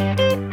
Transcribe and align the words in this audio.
I 0.00 0.49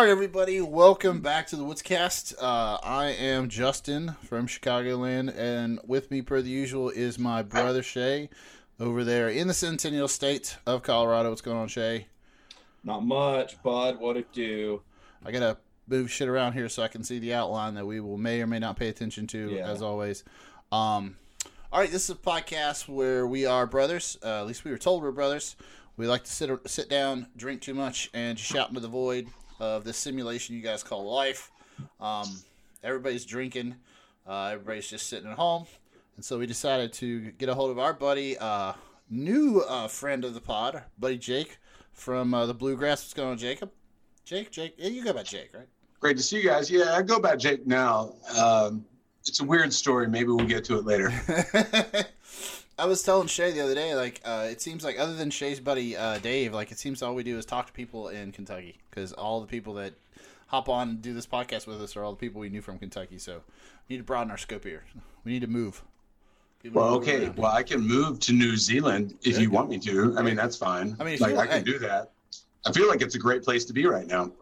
All 0.00 0.06
right, 0.06 0.12
everybody, 0.12 0.62
welcome 0.62 1.20
back 1.20 1.46
to 1.48 1.56
the 1.56 1.62
Woodscast. 1.62 2.32
Uh, 2.40 2.78
I 2.82 3.08
am 3.08 3.50
Justin 3.50 4.16
from 4.22 4.46
Chicagoland, 4.46 5.36
and 5.36 5.78
with 5.86 6.10
me, 6.10 6.22
per 6.22 6.40
the 6.40 6.48
usual, 6.48 6.88
is 6.88 7.18
my 7.18 7.42
brother 7.42 7.82
Shay 7.82 8.30
over 8.80 9.04
there 9.04 9.28
in 9.28 9.46
the 9.46 9.52
Centennial 9.52 10.08
State 10.08 10.56
of 10.66 10.82
Colorado. 10.82 11.28
What's 11.28 11.42
going 11.42 11.58
on, 11.58 11.68
Shay? 11.68 12.06
Not 12.82 13.04
much, 13.04 13.62
bud. 13.62 14.00
What 14.00 14.16
it 14.16 14.32
do? 14.32 14.80
I 15.22 15.32
gotta 15.32 15.58
move 15.86 16.10
shit 16.10 16.28
around 16.28 16.54
here 16.54 16.70
so 16.70 16.82
I 16.82 16.88
can 16.88 17.04
see 17.04 17.18
the 17.18 17.34
outline 17.34 17.74
that 17.74 17.84
we 17.86 18.00
will 18.00 18.16
may 18.16 18.40
or 18.40 18.46
may 18.46 18.58
not 18.58 18.78
pay 18.78 18.88
attention 18.88 19.26
to, 19.26 19.50
Yeah. 19.50 19.68
as 19.70 19.82
always. 19.82 20.24
Um, 20.72 21.16
all 21.70 21.78
right, 21.78 21.92
this 21.92 22.04
is 22.04 22.16
a 22.16 22.18
podcast 22.18 22.88
where 22.88 23.26
we 23.26 23.44
are 23.44 23.66
brothers. 23.66 24.16
Uh, 24.24 24.40
at 24.40 24.46
least 24.46 24.64
we 24.64 24.70
were 24.70 24.78
told 24.78 25.02
we're 25.02 25.12
brothers. 25.12 25.56
We 25.98 26.06
like 26.06 26.24
to 26.24 26.32
sit 26.32 26.50
sit 26.70 26.88
down, 26.88 27.26
drink 27.36 27.60
too 27.60 27.74
much, 27.74 28.08
and 28.14 28.38
just 28.38 28.50
shout 28.50 28.70
into 28.70 28.80
the 28.80 28.88
void 28.88 29.26
of 29.60 29.84
this 29.84 29.96
simulation 29.96 30.56
you 30.56 30.62
guys 30.62 30.82
call 30.82 31.04
life. 31.10 31.52
Um, 32.00 32.40
everybody's 32.82 33.24
drinking. 33.24 33.76
Uh, 34.26 34.50
everybody's 34.52 34.88
just 34.88 35.08
sitting 35.08 35.30
at 35.30 35.36
home, 35.36 35.66
and 36.16 36.24
so 36.24 36.38
we 36.38 36.46
decided 36.46 36.92
to 36.94 37.30
get 37.32 37.48
a 37.48 37.54
hold 37.54 37.70
of 37.70 37.78
our 37.78 37.92
buddy, 37.92 38.36
uh, 38.38 38.72
new 39.08 39.60
uh, 39.60 39.88
friend 39.88 40.24
of 40.24 40.34
the 40.34 40.40
pod, 40.40 40.82
buddy 40.98 41.18
Jake 41.18 41.58
from 41.92 42.34
uh, 42.34 42.46
the 42.46 42.54
Bluegrass. 42.54 43.02
What's 43.02 43.14
going 43.14 43.30
on, 43.30 43.38
Jacob? 43.38 43.70
Jake, 44.24 44.50
Jake, 44.50 44.74
yeah, 44.78 44.88
you 44.88 45.04
go 45.04 45.12
by 45.12 45.22
Jake, 45.22 45.50
right? 45.54 45.66
Great 45.98 46.16
to 46.16 46.22
see 46.22 46.36
you 46.36 46.48
guys. 46.48 46.70
Yeah, 46.70 46.94
I 46.94 47.02
go 47.02 47.18
by 47.18 47.36
Jake 47.36 47.66
now. 47.66 48.14
Um, 48.38 48.84
it's 49.26 49.40
a 49.40 49.44
weird 49.44 49.72
story. 49.72 50.08
Maybe 50.08 50.28
we'll 50.28 50.46
get 50.46 50.64
to 50.66 50.78
it 50.78 50.84
later. 50.84 51.12
I 52.80 52.86
was 52.86 53.02
telling 53.02 53.26
Shay 53.28 53.50
the 53.52 53.60
other 53.60 53.74
day, 53.74 53.94
like, 53.94 54.22
uh, 54.24 54.48
it 54.50 54.62
seems 54.62 54.82
like 54.84 54.98
other 54.98 55.14
than 55.14 55.30
Shay's 55.30 55.60
buddy 55.60 55.96
uh, 55.96 56.18
Dave, 56.18 56.54
like, 56.54 56.72
it 56.72 56.78
seems 56.78 57.02
all 57.02 57.14
we 57.14 57.22
do 57.22 57.36
is 57.36 57.44
talk 57.44 57.66
to 57.66 57.72
people 57.74 58.08
in 58.08 58.32
Kentucky 58.32 58.78
because 58.88 59.12
all 59.12 59.40
the 59.42 59.46
people 59.46 59.74
that 59.74 59.92
hop 60.46 60.68
on 60.70 60.88
and 60.88 61.02
do 61.02 61.12
this 61.12 61.26
podcast 61.26 61.66
with 61.66 61.80
us 61.82 61.94
are 61.94 62.02
all 62.02 62.12
the 62.12 62.18
people 62.18 62.40
we 62.40 62.48
knew 62.48 62.62
from 62.62 62.78
Kentucky. 62.78 63.18
So 63.18 63.42
we 63.88 63.94
need 63.94 63.98
to 63.98 64.04
broaden 64.04 64.30
our 64.30 64.38
scope 64.38 64.64
here. 64.64 64.84
We 65.24 65.32
need 65.32 65.42
to 65.42 65.46
move. 65.46 65.82
People 66.62 66.80
Well, 66.80 66.92
move 66.94 67.02
okay. 67.02 67.24
around. 67.24 67.36
Well, 67.36 67.52
I 67.52 67.62
can 67.62 67.80
move 67.82 68.18
to 68.20 68.32
New 68.32 68.56
Zealand 68.56 69.14
if 69.22 69.34
Yeah. 69.34 69.40
you 69.40 69.50
want 69.50 69.68
me 69.68 69.78
to. 69.80 70.14
I 70.16 70.22
mean, 70.22 70.36
that's 70.36 70.56
fine. 70.56 70.96
I 70.98 71.04
mean, 71.04 71.18
like 71.20 71.36
I 71.36 71.46
can 71.46 71.58
hey. 71.58 71.62
do 71.72 71.78
that. 71.80 72.12
I 72.64 72.72
feel 72.72 72.88
like 72.88 73.02
it's 73.02 73.14
a 73.14 73.18
great 73.18 73.42
place 73.42 73.66
to 73.66 73.72
be 73.74 73.84
right 73.86 74.06
now. 74.06 74.32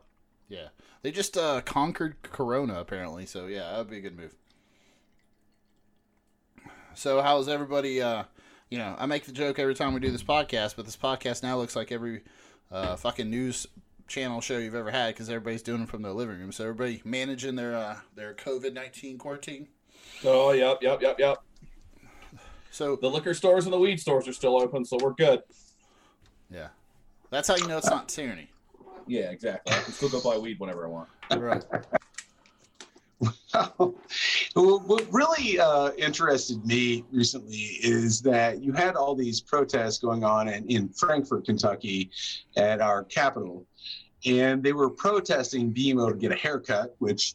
Yeah, 0.48 0.69
they 1.02 1.11
just 1.11 1.36
uh, 1.36 1.61
conquered 1.62 2.17
Corona 2.23 2.80
apparently. 2.80 3.27
So 3.27 3.47
yeah, 3.47 3.70
that 3.70 3.78
would 3.78 3.91
be 3.91 3.98
a 3.98 4.00
good 4.00 4.17
move. 4.17 4.34
So 6.98 7.22
how's 7.22 7.48
everybody? 7.48 8.02
Uh, 8.02 8.24
you 8.70 8.78
know, 8.78 8.96
I 8.98 9.06
make 9.06 9.24
the 9.24 9.30
joke 9.30 9.61
every 9.61 9.77
time 9.77 9.95
we 9.95 10.00
do 10.00 10.11
this 10.11 10.24
podcast, 10.24 10.74
but 10.74 10.84
this 10.84 10.96
podcast 10.96 11.45
now 11.45 11.56
looks 11.56 11.77
like 11.77 11.92
every 11.92 12.23
uh, 12.73 12.96
fucking 12.96 13.30
news 13.30 13.68
channel 14.08 14.40
show 14.40 14.58
you've 14.58 14.74
ever 14.74 14.90
had 14.90 15.14
because 15.14 15.28
everybody's 15.28 15.62
doing 15.62 15.83
it 15.83 15.89
from 15.89 16.02
their 16.02 16.11
living 16.11 16.40
room. 16.40 16.50
So 16.50 16.64
everybody 16.64 17.00
managing 17.05 17.55
their 17.55 17.77
uh, 17.77 17.98
their 18.17 18.34
COVID 18.34 18.73
nineteen 18.73 19.17
quarantine. 19.17 19.68
Oh, 20.24 20.50
yep, 20.50 20.78
yep, 20.83 21.00
yep, 21.00 21.20
yep. 21.20 21.39
So 22.73 22.96
The 22.96 23.08
liquor 23.08 23.33
stores 23.33 23.64
and 23.64 23.73
the 23.73 23.78
weed 23.78 24.00
stores 24.00 24.27
are 24.27 24.33
still 24.33 24.61
open, 24.61 24.84
so 24.84 24.98
we're 25.00 25.12
good. 25.14 25.42
yeah, 26.50 26.68
that's 27.30 27.46
how 27.46 27.55
you 27.55 27.68
know 27.68 27.78
it's 27.78 27.89
not 27.89 28.08
tyranny. 28.08 28.48
Yeah, 29.06 29.30
exactly. 29.30 29.73
I 29.73 29.83
can 29.83 29.92
still 29.92 30.08
go 30.08 30.20
buy 30.20 30.36
weed 30.36 30.58
whenever 30.58 30.84
I 30.84 30.89
want. 30.89 31.08
Right. 31.36 31.64
Well, 34.55 34.80
what 34.86 35.06
really 35.12 35.58
uh, 35.61 35.90
interested 35.92 36.64
me 36.64 37.05
recently 37.12 37.56
is 37.83 38.20
that 38.23 38.62
you 38.62 38.73
had 38.73 38.96
all 38.96 39.14
these 39.14 39.40
protests 39.40 39.98
going 39.98 40.24
on 40.24 40.48
in, 40.48 40.67
in 40.68 40.89
Frankfort, 40.89 41.45
Kentucky, 41.45 42.11
at 42.56 42.80
our 42.80 43.05
capital, 43.05 43.67
and 44.27 44.62
they 44.62 44.73
were 44.73 44.90
protesting 44.90 45.70
being 45.70 45.96
able 45.98 46.11
to 46.11 46.17
get 46.17 46.33
a 46.33 46.36
haircut, 46.36 46.95
which 46.98 47.34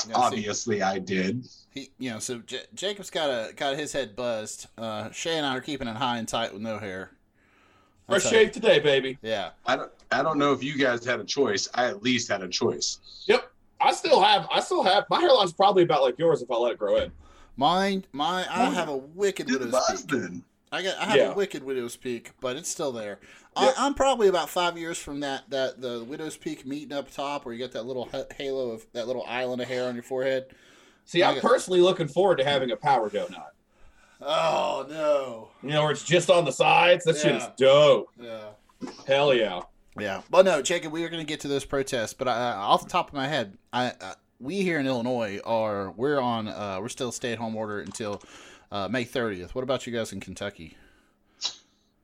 Yeah, 0.00 0.06
see, 0.06 0.12
obviously 0.14 0.82
I 0.82 0.98
did. 0.98 1.46
he, 1.70 1.90
you 1.98 2.10
know, 2.10 2.18
so 2.18 2.38
J- 2.40 2.64
Jacob's 2.74 3.10
got 3.10 3.28
a 3.30 3.52
got 3.54 3.76
his 3.76 3.92
head 3.92 4.16
buzzed. 4.16 4.66
Uh, 4.78 5.10
Shay 5.10 5.36
and 5.36 5.46
I 5.46 5.56
are 5.56 5.60
keeping 5.60 5.88
it 5.88 5.96
high 5.96 6.18
and 6.18 6.26
tight 6.28 6.52
with 6.52 6.62
no 6.62 6.78
hair. 6.78 7.10
Fresh 8.08 8.22
That's 8.22 8.24
how- 8.24 8.30
shave 8.40 8.52
today, 8.52 8.78
baby. 8.78 9.18
Yeah. 9.22 9.50
I 9.66 9.76
don't, 9.76 9.92
I 10.10 10.22
don't 10.22 10.38
know 10.38 10.52
if 10.52 10.62
you 10.62 10.76
guys 10.78 11.04
had 11.04 11.20
a 11.20 11.24
choice. 11.24 11.68
I 11.74 11.86
at 11.86 12.02
least 12.02 12.28
had 12.30 12.42
a 12.42 12.48
choice. 12.48 12.98
Yep. 13.26 13.51
I 13.82 13.92
still 13.92 14.20
have. 14.22 14.46
I 14.52 14.60
still 14.60 14.82
have. 14.82 15.04
My 15.10 15.20
hairline's 15.20 15.52
probably 15.52 15.82
about 15.82 16.02
like 16.02 16.18
yours 16.18 16.42
if 16.42 16.50
I 16.50 16.56
let 16.56 16.72
it 16.72 16.78
grow 16.78 16.96
in. 16.98 17.12
Mine, 17.56 18.04
my, 18.12 18.46
I 18.50 18.70
have 18.70 18.88
a 18.88 18.96
wicked 18.96 19.46
Dude, 19.46 19.60
widow's 19.60 20.02
peak. 20.02 20.10
then. 20.10 20.44
I 20.70 20.82
got, 20.82 20.96
I 20.98 21.04
have 21.04 21.16
Yeah. 21.16 21.32
a 21.32 21.34
wicked 21.34 21.62
widow's 21.62 21.96
peak, 21.96 22.30
but 22.40 22.56
it's 22.56 22.68
still 22.70 22.92
there. 22.92 23.18
Yeah. 23.56 23.72
I, 23.76 23.86
I'm 23.86 23.92
probably 23.92 24.28
about 24.28 24.48
five 24.48 24.78
years 24.78 24.96
from 24.96 25.20
that, 25.20 25.50
that 25.50 25.80
the 25.82 26.02
widow's 26.02 26.36
peak 26.38 26.64
meeting 26.66 26.92
up 26.96 27.10
top, 27.10 27.44
where 27.44 27.52
you 27.52 27.58
get 27.58 27.72
that 27.72 27.84
little 27.84 28.08
halo 28.38 28.70
of 28.70 28.86
that 28.94 29.06
little 29.06 29.24
island 29.28 29.60
of 29.60 29.68
hair 29.68 29.86
on 29.86 29.94
your 29.94 30.02
forehead. 30.02 30.46
See, 31.04 31.22
I 31.22 31.28
I'm 31.28 31.34
got- 31.34 31.42
personally 31.50 31.80
looking 31.82 32.08
forward 32.08 32.38
to 32.38 32.44
having 32.44 32.70
a 32.70 32.76
power 32.76 33.10
donut. 33.10 33.44
Oh 34.24 34.86
no! 34.88 35.48
You 35.62 35.74
know, 35.74 35.82
where 35.82 35.90
it's 35.90 36.04
just 36.04 36.30
on 36.30 36.44
the 36.44 36.52
sides. 36.52 37.04
That 37.04 37.16
shit 37.16 37.34
is 37.34 37.44
dope. 37.58 38.08
Yeah, 38.20 38.50
Hell 39.06 39.34
yeah. 39.34 39.60
Yeah. 39.98 40.22
Well, 40.30 40.44
no, 40.44 40.62
Jacob, 40.62 40.92
we 40.92 41.04
are 41.04 41.08
going 41.08 41.24
to 41.24 41.28
get 41.28 41.40
to 41.40 41.48
those 41.48 41.64
protests, 41.64 42.14
but 42.14 42.28
I, 42.28 42.52
off 42.52 42.82
the 42.84 42.90
top 42.90 43.08
of 43.08 43.14
my 43.14 43.28
head, 43.28 43.56
I, 43.72 43.92
I 44.00 44.14
we 44.40 44.62
here 44.62 44.80
in 44.80 44.86
Illinois 44.86 45.38
are 45.44 45.90
we're 45.92 46.20
on 46.20 46.48
uh, 46.48 46.78
we're 46.80 46.88
still 46.88 47.12
stay 47.12 47.32
at 47.32 47.38
home 47.38 47.54
order 47.54 47.80
until 47.80 48.20
uh, 48.72 48.88
May 48.88 49.04
30th. 49.04 49.50
What 49.50 49.62
about 49.62 49.86
you 49.86 49.92
guys 49.92 50.12
in 50.12 50.20
Kentucky? 50.20 50.76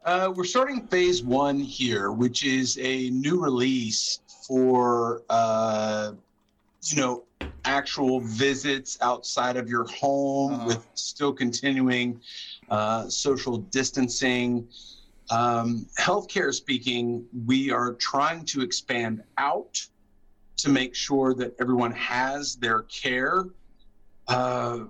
Uh, 0.04 0.32
we're 0.34 0.44
starting 0.44 0.87
phase 0.87 1.22
one 1.22 1.59
here, 1.59 2.12
which 2.12 2.44
is 2.44 2.78
a 2.81 3.10
new 3.10 3.43
release 3.43 4.20
for 4.47 5.22
uh, 5.28 6.12
you 6.84 6.97
know 6.97 7.25
actual 7.65 8.20
visits 8.20 8.97
outside 9.03 9.56
of 9.56 9.69
your 9.69 9.84
home 9.87 10.55
Uh-huh. 10.55 10.66
with 10.69 10.87
still 10.94 11.32
continuing 11.32 12.20
uh, 12.70 13.09
social 13.09 13.59
distancing. 13.59 14.66
Um, 15.30 15.86
healthcare 15.98 16.54
speaking, 16.54 17.24
we 17.46 17.70
are 17.70 17.94
trying 17.94 18.44
to 18.46 18.62
expand 18.62 19.22
out 19.36 19.86
to 20.58 20.68
make 20.70 20.94
sure 20.94 21.34
that 21.34 21.54
everyone 21.60 21.92
has 21.92 22.56
their 22.56 22.82
care. 22.82 23.44
Uh, 24.26 24.80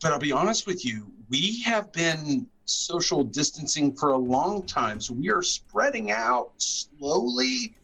but 0.00 0.12
I'll 0.12 0.18
be 0.18 0.32
honest 0.32 0.66
with 0.66 0.84
you, 0.84 1.10
we 1.28 1.60
have 1.62 1.92
been 1.92 2.46
social 2.64 3.24
distancing 3.24 3.94
for 3.94 4.10
a 4.10 4.16
long 4.16 4.64
time. 4.66 5.00
So 5.00 5.14
we 5.14 5.30
are 5.30 5.42
spreading 5.42 6.10
out 6.10 6.52
slowly. 6.58 7.74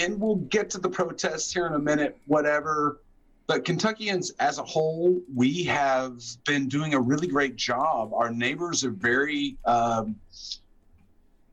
And 0.00 0.20
we'll 0.20 0.36
get 0.36 0.70
to 0.70 0.78
the 0.78 0.88
protests 0.88 1.52
here 1.52 1.66
in 1.66 1.74
a 1.74 1.78
minute, 1.78 2.18
whatever. 2.26 3.00
But 3.46 3.64
Kentuckians 3.64 4.32
as 4.38 4.58
a 4.58 4.62
whole, 4.62 5.20
we 5.34 5.64
have 5.64 6.22
been 6.46 6.68
doing 6.68 6.94
a 6.94 7.00
really 7.00 7.26
great 7.26 7.56
job. 7.56 8.14
Our 8.14 8.30
neighbors 8.30 8.84
are 8.84 8.90
very, 8.90 9.58
um, 9.66 10.16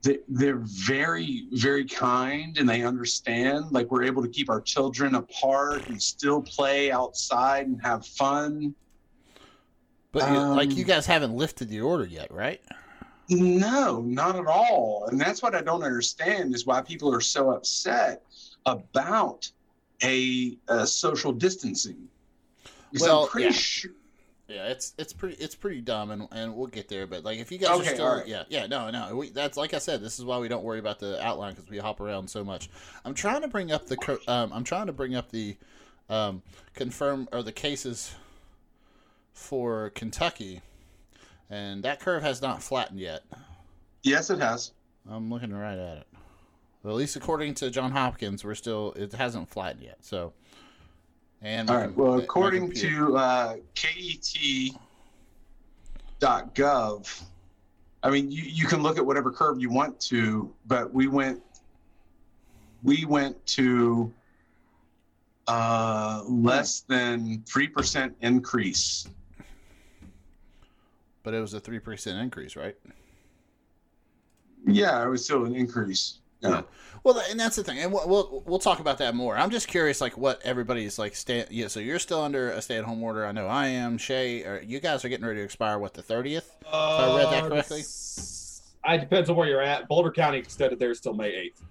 they're 0.01 0.61
very, 0.63 1.47
very 1.51 1.85
kind 1.85 2.57
and 2.57 2.67
they 2.69 2.83
understand. 2.83 3.71
Like 3.71 3.91
we're 3.91 4.03
able 4.03 4.21
to 4.21 4.29
keep 4.29 4.49
our 4.49 4.61
children 4.61 5.15
apart 5.15 5.87
and 5.89 6.01
still 6.01 6.41
play 6.41 6.91
outside 6.91 7.67
and 7.67 7.81
have 7.81 8.05
fun. 8.05 8.73
But 10.11 10.31
like 10.55 10.69
Um, 10.69 10.77
you 10.77 10.85
guys 10.85 11.05
haven't 11.05 11.33
lifted 11.35 11.69
the 11.69 11.81
order 11.81 12.05
yet, 12.05 12.31
right? 12.31 12.61
No, 13.29 14.01
not 14.01 14.35
at 14.37 14.47
all. 14.47 15.05
And 15.11 15.19
that's 15.19 15.43
what 15.43 15.53
I 15.53 15.61
don't 15.61 15.83
understand 15.83 16.55
is 16.55 16.65
why 16.65 16.81
people 16.81 17.13
are 17.13 17.21
so 17.21 17.51
upset 17.51 18.23
about 18.65 19.51
a, 20.01 20.57
uh 20.67 20.85
social 20.85 21.31
distancing. 21.31 22.07
Because 22.91 23.07
Well, 23.07 23.23
I'm 23.23 23.29
pretty 23.29 23.45
yeah. 23.47 23.51
sure. 23.51 23.91
Yeah, 24.49 24.67
it's 24.67 24.93
it's 24.97 25.13
pretty 25.13 25.35
it's 25.35 25.53
pretty 25.53 25.79
dumb, 25.81 26.09
and, 26.09 26.27
and 26.31 26.55
we'll 26.55 26.67
get 26.67 26.89
there. 26.89 27.05
But 27.05 27.23
like, 27.23 27.37
if 27.37 27.51
you 27.51 27.59
guys 27.59 27.79
are 27.79 27.83
still, 27.83 28.05
alright. 28.05 28.27
yeah, 28.27 28.43
yeah, 28.49 28.65
no, 28.65 28.89
no, 28.89 29.15
we, 29.15 29.29
that's 29.29 29.57
like 29.57 29.75
I 29.75 29.77
said, 29.77 30.01
this 30.01 30.17
is 30.17 30.25
why 30.25 30.39
we 30.39 30.47
don't 30.47 30.63
worry 30.63 30.79
about 30.79 30.97
the 30.97 31.23
outline 31.23 31.53
because 31.53 31.69
we 31.69 31.77
hop 31.77 32.01
around 32.01 32.27
so 32.29 32.43
much. 32.43 32.67
I'm 33.05 33.13
trying 33.13 33.41
to 33.43 33.47
bring 33.47 33.71
up 33.71 33.85
the 33.85 34.19
um, 34.27 34.51
I'm 34.51 34.63
trying 34.63 34.87
to 34.87 34.93
bring 34.93 35.15
up 35.15 35.29
the 35.29 35.55
um, 36.09 36.41
confirm 36.73 37.29
or 37.31 37.43
the 37.43 37.51
cases 37.51 38.15
for 39.33 39.91
Kentucky, 39.91 40.61
and 41.49 41.83
that 41.83 41.99
curve 41.99 42.23
has 42.23 42.41
not 42.41 42.63
flattened 42.63 42.99
yet. 42.99 43.21
Yes, 44.01 44.31
it 44.31 44.39
has. 44.39 44.71
I'm 45.07 45.29
looking 45.29 45.53
right 45.53 45.77
at 45.77 45.97
it. 45.99 46.07
Well, 46.81 46.95
at 46.95 46.97
least 46.97 47.15
according 47.15 47.55
to 47.55 47.69
John 47.69 47.91
Hopkins, 47.91 48.43
we're 48.43 48.55
still 48.55 48.93
it 48.95 49.13
hasn't 49.13 49.49
flattened 49.49 49.83
yet. 49.83 49.97
So, 50.01 50.33
and 51.41 51.69
All 51.69 51.77
right. 51.77 51.95
Well, 51.95 52.19
according 52.19 52.71
to 52.74 53.15
uh, 53.18 53.56
KET.gov, 53.75 54.77
I 58.03 58.09
mean, 58.09 58.31
you, 58.31 58.44
you 58.44 58.65
can 58.65 58.81
look 58.81 58.97
at 58.97 59.06
whatever 59.06 59.31
curve 59.31 59.59
you 59.62 59.69
want 59.69 60.00
to, 60.01 60.53
but 60.68 60.94
we 60.94 61.07
went 61.07 61.41
we 62.83 63.06
went 63.06 63.45
to 63.45 64.13
uh, 65.47 66.24
less 66.27 66.81
than 66.81 67.44
three 67.45 67.68
percent 67.68 68.15
increase. 68.21 69.07
but 71.24 71.33
it 71.33 71.42
was 71.42 71.53
a 71.53 71.59
three 71.59 71.80
percent 71.80 72.19
increase, 72.19 72.56
right? 72.56 72.75
Yeah, 74.65 75.03
it 75.03 75.07
was 75.07 75.24
still 75.24 75.45
an 75.45 75.56
increase. 75.56 76.19
Yeah. 76.41 76.62
Well, 77.03 77.21
and 77.30 77.39
that's 77.39 77.56
the 77.56 77.63
thing, 77.63 77.80
and 77.80 77.91
we'll, 77.91 78.07
we'll 78.07 78.44
we'll 78.45 78.59
talk 78.59 78.80
about 78.80 78.97
that 79.00 79.15
more. 79.15 79.38
I'm 79.38 79.50
just 79.50 79.68
curious, 79.68 80.01
like 80.01 80.18
what 80.18 80.41
everybody's 80.44 81.00
like. 81.00 81.15
Stay, 81.15 81.45
yeah, 81.50 81.68
so 81.68 81.80
you're 81.80 82.00
still 82.00 82.21
under 82.21 82.51
a 82.51 82.62
stay-at-home 82.62 83.01
order. 83.03 83.25
I 83.25 83.31
know 83.31 83.47
I 83.47 83.68
am. 83.68 83.97
Shay, 83.97 84.44
are, 84.44 84.62
you 84.62 84.80
guys 84.80 85.03
are 85.03 85.09
getting 85.09 85.25
ready 85.25 85.39
to 85.39 85.44
expire. 85.45 85.80
What 85.80 85.94
the 85.94 86.01
thirtieth? 86.01 86.51
I 86.71 87.18
read 87.18 87.31
that 87.31 87.50
correctly? 87.50 87.81
Uh, 88.88 88.94
It 88.94 89.00
depends 89.00 89.30
on 89.30 89.36
where 89.36 89.47
you're 89.47 89.62
at. 89.62 89.88
Boulder 89.88 90.12
County 90.12 90.38
extended 90.38 90.80
theirs 90.80 91.00
till 91.00 91.13
May 91.13 91.30
eighth. 91.30 91.62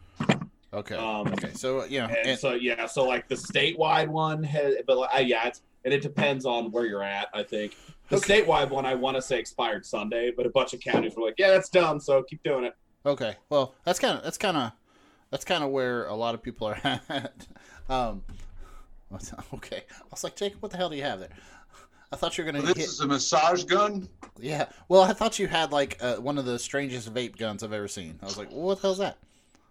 Okay. 0.73 0.97
Um, 0.97 1.29
okay. 1.29 1.53
So 1.55 1.85
you 1.85 2.01
know, 2.01 2.07
And, 2.07 2.29
and, 2.29 2.39
so 2.39 2.53
yeah, 2.55 2.87
so 2.87 3.05
like 3.05 3.29
the 3.29 3.35
statewide 3.35 4.09
one 4.09 4.43
has, 4.43 4.75
but 4.87 4.99
like, 4.99 5.11
uh, 5.15 5.19
yeah, 5.21 5.49
it's 5.49 5.63
and 5.85 5.95
it 5.95 6.03
depends 6.03 6.45
on 6.45 6.71
where 6.71 6.85
you're 6.85 7.03
at. 7.03 7.29
I 7.33 7.43
think 7.43 7.77
the 8.11 8.17
Okay. 8.17 8.43
statewide 8.43 8.69
one 8.71 8.85
I 8.85 8.95
want 8.95 9.17
to 9.17 9.23
say 9.23 9.39
expired 9.39 9.87
Sunday, 9.87 10.31
but 10.37 10.45
a 10.47 10.51
bunch 10.51 10.75
of 10.75 10.81
counties 10.81 11.15
were 11.17 11.23
like, 11.25 11.37
yeah, 11.39 11.51
that's 11.51 11.69
done, 11.71 12.01
so 12.01 12.23
keep 12.23 12.43
doing 12.43 12.65
it. 12.65 12.75
Okay. 13.07 13.37
Well, 13.51 13.75
that's 13.85 13.99
kind 13.99 14.17
of 14.19 14.25
that's 14.25 14.39
kind 14.39 14.57
of 14.57 14.73
that's 15.31 15.45
kind 15.45 15.63
of 15.65 15.71
where 15.71 16.07
a 16.07 16.15
lot 16.15 16.35
of 16.35 16.43
people 16.43 16.67
are 16.69 16.81
at. 17.09 17.47
um, 17.89 18.23
okay. 19.55 19.85
I 19.91 20.03
was 20.11 20.25
like, 20.25 20.37
Jacob, 20.37 20.63
what 20.63 20.71
the 20.73 20.79
hell 20.79 20.91
do 20.91 20.97
you 20.97 21.03
have 21.03 21.21
there? 21.21 21.29
I 22.11 22.17
thought 22.17 22.39
you 22.39 22.45
were 22.45 22.51
gonna 22.53 22.65
This 22.65 22.77
hit. 22.77 22.87
is 22.87 23.01
a 23.01 23.07
massage 23.07 23.65
gun. 23.65 24.09
Yeah. 24.41 24.67
Well, 24.89 25.03
I 25.03 25.13
thought 25.13 25.39
you 25.39 25.47
had 25.47 25.73
like 25.73 25.99
uh, 26.01 26.17
one 26.17 26.39
of 26.39 26.45
the 26.47 26.59
strangest 26.59 27.13
vape 27.13 27.37
guns 27.37 27.63
I've 27.63 27.73
ever 27.75 27.89
seen. 27.89 28.19
I 28.23 28.25
was 28.25 28.39
like, 28.39 28.51
what 28.51 28.77
the 28.77 28.83
hell's 28.83 28.99
that? 28.99 29.19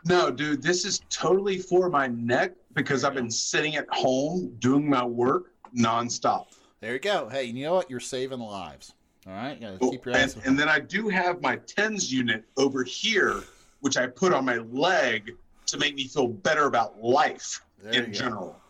No, 0.05 0.29
dude, 0.29 0.61
this 0.61 0.85
is 0.85 1.01
totally 1.09 1.57
for 1.57 1.89
my 1.89 2.07
neck 2.07 2.51
because 2.73 3.03
I've 3.03 3.15
been 3.15 3.31
sitting 3.31 3.75
at 3.75 3.87
home 3.89 4.55
doing 4.59 4.87
my 4.87 5.03
work 5.03 5.51
nonstop. 5.75 6.45
There 6.79 6.93
you 6.93 6.99
go. 6.99 7.27
Hey, 7.27 7.45
you 7.45 7.63
know 7.65 7.73
what? 7.73 7.89
You're 7.89 7.99
saving 7.99 8.39
lives. 8.39 8.93
All 9.27 9.33
right. 9.33 9.55
You 9.55 9.59
gotta 9.67 9.77
Oh, 9.81 9.91
keep 9.91 10.05
your 10.05 10.15
and, 10.15 10.35
and 10.45 10.57
then 10.57 10.69
I 10.69 10.79
do 10.79 11.09
have 11.09 11.41
my 11.41 11.57
TENS 11.57 12.11
unit 12.11 12.43
over 12.55 12.83
here, 12.83 13.41
which 13.81 13.97
I 13.97 14.07
put 14.07 14.33
on 14.33 14.45
my 14.45 14.57
leg 14.57 15.35
to 15.67 15.77
make 15.77 15.95
me 15.95 16.07
feel 16.07 16.27
better 16.27 16.65
about 16.65 17.01
life 17.03 17.61
There 17.83 17.91
in 17.93 18.11
go. 18.11 18.17
general. 18.17 18.61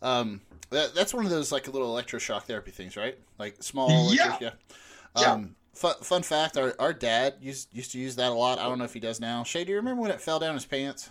Um, 0.00 0.40
that, 0.70 0.94
that's 0.94 1.12
one 1.12 1.24
of 1.24 1.30
those 1.30 1.52
like 1.52 1.66
little 1.68 1.94
electroshock 1.94 2.42
therapy 2.44 2.70
things, 2.70 2.96
right? 2.96 3.18
Like 3.38 3.62
small. 3.62 4.12
Yeah. 4.14 4.36
Yeah. 4.40 4.50
yeah. 5.18 5.32
Um, 5.32 5.54
fun, 5.74 5.94
fun 6.02 6.22
fact: 6.22 6.56
our, 6.56 6.74
our 6.78 6.92
dad 6.92 7.34
used 7.40 7.68
used 7.74 7.92
to 7.92 7.98
use 7.98 8.16
that 8.16 8.30
a 8.30 8.34
lot. 8.34 8.58
I 8.58 8.64
don't 8.64 8.78
know 8.78 8.84
if 8.84 8.94
he 8.94 9.00
does 9.00 9.20
now. 9.20 9.44
Shay, 9.44 9.64
do 9.64 9.70
you 9.70 9.76
remember 9.76 10.00
when 10.02 10.10
it 10.10 10.20
fell 10.20 10.38
down 10.38 10.54
his 10.54 10.64
pants? 10.64 11.10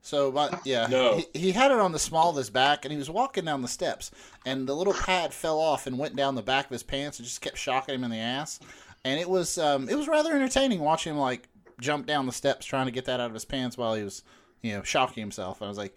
So, 0.00 0.32
my, 0.32 0.58
yeah, 0.64 0.86
No. 0.86 1.16
he, 1.34 1.38
he 1.38 1.52
had 1.52 1.70
it 1.70 1.78
on 1.78 1.92
the 1.92 1.98
small 1.98 2.30
of 2.30 2.36
his 2.36 2.50
back, 2.50 2.84
and 2.84 2.92
he 2.92 2.98
was 2.98 3.10
walking 3.10 3.44
down 3.44 3.62
the 3.62 3.68
steps, 3.68 4.10
and 4.46 4.66
the 4.66 4.74
little 4.74 4.94
pad 4.94 5.34
fell 5.34 5.58
off 5.58 5.86
and 5.86 5.98
went 5.98 6.16
down 6.16 6.34
the 6.34 6.42
back 6.42 6.66
of 6.66 6.70
his 6.70 6.82
pants, 6.82 7.18
and 7.18 7.26
just 7.26 7.40
kept 7.40 7.58
shocking 7.58 7.94
him 7.94 8.04
in 8.04 8.10
the 8.10 8.16
ass. 8.18 8.60
And 9.04 9.20
it 9.20 9.28
was 9.28 9.58
um, 9.58 9.88
it 9.88 9.96
was 9.96 10.08
rather 10.08 10.34
entertaining 10.34 10.80
watching 10.80 11.12
him 11.12 11.18
like 11.18 11.48
jump 11.80 12.06
down 12.06 12.26
the 12.26 12.32
steps 12.32 12.66
trying 12.66 12.86
to 12.86 12.92
get 12.92 13.04
that 13.04 13.20
out 13.20 13.26
of 13.26 13.34
his 13.34 13.44
pants 13.44 13.76
while 13.78 13.94
he 13.94 14.02
was, 14.02 14.22
you 14.62 14.72
know, 14.74 14.82
shocking 14.82 15.22
himself. 15.22 15.62
I 15.62 15.68
was 15.68 15.78
like, 15.78 15.94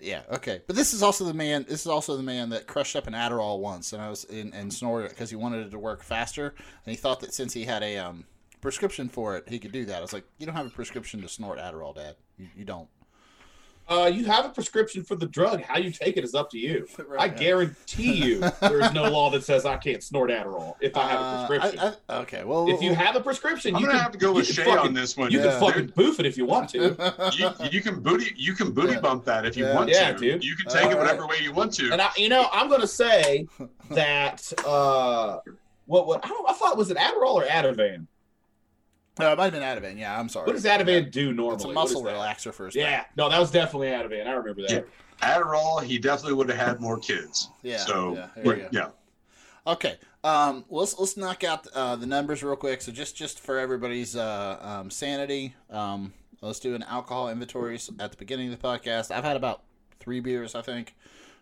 yeah, 0.00 0.22
okay. 0.30 0.62
But 0.66 0.74
this 0.76 0.94
is 0.94 1.02
also 1.02 1.24
the 1.24 1.34
man. 1.34 1.64
This 1.68 1.80
is 1.82 1.86
also 1.86 2.16
the 2.16 2.22
man 2.22 2.48
that 2.50 2.66
crushed 2.66 2.96
up 2.96 3.06
an 3.06 3.12
Adderall 3.12 3.60
once, 3.60 3.92
and 3.92 4.00
I 4.02 4.08
was 4.08 4.24
in 4.24 4.52
and 4.54 4.72
snorted 4.72 5.06
it 5.06 5.10
because 5.10 5.30
he 5.30 5.36
wanted 5.36 5.66
it 5.66 5.70
to 5.70 5.78
work 5.78 6.02
faster, 6.02 6.54
and 6.84 6.90
he 6.90 6.96
thought 6.96 7.20
that 7.20 7.34
since 7.34 7.52
he 7.52 7.64
had 7.64 7.82
a 7.82 7.98
um, 7.98 8.24
prescription 8.60 9.08
for 9.08 9.36
it, 9.36 9.48
he 9.48 9.58
could 9.58 9.72
do 9.72 9.84
that. 9.86 9.98
I 9.98 10.00
was 10.00 10.12
like, 10.12 10.24
you 10.38 10.46
don't 10.46 10.56
have 10.56 10.66
a 10.66 10.70
prescription 10.70 11.20
to 11.22 11.28
snort 11.28 11.58
Adderall, 11.58 11.94
Dad. 11.94 12.16
You, 12.38 12.48
you 12.56 12.64
don't. 12.64 12.88
Uh, 13.92 14.06
you 14.06 14.24
have 14.24 14.46
a 14.46 14.48
prescription 14.48 15.04
for 15.04 15.16
the 15.16 15.26
drug. 15.26 15.60
How 15.62 15.76
you 15.78 15.90
take 15.90 16.16
it 16.16 16.24
is 16.24 16.34
up 16.34 16.50
to 16.50 16.58
you. 16.58 16.86
Right, 17.12 17.20
I 17.20 17.34
yeah. 17.34 17.38
guarantee 17.40 18.12
you, 18.14 18.38
there 18.60 18.80
is 18.80 18.92
no 18.92 19.02
law 19.10 19.28
that 19.30 19.44
says 19.44 19.66
I 19.66 19.76
can't 19.76 20.02
snort 20.02 20.30
Adderall 20.30 20.76
if 20.80 20.96
I 20.96 21.08
have 21.08 21.20
a 21.20 21.22
Uh, 21.24 21.46
prescription. 21.46 21.80
I- 22.08 22.14
I- 22.14 22.18
okay, 22.22 22.44
well, 22.44 22.70
if 22.70 22.80
you 22.80 22.94
have 22.94 23.16
a 23.16 23.20
prescription, 23.20 23.74
I'm 23.74 23.80
you 23.80 23.86
gonna 23.86 23.98
can, 23.98 24.02
have 24.04 24.12
to 24.12 24.18
go 24.18 24.32
with 24.32 24.46
can 24.46 24.54
Shay 24.54 24.64
fucking- 24.64 24.78
on 24.86 24.94
this 24.94 25.16
one. 25.16 25.30
You 25.30 25.40
Yeah. 25.40 25.50
can 25.50 25.60
fucking 25.60 25.86
boof 25.94 26.20
it 26.20 26.26
if 26.26 26.38
you 26.38 26.46
want 26.46 26.70
to. 26.70 26.78
you, 27.36 27.50
you 27.70 27.82
can 27.82 28.00
booty 28.00 28.32
you 28.36 28.54
can 28.54 28.72
booty 28.72 28.94
Yeah. 28.94 29.00
bump 29.00 29.24
that 29.26 29.44
if 29.44 29.56
you 29.56 29.66
Yeah. 29.66 29.74
want 29.74 29.90
Yeah, 29.90 30.12
to. 30.12 30.18
dude. 30.18 30.44
You 30.44 30.56
can 30.56 30.72
take 30.72 30.84
All 30.84 30.90
it 30.92 30.94
right. 30.94 30.98
whatever 31.02 31.26
way 31.26 31.36
you 31.42 31.52
want 31.52 31.74
to. 31.74 31.90
And 31.92 32.00
I, 32.00 32.08
you 32.16 32.28
know, 32.30 32.48
I'm 32.52 32.68
gonna 32.70 32.86
say 32.86 33.46
that 33.90 34.50
uh, 34.66 35.38
what 35.86 36.06
what 36.06 36.24
I, 36.24 36.28
don't, 36.28 36.48
I 36.48 36.54
thought 36.54 36.76
was 36.78 36.90
it 36.90 36.96
Adderall 36.96 37.34
or 37.34 37.44
Ativan? 37.44 38.06
Uh, 39.20 39.24
it 39.26 39.36
might 39.38 39.52
have 39.52 39.52
been 39.52 39.62
Ativan. 39.62 39.98
Yeah, 39.98 40.18
I'm 40.18 40.28
sorry. 40.28 40.46
What 40.46 40.54
does 40.54 40.64
Ativan 40.64 41.10
do 41.10 41.32
normally? 41.32 41.56
It's 41.56 41.64
a 41.64 41.72
muscle 41.72 42.06
is 42.06 42.12
that? 42.12 42.14
relaxer 42.14 42.52
first. 42.54 42.74
Yeah, 42.76 43.04
no, 43.16 43.28
that 43.28 43.38
was 43.38 43.50
definitely 43.50 43.88
Ativan. 43.88 44.26
I 44.26 44.32
remember 44.32 44.62
that. 44.62 44.70
Yeah. 44.70 44.80
Adderall, 45.20 45.82
he 45.82 45.98
definitely 45.98 46.34
would 46.34 46.48
have 46.48 46.58
had 46.58 46.80
more 46.80 46.98
kids. 46.98 47.50
Yeah, 47.62 47.76
So 47.78 48.14
yeah, 48.14 48.26
there 48.34 48.44
but- 48.44 48.56
you 48.56 48.62
go. 48.64 48.68
yeah. 48.72 48.88
Okay. 49.66 49.96
Um, 50.24 50.64
let's 50.70 50.98
let's 50.98 51.16
knock 51.16 51.44
out 51.44 51.66
uh, 51.74 51.96
the 51.96 52.06
numbers 52.06 52.42
real 52.42 52.56
quick. 52.56 52.80
So 52.80 52.90
just 52.92 53.14
just 53.16 53.38
for 53.40 53.58
everybody's 53.58 54.16
uh, 54.16 54.58
um, 54.60 54.90
sanity, 54.90 55.54
um, 55.70 56.12
let's 56.40 56.58
do 56.60 56.74
an 56.74 56.82
alcohol 56.84 57.28
inventory 57.28 57.78
at 58.00 58.10
the 58.12 58.16
beginning 58.16 58.52
of 58.52 58.60
the 58.60 58.66
podcast. 58.66 59.10
I've 59.10 59.24
had 59.24 59.36
about 59.36 59.62
three 60.00 60.20
beers, 60.20 60.54
I 60.54 60.62
think. 60.62 60.94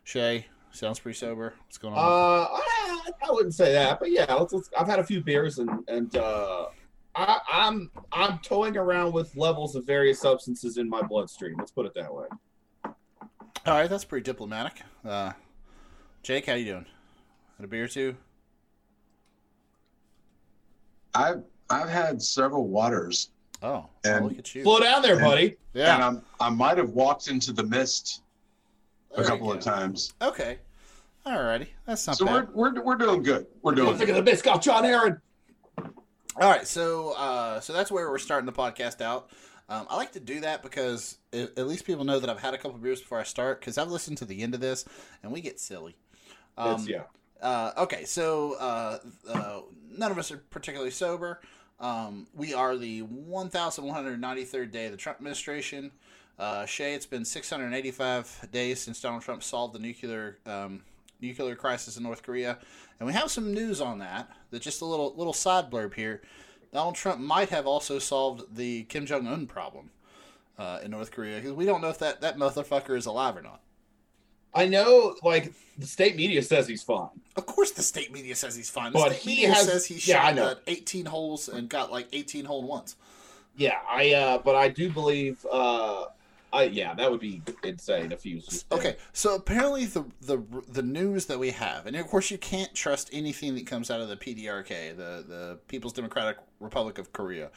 Shay 0.05 0.47
sounds 0.73 0.99
pretty 0.99 1.19
sober. 1.19 1.55
What's 1.67 1.79
going 1.79 1.95
Uh, 1.95 1.99
on? 1.99 2.47
I, 2.63 3.11
I 3.29 3.31
wouldn't 3.31 3.55
say 3.55 3.73
that, 3.73 4.01
but 4.01 4.11
yeah, 4.11 4.33
let's, 4.35 4.53
let's, 4.53 4.71
I've 4.79 4.87
had 4.89 4.99
a 4.99 5.05
few 5.05 5.23
beers 5.23 5.59
and 5.59 5.71
and 5.89 6.15
uh, 6.17 6.67
I, 7.15 7.39
I'm 7.53 7.91
I'm 8.13 8.39
toying 8.39 8.77
around 8.77 9.13
with 9.13 9.35
levels 9.37 9.75
of 9.75 9.85
various 9.87 10.21
substances 10.21 10.77
in 10.79 10.89
my 10.89 11.03
bloodstream. 11.03 11.57
Let's 11.59 11.73
put 11.73 11.87
it 11.87 11.95
that 11.95 12.13
way. 12.15 12.27
All 12.85 12.93
right, 13.75 13.91
that's 13.91 14.05
pretty 14.05 14.25
diplomatic. 14.25 14.81
Uh, 15.05 15.33
Jake, 16.23 16.47
how 16.47 16.55
you 16.55 16.65
doing? 16.65 16.87
Had 17.59 17.65
a 17.65 17.69
beer 17.69 17.85
or 17.85 17.89
two? 17.89 18.17
I've 21.15 21.43
I've 21.69 21.89
had 21.89 22.23
several 22.23 22.69
waters 22.69 23.31
Oh, 23.63 23.87
And- 24.05 24.25
look 24.25 24.39
at 24.39 24.55
you. 24.55 24.63
Slow 24.63 24.81
down 24.81 25.03
there, 25.03 25.17
And- 25.17 25.25
buddy. 25.25 25.47
and 25.49 25.57
Yeah, 25.75 26.07
I'm, 26.09 26.23
I 26.41 26.49
might 26.49 26.79
have 26.79 26.91
walked 26.91 27.29
into 27.29 27.53
the 27.53 27.63
mist 27.65 28.23
there 29.15 29.21
a 29.21 29.23
you 29.25 29.29
couple 29.29 29.53
of 29.53 29.61
times. 29.61 30.15
Okay. 30.23 30.59
Alrighty, 31.27 31.67
that's 31.85 32.07
not 32.07 32.17
So 32.17 32.25
bad. 32.25 32.49
we're, 32.55 32.73
we're 32.73 32.83
we're 32.83 32.97
doing 32.97 33.23
good. 33.23 33.47
We're 33.61 33.75
Don't 33.75 33.85
doing 33.85 33.99
think 33.99 34.09
good. 34.09 34.19
of 34.19 34.25
the 34.25 34.31
Biscoff, 34.33 34.63
John 34.63 34.87
Aaron. 34.87 35.21
All 36.37 36.49
right, 36.49 36.67
so 36.67 37.13
uh, 37.17 37.61
so 37.61 37.73
that's 37.73 37.91
where 37.91 38.09
we're 38.09 38.19
starting 38.19 38.47
the 38.47 38.53
podcast 38.53 39.01
out. 39.01 39.31
Um, 39.69 39.87
I 39.89 39.97
like 39.97 40.13
to 40.13 40.21
do 40.21 40.41
that 40.41 40.63
because 40.63 41.19
it, 41.33 41.53
at 41.57 41.67
least 41.67 41.85
people 41.85 42.05
know 42.05 42.19
that 42.19 42.29
I've 42.31 42.41
had 42.41 42.55
a 42.55 42.59
couple 42.59 42.79
beers 42.79 43.01
before 43.01 43.21
I 43.21 43.25
start 43.25 43.61
because 43.61 43.79
I've 43.79 43.91
listened 43.91 44.19
to 44.19 44.25
the 44.25 44.43
end 44.43 44.55
of 44.55 44.61
this 44.61 44.85
and 45.23 45.33
we 45.33 45.41
get 45.41 45.61
silly. 45.61 45.97
Um, 46.59 46.85
yeah. 46.89 47.03
uh, 47.41 47.73
okay, 47.79 48.05
so 48.05 48.57
uh, 48.59 48.99
uh, 49.29 49.61
none 49.89 50.11
of 50.11 50.19
us 50.19 50.33
are 50.33 50.39
particularly 50.51 50.91
sober. 50.91 51.41
Um, 51.79 52.27
we 52.35 52.53
are 52.53 52.77
the 52.77 53.03
1,193rd 53.03 54.71
day 54.71 54.87
of 54.87 54.91
the 54.91 54.99
Trump 54.99 55.19
administration. 55.19 55.93
Uh, 56.39 56.67
Shay, 56.67 56.95
it's 56.95 57.07
been 57.07 57.25
685 57.25 58.49
days 58.51 58.81
since 58.81 59.01
Donald 59.01 59.23
Trump 59.23 59.43
solved 59.43 59.75
the 59.75 59.79
nuclear 59.79 60.39
um, 60.47 60.83
nuclear 61.21 61.55
crisis 61.55 61.97
in 61.97 62.03
North 62.03 62.23
Korea, 62.23 62.59
and 63.01 63.07
we 63.09 63.13
have 63.15 63.31
some 63.31 63.53
news 63.53 63.81
on 63.81 63.99
that. 63.99 64.31
That 64.51 64.63
just 64.63 64.81
a 64.83 64.85
little 64.85 65.13
little 65.17 65.33
side 65.33 65.71
blurb 65.71 65.95
here. 65.95 66.23
Donald 66.73 66.95
Trump 66.95 67.21
might 67.21 67.49
have 67.49 67.67
also 67.67 67.99
solved 67.99 68.55
the 68.57 68.85
Kim 68.85 69.05
Jong 69.07 69.27
Un 69.27 69.47
problem 69.49 69.91
uh, 70.59 70.79
in 70.85 70.93
North 70.93 71.11
Korea 71.11 71.37
because 71.37 71.53
we 71.55 71.65
don't 71.65 71.81
know 71.81 71.89
if 71.89 71.99
that 71.99 72.21
that 72.21 72.37
motherfucker 72.37 72.97
is 72.97 73.07
alive 73.07 73.37
or 73.37 73.43
not. 73.43 73.61
I 74.53 74.67
know, 74.67 75.15
like 75.23 75.53
the 75.79 75.87
state 75.87 76.17
media 76.17 76.43
says 76.43 76.67
he's 76.69 76.83
fine. 76.83 77.09
Of 77.37 77.47
course, 77.47 77.71
the 77.71 77.83
state 77.83 78.13
media 78.13 78.35
says 78.35 78.57
he's 78.57 78.69
fine. 78.71 78.93
The 78.93 78.99
But 78.99 79.13
state 79.13 79.21
he 79.23 79.31
media 79.31 79.53
has- 79.55 79.67
says 79.67 79.87
he 79.87 79.95
yeah, 80.11 80.35
shot 80.35 80.39
uh, 80.39 80.55
18 80.67 81.07
holes 81.07 81.49
and 81.49 81.69
got 81.69 81.91
like 81.93 82.09
18 82.13 82.45
hole 82.45 82.63
ones. 82.65 82.97
Yeah, 83.57 83.79
I. 83.89 84.13
uh 84.13 84.39
But 84.39 84.57
I 84.57 84.69
do 84.69 84.91
believe. 84.91 85.45
uh 85.51 86.07
I 86.53 86.65
yeah, 86.65 86.95
that 86.95 87.11
would 87.11 87.21
be 87.21 87.43
insane 87.63 88.13
if 88.13 88.23
he 88.23 88.37
was. 88.37 88.65
Okay, 88.73 88.97
so 89.13 89.35
apparently 89.35 89.87
the 89.87 90.05
the 90.21 90.43
the 90.69 90.83
news 90.83 91.27
that 91.27 91.39
we 91.39 91.51
have, 91.51 91.87
and 91.87 91.97
of 91.97 92.07
course 92.07 92.31
you 92.31 92.39
can't 92.39 92.75
trust 92.75 93.11
anything 93.13 93.55
that 93.55 93.67
comes 93.67 93.91
out 93.91 94.01
of 94.01 94.09
the 94.09 94.17
PDRK, 94.17 94.97
the 94.97 95.25
the 95.27 95.59
People's 95.69 95.93
Democratic 95.93 96.39
Republic 96.59 96.99
of 96.99 97.13
Korea, 97.13 97.51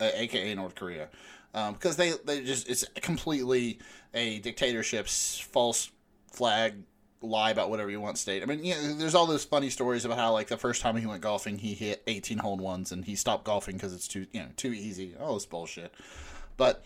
uh, 0.00 0.10
aka 0.14 0.54
North 0.54 0.74
Korea, 0.74 1.08
um, 1.54 1.74
because 1.74 1.96
they 1.96 2.12
they 2.24 2.42
just 2.42 2.68
it's 2.68 2.84
completely 2.96 3.78
a 4.14 4.38
dictatorship's 4.38 5.38
false 5.38 5.90
flag 6.32 6.74
lie 7.20 7.50
about 7.50 7.68
whatever 7.68 7.90
you 7.90 8.00
want 8.00 8.16
state. 8.16 8.42
I 8.42 8.46
mean, 8.46 8.64
yeah, 8.64 8.76
there's 8.96 9.14
all 9.14 9.26
those 9.26 9.44
funny 9.44 9.70
stories 9.70 10.04
about 10.04 10.18
how 10.18 10.32
like 10.32 10.48
the 10.48 10.56
first 10.56 10.82
time 10.82 10.96
he 10.96 11.06
went 11.06 11.20
golfing, 11.20 11.58
he 11.58 11.74
hit 11.74 12.02
18 12.06 12.38
hole 12.38 12.56
ones 12.56 12.92
and 12.92 13.04
he 13.04 13.16
stopped 13.16 13.44
golfing 13.44 13.76
because 13.76 13.92
it's 13.92 14.08
too 14.08 14.26
you 14.32 14.40
know 14.40 14.48
too 14.56 14.72
easy. 14.72 15.14
All 15.20 15.34
this 15.34 15.46
bullshit. 15.46 15.92
But 16.56 16.84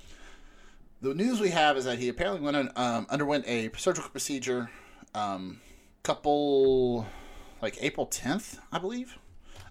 the 1.02 1.14
news 1.14 1.40
we 1.40 1.50
have 1.50 1.76
is 1.76 1.85
that 1.85 1.99
he 1.99 2.09
apparently 2.09 2.40
went 2.40 2.56
on, 2.56 2.71
um, 2.76 3.06
underwent 3.11 3.47
a 3.47 3.71
surgical 3.76 4.09
procedure, 4.11 4.71
um, 5.14 5.61
couple 6.02 7.06
like 7.61 7.76
April 7.80 8.06
10th, 8.06 8.59
I 8.73 8.78
believe, 8.78 9.18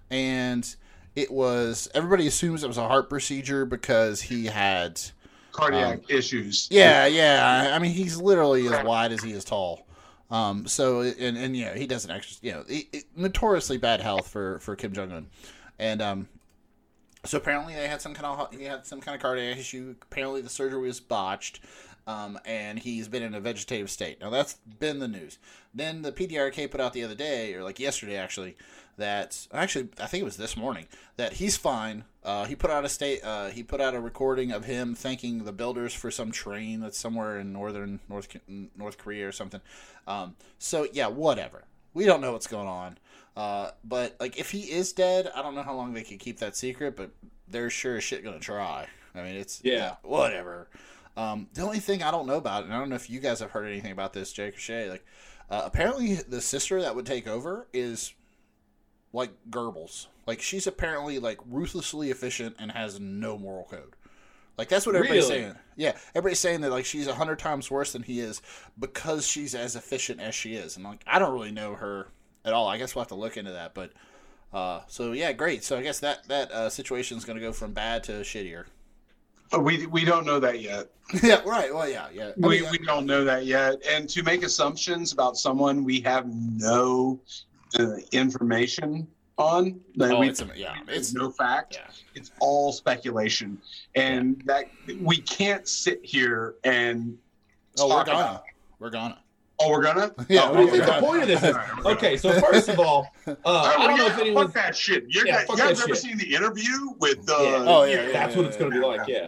and 0.10 0.76
it 1.16 1.32
was 1.32 1.90
everybody 1.94 2.28
assumes 2.28 2.64
it 2.64 2.68
was 2.68 2.78
a 2.78 2.88
heart 2.88 3.10
procedure 3.10 3.66
because 3.66 4.22
he 4.22 4.46
had 4.46 5.02
Cardiac 5.52 6.10
issues. 6.10 6.68
yeah, 6.72 7.06
yeah. 7.06 7.72
I- 7.74 7.76
mean, 7.80 7.92
he's 7.92 8.18
literally 8.18 8.68
as 8.68 8.86
wide 8.86 9.12
as 9.12 9.22
he 9.24 9.32
is 9.32 9.44
tall. 9.44 9.86
Um, 10.30 10.66
so 10.68 11.02
and 11.02 11.38
and 11.38 11.58
know 11.66 11.74
he 11.74 11.86
doesn't 11.88 12.10
actually 12.10 12.48
you 12.48 12.54
know 12.56 12.64
he, 12.68 12.88
he- 12.94 13.04
notoriously 13.18 13.78
bad 13.78 14.00
health 14.00 14.30
for 14.30 14.60
for 14.60 14.78
Kim 14.78 14.94
Jong 14.94 15.12
Un, 15.12 15.28
and 15.78 16.02
um, 16.02 16.28
so 17.24 17.38
apparently 17.38 17.76
they 17.76 17.88
had 17.88 18.02
some 18.02 18.14
kind 18.14 18.26
of 18.26 18.54
he 18.54 18.66
had 18.66 18.86
some 18.86 19.02
kind 19.02 19.16
of 19.16 19.22
cardiac 19.22 19.58
issue. 19.58 19.96
Apparently 20.02 20.42
the 20.42 20.50
surgery 20.50 20.82
was 20.82 21.00
botched, 21.00 21.60
um, 22.08 22.40
and 22.46 22.80
he's 22.80 23.08
been 23.08 23.24
in 23.24 23.36
a 23.36 23.40
vegetative 23.40 23.90
state. 23.90 24.20
Now 24.20 24.30
that's 24.30 24.56
been 24.80 25.00
the 25.00 25.08
news. 25.08 25.38
Then 25.74 26.02
the 26.02 26.12
PDRK 26.12 26.70
put 26.72 26.82
out 26.82 26.94
the 26.94 27.04
other 27.04 27.16
day, 27.16 27.54
or 27.54 27.64
like 27.64 27.80
yesterday 27.80 28.16
actually, 28.18 28.58
that 28.98 29.48
actually 29.54 29.90
I 30.00 30.08
think 30.08 30.22
it 30.22 30.26
was 30.26 30.38
this 30.38 30.58
morning 30.58 30.88
that 31.18 31.34
he's 31.34 31.58
fine. 31.58 32.06
Uh, 32.24 32.46
he 32.46 32.56
put 32.56 32.72
out 32.72 32.86
a 32.86 32.90
state. 32.90 33.24
Uh, 33.24 33.50
he 33.50 33.62
put 33.62 33.82
out 33.82 33.96
a 33.96 34.00
recording 34.00 34.52
of 34.52 34.66
him 34.66 34.96
thanking 34.96 35.44
the 35.44 35.54
builders 35.54 35.94
for 35.94 36.10
some 36.10 36.32
train 36.32 36.80
that's 36.80 36.98
somewhere 36.98 37.40
in 37.40 37.54
northern 37.54 38.00
North 38.10 38.28
North 38.76 38.98
Korea 38.98 39.28
or 39.28 39.32
something. 39.32 39.62
Um, 40.08 40.36
so 40.58 40.88
yeah, 40.92 41.08
whatever. 41.08 41.66
We 41.94 42.06
don't 42.06 42.22
know 42.22 42.32
what's 42.32 42.48
going 42.48 42.68
on. 42.70 42.98
Uh, 43.36 43.72
but 43.84 44.16
like, 44.20 44.38
if 44.38 44.52
he 44.52 44.62
is 44.72 44.92
dead, 44.94 45.32
I 45.36 45.42
don't 45.42 45.56
know 45.56 45.64
how 45.64 45.76
long 45.76 45.94
they 45.94 46.04
could 46.04 46.20
keep 46.20 46.40
that 46.40 46.56
secret. 46.56 46.96
But 46.98 47.12
they're 47.48 47.70
sure 47.70 47.98
as 47.98 48.04
shit 48.04 48.24
gonna 48.24 48.40
try. 48.40 48.88
I 49.16 49.24
mean, 49.24 49.36
it's 49.36 49.62
Yeah. 49.64 49.96
whatever. 50.04 50.70
Um, 51.18 51.50
the 51.54 51.62
only 51.62 51.80
thing 51.80 52.02
I 52.02 52.12
don't 52.12 52.26
know 52.28 52.38
about, 52.38 52.64
and 52.64 52.74
I 52.74 52.80
don't 52.80 52.88
know 52.90 52.96
if 52.96 53.10
you 53.10 53.20
guys 53.20 53.40
have 53.42 53.52
heard 53.52 53.66
anything 53.66 53.92
about 53.92 54.14
this, 54.14 54.32
Jake 54.32 54.56
or 54.56 54.60
Shay, 54.60 54.90
like 54.90 55.06
uh, 55.50 55.64
apparently 55.66 56.16
the 56.16 56.40
sister 56.40 56.82
that 56.82 56.96
would 56.96 57.06
take 57.06 57.28
over 57.28 57.68
is 57.74 58.14
like 59.12 59.32
Goebbels. 59.50 60.08
Like 60.26 60.42
she's 60.42 60.68
apparently 60.68 61.20
like 61.20 61.40
ruthlessly 61.46 62.10
efficient 62.12 62.56
and 62.60 62.72
has 62.72 63.00
no 63.00 63.38
moral 63.38 63.66
code. 63.66 63.96
Like 64.58 64.70
that's 64.70 64.86
what 64.86 64.96
everybody's 64.96 65.28
Really? 65.30 65.42
saying. 65.44 65.56
Yeah, 65.76 65.98
everybody's 66.16 66.40
saying 66.40 66.62
that 66.62 66.72
like 66.72 66.86
she's 66.86 67.08
a 67.08 67.16
hundred 67.16 67.40
times 67.40 67.70
worse 67.70 67.92
than 67.92 68.04
he 68.04 68.20
is 68.22 68.42
because 68.80 69.28
she's 69.28 69.54
as 69.56 69.76
efficient 69.76 70.22
as 70.22 70.34
she 70.36 70.54
is. 70.56 70.76
And 70.78 70.86
like 70.86 71.04
I 71.06 71.20
don't 71.20 71.34
really 71.34 71.52
know 71.52 71.76
her 71.76 72.08
at 72.46 72.54
all. 72.54 72.68
I 72.68 72.78
guess 72.78 72.96
we'll 72.96 73.02
have 73.02 73.10
to 73.10 73.16
look 73.16 73.38
into 73.38 73.52
that. 73.52 73.74
But 73.74 73.92
uh, 74.54 74.82
so 74.88 75.12
yeah, 75.12 75.32
great. 75.34 75.64
So 75.64 75.78
I 75.78 75.84
guess 75.84 76.00
that 76.00 76.28
that 76.28 76.52
uh, 76.52 76.70
situation 76.70 77.18
is 77.18 77.26
going 77.26 77.38
to 77.38 77.44
go 77.44 77.52
from 77.54 77.74
bad 77.74 78.04
to 78.06 78.14
shittier. 78.22 78.66
But 79.50 79.64
we 79.64 79.86
we 79.88 80.06
don't 80.06 80.26
know 80.26 80.40
that 80.40 80.62
yet. 80.62 80.90
yeah, 81.24 81.42
right. 81.46 81.74
Well, 81.74 81.90
yeah, 81.90 82.08
yeah. 82.14 82.32
I 82.44 82.48
we, 82.48 82.62
mean, 82.62 82.72
we 82.72 82.78
don't 82.80 83.06
know 83.06 83.24
that 83.26 83.46
yet. 83.46 83.82
And 83.88 84.08
to 84.10 84.24
make 84.24 84.44
assumptions 84.44 85.12
about 85.12 85.38
someone 85.38 85.84
we 85.84 86.00
have 86.02 86.26
no 86.28 87.20
uh, 87.78 87.98
information 88.12 89.08
on, 89.38 89.80
that 89.96 90.12
oh, 90.12 90.20
we, 90.20 90.30
it's, 90.30 90.44
yeah, 90.56 90.76
it's 90.88 91.14
no 91.14 91.32
fact. 91.32 91.76
yeah. 91.76 91.92
It's 92.16 92.32
all 92.40 92.72
speculation, 92.72 93.58
and 93.96 94.42
that 94.46 94.66
we 95.02 95.18
can't 95.18 95.68
sit 95.68 96.00
here 96.04 96.56
and 96.64 97.18
Oh, 97.80 97.90
we're 97.90 98.04
gonna, 98.04 98.44
we're 98.80 98.90
gonna. 98.90 99.18
Oh, 99.64 99.70
we're 99.70 99.84
gonna. 99.84 100.12
Yeah, 100.30 100.44
Oh, 100.44 100.54
What 100.54 100.56
we're 100.66 100.72
think 100.72 100.84
the 100.86 100.92
gonna. 100.92 101.02
point 101.06 101.22
of 101.24 101.28
this 101.28 101.44
is? 101.44 101.56
All 101.56 101.62
right. 101.62 101.86
Okay, 101.98 102.18
so 102.18 102.40
first 102.42 102.70
of 102.70 102.80
all, 102.80 103.08
uh, 103.28 103.36
Oh, 103.46 103.56
I 103.56 103.88
don't 103.88 103.98
know 103.98 104.08
if 104.08 104.18
anyone. 104.20 104.46
Fuck 104.48 104.56
that 104.56 104.76
shit. 104.76 105.06
You're 105.08 105.26
Yeah, 105.28 105.44
not- 105.48 105.50
you 105.50 105.58
guys 105.58 105.80
ever 105.82 105.90
shit. 105.90 105.98
seen 105.98 106.18
the 106.18 106.34
interview 106.36 106.92
with? 107.00 107.20
Uh, 107.30 107.38
Yeah. 107.42 107.66
Oh, 107.68 107.84
yeah, 107.84 108.08
yeah, 108.08 108.12
That's 108.12 108.36
what 108.36 108.46
it's 108.46 108.58
going 108.58 108.72
to 108.72 108.80
be 108.80 108.86
like. 108.86 109.08
Yeah. 109.08 109.28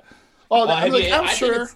Oh, 0.51 0.67
Uh, 0.67 0.73
I'm, 0.73 0.91
like, 0.91 1.11
I'm 1.11 1.25
I 1.25 1.33
sure. 1.33 1.51
it's- 1.53 1.75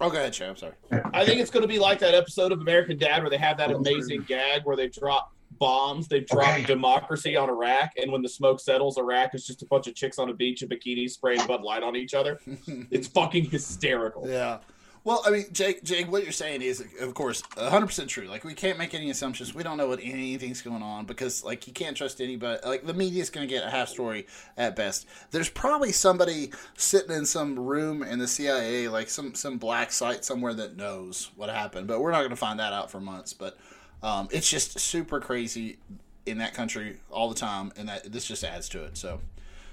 Oh, 0.00 0.10
go 0.10 0.16
ahead, 0.18 0.34
Shay. 0.34 0.48
I'm 0.48 0.56
sorry. 0.56 0.74
I 1.12 1.24
think 1.24 1.40
it's 1.40 1.50
going 1.50 1.62
to 1.62 1.68
be 1.68 1.78
like 1.78 2.00
that 2.00 2.14
episode 2.14 2.50
of 2.52 2.60
American 2.60 2.98
Dad 2.98 3.22
where 3.22 3.30
they 3.30 3.36
have 3.38 3.56
that 3.58 3.70
amazing 3.70 4.22
gag 4.22 4.62
where 4.64 4.76
they 4.76 4.88
drop 4.88 5.30
bombs, 5.60 6.08
they 6.08 6.18
drop 6.20 6.48
Okay. 6.54 6.64
democracy 6.64 7.36
on 7.36 7.48
Iraq, 7.48 7.90
and 7.96 8.10
when 8.10 8.20
the 8.20 8.28
smoke 8.28 8.58
settles, 8.58 8.98
Iraq 8.98 9.36
is 9.36 9.46
just 9.46 9.62
a 9.62 9.66
bunch 9.66 9.86
of 9.86 9.94
chicks 9.94 10.18
on 10.18 10.28
a 10.30 10.34
beach 10.34 10.62
in 10.62 10.68
bikinis 10.68 11.10
spraying 11.10 11.46
Bud 11.46 11.62
Light 11.62 11.84
on 11.84 11.94
each 11.94 12.12
other. 12.12 12.40
It's 12.90 13.06
fucking 13.06 13.50
hysterical. 13.50 14.28
Yeah. 14.28 14.58
Well, 15.04 15.22
I 15.26 15.30
mean, 15.30 15.44
Jake, 15.52 15.84
Jake, 15.84 16.10
what 16.10 16.22
you're 16.22 16.32
saying 16.32 16.62
is, 16.62 16.82
of 16.98 17.12
course, 17.12 17.42
100% 17.42 18.08
true. 18.08 18.24
Like, 18.24 18.42
we 18.42 18.54
can't 18.54 18.78
make 18.78 18.94
any 18.94 19.10
assumptions. 19.10 19.54
We 19.54 19.62
don't 19.62 19.76
know 19.76 19.86
what 19.86 20.00
anything's 20.02 20.62
going 20.62 20.82
on 20.82 21.04
because, 21.04 21.44
like, 21.44 21.66
you 21.66 21.74
can't 21.74 21.94
trust 21.94 22.22
anybody. 22.22 22.58
Like, 22.66 22.86
the 22.86 22.94
media's 22.94 23.28
going 23.28 23.46
to 23.46 23.54
get 23.54 23.66
a 23.66 23.70
half 23.70 23.90
story 23.90 24.26
at 24.56 24.76
best. 24.76 25.06
There's 25.30 25.50
probably 25.50 25.92
somebody 25.92 26.52
sitting 26.78 27.14
in 27.14 27.26
some 27.26 27.58
room 27.58 28.02
in 28.02 28.18
the 28.18 28.26
CIA, 28.26 28.88
like 28.88 29.10
some 29.10 29.34
some 29.34 29.58
black 29.58 29.92
site 29.92 30.24
somewhere 30.24 30.54
that 30.54 30.78
knows 30.78 31.30
what 31.36 31.50
happened. 31.50 31.86
But 31.86 32.00
we're 32.00 32.12
not 32.12 32.20
going 32.20 32.30
to 32.30 32.36
find 32.36 32.58
that 32.58 32.72
out 32.72 32.90
for 32.90 32.98
months. 32.98 33.34
But 33.34 33.58
um, 34.02 34.28
it's 34.30 34.48
just 34.48 34.80
super 34.80 35.20
crazy 35.20 35.76
in 36.24 36.38
that 36.38 36.54
country 36.54 36.96
all 37.10 37.28
the 37.28 37.34
time, 37.34 37.72
and 37.76 37.90
that 37.90 38.10
this 38.10 38.24
just 38.24 38.42
adds 38.42 38.70
to 38.70 38.82
it. 38.84 38.96
So, 38.96 39.20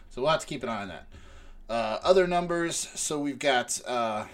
so 0.09 0.21
we'll 0.21 0.31
have 0.31 0.41
to 0.41 0.47
keep 0.47 0.61
an 0.63 0.67
eye 0.67 0.81
on 0.81 0.87
that. 0.89 1.07
Uh, 1.69 1.99
other 2.03 2.27
numbers. 2.27 2.75
So 2.95 3.17
we've 3.17 3.39
got. 3.39 3.79
Uh, 3.87 4.25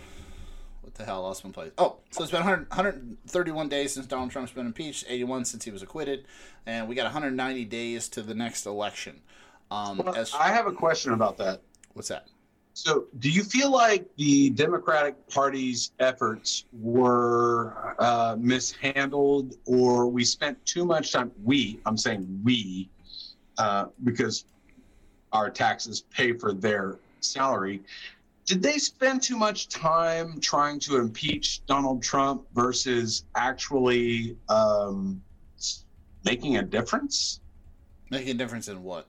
the 0.98 1.06
hell? 1.06 1.22
Lost 1.22 1.46
my 1.46 1.52
place. 1.52 1.72
Oh, 1.78 1.98
so 2.12 2.24
it's 2.24 2.32
been 2.32 2.42
100, 2.42 2.70
131 2.70 3.70
days 3.70 3.94
since 3.94 4.06
Donald 4.06 4.32
Trump's 4.32 4.52
been 4.52 4.66
impeached, 4.66 5.06
81 5.08 5.46
since 5.46 5.64
he 5.64 5.72
was 5.72 5.82
acquitted, 5.82 6.26
and 6.66 6.88
we 6.88 6.96
got 6.96 7.04
190 7.04 7.66
days 7.66 8.10
to 8.10 8.22
the 8.22 8.34
next 8.34 8.66
election. 8.66 9.22
Um, 9.72 9.98
Well, 9.98 10.16
as 10.16 10.34
I 10.34 10.50
have 10.50 10.68
a 10.68 10.72
question 10.72 11.14
about 11.14 11.38
that. 11.38 11.62
what's 11.94 12.08
that? 12.10 12.28
So, 12.74 13.06
do 13.18 13.32
you 13.32 13.44
feel 13.44 13.72
like 13.72 14.08
the 14.18 14.52
Democratic 14.52 15.28
Party's 15.30 15.92
efforts 16.00 16.66
were 16.72 17.96
uh, 17.98 18.36
mishandled, 18.40 19.56
or 19.66 20.08
we 20.08 20.24
spent 20.24 20.64
too 20.64 20.86
much 20.86 21.12
time? 21.12 21.32
We, 21.44 21.80
I'm 21.88 21.98
saying 21.98 22.42
we, 22.44 22.88
uh, 23.58 23.86
because 24.04 24.46
our 25.34 25.50
taxes 25.50 26.02
pay 26.02 26.34
for 26.34 26.54
their 26.54 26.98
salary. 27.20 27.82
Did 28.48 28.64
they 28.64 28.78
spend 28.78 29.22
too 29.22 29.36
much 29.38 29.68
time 29.68 30.40
trying 30.40 30.80
to 30.80 30.96
impeach 30.98 31.66
Donald 31.66 32.02
Trump 32.02 32.44
versus 32.56 33.26
actually 33.36 34.38
um, 34.48 35.22
making 36.24 36.56
a 36.58 36.64
difference? 36.64 37.42
Making 38.10 38.32
a 38.32 38.34
difference 38.36 38.70
in 38.70 38.82
what? 38.82 39.06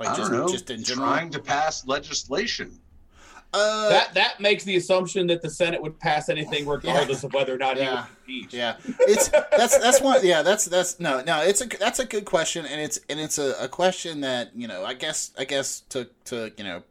I 0.00 0.04
Like 0.08 0.16
don't 0.16 0.32
know. 0.32 0.48
just 0.48 0.70
in 0.70 0.82
general. 0.82 1.06
trying 1.06 1.30
to 1.30 1.38
pass 1.38 1.86
legislation. 1.86 2.80
Uh, 3.52 3.88
That 3.90 4.14
that 4.14 4.40
makes 4.40 4.64
the 4.64 4.76
assumption 4.76 5.26
that 5.26 5.42
the 5.42 5.50
Senate 5.50 5.82
would 5.82 5.98
pass 5.98 6.28
anything 6.30 6.66
regardless 6.66 7.24
of 7.24 7.34
whether 7.34 7.52
or 7.54 7.58
not 7.58 7.76
he 7.76 7.82
Yeah. 7.82 7.94
was 7.96 8.06
impeached. 8.20 8.54
Yeah, 8.54 8.76
it's 9.00 9.28
that's 9.28 9.76
that's 9.76 10.00
one. 10.00 10.20
Yeah, 10.24 10.40
that's 10.42 10.64
that's 10.66 10.98
no 11.00 11.20
no. 11.22 11.42
It's 11.42 11.60
a 11.60 11.66
that's 11.66 11.98
a 11.98 12.06
good 12.06 12.24
question, 12.24 12.64
and 12.64 12.80
it's 12.80 13.00
and 13.10 13.18
it's 13.20 13.38
a, 13.38 13.54
a 13.60 13.68
question 13.68 14.20
that 14.22 14.52
you 14.54 14.68
know 14.68 14.84
I 14.84 14.94
guess 14.94 15.32
I 15.36 15.44
guess 15.44 15.80
to 15.90 16.08
to 16.26 16.52
you 16.56 16.62
know 16.64 16.84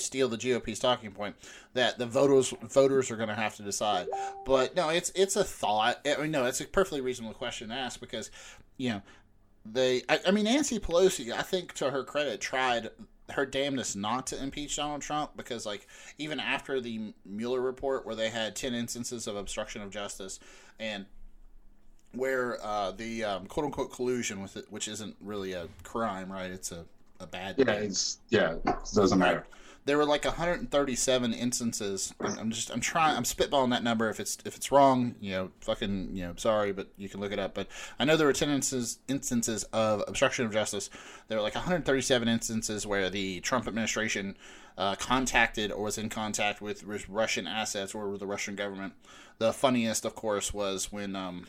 steal 0.00 0.28
the 0.28 0.36
GOP's 0.36 0.78
talking 0.78 1.12
point 1.12 1.36
that 1.74 1.98
the 1.98 2.06
voters 2.06 2.52
voters 2.62 3.10
are 3.10 3.16
going 3.16 3.28
to 3.28 3.34
have 3.34 3.56
to 3.56 3.62
decide. 3.62 4.08
But 4.44 4.74
no, 4.76 4.88
it's 4.88 5.10
it's 5.14 5.36
a 5.36 5.44
thought. 5.44 6.00
I 6.06 6.20
mean, 6.20 6.30
no, 6.30 6.44
it's 6.46 6.60
a 6.60 6.66
perfectly 6.66 7.00
reasonable 7.00 7.34
question 7.34 7.68
to 7.68 7.74
ask 7.74 8.00
because 8.00 8.30
you 8.76 8.90
know 8.90 9.02
they. 9.64 10.02
I, 10.08 10.20
I 10.26 10.30
mean, 10.30 10.44
Nancy 10.44 10.78
Pelosi, 10.78 11.32
I 11.32 11.42
think 11.42 11.74
to 11.74 11.90
her 11.90 12.04
credit, 12.04 12.40
tried 12.40 12.90
her 13.32 13.46
damnedest 13.46 13.96
not 13.96 14.26
to 14.28 14.42
impeach 14.42 14.76
Donald 14.76 15.02
Trump 15.02 15.36
because 15.36 15.64
like 15.64 15.86
even 16.18 16.40
after 16.40 16.80
the 16.80 17.14
Mueller 17.24 17.60
report 17.60 18.04
where 18.04 18.16
they 18.16 18.28
had 18.30 18.56
10 18.56 18.74
instances 18.74 19.26
of 19.28 19.36
obstruction 19.36 19.82
of 19.82 19.90
justice 19.90 20.40
and 20.80 21.06
where 22.12 22.58
uh, 22.64 22.90
the 22.92 23.24
um, 23.24 23.46
quote 23.46 23.66
unquote 23.66 23.92
collusion 23.92 24.42
with 24.42 24.56
it, 24.56 24.66
which 24.70 24.88
isn't 24.88 25.16
really 25.20 25.52
a 25.52 25.68
crime, 25.84 26.30
right? 26.32 26.50
It's 26.50 26.72
a, 26.72 26.84
a 27.20 27.26
bad 27.26 27.56
Yeah, 27.56 27.64
thing. 27.64 27.84
it's 27.84 28.18
yeah, 28.30 28.54
it 28.54 28.64
doesn't 28.94 29.18
matter. 29.18 29.46
There 29.90 29.98
were 29.98 30.04
like 30.04 30.24
137 30.24 31.34
instances. 31.34 32.14
I'm, 32.20 32.52
just 32.52 32.70
I'm 32.70 32.78
trying 32.78 33.16
I'm 33.16 33.24
spitballing 33.24 33.70
that 33.70 33.82
number. 33.82 34.08
If 34.08 34.20
it's 34.20 34.38
if 34.44 34.54
it's 34.54 34.70
wrong, 34.70 35.16
you 35.20 35.32
know, 35.32 35.50
fucking 35.62 36.10
you 36.14 36.28
know, 36.28 36.34
sorry, 36.36 36.70
but 36.70 36.86
you 36.96 37.08
can 37.08 37.18
look 37.18 37.32
it 37.32 37.40
up. 37.40 37.54
But 37.54 37.66
I 37.98 38.04
know 38.04 38.16
there 38.16 38.28
were 38.28 38.32
10 38.32 38.50
instances 38.50 39.00
instances 39.08 39.64
of 39.72 40.04
obstruction 40.06 40.46
of 40.46 40.52
justice. 40.52 40.90
There 41.26 41.36
were 41.36 41.42
like 41.42 41.56
137 41.56 42.28
instances 42.28 42.86
where 42.86 43.10
the 43.10 43.40
Trump 43.40 43.66
administration 43.66 44.36
uh, 44.78 44.94
contacted 44.94 45.72
or 45.72 45.82
was 45.82 45.98
in 45.98 46.08
contact 46.08 46.60
with 46.62 46.84
Russian 47.08 47.48
assets 47.48 47.92
or 47.92 48.10
with 48.10 48.20
the 48.20 48.28
Russian 48.28 48.54
government. 48.54 48.92
The 49.38 49.52
funniest, 49.52 50.04
of 50.04 50.14
course, 50.14 50.54
was 50.54 50.92
when 50.92 51.16
um, 51.16 51.48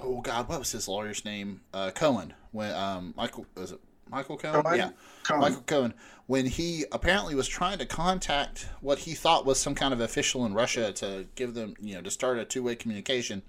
oh 0.00 0.22
god, 0.22 0.48
what 0.48 0.60
was 0.60 0.72
his 0.72 0.88
lawyer's 0.88 1.26
name? 1.26 1.60
Uh, 1.74 1.90
Cohen. 1.90 2.32
When 2.52 2.74
um, 2.74 3.12
Michael 3.18 3.44
was 3.54 3.72
it 3.72 3.80
Michael 4.12 4.36
Cohen. 4.36 4.62
Cohen? 4.62 4.78
Yeah, 4.78 4.90
Come 5.24 5.36
on. 5.36 5.40
Michael 5.40 5.62
Cohen. 5.62 5.94
When 6.26 6.46
he 6.46 6.84
apparently 6.92 7.34
was 7.34 7.48
trying 7.48 7.78
to 7.78 7.86
contact 7.86 8.68
what 8.80 9.00
he 9.00 9.14
thought 9.14 9.44
was 9.44 9.58
some 9.58 9.74
kind 9.74 9.92
of 9.92 10.00
official 10.00 10.46
in 10.46 10.54
Russia 10.54 10.92
to 10.92 11.26
give 11.34 11.54
them, 11.54 11.74
you 11.80 11.94
know, 11.94 12.02
to 12.02 12.10
start 12.10 12.38
a 12.38 12.44
two 12.44 12.62
way 12.62 12.76
communication, 12.76 13.42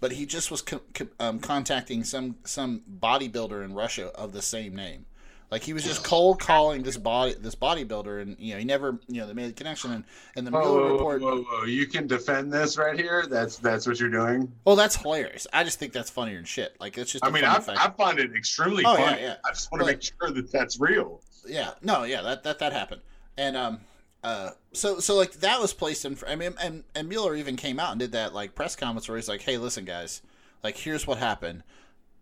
but 0.00 0.12
he 0.12 0.24
just 0.26 0.50
was 0.50 0.62
co- 0.62 0.82
co- 0.94 1.08
um, 1.18 1.40
contacting 1.40 2.04
some 2.04 2.36
some 2.44 2.82
bodybuilder 3.00 3.64
in 3.64 3.74
Russia 3.74 4.08
of 4.14 4.32
the 4.32 4.42
same 4.42 4.76
name. 4.76 5.06
Like 5.52 5.62
he 5.62 5.74
was 5.74 5.84
just 5.84 6.02
cold 6.02 6.40
calling 6.40 6.82
this 6.82 6.96
body 6.96 7.34
this 7.38 7.54
bodybuilder, 7.54 8.22
and 8.22 8.36
you 8.40 8.54
know 8.54 8.58
he 8.58 8.64
never 8.64 8.98
you 9.06 9.20
know 9.20 9.26
they 9.26 9.34
made 9.34 9.50
a 9.50 9.52
connection. 9.52 9.92
And, 9.92 10.04
and 10.34 10.46
the 10.46 10.50
Whoa, 10.50 10.60
Mueller 10.62 10.80
whoa, 10.82 10.92
report. 10.94 11.20
whoa, 11.20 11.42
whoa. 11.42 11.64
You 11.64 11.86
can 11.86 12.06
defend 12.06 12.50
this 12.50 12.78
right 12.78 12.98
here. 12.98 13.26
That's 13.28 13.58
that's 13.58 13.86
what 13.86 14.00
you're 14.00 14.08
doing. 14.08 14.50
Well, 14.64 14.76
that's 14.76 14.96
hilarious. 14.96 15.46
I 15.52 15.62
just 15.62 15.78
think 15.78 15.92
that's 15.92 16.08
funnier 16.08 16.36
than 16.36 16.46
shit. 16.46 16.74
Like 16.80 16.96
it's 16.96 17.12
just. 17.12 17.22
I 17.22 17.28
mean, 17.30 17.44
I, 17.44 17.56
I 17.68 17.90
find 17.90 18.18
it 18.18 18.34
extremely 18.34 18.82
Oh, 18.86 18.96
yeah, 18.96 19.04
funny. 19.10 19.22
yeah. 19.22 19.34
I 19.44 19.50
just 19.50 19.70
want 19.70 19.82
to 19.82 19.86
make 19.86 20.00
sure 20.02 20.30
that 20.30 20.50
that's 20.50 20.80
real. 20.80 21.20
yeah 21.46 21.72
no 21.82 22.04
yeah 22.04 22.22
that 22.22 22.44
that 22.44 22.58
that 22.60 22.72
happened 22.72 23.02
and 23.36 23.56
um 23.56 23.80
uh 24.24 24.50
so 24.72 25.00
so 25.00 25.16
like 25.16 25.32
that 25.32 25.60
was 25.60 25.74
placed 25.74 26.04
in 26.04 26.16
i 26.28 26.36
mean 26.36 26.54
and 26.62 26.84
and 26.94 27.08
mueller 27.08 27.34
even 27.34 27.56
came 27.56 27.80
out 27.80 27.90
and 27.90 27.98
did 27.98 28.12
that 28.12 28.32
like 28.32 28.54
press 28.54 28.76
conference 28.76 29.08
where 29.08 29.16
he's 29.18 29.28
like 29.28 29.42
hey 29.42 29.58
listen 29.58 29.84
guys 29.84 30.22
like 30.62 30.76
here's 30.76 31.04
what 31.04 31.18
happened 31.18 31.64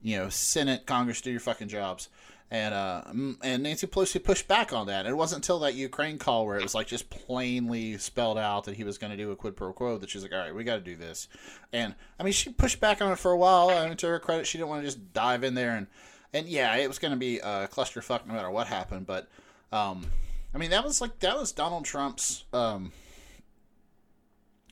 you 0.00 0.16
know 0.16 0.30
senate 0.30 0.86
congress 0.86 1.20
do 1.20 1.30
your 1.30 1.38
fucking 1.38 1.68
jobs 1.68 2.08
and 2.50 2.74
uh 2.74 3.02
and 3.42 3.62
nancy 3.62 3.86
pelosi 3.86 4.22
pushed 4.22 4.48
back 4.48 4.72
on 4.72 4.88
that 4.88 5.06
it 5.06 5.16
wasn't 5.16 5.36
until 5.36 5.60
that 5.60 5.74
ukraine 5.74 6.18
call 6.18 6.46
where 6.46 6.58
it 6.58 6.62
was 6.62 6.74
like 6.74 6.86
just 6.86 7.08
plainly 7.08 7.96
spelled 7.96 8.38
out 8.38 8.64
that 8.64 8.74
he 8.74 8.84
was 8.84 8.98
going 8.98 9.10
to 9.10 9.16
do 9.16 9.30
a 9.30 9.36
quid 9.36 9.56
pro 9.56 9.72
quo 9.72 9.96
that 9.98 10.10
she's 10.10 10.22
like 10.22 10.32
all 10.32 10.38
right 10.38 10.54
we 10.54 10.64
got 10.64 10.74
to 10.74 10.80
do 10.80 10.96
this 10.96 11.28
and 11.72 11.94
i 12.18 12.22
mean 12.22 12.32
she 12.32 12.50
pushed 12.50 12.80
back 12.80 13.00
on 13.00 13.12
it 13.12 13.18
for 13.18 13.30
a 13.30 13.36
while 13.36 13.70
and 13.70 13.98
to 13.98 14.06
her 14.08 14.18
credit 14.18 14.46
she 14.46 14.58
didn't 14.58 14.70
want 14.70 14.82
to 14.82 14.86
just 14.86 15.12
dive 15.12 15.44
in 15.44 15.54
there 15.54 15.76
and 15.76 15.86
and 16.32 16.46
yeah, 16.46 16.76
it 16.76 16.88
was 16.88 16.98
going 16.98 17.12
to 17.12 17.18
be 17.18 17.38
a 17.38 17.68
clusterfuck 17.68 18.26
no 18.26 18.34
matter 18.34 18.50
what 18.50 18.66
happened. 18.66 19.06
But 19.06 19.28
um, 19.72 20.06
I 20.54 20.58
mean, 20.58 20.70
that 20.70 20.84
was 20.84 21.00
like 21.00 21.18
that 21.20 21.36
was 21.36 21.52
Donald 21.52 21.84
Trump's 21.84 22.44
um, 22.52 22.92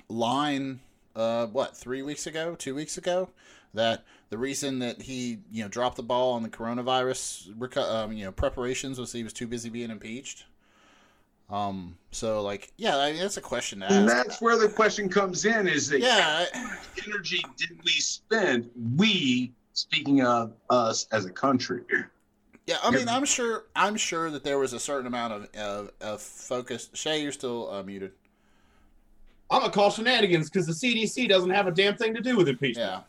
line. 0.09 0.81
Uh, 1.17 1.47
what 1.47 1.77
three 1.77 2.03
weeks 2.03 2.29
ago, 2.29 2.55
two 2.55 2.77
weeks 2.77 2.97
ago, 2.97 3.29
that 3.75 4.05
the 4.31 4.39
reason 4.39 4.79
that 4.81 5.03
he 5.03 5.39
you 5.51 5.63
know 5.63 5.69
dropped 5.69 5.97
the 5.97 6.03
ball 6.03 6.35
on 6.35 6.43
the 6.43 6.49
coronavirus 6.49 7.55
reco- 7.57 7.91
um, 7.91 8.13
you 8.13 8.25
know 8.25 8.33
preparations 8.33 8.99
was 8.99 9.13
he 9.13 9.25
was 9.25 9.33
too 9.33 9.47
busy 9.47 9.71
being 9.71 9.91
impeached. 9.91 10.45
Um. 11.51 11.97
So 12.11 12.43
like, 12.43 12.73
yeah, 12.77 12.99
I 12.99 13.13
mean, 13.13 13.21
that's 13.21 13.39
a 13.39 13.43
question 13.43 13.81
to 13.81 13.87
ask. 13.87 13.95
And 13.95 14.09
that's 14.09 14.41
where 14.43 14.59
the 14.59 14.69
question 14.69 15.09
comes 15.09 15.45
in: 15.47 15.67
is 15.67 15.89
that 15.89 16.01
yeah, 16.01 16.45
how 16.53 16.63
much 16.65 16.79
energy 17.07 17.43
did 17.57 17.79
we 17.85 17.93
spend? 17.93 18.71
We, 18.97 19.53
speaking 19.73 20.23
of 20.23 20.53
us 20.69 21.07
as 21.11 21.25
a 21.25 21.31
country, 21.31 21.85
Yeah, 22.67 22.77
I 22.83 22.91
mean, 22.91 23.09
I'm 23.09 23.25
sure. 23.25 23.65
I'm 23.75 23.97
sure 23.97 24.31
that 24.31 24.45
there 24.45 24.59
was 24.59 24.75
a 24.75 24.79
certain 24.79 25.07
amount 25.07 25.33
of 25.33 25.49
of, 25.57 25.91
of 26.03 26.21
focus. 26.21 26.91
Shay, 26.93 27.23
you're 27.23 27.33
still 27.33 27.71
uh, 27.71 27.83
muted. 27.83 28.13
I'm 29.51 29.61
gonna 29.61 29.73
call 29.73 29.91
shenanigans 29.91 30.51
because 30.51 30.67
the 30.67 30.75
CDC 30.75 31.31
doesn't 31.31 31.49
have 31.49 31.67
a 31.67 31.71
damn 31.71 31.97
thing 31.97 32.15
to 32.15 32.21
do 32.21 32.37
with 32.37 32.49
impeachment. 32.49 32.91
Yeah. 32.91 33.01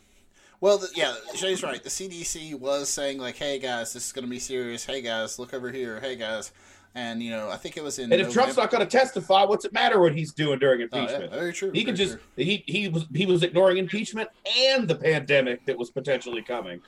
Well, 0.62 0.78
the, 0.78 0.90
yeah, 0.96 1.16
Shay's 1.36 1.64
right. 1.64 1.82
The 1.82 1.90
CDC 1.90 2.56
was 2.60 2.90
saying 2.90 3.18
like, 3.20 3.36
"Hey 3.38 3.60
guys, 3.60 3.94
this 3.94 4.08
is 4.08 4.12
going 4.12 4.26
to 4.26 4.30
be 4.30 4.40
serious. 4.40 4.86
Hey 4.86 5.02
guys, 5.02 5.40
look 5.40 5.54
over 5.54 5.72
here. 5.72 6.00
Hey 6.02 6.16
guys," 6.18 6.52
and 6.96 7.24
you 7.24 7.32
know, 7.32 7.50
I 7.50 7.56
think 7.56 7.78
it 7.78 7.84
was 7.84 7.98
in. 7.98 8.12
And 8.12 8.22
if 8.22 8.34
Trump's 8.34 8.58
not 8.58 8.70
going 8.70 8.86
to 8.86 8.98
testify, 8.98 9.46
what's 9.46 9.64
it 9.64 9.72
matter 9.72 10.00
what 10.02 10.14
he's 10.14 10.34
doing 10.34 10.60
during 10.60 10.82
Oh, 10.82 10.88
yeah, 10.92 11.02
impeachment? 11.02 11.32
very 11.32 11.54
true. 11.54 11.72
He 11.72 11.84
can 11.86 11.96
very 11.96 12.08
just 12.10 12.20
true. 12.36 12.44
he 12.44 12.64
he 12.68 12.90
was 12.90 13.06
he 13.14 13.26
was 13.26 13.44
ignoring 13.44 13.78
impeachment 13.78 14.30
and 14.58 14.88
the 14.88 14.96
pandemic 14.96 15.66
that 15.66 15.78
was 15.78 15.90
potentially 15.92 16.42
coming. 16.42 16.82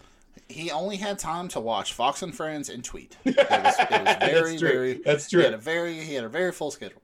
He 0.49 0.69
only 0.69 0.97
had 0.97 1.17
time 1.17 1.47
to 1.49 1.61
watch 1.61 1.93
Fox 1.93 2.21
and 2.23 2.35
Friends 2.35 2.67
and 2.69 2.83
tweet. 2.83 3.15
It 3.25 3.37
was, 3.37 3.75
it 3.79 3.91
was 3.91 4.15
very, 4.19 4.51
That's 4.51 4.59
true. 4.59 4.69
very. 4.69 4.93
That's 5.05 5.31
He 5.31 5.41
had 5.41 5.53
a 5.53 5.57
very, 5.57 5.93
he 6.01 6.13
had 6.13 6.25
a 6.25 6.29
very 6.29 6.51
full 6.51 6.71
schedule. 6.71 7.01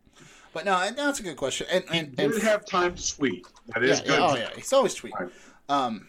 But 0.53 0.65
no, 0.65 0.73
and 0.81 0.97
that's 0.97 1.19
a 1.21 1.23
good 1.23 1.37
question. 1.37 1.67
And 1.71 1.85
he 1.89 2.01
did 2.03 2.31
and 2.33 2.43
have 2.43 2.65
time 2.65 2.95
to 2.95 3.15
tweet. 3.15 3.47
That 3.67 3.83
yeah, 3.83 3.89
is 3.91 3.99
yeah, 4.01 4.05
good. 4.07 4.19
oh 4.19 4.35
yeah, 4.35 4.49
he's 4.55 4.73
always 4.73 4.95
tweeting. 4.95 5.29
Um, 5.69 6.07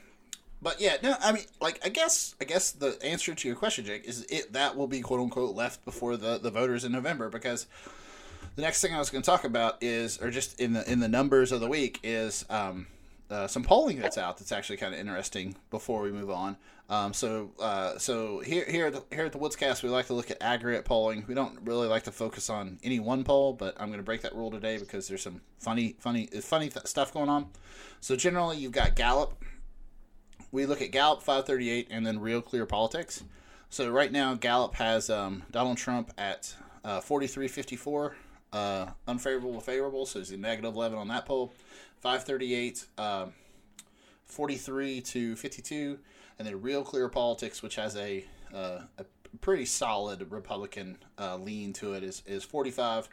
but 0.61 0.81
yeah, 0.81 0.97
no, 1.03 1.15
I 1.21 1.33
mean, 1.33 1.45
like, 1.61 1.81
I 1.85 1.89
guess, 1.89 2.35
I 2.41 2.45
guess 2.45 2.73
the 2.73 2.99
answer 3.03 3.35
to 3.35 3.49
your 3.49 3.57
question, 3.57 3.85
Jake, 3.85 4.05
is 4.05 4.27
it 4.29 4.53
that 4.53 4.77
will 4.77 4.89
be 4.89 5.01
quote 5.01 5.21
unquote 5.21 5.55
left 5.55 5.85
before 5.85 6.17
the 6.17 6.39
the 6.39 6.51
voters 6.51 6.85
in 6.85 6.93
November 6.93 7.29
because 7.29 7.67
the 8.57 8.63
next 8.63 8.83
thing 8.83 8.93
I 8.93 8.99
was 8.99 9.09
going 9.09 9.23
to 9.23 9.27
talk 9.27 9.45
about 9.45 9.81
is, 9.83 10.21
or 10.21 10.31
just 10.31 10.61
in 10.61 10.73
the 10.73 10.91
in 10.91 10.99
the 10.99 11.09
numbers 11.09 11.53
of 11.53 11.61
the 11.61 11.69
week 11.69 12.01
is 12.03 12.45
um, 12.51 12.89
uh, 13.31 13.47
some 13.47 13.63
polling 13.63 14.01
that's 14.01 14.19
out 14.19 14.39
that's 14.39 14.51
actually 14.51 14.79
kind 14.79 14.93
of 14.93 15.01
interesting. 15.01 15.55
Before 15.71 16.03
we 16.03 16.11
move 16.11 16.29
on, 16.29 16.57
um, 16.91 17.13
so 17.13 17.53
uh, 17.61 17.99
so 17.99 18.41
here 18.41 18.65
here 18.69 18.87
at 18.87 18.95
the, 18.95 19.15
here 19.15 19.27
at 19.27 19.33
the 19.33 19.39
Woodscast, 19.39 19.85
we 19.85 19.91
like 19.91 20.07
to 20.07 20.15
look 20.15 20.33
at 20.33 20.43
aggregate 20.43 20.85
polling. 20.85 21.25
We 21.29 21.35
don't 21.35 21.61
really 21.63 21.87
like 21.87 22.03
to 22.05 22.13
focus 22.13 22.51
on 22.51 22.81
any 22.83 22.99
one 22.99 23.23
poll, 23.23 23.53
but 23.53 23.77
I'm 23.79 23.89
going 23.89 24.01
to 24.01 24.05
break 24.05 24.23
that 24.23 24.35
rule 24.35 24.51
today 24.51 24.77
because 24.79 25.07
there's 25.07 25.23
some 25.23 25.41
funny 25.61 25.95
funny 26.01 26.27
funny 26.27 26.69
th- 26.69 26.87
stuff 26.87 27.13
going 27.13 27.29
on. 27.29 27.47
So 28.01 28.17
generally, 28.17 28.57
you've 28.57 28.73
got 28.73 28.97
Gallup. 28.97 29.45
We 30.51 30.65
look 30.65 30.81
at 30.81 30.91
Gallup 30.91 31.23
538 31.23 31.89
and 31.91 32.07
then 32.07 32.21
Real 32.21 32.41
Clear 32.41 32.65
Politics. 32.65 33.23
So 33.69 33.91
right 33.91 34.11
now, 34.11 34.35
Gallup 34.35 34.75
has 34.77 35.11
um, 35.11 35.43
Donald 35.51 35.77
Trump 35.77 36.13
at 36.17 36.55
uh, 36.85 37.01
43.54, 37.01 38.13
uh, 38.53 38.87
unfavorable 39.07 39.61
favorable, 39.61 40.07
so 40.07 40.21
he's 40.21 40.31
a 40.31 40.39
negative 40.39 40.75
11 40.75 40.99
on 40.99 41.09
that 41.09 41.27
poll. 41.27 41.53
538, 42.01 42.87
um, 42.97 43.33
43 44.25 45.01
to 45.03 45.37
52, 45.37 45.99
and 46.39 46.49
then 46.49 46.63
Real 46.63 46.83
Clear 46.83 47.09
Politics, 47.09 47.63
which 47.63 47.77
has 47.77 47.97
a 47.97 48.25
uh, 48.55 48.81
a 48.97 49.05
pretty 49.43 49.67
solid 49.67 50.31
Republican 50.31 50.97
uh, 51.19 51.37
lean 51.37 51.73
to 51.75 51.93
it, 51.93 52.03
is 52.03 52.23
is 52.25 52.45
45, 52.45 53.09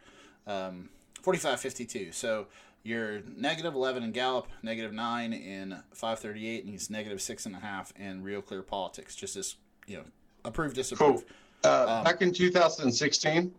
um, 0.48 0.90
45 1.22 1.60
52. 1.60 2.12
So 2.12 2.48
you're 2.86 3.22
negative 3.36 3.74
11 3.74 4.04
in 4.04 4.12
Gallup, 4.12 4.48
negative 4.64 4.94
9 4.94 5.34
in 5.34 5.72
538, 5.92 6.64
and 6.64 6.70
he's 6.72 6.90
negative 6.90 7.18
6.5 7.18 7.92
in 7.98 8.24
Real 8.24 8.42
Clear 8.42 8.62
Politics. 8.62 9.16
Just 9.16 9.36
as, 9.36 9.56
you 9.88 9.98
know, 9.98 10.04
approve, 10.46 10.74
disapprove. 10.74 11.26
Cool. 11.64 11.72
Uh, 11.72 11.86
Um, 11.98 12.04
back 12.04 12.22
in 12.22 12.32
2016, 12.32 13.54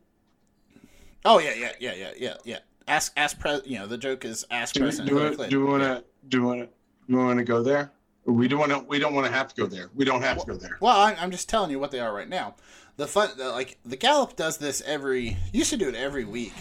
Oh, 1.24 1.40
yeah, 1.40 1.54
yeah, 1.54 1.72
yeah, 1.80 1.94
yeah, 1.94 2.10
yeah, 2.16 2.34
yeah. 2.44 2.58
Ask, 2.86 3.12
ask, 3.16 3.38
pre- 3.40 3.60
you 3.64 3.78
know, 3.80 3.86
the 3.88 3.98
joke 3.98 4.24
is 4.24 4.46
ask 4.48 4.74
do, 4.74 4.80
President 4.80 5.08
do, 5.08 5.16
Hillary 5.16 5.48
do 5.48 5.60
we 5.60 5.66
want 5.66 5.82
to 5.82 6.04
do 6.28 6.40
we 6.40 6.46
want 6.46 6.60
to 6.60 6.68
do 7.10 7.16
we 7.16 7.24
want 7.24 7.38
to 7.38 7.44
go 7.44 7.62
there? 7.64 7.90
We 8.26 8.46
don't 8.46 8.60
want 8.60 8.70
to. 8.70 8.78
We 8.80 9.00
don't 9.00 9.12
want 9.12 9.26
to 9.26 9.32
have 9.32 9.48
to 9.52 9.60
go 9.60 9.66
there. 9.66 9.90
We 9.94 10.04
don't 10.04 10.22
have 10.22 10.38
to 10.38 10.46
go 10.46 10.56
there. 10.56 10.78
Well, 10.80 10.96
I, 10.96 11.14
I'm 11.14 11.32
just 11.32 11.48
telling 11.48 11.72
you 11.72 11.80
what 11.80 11.90
they 11.90 11.98
are 11.98 12.14
right 12.14 12.28
now. 12.28 12.54
The 12.96 13.08
fun, 13.08 13.30
the, 13.36 13.48
like 13.50 13.78
the 13.84 13.96
Gallup 13.96 14.36
does 14.36 14.58
this 14.58 14.82
every. 14.86 15.36
Used 15.52 15.70
to 15.70 15.76
do 15.76 15.88
it 15.88 15.96
every 15.96 16.24
week. 16.24 16.54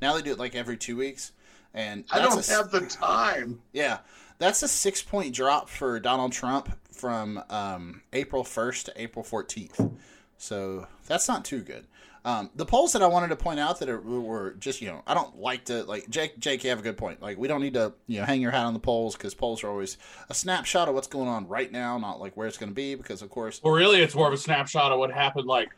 Now 0.00 0.14
they 0.14 0.22
do 0.22 0.30
it 0.32 0.38
like 0.38 0.54
every 0.54 0.76
two 0.76 0.96
weeks, 0.96 1.32
and 1.74 2.04
I 2.10 2.20
don't 2.20 2.34
a 2.36 2.38
s- 2.38 2.48
have 2.50 2.70
the 2.70 2.80
time. 2.80 3.60
Yeah, 3.72 3.98
that's 4.38 4.62
a 4.62 4.68
six 4.68 5.02
point 5.02 5.34
drop 5.34 5.68
for 5.68 5.98
Donald 6.00 6.32
Trump 6.32 6.76
from 6.92 7.42
um, 7.50 8.02
April 8.12 8.44
1st 8.44 8.84
to 8.84 8.92
April 9.02 9.24
14th. 9.24 9.92
So 10.38 10.86
that's 11.06 11.28
not 11.28 11.44
too 11.44 11.60
good. 11.60 11.86
Um, 12.24 12.50
the 12.54 12.64
polls 12.64 12.92
that 12.92 13.02
I 13.02 13.08
wanted 13.08 13.28
to 13.28 13.36
point 13.36 13.58
out 13.58 13.80
that 13.80 13.88
are, 13.88 14.00
were 14.00 14.52
just, 14.52 14.80
you 14.80 14.88
know, 14.88 15.02
I 15.08 15.14
don't 15.14 15.38
like 15.40 15.64
to, 15.64 15.82
like, 15.82 16.08
Jake, 16.08 16.38
Jake, 16.38 16.62
you 16.62 16.70
have 16.70 16.78
a 16.78 16.82
good 16.82 16.96
point. 16.96 17.20
Like, 17.20 17.36
we 17.36 17.48
don't 17.48 17.60
need 17.60 17.74
to, 17.74 17.94
you 18.06 18.20
know, 18.20 18.26
hang 18.26 18.40
your 18.40 18.52
hat 18.52 18.64
on 18.64 18.74
the 18.74 18.78
polls 18.78 19.16
because 19.16 19.34
polls 19.34 19.64
are 19.64 19.68
always 19.68 19.98
a 20.30 20.34
snapshot 20.34 20.88
of 20.88 20.94
what's 20.94 21.08
going 21.08 21.26
on 21.28 21.48
right 21.48 21.70
now, 21.72 21.98
not 21.98 22.20
like 22.20 22.36
where 22.36 22.46
it's 22.46 22.58
going 22.58 22.70
to 22.70 22.74
be 22.74 22.94
because, 22.94 23.22
of 23.22 23.30
course, 23.30 23.60
Well, 23.64 23.74
really, 23.74 24.00
it's 24.00 24.14
more 24.14 24.28
of 24.28 24.32
a 24.32 24.38
snapshot 24.38 24.92
of 24.92 25.00
what 25.00 25.10
happened 25.10 25.48
like 25.48 25.70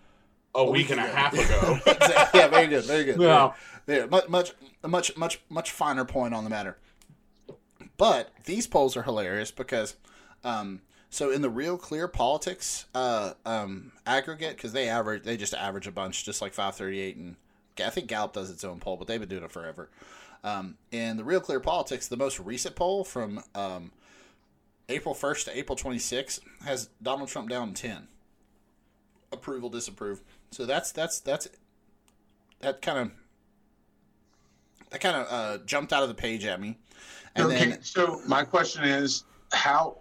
a, 0.55 0.71
week, 0.71 0.91
and 0.91 1.01
a 1.01 1.05
half 1.05 1.33
ago. 1.33 1.79
Yeah, 2.35 2.49
very 2.49 2.67
good, 2.67 2.85
very 2.85 3.05
good. 3.05 3.17
Yeah. 3.21 3.55
Very, 3.87 4.09
much, 4.09 4.29
much, 4.29 4.53
much, 4.83 5.17
much, 5.17 5.41
much 5.49 5.71
finer 5.71 6.05
point 6.05 6.35
on 6.35 6.45
the 6.45 6.51
matter. 6.51 6.79
But 7.97 8.33
these 8.45 8.67
polls 8.67 8.97
are 8.97 9.03
hilarious 9.03 9.51
because, 9.51 9.97
um, 10.43 10.81
so 11.11 11.31
in 11.31 11.43
the 11.43 11.51
real 11.51 11.77
clear 11.77 12.09
politics 12.09 12.87
uh, 12.95 13.35
um, 13.45 13.93
aggregate, 14.07 14.57
because 14.57 14.73
they 14.73 14.89
average, 14.89 15.23
they 15.23 15.37
just 15.37 15.55
average 15.55 15.87
a 15.87 15.93
bunch, 15.93 16.25
just 16.25 16.41
like 16.41 16.55
538, 16.55 17.17
and 17.17 17.37
I 17.85 17.91
think 17.91 18.09
Gallup 18.09 18.33
does 18.33 18.51
its 18.51 18.65
own 18.65 18.81
poll, 18.81 18.97
but 18.97 19.07
they've 19.07 19.21
been 19.21 19.29
doing 19.29 19.45
it 19.45 19.53
forever. 19.53 19.91
Um, 20.43 20.77
in 20.91 21.17
the 21.17 21.25
real 21.25 21.41
clear 21.41 21.61
politics, 21.61 22.09
the 22.09 22.17
most 22.17 22.39
recent 22.39 22.75
poll 22.75 23.05
from 23.05 23.43
um, 23.55 23.93
April 24.89 25.15
1st 25.15 25.47
to 25.47 25.59
April 25.59 25.77
26th 25.77 26.41
has 26.65 26.91
Donald 27.03 27.29
Trump 27.29 27.49
down 27.49 27.75
10. 27.75 28.09
Approval, 29.33 29.71
disapprove. 29.71 30.21
So 30.51 30.67
that's 30.67 30.93
that's 30.93 31.19
that's 31.19 31.49
that 32.61 32.83
kind 32.83 32.99
of 32.99 33.11
that 34.95 35.01
kind 35.01 35.17
of 35.17 35.27
uh, 35.29 35.59
jumped 35.65 35.93
out 35.93 36.05
of 36.05 36.09
the 36.09 36.15
page 36.15 36.45
at 36.45 36.61
me. 36.61 36.79
And 37.35 37.47
okay, 37.47 37.71
then 37.71 37.83
so 37.83 38.21
my 38.29 38.45
question 38.45 38.85
is, 38.85 39.25
how? 39.53 39.99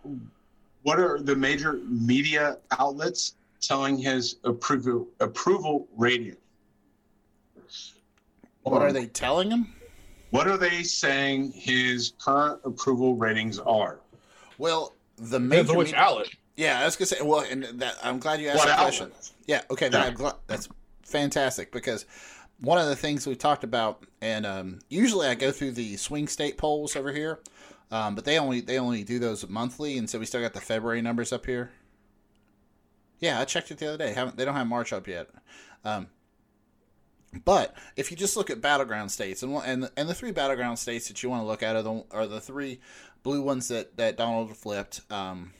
What 0.83 0.99
are 0.99 1.19
the 1.19 1.35
major 1.35 1.79
media 1.87 2.57
outlets 2.77 3.33
telling 3.59 3.97
his 3.97 4.35
approval 4.43 5.07
approval 5.19 5.87
rating? 5.97 6.35
what 8.61 8.81
are 8.83 8.93
they 8.93 9.07
telling 9.07 9.49
him? 9.49 9.73
What 10.29 10.47
are 10.47 10.57
they 10.57 10.83
saying 10.83 11.51
his 11.53 12.13
current 12.23 12.61
approval 12.63 13.15
ratings 13.15 13.57
are? 13.59 13.99
Well, 14.59 14.93
the 15.17 15.39
major 15.39 15.71
on 15.71 15.77
which 15.77 15.91
me- 15.91 15.97
outlet. 15.97 16.29
Yeah, 16.55 16.79
I 16.79 16.85
was 16.85 16.95
gonna 16.95 17.07
say. 17.07 17.17
Well, 17.23 17.43
and 17.49 17.63
that 17.81 17.95
I'm 18.03 18.19
glad 18.19 18.39
you 18.39 18.49
asked 18.49 18.59
What 18.59 18.67
that 18.67 18.77
outlet? 18.79 19.09
question. 19.11 19.11
Yeah, 19.47 19.61
okay, 19.71 19.89
then 19.89 20.01
Yeah. 20.01 20.07
I'm 20.09 20.13
glad, 20.13 20.35
that's 20.45 20.69
fantastic 21.01 21.71
because 21.71 22.05
one 22.59 22.77
of 22.77 22.87
the 22.87 22.95
things 22.95 23.27
we've 23.27 23.37
talked 23.37 23.63
about, 23.63 24.05
and 24.21 24.45
um, 24.45 24.79
usually 24.89 25.27
I 25.27 25.35
go 25.35 25.51
through 25.51 25.71
the 25.71 25.97
swing 25.97 26.27
state 26.27 26.57
polls 26.57 26.95
over 26.95 27.11
here, 27.11 27.39
um, 27.91 28.15
but 28.15 28.25
they 28.25 28.39
only 28.39 28.61
they 28.61 28.79
only 28.79 29.03
do 29.03 29.19
those 29.19 29.47
monthly, 29.47 29.97
and 29.97 30.09
so 30.09 30.19
we 30.19 30.25
still 30.25 30.41
got 30.41 30.53
the 30.53 30.61
February 30.61 31.01
numbers 31.01 31.33
up 31.33 31.45
here. 31.45 31.71
Yeah, 33.19 33.39
I 33.39 33.45
checked 33.45 33.71
it 33.71 33.77
the 33.77 33.87
other 33.87 33.97
day. 33.97 34.13
Haven't 34.13 34.37
they 34.37 34.45
don't 34.45 34.55
have 34.55 34.67
March 34.67 34.93
up 34.93 35.07
yet. 35.07 35.29
Um, 35.85 36.07
but 37.45 37.75
if 37.95 38.11
you 38.11 38.17
just 38.17 38.37
look 38.37 38.49
at 38.49 38.61
battleground 38.61 39.11
states, 39.11 39.43
and 39.43 39.55
and 39.65 39.89
and 39.97 40.09
the 40.09 40.13
three 40.13 40.31
battleground 40.31 40.79
states 40.79 41.07
that 41.07 41.21
you 41.23 41.29
want 41.29 41.41
to 41.41 41.47
look 41.47 41.63
at 41.63 41.75
are 41.75 41.81
the 41.81 42.03
are 42.11 42.27
the 42.27 42.41
three 42.41 42.79
blue 43.23 43.41
ones 43.41 43.67
that 43.69 43.97
that 43.97 44.17
Donald 44.17 44.55
flipped. 44.55 45.01
Um, 45.11 45.53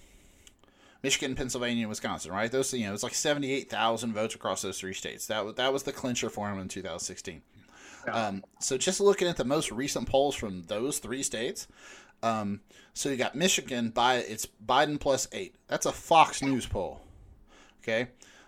Michigan, 1.04 1.36
Pennsylvania, 1.36 1.84
and 1.84 1.90
Wisconsin, 1.90 2.32
right? 2.32 2.50
Those, 2.50 2.74
you 2.74 2.88
know, 2.88 2.94
it's 2.94 3.04
like 3.04 3.14
seventy-eight 3.14 3.70
thousand 3.70 4.14
votes 4.14 4.36
across 4.36 4.62
those 4.62 4.80
three 4.80 4.94
states. 4.94 5.28
That 5.28 5.46
was 5.46 5.56
that 5.56 5.74
was 5.74 5.84
the 5.84 5.92
clincher 5.92 6.30
for 6.30 6.50
him 6.50 6.60
in 6.60 6.70
two 6.70 6.82
thousand 6.82 7.06
sixteen. 7.06 7.42
Um, 8.12 8.44
so 8.60 8.78
just 8.78 9.00
looking 9.00 9.28
at 9.28 9.38
the 9.38 9.46
most 9.46 9.72
recent 9.72 10.10
polls 10.10 10.36
from 10.36 10.64
those 10.64 11.00
three 11.00 11.24
states, 11.24 11.68
um, 12.22 12.62
so 12.94 13.10
you 13.10 13.18
got 13.18 13.36
Michigan 13.36 13.90
by 13.90 14.16
it's 14.16 14.48
Biden 14.66 15.00
plus 15.00 15.28
eight. 15.32 15.56
That's 15.68 15.86
a 15.86 15.92
Fox 15.92 16.42
News 16.42 16.66
poll. 16.66 17.02
Okay, 17.82 18.08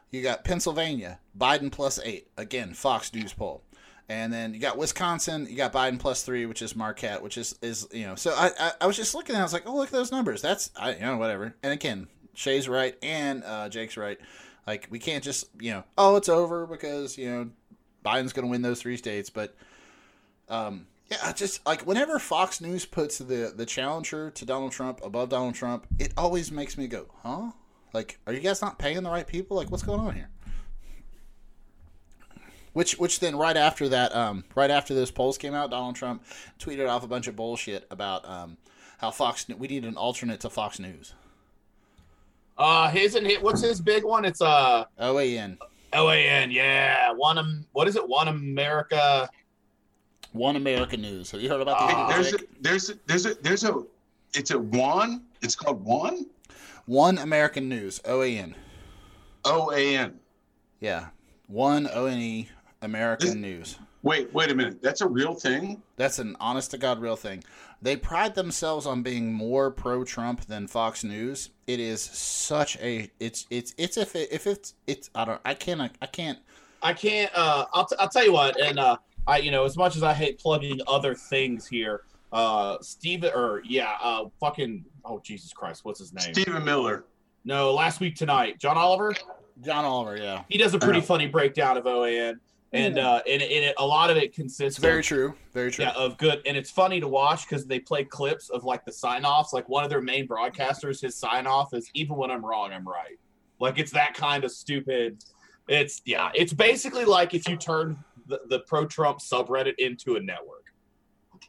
you 0.10 0.24
got 0.24 0.44
Pennsylvania 0.46 1.20
Biden 1.38 1.72
plus 1.72 2.00
eight. 2.04 2.30
Again, 2.38 2.74
Fox 2.74 3.13
News 3.13 3.34
poll. 3.34 3.62
And 4.08 4.32
then 4.32 4.54
you 4.54 4.60
got 4.60 4.78
Wisconsin, 4.78 5.48
you 5.50 5.58
got 5.58 5.74
Biden 5.74 5.98
plus 5.98 6.22
three, 6.22 6.46
which 6.46 6.62
is 6.62 6.76
Marquette, 6.76 7.24
which 7.24 7.39
is 7.39 7.56
is 7.63 7.88
you 7.91 8.06
know. 8.06 8.13
So 8.13 8.32
I 8.36 8.52
I, 8.60 8.72
I 8.82 8.88
was 8.88 8.96
just 8.96 9.15
looking 9.15 9.36
at, 9.36 9.39
it, 9.39 9.41
I 9.41 9.44
was 9.44 9.54
like, 9.54 9.63
oh 9.65 9.76
look 9.76 9.88
at 9.88 9.94
those 9.94 10.12
numbers. 10.12 10.44
That's 10.44 10.70
I 10.76 10.94
you 10.94 11.00
know 11.00 11.18
whatever. 11.18 11.56
And 11.63 11.74
again, 11.74 12.08
Shay's 12.36 12.69
right 12.69 12.95
and 13.02 13.43
uh, 13.43 13.69
Jake's 13.69 13.98
right. 13.98 14.19
Like 14.67 14.88
we 14.89 15.00
can't 15.00 15.24
just 15.24 15.45
you 15.60 15.71
know 15.71 15.84
oh 15.98 16.15
it's 16.15 16.30
over 16.30 16.65
because 16.65 17.17
you 17.17 17.30
know 17.30 17.50
Biden's 18.04 18.34
going 18.34 18.45
to 18.45 18.52
win 18.52 18.62
those 18.62 18.82
three 18.82 18.98
states, 18.98 19.30
but 19.30 19.56
um 20.50 20.88
yeah, 21.10 21.32
just 21.34 21.65
like 21.67 21.82
whenever 21.82 22.17
Fox 22.17 22.62
News 22.62 22.86
puts 22.86 23.19
the 23.19 23.54
the 23.56 23.65
challenger 23.65 24.32
to 24.32 24.45
Donald 24.45 24.71
Trump 24.71 25.02
above 25.04 25.30
Donald 25.30 25.54
Trump, 25.56 25.86
it 26.00 26.13
always 26.17 26.52
makes 26.52 26.78
me 26.78 26.88
go, 26.88 27.06
huh? 27.24 27.52
Like, 27.95 28.19
are 28.28 28.34
you 28.34 28.41
guys 28.41 28.62
not 28.62 28.78
paying 28.78 29.02
the 29.04 29.10
right 29.10 29.26
people? 29.26 29.56
Like, 29.56 29.71
what's 29.71 29.82
going 29.82 30.02
on 30.02 30.13
here? 30.13 30.30
Which, 32.74 33.00
which 33.00 33.21
then 33.21 33.38
right 33.38 33.56
after 33.56 33.88
that, 33.88 34.13
um, 34.13 34.43
right 34.54 34.69
after 34.69 34.93
those 34.93 35.12
polls 35.12 35.38
came 35.38 35.54
out, 35.54 35.71
Donald 35.71 35.95
Trump 35.95 36.26
tweeted 36.60 36.89
off 36.89 37.06
a 37.06 37.08
bunch 37.08 37.28
of 37.28 37.38
bullshit 37.38 37.88
about 37.89 38.28
um, 38.30 38.58
how 38.98 39.12
Fox 39.12 39.48
we 39.48 39.69
need 39.69 39.86
an 39.86 39.95
alternate 39.95 40.41
to 40.41 40.50
Fox 40.50 40.78
News. 40.78 41.13
Uh, 42.58 42.89
his 42.89 43.15
and 43.15 43.26
his, 43.28 43.39
what's 43.41 43.62
his 43.62 43.82
big 43.82 44.04
one? 44.04 44.24
It's 44.26 44.41
uh 44.41 44.86
OAN, 45.00 45.58
OAN. 45.94 46.52
Yeah, 46.54 47.12
one. 47.13 47.38
Am- 47.38 47.65
What 47.74 47.88
is 47.88 47.96
it? 47.96 48.08
One 48.08 48.28
America. 48.30 49.30
One 50.32 50.56
American 50.56 51.02
News. 51.02 51.32
Have 51.32 51.41
you 51.41 51.50
heard 51.50 51.62
about 51.62 51.80
the 51.80 52.13
There's 52.13 52.34
a, 52.34 52.38
there's 52.62 52.89
a, 52.89 52.94
there's 53.06 53.26
a 53.26 53.34
there's 53.36 53.63
a 53.63 53.84
it's 54.34 54.52
a 54.52 54.60
one. 54.60 55.24
It's 55.41 55.56
called 55.56 55.84
one. 55.84 56.26
One 56.86 57.18
American 57.18 57.68
News, 57.68 58.00
OAN. 58.06 58.54
O 59.44 59.72
A 59.72 59.98
N. 59.98 60.20
Yeah, 60.80 61.08
one 61.48 61.89
O 61.94 62.06
N 62.06 62.20
E 62.20 62.50
American 62.82 63.41
News. 63.41 63.78
Wait, 64.04 64.32
wait 64.34 64.52
a 64.52 64.56
minute. 64.56 64.82
That's 64.84 65.02
a 65.02 65.08
real 65.08 65.34
thing. 65.34 65.82
That's 65.98 66.20
an 66.20 66.36
honest 66.39 66.72
to 66.72 66.78
God 66.78 67.00
real 67.02 67.15
thing. 67.15 67.44
They 67.86 67.95
pride 67.95 68.34
themselves 68.34 68.88
on 68.88 69.04
being 69.04 69.32
more 69.32 69.69
pro 69.69 70.04
Trump 70.04 70.45
than 70.45 70.65
Fox 70.65 71.04
News. 71.04 71.52
It 71.67 71.80
is 71.80 72.02
such 72.02 72.78
a 72.78 73.12
it's 73.19 73.45
it's 73.52 73.76
it's 73.78 73.95
if 73.95 74.15
it, 74.15 74.30
if 74.32 74.48
it's 74.48 74.74
it's 74.88 75.12
I 75.13 75.24
don't 75.24 75.39
I 75.45 75.54
can't 75.54 75.80
I 76.02 76.06
can't 76.08 76.39
I 76.82 76.93
can't. 76.93 77.32
Uh, 77.36 77.65
I'll, 77.74 77.86
t- 77.86 77.95
I'll 78.00 78.10
tell 78.10 78.26
you 78.26 78.34
what. 78.34 78.60
And 78.60 78.80
uh, 78.80 78.98
I, 79.28 79.38
you 79.38 79.52
know, 79.52 79.65
as 79.65 79.78
much 79.78 79.95
as 79.95 80.02
I 80.02 80.13
hate 80.13 80.39
plugging 80.39 80.80
other 80.88 81.13
things 81.13 81.67
here, 81.67 82.02
uh, 82.34 82.78
Steve 82.82 83.24
or 83.24 83.62
yeah, 83.63 83.98
uh, 84.02 84.26
fucking. 84.39 84.84
Oh 85.04 85.21
Jesus 85.24 85.54
Christ, 85.54 85.86
what's 85.86 86.00
his 86.00 86.12
name? 86.12 86.34
Stephen 86.34 86.65
Miller. 86.65 87.06
No, 87.43 87.71
last 87.71 88.00
week 88.00 88.15
tonight, 88.15 88.58
John 88.60 88.78
Oliver. 88.78 89.13
John 89.62 89.86
Oliver. 89.86 90.17
Yeah, 90.17 90.41
He 90.50 90.58
does 90.58 90.74
a 90.74 90.80
pretty 90.80 91.02
funny 91.02 91.28
breakdown 91.28 91.78
of 91.78 91.84
OAN, 91.84 92.39
and 92.73 92.99
uh, 92.99 93.21
and, 93.30 93.41
and 93.41 93.51
it, 93.65 93.75
a 93.78 93.86
lot 93.86 94.10
of 94.10 94.17
it 94.17 94.34
consists 94.34 94.78
it's 94.78 94.86
very 94.86 94.99
of, 94.99 95.06
true. 95.06 95.34
Very 95.54 95.71
true. 95.71 95.86
yeah 95.86 95.91
of 95.91 96.17
good, 96.17 96.41
and 96.45 96.58
it's 96.58 96.71
funny 96.71 96.99
to 96.99 97.08
watch 97.08 97.47
because 97.47 97.65
they 97.65 97.80
play 97.80 98.04
clips 98.04 98.49
of 98.49 98.63
like 98.63 98.86
the 98.86 98.91
sign 98.91 99.25
offs. 99.25 99.54
Like 99.54 99.69
one 99.69 99.84
of 99.84 99.89
their 99.89 100.01
main 100.01 100.28
broadcasters, 100.28 101.01
his 101.01 101.15
sign 101.15 101.47
off 101.47 101.73
is 101.73 101.89
"Even 101.93 102.15
when 102.15 102.32
I'm 102.32 102.45
wrong, 102.45 102.73
I'm 102.73 102.88
right." 102.88 103.17
Like 103.60 103.80
it's 103.80 103.91
that 103.91 104.13
kind 104.13 104.43
of 104.43 104.51
stupid. 104.51 105.23
It's 105.67 106.01
yeah, 106.06 106.32
it's 106.34 106.54
basically 106.54 107.06
like 107.06 107.34
if 107.34 107.47
you 107.47 107.56
turn 107.56 107.97
the, 108.28 108.41
the 108.49 108.60
pro 108.62 108.86
Trump 108.86 109.19
subreddit 109.19 109.75
into 109.78 110.15
a 110.15 110.19
network. 110.19 110.65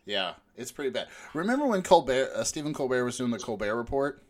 Yeah, 0.04 0.34
it's 0.56 0.70
pretty 0.70 0.90
bad. 0.90 1.08
Remember 1.34 1.66
when 1.66 1.82
Colbert, 1.82 2.30
uh, 2.34 2.44
Stephen 2.44 2.72
Colbert 2.72 3.04
was 3.04 3.18
doing 3.18 3.30
the 3.30 3.38
Colbert 3.38 3.74
Report? 3.74 4.22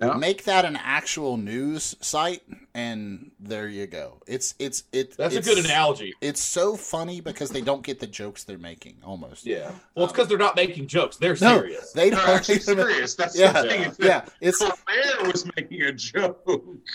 Yeah. 0.00 0.14
Make 0.14 0.44
that 0.44 0.64
an 0.64 0.76
actual 0.82 1.36
news 1.36 1.96
site, 2.00 2.42
and 2.74 3.30
there 3.38 3.68
you 3.68 3.86
go. 3.86 4.20
It's 4.26 4.54
it's 4.58 4.82
it. 4.92 5.16
That's 5.16 5.36
it's, 5.36 5.46
a 5.46 5.54
good 5.54 5.64
analogy. 5.64 6.12
It's 6.20 6.40
so 6.40 6.76
funny 6.76 7.20
because 7.20 7.50
they 7.50 7.60
don't 7.60 7.82
get 7.82 8.00
the 8.00 8.06
jokes 8.08 8.42
they're 8.42 8.58
making. 8.58 8.96
Almost. 9.04 9.46
Yeah. 9.46 9.70
Well, 9.94 10.04
it's 10.06 10.12
because 10.12 10.26
they're 10.28 10.36
not 10.36 10.56
making 10.56 10.88
jokes. 10.88 11.16
They're 11.16 11.36
No, 11.40 11.60
serious. 11.60 11.92
they 11.92 12.10
They're 12.10 12.18
actually 12.18 12.58
serious. 12.58 13.14
That's 13.14 13.38
Yeah. 13.38 13.52
the 13.62 13.68
thing. 13.68 13.82
It's 13.82 13.96
that 13.98 14.06
Yeah, 14.06 14.48
it's 14.48 14.58
Colbert 14.58 15.32
was 15.32 15.48
making 15.56 15.82
a 15.82 15.92
joke. 15.92 16.44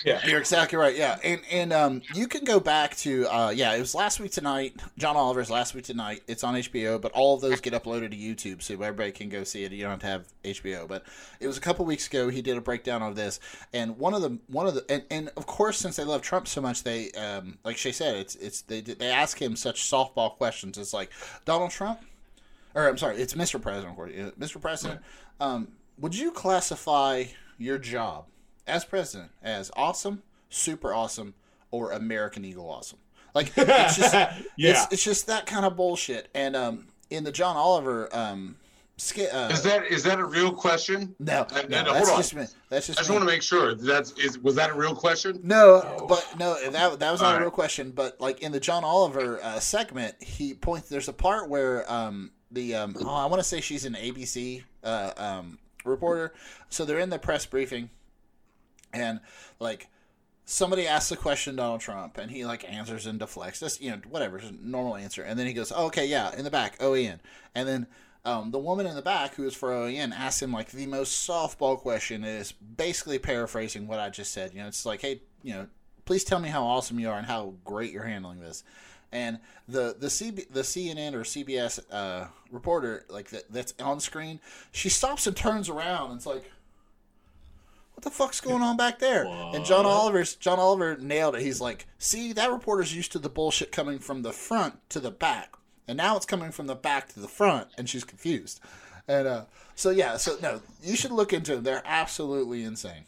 Yeah. 0.04 0.20
You're 0.28 0.40
exactly 0.40 0.78
right. 0.78 0.96
Yeah, 0.96 1.18
and 1.24 1.40
and 1.50 1.72
um, 1.72 2.02
you 2.14 2.28
can 2.28 2.44
go 2.44 2.60
back 2.60 2.98
to 2.98 3.28
uh, 3.28 3.50
yeah, 3.52 3.74
it 3.76 3.80
was 3.80 3.96
last 3.96 4.20
week 4.20 4.34
tonight. 4.34 4.74
John 4.98 5.16
Oliver's 5.16 5.50
last 5.50 5.74
week 5.74 5.86
tonight. 5.86 6.22
It's 6.28 6.44
on 6.44 6.56
HBO, 6.56 7.00
but 7.00 7.14
all 7.14 7.36
of 7.36 7.42
those 7.42 7.62
get 7.62 7.74
uploaded 7.74 8.12
to 8.12 8.18
YouTube, 8.18 8.62
so 8.62 8.74
everybody 8.74 9.14
can 9.14 9.30
go 9.30 9.46
see 9.46 9.64
it. 9.64 9.72
You 9.72 9.84
don't 9.84 9.92
have 9.92 10.00
to 10.02 10.08
have 10.08 10.28
HBO, 10.44 10.86
but 10.86 11.04
it 11.40 11.48
was 11.48 11.58
a 11.58 11.62
couple 11.62 11.86
weeks 11.86 12.06
ago. 12.08 12.28
He 12.28 12.42
did 12.42 12.58
a 12.58 12.62
breakdown 12.62 12.89
of 12.90 13.16
this, 13.16 13.40
and 13.74 13.98
one 13.98 14.14
of 14.14 14.22
the 14.22 14.38
one 14.48 14.68
of 14.68 14.76
the 14.76 14.86
and, 14.90 15.04
and 15.10 15.30
of 15.38 15.46
course, 15.46 15.78
since 15.78 15.96
they 15.96 16.04
love 16.04 16.22
Trump 16.22 16.48
so 16.48 16.62
much, 16.62 16.84
they 16.84 17.12
um, 17.12 17.58
like 17.64 17.78
Shay 17.78 17.92
said, 17.92 18.16
it's 18.16 18.36
it's 18.36 18.62
they 18.62 18.82
they 18.82 19.10
ask 19.10 19.42
him 19.42 19.56
such 19.56 19.84
softball 19.84 20.36
questions. 20.36 20.78
It's 20.78 20.94
like 20.94 21.12
Donald 21.46 21.72
Trump, 21.72 22.00
or 22.76 22.88
I'm 22.88 22.98
sorry, 22.98 23.18
it's 23.18 23.34
Mr. 23.34 23.62
President. 23.62 23.92
of 23.92 23.96
course. 23.96 24.12
Mr. 24.40 24.62
President, 24.62 25.02
um, 25.40 25.70
would 25.98 26.16
you 26.16 26.32
classify 26.32 27.26
your 27.58 27.78
job 27.78 28.26
as 28.68 28.86
president 28.86 29.32
as 29.44 29.72
awesome, 29.76 30.24
super 30.50 30.94
awesome, 30.94 31.34
or 31.72 31.92
American 31.92 32.46
Eagle 32.46 32.70
awesome? 32.70 33.00
Like 33.36 33.52
it's 33.56 33.98
just 33.98 34.14
yeah. 34.14 34.32
it's, 34.58 34.94
it's 34.94 35.04
just 35.04 35.28
that 35.28 35.46
kind 35.46 35.66
of 35.66 35.76
bullshit. 35.76 36.30
And 36.34 36.56
um, 36.56 36.88
in 37.10 37.24
the 37.24 37.32
John 37.32 37.56
Oliver 37.56 38.10
um, 38.16 38.56
uh, 39.00 39.50
Is 39.52 39.64
that 39.64 39.86
is 39.86 40.04
that 40.04 40.20
a 40.20 40.26
real 40.26 40.52
question? 40.52 41.16
no, 41.20 41.42
Uh, 41.52 41.62
no, 41.64 41.68
no, 41.68 41.84
no, 41.84 41.94
that's 41.94 42.10
hold 42.10 42.18
on. 42.20 42.24
just. 42.24 42.56
That's 42.70 42.88
just 42.88 43.00
I 43.00 43.02
just 43.02 43.10
me. 43.10 43.16
want 43.16 43.28
to 43.28 43.34
make 43.34 43.42
sure 43.42 43.76
that's 43.76 44.12
is 44.20 44.38
was 44.40 44.56
that 44.56 44.70
a 44.70 44.74
real 44.74 44.96
question? 44.96 45.40
No, 45.44 46.06
but 46.08 46.28
no, 46.38 46.56
that 46.72 47.00
that 47.00 47.12
was 47.12 47.22
not 47.22 47.28
All 47.28 47.32
a 47.32 47.36
right. 47.36 47.42
real 47.42 47.52
question. 47.52 47.92
But 47.92 48.20
like 48.22 48.42
in 48.42 48.52
the 48.52 48.60
John 48.60 48.84
Oliver 48.84 49.40
uh, 49.44 49.60
segment, 49.60 50.16
he 50.22 50.54
points. 50.54 50.90
There's 50.90 51.08
a 51.08 51.14
part 51.14 51.50
where 51.50 51.90
um 51.92 52.32
the 52.52 52.76
um 52.76 52.96
oh 53.00 53.14
I 53.16 53.26
want 53.26 53.40
to 53.42 53.48
say 53.48 53.62
she's 53.62 53.86
an 53.86 53.94
ABC 53.96 54.64
uh 54.84 55.12
um 55.18 55.58
reporter. 55.86 56.34
So 56.70 56.86
they're 56.86 57.00
in 57.00 57.10
the 57.10 57.20
press 57.20 57.46
briefing, 57.46 57.90
and 58.94 59.20
like 59.60 59.88
somebody 60.46 60.88
asks 60.88 61.12
a 61.12 61.18
question 61.18 61.56
Donald 61.56 61.82
Trump, 61.82 62.18
and 62.18 62.30
he 62.32 62.46
like 62.46 62.70
answers 62.72 63.06
and 63.06 63.20
deflects. 63.20 63.60
Just 63.60 63.82
you 63.82 63.92
know 63.92 63.98
whatever, 64.10 64.40
just 64.40 64.54
normal 64.54 64.96
answer. 64.96 65.22
And 65.24 65.40
then 65.40 65.48
he 65.48 65.54
goes, 65.54 65.72
oh, 65.76 65.86
okay, 65.88 66.06
yeah, 66.06 66.36
in 66.36 66.44
the 66.44 66.52
back, 66.52 66.78
OEN, 66.80 67.20
and 67.56 67.68
then. 67.68 67.88
Um, 68.30 68.52
the 68.52 68.60
woman 68.60 68.86
in 68.86 68.96
the 68.96 69.02
back 69.02 69.36
who 69.36 69.46
is 69.48 69.56
for 69.56 69.70
OEN 69.72 70.14
asks 70.14 70.42
him 70.42 70.54
like 70.54 70.72
the 70.72 70.86
most 70.86 71.28
softball 71.28 71.78
question 71.78 72.24
is 72.24 72.52
basically 72.52 73.18
paraphrasing 73.18 73.88
what 73.88 74.00
I 74.00 74.10
just 74.10 74.32
said. 74.32 74.54
You 74.54 74.62
know, 74.62 74.68
it's 74.68 74.86
like, 74.86 75.02
hey, 75.02 75.22
you 75.42 75.54
know, 75.54 75.68
please 76.06 76.24
tell 76.24 76.40
me 76.40 76.50
how 76.50 76.64
awesome 76.64 77.00
you 77.00 77.10
are 77.10 77.18
and 77.18 77.26
how 77.26 77.56
great 77.66 77.92
you're 77.92 78.04
handling 78.04 78.40
this. 78.40 78.64
And 79.12 79.40
the 79.68 79.96
the 79.98 80.08
CB, 80.08 80.54
the 80.54 80.62
CNN 80.62 81.14
or 81.14 81.22
CBS 81.22 81.80
uh, 81.92 82.28
reporter 82.52 83.06
like 83.10 83.30
that 83.30 83.52
that's 83.52 83.74
on 83.80 84.00
screen, 84.00 84.40
she 84.72 84.90
stops 84.90 85.26
and 85.26 85.36
turns 85.36 85.68
around 85.68 86.12
and 86.12 86.18
it's 86.18 86.28
like, 86.28 86.44
what 87.96 88.04
the 88.04 88.12
fuck's 88.12 88.40
going 88.40 88.62
on 88.62 88.78
back 88.78 89.00
there? 89.00 89.26
And 89.26 89.66
John 89.66 89.86
What? 89.86 89.94
Oliver's 89.94 90.36
John 90.36 90.60
Oliver 90.60 90.98
nailed 90.98 91.36
it. 91.36 91.42
He's 91.42 91.60
like, 91.60 91.88
see, 91.98 92.34
that 92.34 92.52
reporter's 92.52 92.96
used 92.96 93.12
to 93.14 93.20
the 93.20 93.30
bullshit 93.30 93.72
coming 93.72 93.98
from 93.98 94.22
the 94.22 94.32
front 94.32 94.76
to 94.90 95.00
the 95.00 95.12
back, 95.12 95.56
and 95.90 95.98
now 95.98 96.16
it's 96.16 96.26
coming 96.26 96.52
from 96.52 96.68
the 96.68 96.76
back 96.76 97.10
to 97.10 97.20
the 97.20 97.28
front, 97.28 97.68
and 97.78 97.90
she's 97.90 98.04
confused. 98.04 98.62
And 99.08 99.28
uh, 99.28 99.46
so 99.76 99.90
yeah, 99.90 100.18
so 100.18 100.38
no, 100.42 100.62
you 100.84 100.96
should 100.96 101.12
look 101.12 101.34
into 101.34 101.56
them. 101.56 101.64
They're 101.64 101.82
absolutely 101.84 102.64
insane. 102.64 103.06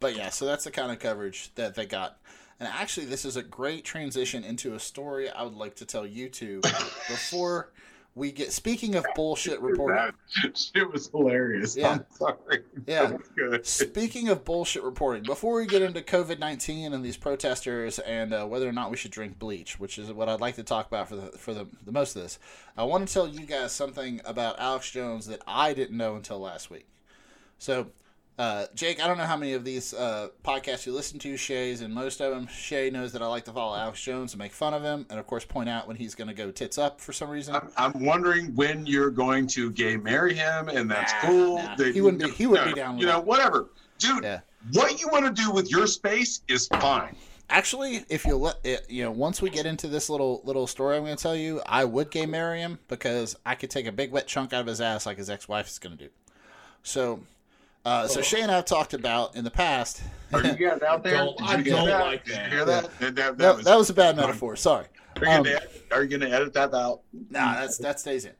But 0.00 0.16
yeah, 0.16 0.30
so 0.30 0.46
that's 0.46 0.64
the 0.64 0.70
kind 0.70 0.90
of 0.90 0.98
coverage 0.98 1.54
that 1.56 1.74
they 1.74 1.84
got. 1.84 2.18
And 2.58 2.68
actually, 2.68 3.06
this 3.06 3.26
is 3.26 3.36
a 3.36 3.42
great 3.42 3.84
transition 3.84 4.42
into 4.42 4.74
a 4.74 4.80
story 4.80 5.28
I 5.28 5.42
would 5.42 5.54
like 5.54 5.76
to 5.76 5.84
tell 5.84 6.06
you 6.06 6.30
two 6.30 6.60
before 7.08 7.70
we 8.14 8.32
get 8.32 8.52
speaking 8.52 8.94
of 8.96 9.04
bullshit 9.14 9.60
reporting. 9.62 10.12
That 10.42 10.58
shit 10.58 10.90
was 10.92 11.08
hilarious. 11.08 11.76
Yeah. 11.76 11.90
I'm 11.90 12.06
sorry. 12.12 12.64
Yeah. 12.86 13.06
That 13.06 13.18
was 13.18 13.28
good. 13.36 13.66
Speaking 13.66 14.28
of 14.28 14.44
bullshit 14.44 14.82
reporting, 14.82 15.22
before 15.22 15.54
we 15.54 15.66
get 15.66 15.82
into 15.82 16.00
COVID 16.00 16.38
nineteen 16.38 16.92
and 16.92 17.04
these 17.04 17.16
protesters 17.16 17.98
and 18.00 18.34
uh, 18.34 18.46
whether 18.46 18.68
or 18.68 18.72
not 18.72 18.90
we 18.90 18.96
should 18.96 19.12
drink 19.12 19.38
bleach, 19.38 19.78
which 19.78 19.98
is 19.98 20.12
what 20.12 20.28
I'd 20.28 20.40
like 20.40 20.56
to 20.56 20.62
talk 20.62 20.86
about 20.86 21.08
for 21.08 21.16
the 21.16 21.26
for 21.32 21.54
the, 21.54 21.66
the 21.84 21.92
most 21.92 22.16
of 22.16 22.22
this, 22.22 22.38
I 22.76 22.84
want 22.84 23.06
to 23.06 23.12
tell 23.12 23.28
you 23.28 23.46
guys 23.46 23.72
something 23.72 24.20
about 24.24 24.58
Alex 24.58 24.90
Jones 24.90 25.26
that 25.26 25.42
I 25.46 25.72
didn't 25.74 25.96
know 25.96 26.16
until 26.16 26.40
last 26.40 26.70
week. 26.70 26.86
So, 27.58 27.88
uh, 28.40 28.66
Jake, 28.74 29.02
I 29.04 29.06
don't 29.06 29.18
know 29.18 29.24
how 29.24 29.36
many 29.36 29.52
of 29.52 29.64
these 29.64 29.92
uh, 29.92 30.28
podcasts 30.42 30.86
you 30.86 30.92
listen 30.94 31.18
to, 31.18 31.36
Shay's, 31.36 31.82
and 31.82 31.92
most 31.94 32.20
of 32.22 32.32
them. 32.34 32.46
Shay 32.46 32.88
knows 32.88 33.12
that 33.12 33.20
I 33.20 33.26
like 33.26 33.44
to 33.44 33.52
follow 33.52 33.76
Alex 33.76 34.00
Jones 34.02 34.32
and 34.32 34.38
make 34.38 34.52
fun 34.52 34.72
of 34.72 34.82
him, 34.82 35.04
and 35.10 35.18
of 35.20 35.26
course 35.26 35.44
point 35.44 35.68
out 35.68 35.86
when 35.86 35.96
he's 35.96 36.14
going 36.14 36.28
to 36.28 36.34
go 36.34 36.50
tits 36.50 36.78
up 36.78 37.00
for 37.02 37.12
some 37.12 37.28
reason. 37.28 37.54
I'm, 37.54 37.68
I'm 37.76 38.04
wondering 38.04 38.54
when 38.54 38.86
you're 38.86 39.10
going 39.10 39.46
to 39.48 39.70
gay 39.72 39.96
marry 39.98 40.32
him, 40.34 40.68
and 40.68 40.90
that's 40.90 41.12
Nah, 41.12 41.20
cool. 41.28 41.56
nah. 41.58 41.76
He 41.76 42.00
wouldn't 42.00 42.22
be- 42.22 42.30
he 42.30 42.46
wouldn't 42.46 42.74
be 42.74 42.80
down 42.80 42.94
with 42.94 43.02
You 43.02 43.08
know, 43.08 43.16
that. 43.18 43.26
whatever, 43.26 43.68
dude. 43.98 44.24
Yeah. 44.24 44.40
What 44.72 45.00
you 45.00 45.08
want 45.08 45.26
to 45.26 45.42
do 45.42 45.50
with 45.50 45.70
your 45.70 45.86
space 45.86 46.40
is 46.48 46.66
fine. 46.68 47.16
Actually, 47.50 48.04
if 48.08 48.24
you 48.24 48.36
let 48.36 48.56
it, 48.64 48.86
you 48.88 49.02
know, 49.02 49.10
once 49.10 49.42
we 49.42 49.50
get 49.50 49.66
into 49.66 49.86
this 49.88 50.08
little 50.08 50.40
little 50.44 50.66
story, 50.66 50.96
I'm 50.96 51.04
going 51.04 51.16
to 51.16 51.22
tell 51.22 51.36
you, 51.36 51.60
I 51.66 51.84
would 51.84 52.10
gay 52.10 52.24
marry 52.24 52.60
him 52.60 52.78
because 52.88 53.36
I 53.44 53.54
could 53.54 53.70
take 53.70 53.86
a 53.86 53.92
big 53.92 54.12
wet 54.12 54.26
chunk 54.26 54.52
out 54.54 54.60
of 54.62 54.66
his 54.66 54.80
ass 54.80 55.04
like 55.04 55.18
his 55.18 55.28
ex-wife 55.28 55.66
is 55.66 55.78
going 55.78 55.96
to 55.98 56.04
do. 56.04 56.10
So, 56.82 57.20
uh, 57.84 58.06
so 58.08 58.20
Shay 58.22 58.42
and 58.42 58.50
I 58.50 58.56
have 58.56 58.64
talked 58.66 58.94
about 58.94 59.36
in 59.36 59.44
the 59.44 59.50
past. 59.50 60.02
Are 60.32 60.44
you 60.44 60.52
guys 60.54 60.82
out 60.82 61.02
there? 61.02 61.14
Don't- 61.14 61.38
Did 61.38 61.46
I 61.46 61.62
get 61.62 61.70
don't 61.76 61.86
that? 61.86 62.00
like 62.00 62.24
Did 62.24 62.34
that. 62.36 62.44
you 62.44 62.56
hear 62.56 62.64
that? 62.66 62.98
That, 63.00 63.16
that, 63.16 63.38
That, 63.38 63.64
that 63.64 63.76
was 63.76 63.90
a 63.90 63.94
bad 63.94 64.16
metaphor. 64.16 64.54
Sorry. 64.56 64.86
Are 65.16 65.24
you, 65.24 65.30
um, 65.30 65.42
gonna, 65.42 65.56
edit- 65.56 65.86
are 65.92 66.02
you 66.04 66.18
gonna 66.18 66.30
edit 66.34 66.52
that 66.54 66.72
out? 66.72 67.00
Nah, 67.30 67.54
that's 67.54 67.78
that 67.78 67.98
stays 68.00 68.24
in. 68.24 68.32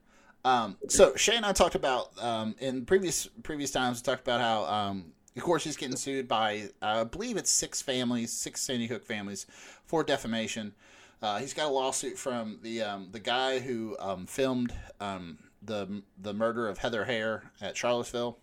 Um, 0.44 0.76
so 0.88 1.14
Shay 1.16 1.36
and 1.36 1.44
I 1.44 1.52
talked 1.52 1.74
about 1.74 2.10
um, 2.22 2.54
in 2.60 2.86
previous 2.86 3.26
previous 3.42 3.70
times. 3.70 3.98
We 4.00 4.04
talked 4.04 4.22
about 4.22 4.40
how, 4.40 4.64
um, 4.72 5.12
of 5.36 5.42
course, 5.42 5.64
he's 5.64 5.76
getting 5.76 5.96
sued 5.96 6.28
by 6.28 6.68
uh, 6.80 7.00
I 7.00 7.04
believe 7.04 7.36
it's 7.36 7.50
six 7.50 7.82
families, 7.82 8.32
six 8.32 8.60
Sandy 8.62 8.86
Hook 8.86 9.04
families, 9.04 9.46
for 9.84 10.02
defamation. 10.04 10.72
Uh, 11.20 11.38
he's 11.38 11.52
got 11.52 11.66
a 11.66 11.70
lawsuit 11.70 12.16
from 12.16 12.58
the 12.62 12.82
um, 12.82 13.08
the 13.10 13.20
guy 13.20 13.58
who 13.58 13.96
um, 14.00 14.24
filmed 14.26 14.72
um, 15.00 15.38
the 15.62 16.02
the 16.22 16.32
murder 16.32 16.68
of 16.68 16.78
Heather 16.78 17.04
Heyer 17.04 17.42
at 17.60 17.76
Charlottesville. 17.76 18.38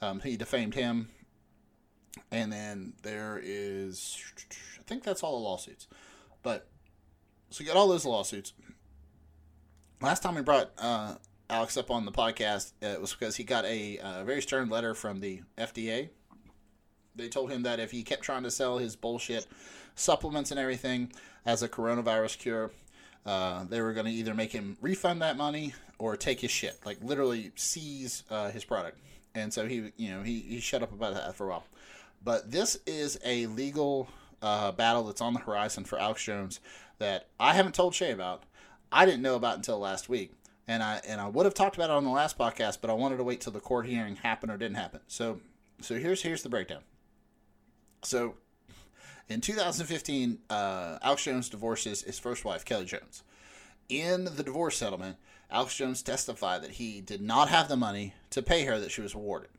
Um, 0.00 0.20
he 0.20 0.36
defamed 0.36 0.74
him, 0.74 1.08
and 2.30 2.52
then 2.52 2.94
there 3.02 3.40
is 3.42 4.18
I 4.78 4.82
think 4.86 5.02
that's 5.02 5.22
all 5.22 5.38
the 5.38 5.44
lawsuits. 5.44 5.86
But 6.42 6.68
so 7.50 7.62
you 7.62 7.68
got 7.68 7.76
all 7.76 7.88
those 7.88 8.04
lawsuits 8.04 8.52
last 10.04 10.22
time 10.22 10.34
we 10.34 10.42
brought 10.42 10.70
uh, 10.78 11.14
Alex 11.48 11.76
up 11.76 11.90
on 11.90 12.04
the 12.04 12.12
podcast, 12.12 12.72
uh, 12.82 12.88
it 12.88 13.00
was 13.00 13.12
because 13.14 13.36
he 13.36 13.44
got 13.44 13.64
a 13.64 13.98
uh, 13.98 14.24
very 14.24 14.42
stern 14.42 14.68
letter 14.68 14.94
from 14.94 15.20
the 15.20 15.42
FDA. 15.56 16.10
They 17.16 17.28
told 17.28 17.50
him 17.50 17.62
that 17.62 17.80
if 17.80 17.90
he 17.90 18.02
kept 18.02 18.22
trying 18.22 18.42
to 18.42 18.50
sell 18.50 18.78
his 18.78 18.96
bullshit 18.96 19.46
supplements 19.94 20.50
and 20.50 20.60
everything 20.60 21.12
as 21.46 21.62
a 21.62 21.68
coronavirus 21.68 22.38
cure, 22.38 22.70
uh, 23.24 23.64
they 23.64 23.80
were 23.80 23.92
going 23.92 24.06
to 24.06 24.12
either 24.12 24.34
make 24.34 24.52
him 24.52 24.76
refund 24.80 25.22
that 25.22 25.36
money 25.36 25.72
or 25.98 26.16
take 26.16 26.40
his 26.40 26.50
shit, 26.50 26.78
like 26.84 26.98
literally 27.02 27.52
seize 27.54 28.24
uh, 28.30 28.50
his 28.50 28.64
product. 28.64 28.98
And 29.34 29.52
so 29.52 29.66
he, 29.66 29.92
you 29.96 30.10
know, 30.10 30.22
he, 30.22 30.40
he 30.40 30.60
shut 30.60 30.82
up 30.82 30.92
about 30.92 31.14
that 31.14 31.34
for 31.34 31.46
a 31.46 31.50
while. 31.50 31.64
But 32.22 32.50
this 32.50 32.78
is 32.86 33.18
a 33.24 33.46
legal 33.46 34.08
uh, 34.40 34.72
battle 34.72 35.04
that's 35.04 35.20
on 35.20 35.34
the 35.34 35.40
horizon 35.40 35.84
for 35.84 35.98
Alex 35.98 36.24
Jones 36.24 36.60
that 36.98 37.28
I 37.40 37.54
haven't 37.54 37.74
told 37.74 37.94
Shay 37.94 38.12
about. 38.12 38.44
I 38.92 39.04
didn't 39.04 39.22
know 39.22 39.34
about 39.34 39.56
until 39.56 39.78
last 39.78 40.08
week, 40.08 40.32
and 40.68 40.82
I 40.82 41.00
and 41.06 41.20
I 41.20 41.28
would 41.28 41.46
have 41.46 41.54
talked 41.54 41.76
about 41.76 41.90
it 41.90 41.94
on 41.94 42.04
the 42.04 42.10
last 42.10 42.38
podcast, 42.38 42.78
but 42.80 42.90
I 42.90 42.92
wanted 42.92 43.16
to 43.16 43.24
wait 43.24 43.40
till 43.40 43.52
the 43.52 43.60
court 43.60 43.86
hearing 43.86 44.16
happened 44.16 44.52
or 44.52 44.56
didn't 44.56 44.76
happen. 44.76 45.00
So, 45.08 45.40
so 45.80 45.96
here's 45.96 46.22
here's 46.22 46.42
the 46.42 46.48
breakdown. 46.48 46.82
So, 48.02 48.34
in 49.28 49.40
2015, 49.40 50.38
uh, 50.48 50.98
Alex 51.02 51.24
Jones 51.24 51.48
divorces 51.48 52.02
his 52.02 52.18
first 52.18 52.44
wife, 52.44 52.64
Kelly 52.64 52.84
Jones. 52.84 53.22
In 53.88 54.24
the 54.24 54.42
divorce 54.42 54.76
settlement, 54.76 55.16
Alex 55.54 55.76
Jones 55.76 56.02
testified 56.02 56.62
that 56.62 56.72
he 56.72 57.00
did 57.00 57.22
not 57.22 57.48
have 57.48 57.68
the 57.68 57.76
money 57.76 58.12
to 58.30 58.42
pay 58.42 58.64
her 58.64 58.78
that 58.80 58.90
she 58.90 59.00
was 59.00 59.14
awarded, 59.14 59.50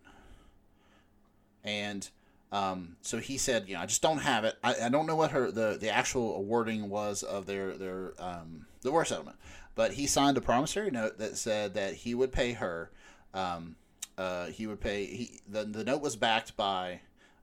and 1.63 2.09
um, 2.51 2.95
so 3.01 3.17
he 3.17 3.37
said, 3.37 3.67
you 3.67 3.73
know, 3.73 3.81
I 3.81 3.85
just 3.85 4.01
don't 4.01 4.19
have 4.19 4.45
it. 4.45 4.55
I, 4.63 4.75
I 4.83 4.89
don't 4.89 5.07
know 5.07 5.15
what 5.15 5.31
her 5.31 5.51
the, 5.51 5.77
the 5.79 5.89
actual 5.89 6.35
awarding 6.35 6.89
was 6.89 7.23
of 7.23 7.45
their 7.45 7.75
their 7.77 8.13
um, 8.19 8.65
divorce 8.81 9.09
settlement, 9.09 9.37
but 9.73 9.93
he 9.93 10.07
signed 10.07 10.37
a 10.37 10.41
promissory 10.41 10.91
note 10.91 11.17
that 11.17 11.37
said 11.37 11.73
that 11.73 11.93
he 11.93 12.13
would 12.13 12.31
pay 12.31 12.53
her. 12.53 12.91
Um, 13.33 13.75
uh, 14.17 14.47
he 14.47 14.67
would 14.67 14.79
pay. 14.79 15.05
He 15.05 15.39
the 15.49 15.65
the 15.65 15.83
note 15.83 16.01
was 16.01 16.15
backed 16.15 16.55
by 16.55 17.01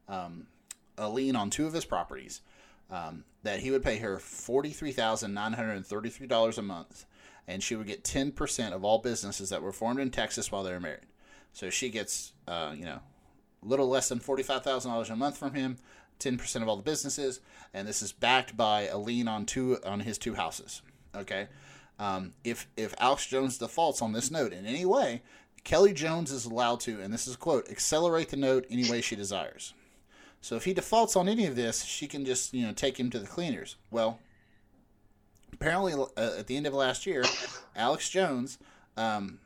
um, 0.09 0.47
a 0.97 1.09
lien 1.09 1.37
on 1.37 1.51
two 1.51 1.67
of 1.67 1.73
his 1.73 1.85
properties. 1.85 2.41
Um, 2.91 3.25
that 3.43 3.61
he 3.61 3.71
would 3.71 3.83
pay 3.83 3.99
her 3.99 4.19
forty 4.19 4.71
three 4.71 4.93
thousand 4.93 5.35
nine 5.35 5.55
hundred 5.55 5.73
and 5.73 5.87
thirty 5.87 6.09
three 6.11 6.27
dollars 6.27 6.59
a 6.59 6.63
month, 6.63 7.05
and 7.47 7.63
she 7.63 7.77
would 7.77 7.87
get 7.87 8.05
ten 8.05 8.33
percent 8.33 8.75
of 8.75 8.85
all 8.85 8.99
businesses 8.99 9.51
that 9.51 9.63
were 9.63 9.73
formed 9.73 10.01
in 10.01 10.11
Texas 10.11 10.51
while 10.51 10.63
they 10.63 10.73
were 10.73 10.81
married. 10.81 11.07
So 11.53 11.71
she 11.71 11.91
gets, 11.91 12.33
uh, 12.49 12.73
you 12.75 12.85
know, 12.85 13.01
a 13.63 13.67
little 13.67 13.89
less 13.89 14.09
than 14.09 14.21
forty-five 14.21 14.63
thousand 14.63 14.91
dollars 14.91 15.11
a 15.11 15.17
month 15.17 15.37
from 15.39 15.55
him, 15.55 15.79
ten 16.19 16.39
percent 16.39 16.63
of 16.63 16.69
all 16.69 16.77
the 16.77 16.83
businesses, 16.83 17.41
and 17.75 17.87
this 17.87 18.03
is 18.03 18.13
backed 18.13 18.57
by 18.57 18.87
a 18.87 18.99
lien 18.99 19.29
on 19.29 19.47
two 19.47 19.79
on 19.85 20.01
his 20.01 20.19
two 20.19 20.35
houses. 20.35 20.83
Okay, 21.15 21.49
um, 21.99 22.33
if 22.45 22.69
if 22.77 22.95
Alex 22.99 23.27
Jones 23.27 23.59
defaults 23.59 24.01
on 24.03 24.13
this 24.13 24.31
note 24.31 24.53
in 24.53 24.65
any 24.65 24.87
way, 24.87 25.23
Kelly 25.65 25.93
Jones 25.93 26.31
is 26.31 26.45
allowed 26.45 26.81
to, 26.81 27.01
and 27.01 27.13
this 27.13 27.27
is 27.27 27.37
quote, 27.37 27.71
accelerate 27.71 28.31
the 28.31 28.37
note 28.37 28.67
any 28.71 28.91
way 28.91 29.01
she 29.01 29.17
desires. 29.17 29.75
So 30.41 30.57
if 30.57 30.65
he 30.65 30.75
defaults 30.75 31.15
on 31.15 31.29
any 31.29 31.47
of 31.47 31.55
this, 31.55 31.85
she 31.85 32.09
can 32.09 32.25
just 32.25 32.55
you 32.55 32.67
know 32.67 32.73
take 32.73 32.99
him 32.99 33.11
to 33.11 33.19
the 33.19 33.27
cleaners. 33.27 33.77
Well, 33.91 34.19
apparently 35.53 35.95
uh, 35.95 36.31
at 36.39 36.47
the 36.47 36.57
end 36.57 36.67
of 36.67 36.75
last 36.75 37.07
year, 37.07 37.25
Alex 37.77 38.09
Jones. 38.09 38.59
Um, 38.97 39.39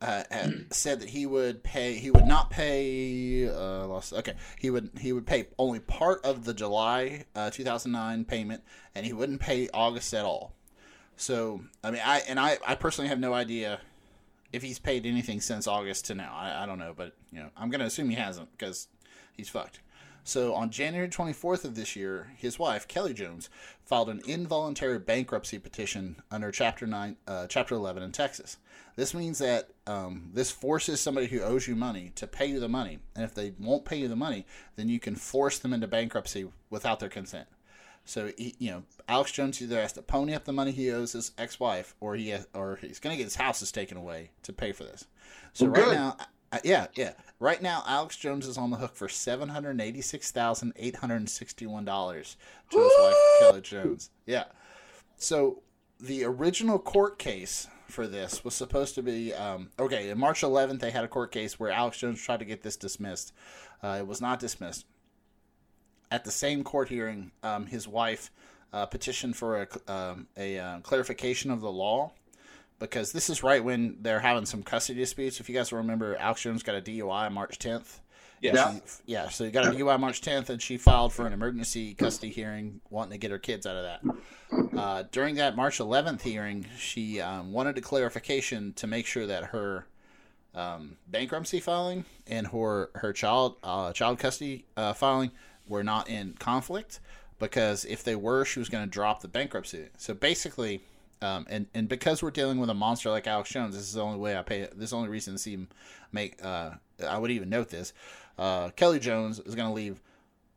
uh, 0.00 0.22
said 0.70 1.00
that 1.00 1.08
he 1.08 1.26
would 1.26 1.62
pay. 1.62 1.94
He 1.94 2.10
would 2.10 2.26
not 2.26 2.50
pay. 2.50 3.48
Uh, 3.48 3.86
lost. 3.86 4.12
Okay, 4.12 4.34
he 4.58 4.70
would. 4.70 4.90
He 5.00 5.12
would 5.12 5.26
pay 5.26 5.48
only 5.58 5.80
part 5.80 6.24
of 6.24 6.44
the 6.44 6.54
July 6.54 7.24
uh, 7.34 7.50
2009 7.50 8.24
payment, 8.24 8.62
and 8.94 9.04
he 9.04 9.12
wouldn't 9.12 9.40
pay 9.40 9.68
August 9.74 10.14
at 10.14 10.24
all. 10.24 10.54
So 11.16 11.62
I 11.82 11.90
mean, 11.90 12.02
I 12.04 12.20
and 12.28 12.38
I, 12.38 12.58
I 12.66 12.76
personally 12.76 13.08
have 13.08 13.18
no 13.18 13.34
idea 13.34 13.80
if 14.52 14.62
he's 14.62 14.78
paid 14.78 15.04
anything 15.04 15.40
since 15.40 15.66
August 15.66 16.06
to 16.06 16.14
now. 16.14 16.32
I, 16.34 16.62
I 16.62 16.66
don't 16.66 16.78
know, 16.78 16.94
but 16.96 17.14
you 17.32 17.40
know, 17.40 17.50
I'm 17.56 17.70
gonna 17.70 17.86
assume 17.86 18.08
he 18.08 18.16
hasn't 18.16 18.50
because 18.52 18.86
he's 19.36 19.48
fucked. 19.48 19.80
So 20.28 20.52
on 20.52 20.68
January 20.68 21.08
24th 21.08 21.64
of 21.64 21.74
this 21.74 21.96
year, 21.96 22.32
his 22.36 22.58
wife 22.58 22.86
Kelly 22.86 23.14
Jones 23.14 23.48
filed 23.86 24.10
an 24.10 24.20
involuntary 24.26 24.98
bankruptcy 24.98 25.58
petition 25.58 26.16
under 26.30 26.52
Chapter 26.52 26.86
Nine, 26.86 27.16
uh, 27.26 27.46
Chapter 27.46 27.74
11 27.74 28.02
in 28.02 28.12
Texas. 28.12 28.58
This 28.94 29.14
means 29.14 29.38
that 29.38 29.70
um, 29.86 30.28
this 30.34 30.50
forces 30.50 31.00
somebody 31.00 31.28
who 31.28 31.40
owes 31.40 31.66
you 31.66 31.74
money 31.74 32.12
to 32.16 32.26
pay 32.26 32.44
you 32.44 32.60
the 32.60 32.68
money, 32.68 32.98
and 33.16 33.24
if 33.24 33.34
they 33.34 33.54
won't 33.58 33.86
pay 33.86 33.96
you 33.96 34.08
the 34.08 34.16
money, 34.16 34.44
then 34.76 34.90
you 34.90 35.00
can 35.00 35.16
force 35.16 35.58
them 35.58 35.72
into 35.72 35.88
bankruptcy 35.88 36.46
without 36.68 37.00
their 37.00 37.08
consent. 37.08 37.48
So 38.04 38.30
he, 38.36 38.54
you 38.58 38.70
know, 38.70 38.82
Alex 39.08 39.32
Jones 39.32 39.62
either 39.62 39.80
has 39.80 39.94
to 39.94 40.02
pony 40.02 40.34
up 40.34 40.44
the 40.44 40.52
money 40.52 40.72
he 40.72 40.90
owes 40.90 41.12
his 41.12 41.32
ex-wife, 41.38 41.94
or 42.00 42.16
he 42.16 42.28
has, 42.28 42.46
or 42.52 42.76
he's 42.82 42.98
going 43.00 43.14
to 43.14 43.18
get 43.18 43.24
his 43.24 43.36
houses 43.36 43.72
taken 43.72 43.96
away 43.96 44.32
to 44.42 44.52
pay 44.52 44.72
for 44.72 44.84
this. 44.84 45.06
So 45.54 45.64
Well, 45.64 45.74
right 45.74 45.84
good. 45.86 45.94
now, 45.94 46.16
uh, 46.52 46.58
yeah, 46.64 46.86
yeah, 46.94 47.12
right 47.40 47.60
now 47.60 47.82
Alex 47.86 48.16
Jones 48.16 48.46
is 48.46 48.56
on 48.56 48.70
the 48.70 48.76
hook 48.76 48.96
for 48.96 49.08
seven 49.08 49.48
hundred 49.48 49.80
eighty-six 49.80 50.30
thousand 50.30 50.72
eight 50.76 50.96
hundred 50.96 51.28
sixty-one 51.28 51.84
dollars 51.84 52.36
to 52.70 52.78
his 52.78 52.92
wife 52.98 53.16
Kelly 53.40 53.60
Jones. 53.60 54.10
Yeah. 54.26 54.44
So 55.16 55.62
the 56.00 56.24
original 56.24 56.78
court 56.78 57.18
case 57.18 57.66
for 57.88 58.06
this 58.06 58.44
was 58.44 58.54
supposed 58.54 58.94
to 58.94 59.02
be 59.02 59.34
um, 59.34 59.70
okay. 59.78 60.10
In 60.10 60.18
March 60.18 60.42
11th, 60.42 60.80
they 60.80 60.90
had 60.90 61.04
a 61.04 61.08
court 61.08 61.32
case 61.32 61.58
where 61.58 61.70
Alex 61.70 61.98
Jones 61.98 62.20
tried 62.20 62.38
to 62.38 62.44
get 62.44 62.62
this 62.62 62.76
dismissed. 62.76 63.32
Uh, 63.82 63.96
it 64.00 64.06
was 64.06 64.20
not 64.20 64.38
dismissed. 64.38 64.86
At 66.10 66.24
the 66.24 66.30
same 66.30 66.64
court 66.64 66.88
hearing, 66.88 67.32
um, 67.42 67.66
his 67.66 67.88
wife 67.88 68.30
uh, 68.72 68.86
petitioned 68.86 69.36
for 69.36 69.62
a, 69.62 69.92
um, 69.92 70.26
a 70.36 70.58
uh, 70.58 70.80
clarification 70.80 71.50
of 71.50 71.60
the 71.60 71.70
law 71.70 72.12
because 72.78 73.12
this 73.12 73.28
is 73.30 73.42
right 73.42 73.62
when 73.62 73.96
they're 74.00 74.20
having 74.20 74.46
some 74.46 74.62
custody 74.62 74.98
disputes. 75.00 75.40
If 75.40 75.48
you 75.48 75.54
guys 75.54 75.72
remember, 75.72 76.16
Alex 76.16 76.42
Jones 76.42 76.62
got 76.62 76.76
a 76.76 76.80
DUI 76.80 77.30
March 77.32 77.58
10th. 77.58 78.00
Yes. 78.40 78.54
Yeah. 78.54 78.72
She- 78.72 78.80
yeah, 79.06 79.28
so 79.30 79.44
he 79.44 79.50
got 79.50 79.66
a 79.66 79.70
DUI 79.70 79.98
March 79.98 80.20
10th, 80.20 80.48
and 80.48 80.62
she 80.62 80.76
filed 80.78 81.12
for 81.12 81.26
an 81.26 81.32
emergency 81.32 81.94
custody 81.94 82.30
hearing, 82.30 82.80
wanting 82.88 83.12
to 83.12 83.18
get 83.18 83.30
her 83.32 83.38
kids 83.38 83.66
out 83.66 83.76
of 83.76 83.82
that. 83.82 84.78
Uh, 84.78 85.02
during 85.10 85.34
that 85.36 85.56
March 85.56 85.78
11th 85.78 86.22
hearing, 86.22 86.64
she 86.78 87.20
um, 87.20 87.52
wanted 87.52 87.76
a 87.78 87.80
clarification 87.80 88.72
to 88.74 88.86
make 88.86 89.06
sure 89.06 89.26
that 89.26 89.44
her 89.46 89.86
um, 90.54 90.96
bankruptcy 91.08 91.60
filing 91.60 92.04
and 92.26 92.46
her 92.48 92.90
her 92.94 93.12
child 93.12 93.56
uh, 93.62 93.92
child 93.92 94.18
custody 94.18 94.64
uh, 94.76 94.92
filing 94.92 95.30
were 95.68 95.84
not 95.84 96.08
in 96.08 96.34
conflict, 96.38 97.00
because 97.38 97.84
if 97.84 98.02
they 98.04 98.14
were, 98.16 98.44
she 98.44 98.58
was 98.58 98.68
going 98.68 98.84
to 98.84 98.90
drop 98.90 99.20
the 99.20 99.28
bankruptcy. 99.28 99.88
So 99.98 100.14
basically, 100.14 100.80
Um, 101.20 101.46
and 101.50 101.66
and 101.74 101.88
because 101.88 102.22
we're 102.22 102.30
dealing 102.30 102.60
with 102.60 102.70
a 102.70 102.74
monster 102.74 103.10
like 103.10 103.26
Alex 103.26 103.50
Jones, 103.50 103.74
this 103.74 103.84
is 103.84 103.94
the 103.94 104.02
only 104.02 104.18
way 104.18 104.36
I 104.36 104.42
pay. 104.42 104.60
This 104.60 104.84
is 104.84 104.90
the 104.90 104.96
only 104.96 105.08
reason 105.08 105.34
to 105.34 105.38
see 105.38 105.52
him 105.52 105.68
make. 106.12 106.44
Uh, 106.44 106.72
I 107.06 107.18
would 107.18 107.30
even 107.30 107.48
note 107.48 107.70
this. 107.70 107.92
Uh, 108.38 108.70
Kelly 108.70 109.00
Jones 109.00 109.40
is 109.40 109.54
going 109.54 109.68
to 109.68 109.74
leave 109.74 110.00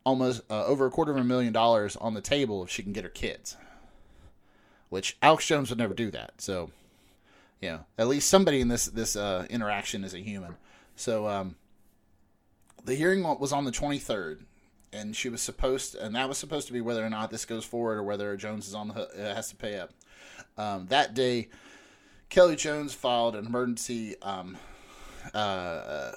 almost 0.03 0.41
uh, 0.49 0.65
over 0.65 0.85
a 0.85 0.91
quarter 0.91 1.11
of 1.11 1.17
a 1.17 1.23
million 1.23 1.53
dollars 1.53 1.95
on 1.95 2.13
the 2.13 2.21
table 2.21 2.63
if 2.63 2.69
she 2.69 2.83
can 2.83 2.93
get 2.93 3.03
her 3.03 3.09
kids. 3.09 3.57
Which 4.89 5.17
Alex 5.21 5.47
Jones 5.47 5.69
would 5.69 5.79
never 5.79 5.93
do 5.93 6.11
that. 6.11 6.33
So, 6.39 6.69
you 7.61 7.69
know, 7.69 7.85
at 7.97 8.07
least 8.07 8.29
somebody 8.29 8.61
in 8.61 8.67
this 8.67 8.85
this 8.85 9.15
uh, 9.15 9.45
interaction 9.49 10.03
is 10.03 10.13
a 10.13 10.19
human. 10.19 10.57
So, 10.95 11.27
um, 11.27 11.55
the 12.83 12.95
hearing 12.95 13.23
was 13.23 13.53
on 13.53 13.65
the 13.65 13.71
23rd, 13.71 14.39
and 14.91 15.15
she 15.15 15.29
was 15.29 15.41
supposed, 15.41 15.95
and 15.95 16.15
that 16.15 16.27
was 16.27 16.37
supposed 16.37 16.67
to 16.67 16.73
be 16.73 16.81
whether 16.81 17.05
or 17.05 17.09
not 17.09 17.31
this 17.31 17.45
goes 17.45 17.63
forward 17.63 17.97
or 17.97 18.03
whether 18.03 18.35
Jones 18.35 18.67
is 18.67 18.73
on 18.73 18.89
the 18.89 18.93
hook, 18.95 19.11
uh, 19.17 19.33
has 19.35 19.49
to 19.49 19.55
pay 19.55 19.79
up. 19.79 19.91
Um, 20.57 20.87
that 20.87 21.13
day, 21.13 21.49
Kelly 22.29 22.55
Jones 22.55 22.93
filed 22.93 23.35
an 23.35 23.45
emergency, 23.45 24.15
um, 24.21 24.57
uh, 25.33 26.11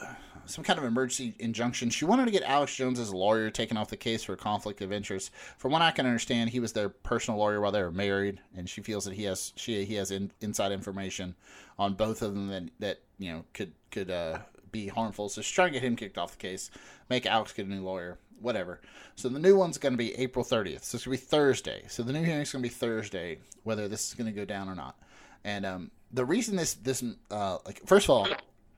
some 0.46 0.62
kind 0.62 0.78
of 0.78 0.84
emergency 0.84 1.34
injunction. 1.38 1.90
She 1.90 2.04
wanted 2.04 2.26
to 2.26 2.30
get 2.30 2.42
Alex 2.42 2.74
Jones 2.74 3.00
as 3.00 3.10
a 3.10 3.16
lawyer 3.16 3.50
taken 3.50 3.76
off 3.76 3.88
the 3.88 3.96
case 3.96 4.22
for 4.22 4.36
conflict 4.36 4.80
of 4.82 4.92
interest. 4.92 5.32
From 5.58 5.72
what 5.72 5.82
I 5.82 5.90
can 5.90 6.06
understand, 6.06 6.50
he 6.50 6.60
was 6.60 6.72
their 6.72 6.88
personal 6.88 7.40
lawyer 7.40 7.60
while 7.60 7.72
they 7.72 7.82
were 7.82 7.90
married, 7.90 8.40
and 8.56 8.68
she 8.68 8.80
feels 8.82 9.04
that 9.06 9.14
he 9.14 9.24
has 9.24 9.52
she 9.56 9.84
he 9.84 9.94
has 9.94 10.10
in, 10.10 10.30
inside 10.40 10.72
information 10.72 11.34
on 11.78 11.94
both 11.94 12.22
of 12.22 12.34
them 12.34 12.48
that 12.48 12.64
that 12.78 13.00
you 13.18 13.32
know 13.32 13.44
could 13.52 13.72
could 13.90 14.10
uh, 14.10 14.38
be 14.70 14.88
harmful. 14.88 15.28
So 15.28 15.40
she's 15.40 15.54
trying 15.54 15.72
to 15.72 15.80
get 15.80 15.82
him 15.82 15.96
kicked 15.96 16.18
off 16.18 16.32
the 16.32 16.38
case, 16.38 16.70
make 17.08 17.26
Alex 17.26 17.52
get 17.52 17.66
a 17.66 17.68
new 17.68 17.82
lawyer, 17.82 18.18
whatever. 18.40 18.80
So 19.16 19.28
the 19.28 19.38
new 19.38 19.56
one's 19.56 19.78
going 19.78 19.92
to 19.92 19.98
be 19.98 20.14
April 20.14 20.44
30th. 20.44 20.84
So 20.84 20.96
it's 20.96 21.04
going 21.04 21.16
to 21.16 21.22
be 21.22 21.26
Thursday. 21.28 21.84
So 21.88 22.02
the 22.02 22.12
new 22.12 22.22
hearing's 22.22 22.52
going 22.52 22.62
to 22.62 22.68
be 22.68 22.74
Thursday, 22.74 23.38
whether 23.62 23.88
this 23.88 24.08
is 24.08 24.14
going 24.14 24.26
to 24.26 24.32
go 24.32 24.44
down 24.44 24.68
or 24.68 24.74
not. 24.74 24.96
And 25.44 25.66
um, 25.66 25.90
the 26.12 26.24
reason 26.24 26.56
this 26.56 26.74
this 26.74 27.04
uh, 27.30 27.58
like 27.66 27.86
first 27.86 28.06
of 28.06 28.10
all, 28.10 28.28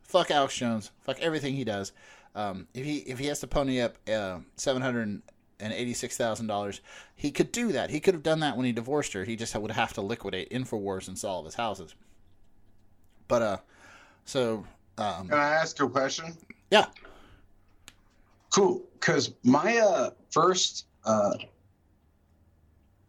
fuck 0.02 0.30
Alex 0.30 0.56
Jones, 0.56 0.90
fuck 1.02 1.20
everything 1.20 1.54
he 1.54 1.64
does. 1.64 1.92
Um, 2.34 2.66
if 2.74 2.84
he 2.84 2.98
if 2.98 3.18
he 3.18 3.26
has 3.26 3.40
to 3.40 3.46
pony 3.46 3.80
up 3.80 3.96
uh, 4.08 4.38
seven 4.56 4.82
hundred 4.82 5.22
and 5.60 5.72
eighty 5.72 5.94
six 5.94 6.16
thousand 6.16 6.48
dollars, 6.48 6.80
he 7.14 7.30
could 7.30 7.52
do 7.52 7.72
that. 7.72 7.90
He 7.90 8.00
could 8.00 8.14
have 8.14 8.22
done 8.22 8.40
that 8.40 8.56
when 8.56 8.66
he 8.66 8.72
divorced 8.72 9.12
her. 9.12 9.24
He 9.24 9.36
just 9.36 9.54
would 9.56 9.70
have 9.70 9.92
to 9.94 10.00
liquidate 10.00 10.50
Infowars 10.50 11.08
and 11.08 11.16
sell 11.18 11.30
all 11.30 11.38
of 11.40 11.44
his 11.46 11.54
houses. 11.54 11.94
But 13.28 13.42
uh, 13.42 13.56
so 14.24 14.64
um, 14.98 15.28
Can 15.28 15.38
I 15.38 15.50
ask 15.50 15.80
a 15.80 15.88
question? 15.88 16.36
yeah, 16.70 16.86
Cool, 18.56 18.82
because 18.94 19.34
my 19.44 19.76
uh, 19.76 20.10
first 20.30 20.86
uh, 21.04 21.34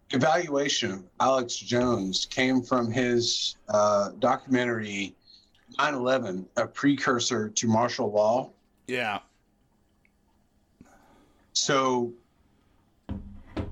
evaluation 0.10 0.92
of 0.92 1.06
Alex 1.22 1.56
Jones 1.56 2.28
came 2.30 2.62
from 2.62 2.92
his 2.92 3.56
uh, 3.70 4.10
documentary 4.20 5.16
9/11, 5.80 6.46
a 6.58 6.68
precursor 6.68 7.48
to 7.48 7.66
martial 7.68 8.12
law. 8.12 8.52
yeah. 8.88 9.20
So, 11.54 12.12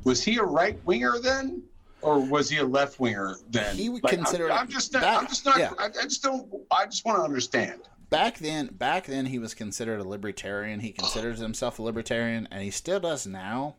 was 0.05 0.23
he 0.23 0.37
a 0.37 0.43
right 0.43 0.81
winger 0.85 1.19
then, 1.21 1.61
or 2.01 2.19
was 2.19 2.49
he 2.49 2.57
a 2.57 2.63
left 2.65 3.01
winger 3.01 3.35
then? 3.49 3.75
He 3.75 3.89
would 3.89 4.01
Like, 4.03 4.13
consider 4.13 4.49
I'm, 4.49 4.59
I'm 4.61 4.67
just 4.69 4.93
not. 4.93 5.01
that- 5.01 5.17
I'm 5.19 5.27
just 5.27 5.45
not. 5.45 5.57
yeah. 5.59 5.73
I, 5.77 5.87
I 5.87 6.03
just 6.03 6.23
don't. 6.23 6.49
I 6.71 6.85
just 6.85 7.03
want 7.05 7.19
to 7.19 7.23
understand. 7.23 7.81
Back 8.09 8.37
then 8.39 8.67
back 8.67 9.05
then 9.07 9.25
he 9.27 9.39
was 9.39 9.53
considered 9.53 9.99
a 9.99 10.07
libertarian. 10.07 10.79
He 10.79 10.91
considers 10.91 11.39
himself 11.39 11.79
a 11.79 11.81
libertarian 11.83 12.47
and 12.51 12.61
he 12.63 12.71
still 12.71 12.99
does 12.99 13.25
now. 13.27 13.75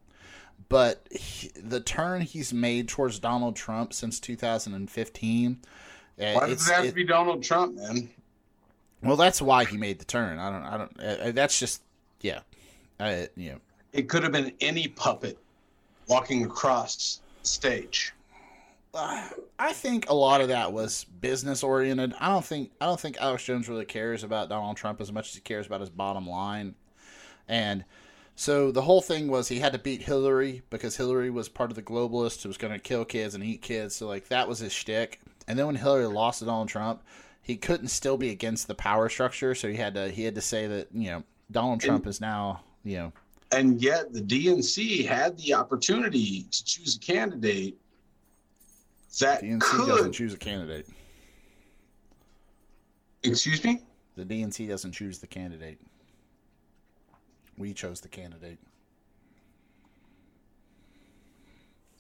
But 0.69 1.07
he, 1.11 1.51
the 1.61 1.81
turn 1.81 2.23
he's 2.23 2.53
made 2.53 2.89
towards 2.89 3.19
donald 3.19 3.57
trump 3.57 3.93
since 3.93 4.19
2015 4.19 5.59
uh, 6.19 6.33
Why 6.33 6.47
does 6.49 6.67
it 6.67 6.73
have 6.73 6.85
it- 6.87 6.89
to 6.89 6.95
be 6.95 7.05
Donald 7.05 7.43
Trump, 7.43 7.77
man? 7.77 8.09
well 9.03 9.17
that's 9.17 9.43
why 9.43 9.65
he 9.67 9.77
made 9.77 9.99
the 9.99 10.07
turn. 10.07 10.39
I 10.39 10.51
don't 10.51 10.63
i 10.63 10.77
don't 10.79 11.01
uh, 11.01 11.33
that's 11.33 11.61
just 11.61 11.83
yeah. 12.23 12.41
I, 12.99 13.29
you 13.37 13.51
know 13.53 13.59
It 13.93 14.09
could 14.09 14.23
have 14.23 14.33
been 14.33 14.53
any 14.61 14.89
puppet 14.89 15.39
walking 16.09 16.45
across 16.47 17.21
stage. 17.43 18.15
I 19.59 19.73
think 19.73 20.09
a 20.09 20.15
lot 20.15 20.41
of 20.41 20.49
that 20.49 20.73
was 20.73 21.05
business 21.05 21.63
oriented. 21.63 22.15
I 22.21 22.29
don't 22.29 22.45
think 22.45 22.73
I 22.81 22.87
don't 22.87 23.01
think 23.01 23.17
Alex 23.19 23.45
Jones 23.45 23.69
really 23.69 23.85
cares 23.85 24.23
about 24.23 24.49
Donald 24.49 24.77
Trump 24.77 25.01
as 25.01 25.13
much 25.13 25.29
as 25.29 25.35
he 25.35 25.41
cares 25.41 25.67
about 25.67 25.81
his 25.81 25.91
bottom 25.91 26.29
line. 26.29 26.75
And 27.49 27.85
so 28.35 28.71
the 28.71 28.83
whole 28.83 29.01
thing 29.01 29.29
was 29.29 29.49
he 29.49 29.59
had 29.59 29.73
to 29.73 29.79
beat 29.79 30.03
Hillary 30.03 30.63
because 30.69 30.97
Hillary 30.97 31.31
was 31.31 31.49
part 31.49 31.71
of 31.71 31.77
the 31.77 31.83
globalists 31.83 32.43
who 32.43 32.49
was 32.49 32.59
going 32.59 32.73
to 32.73 32.79
kill 32.79 33.05
kids 33.05 33.35
and 33.35 33.43
eat 33.43 33.63
kids. 33.63 33.97
So 33.97 34.07
like 34.07 34.29
that 34.29 34.47
was 34.49 34.59
his 34.59 34.73
shtick. 34.73 35.21
And 35.49 35.59
then 35.59 35.67
when 35.67 35.77
Hillary 35.77 36.07
lost 36.07 36.41
to 36.41 36.45
Donald 36.45 36.69
Trump, 36.69 37.03
he 37.41 37.57
couldn't 37.57 37.89
still 37.89 38.19
be 38.19 38.31
against 38.31 38.67
the 38.67 38.75
power 38.75 39.09
structure. 39.09 39.55
So 39.55 39.69
he 39.69 39.77
had 39.77 39.95
to 39.95 40.11
he 40.11 40.25
had 40.25 40.35
to 40.35 40.41
say 40.41 40.67
that 40.67 40.89
you 40.93 41.11
know 41.11 41.23
Donald 41.51 41.81
Trump 41.81 42.07
is 42.07 42.21
now 42.21 42.61
you 42.85 42.99
know 42.99 43.13
And 43.53 43.81
yet 43.81 44.13
the 44.13 44.21
DNC 44.21 45.07
had 45.07 45.39
the 45.39 45.55
opportunity 45.55 46.47
to 46.51 46.65
choose 46.65 46.97
a 46.97 46.99
candidate 46.99 47.79
that 49.21 49.43
DNC 49.43 49.61
could. 49.61 49.89
doesn't 49.89 50.13
choose 50.13 50.35
a 50.35 50.39
candidate. 50.39 50.87
Excuse 53.23 53.63
me. 53.65 53.81
The 54.17 54.25
DNC 54.25 54.69
doesn't 54.69 54.93
choose 54.93 55.19
the 55.19 55.27
candidate. 55.27 55.81
We 57.59 57.73
chose 57.73 58.01
the 58.01 58.09
candidate. 58.09 58.59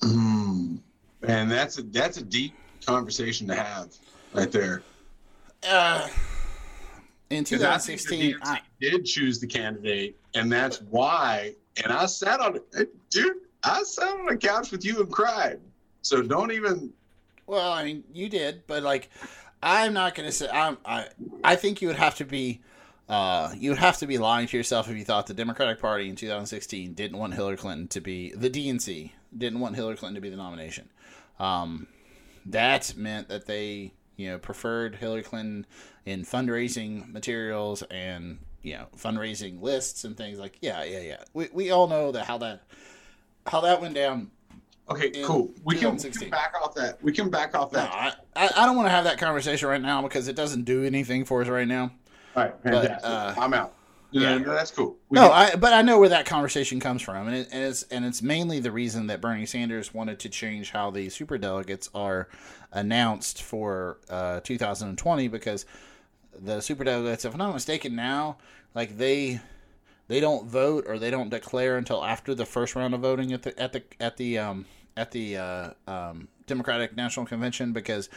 Mm. 0.00 0.78
And 1.26 1.50
that's 1.50 1.78
a 1.78 1.82
that's 1.82 2.18
a 2.18 2.22
deep 2.22 2.54
conversation 2.84 3.46
to 3.48 3.54
have 3.54 3.94
right 4.32 4.50
there. 4.52 4.82
Uh, 5.68 6.08
in 7.30 7.44
'Cause 7.44 7.62
I 7.62 7.78
think 7.78 8.00
the 8.02 8.08
2016, 8.08 8.20
DNC 8.20 8.38
I, 8.42 8.60
did 8.80 9.04
choose 9.04 9.40
the 9.40 9.46
candidate, 9.46 10.16
and 10.34 10.52
that's 10.52 10.82
why. 10.82 11.54
And 11.82 11.92
I 11.92 12.06
sat 12.06 12.40
on 12.40 12.56
it, 12.74 13.10
dude. 13.10 13.36
I 13.64 13.82
sat 13.82 14.08
on 14.08 14.26
the 14.26 14.36
couch 14.36 14.70
with 14.70 14.84
you 14.84 15.00
and 15.00 15.10
cried. 15.10 15.60
So 16.02 16.22
don't 16.22 16.52
even. 16.52 16.92
Well, 17.46 17.72
I 17.72 17.84
mean, 17.84 18.04
you 18.12 18.28
did, 18.28 18.62
but 18.66 18.82
like, 18.82 19.10
I'm 19.62 19.92
not 19.92 20.14
gonna 20.14 20.32
say. 20.32 20.48
I'm, 20.48 20.78
I 20.84 21.08
I 21.42 21.56
think 21.56 21.80
you 21.80 21.88
would 21.88 21.96
have 21.96 22.16
to 22.16 22.24
be. 22.24 22.60
Uh, 23.08 23.54
you 23.56 23.70
would 23.70 23.78
have 23.78 23.98
to 23.98 24.06
be 24.06 24.18
lying 24.18 24.48
to 24.48 24.56
yourself 24.56 24.90
if 24.90 24.96
you 24.96 25.04
thought 25.04 25.28
the 25.28 25.34
Democratic 25.34 25.80
Party 25.80 26.08
in 26.08 26.16
2016 26.16 26.92
didn't 26.94 27.16
want 27.18 27.34
Hillary 27.34 27.56
Clinton 27.56 27.86
to 27.88 28.00
be 28.00 28.32
the 28.34 28.50
DNC 28.50 29.12
didn't 29.36 29.60
want 29.60 29.76
Hillary 29.76 29.96
Clinton 29.96 30.16
to 30.16 30.20
be 30.20 30.30
the 30.30 30.36
nomination. 30.36 30.88
Um, 31.38 31.86
that 32.46 32.96
meant 32.96 33.28
that 33.28 33.46
they, 33.46 33.92
you 34.16 34.28
know, 34.28 34.38
preferred 34.38 34.96
Hillary 34.96 35.22
Clinton 35.22 35.66
in 36.04 36.24
fundraising 36.24 37.12
materials 37.12 37.82
and 37.90 38.38
you 38.62 38.74
know 38.74 38.86
fundraising 38.96 39.60
lists 39.60 40.04
and 40.04 40.16
things 40.16 40.38
like 40.38 40.58
yeah, 40.60 40.82
yeah, 40.84 41.00
yeah. 41.00 41.24
We 41.34 41.48
we 41.52 41.70
all 41.70 41.88
know 41.88 42.12
that 42.12 42.26
how 42.26 42.38
that 42.38 42.62
how 43.46 43.60
that 43.60 43.80
went 43.80 43.94
down. 43.94 44.30
Okay, 44.88 45.08
In 45.08 45.24
cool. 45.24 45.50
We 45.64 45.76
can, 45.76 45.96
we 45.96 46.10
can 46.10 46.30
back 46.30 46.54
off 46.62 46.74
that. 46.76 47.02
We 47.02 47.10
can 47.12 47.28
back 47.28 47.56
off 47.56 47.72
that. 47.72 47.90
I, 47.92 48.12
I 48.36 48.50
I 48.62 48.66
don't 48.66 48.76
want 48.76 48.86
to 48.86 48.92
have 48.92 49.04
that 49.04 49.18
conversation 49.18 49.68
right 49.68 49.82
now 49.82 50.00
because 50.02 50.28
it 50.28 50.36
doesn't 50.36 50.62
do 50.64 50.84
anything 50.84 51.24
for 51.24 51.42
us 51.42 51.48
right 51.48 51.66
now. 51.66 51.90
All 52.36 52.44
right, 52.44 52.54
But, 52.62 53.04
uh, 53.04 53.34
I'm 53.36 53.52
out. 53.54 53.72
yeah. 54.12 54.30
Yeah, 54.32 54.38
no, 54.38 54.52
that's 54.52 54.70
cool. 54.70 54.96
We 55.08 55.16
No, 55.16 55.28
can- 55.28 55.32
I 55.32 55.56
but 55.56 55.72
I 55.72 55.82
know 55.82 55.98
where 55.98 56.10
that 56.10 56.24
conversation 56.26 56.78
comes 56.78 57.02
from, 57.02 57.26
and, 57.26 57.36
it, 57.36 57.48
and 57.50 57.64
it's 57.64 57.82
and 57.84 58.04
it's 58.04 58.22
mainly 58.22 58.60
the 58.60 58.70
reason 58.70 59.08
that 59.08 59.20
Bernie 59.20 59.44
Sanders 59.46 59.92
wanted 59.92 60.20
to 60.20 60.28
change 60.28 60.70
how 60.70 60.90
the 60.90 61.08
super 61.08 61.36
delegates 61.36 61.90
are 61.94 62.28
announced 62.72 63.42
for 63.42 63.98
uh, 64.08 64.38
2020 64.44 65.28
because 65.28 65.66
the 66.38 66.60
super 66.60 66.84
delegates, 66.84 67.24
if 67.24 67.32
I'm 67.32 67.38
not 67.38 67.54
mistaken, 67.54 67.96
now 67.96 68.36
like 68.74 68.98
they 68.98 69.40
they 70.08 70.20
don't 70.20 70.48
vote 70.48 70.84
or 70.86 70.98
they 70.98 71.10
don't 71.10 71.30
declare 71.30 71.76
until 71.76 72.04
after 72.04 72.34
the 72.34 72.46
first 72.46 72.74
round 72.74 72.94
of 72.94 73.00
voting 73.00 73.32
at 73.32 73.42
the 73.42 73.58
at 73.60 73.72
the 73.72 73.82
at 74.00 74.16
the 74.16 74.38
um, 74.38 74.66
at 74.96 75.10
the 75.10 75.36
uh, 75.36 75.70
um, 75.86 76.28
Democratic 76.46 76.96
National 76.96 77.26
Convention 77.26 77.72
because 77.72 78.08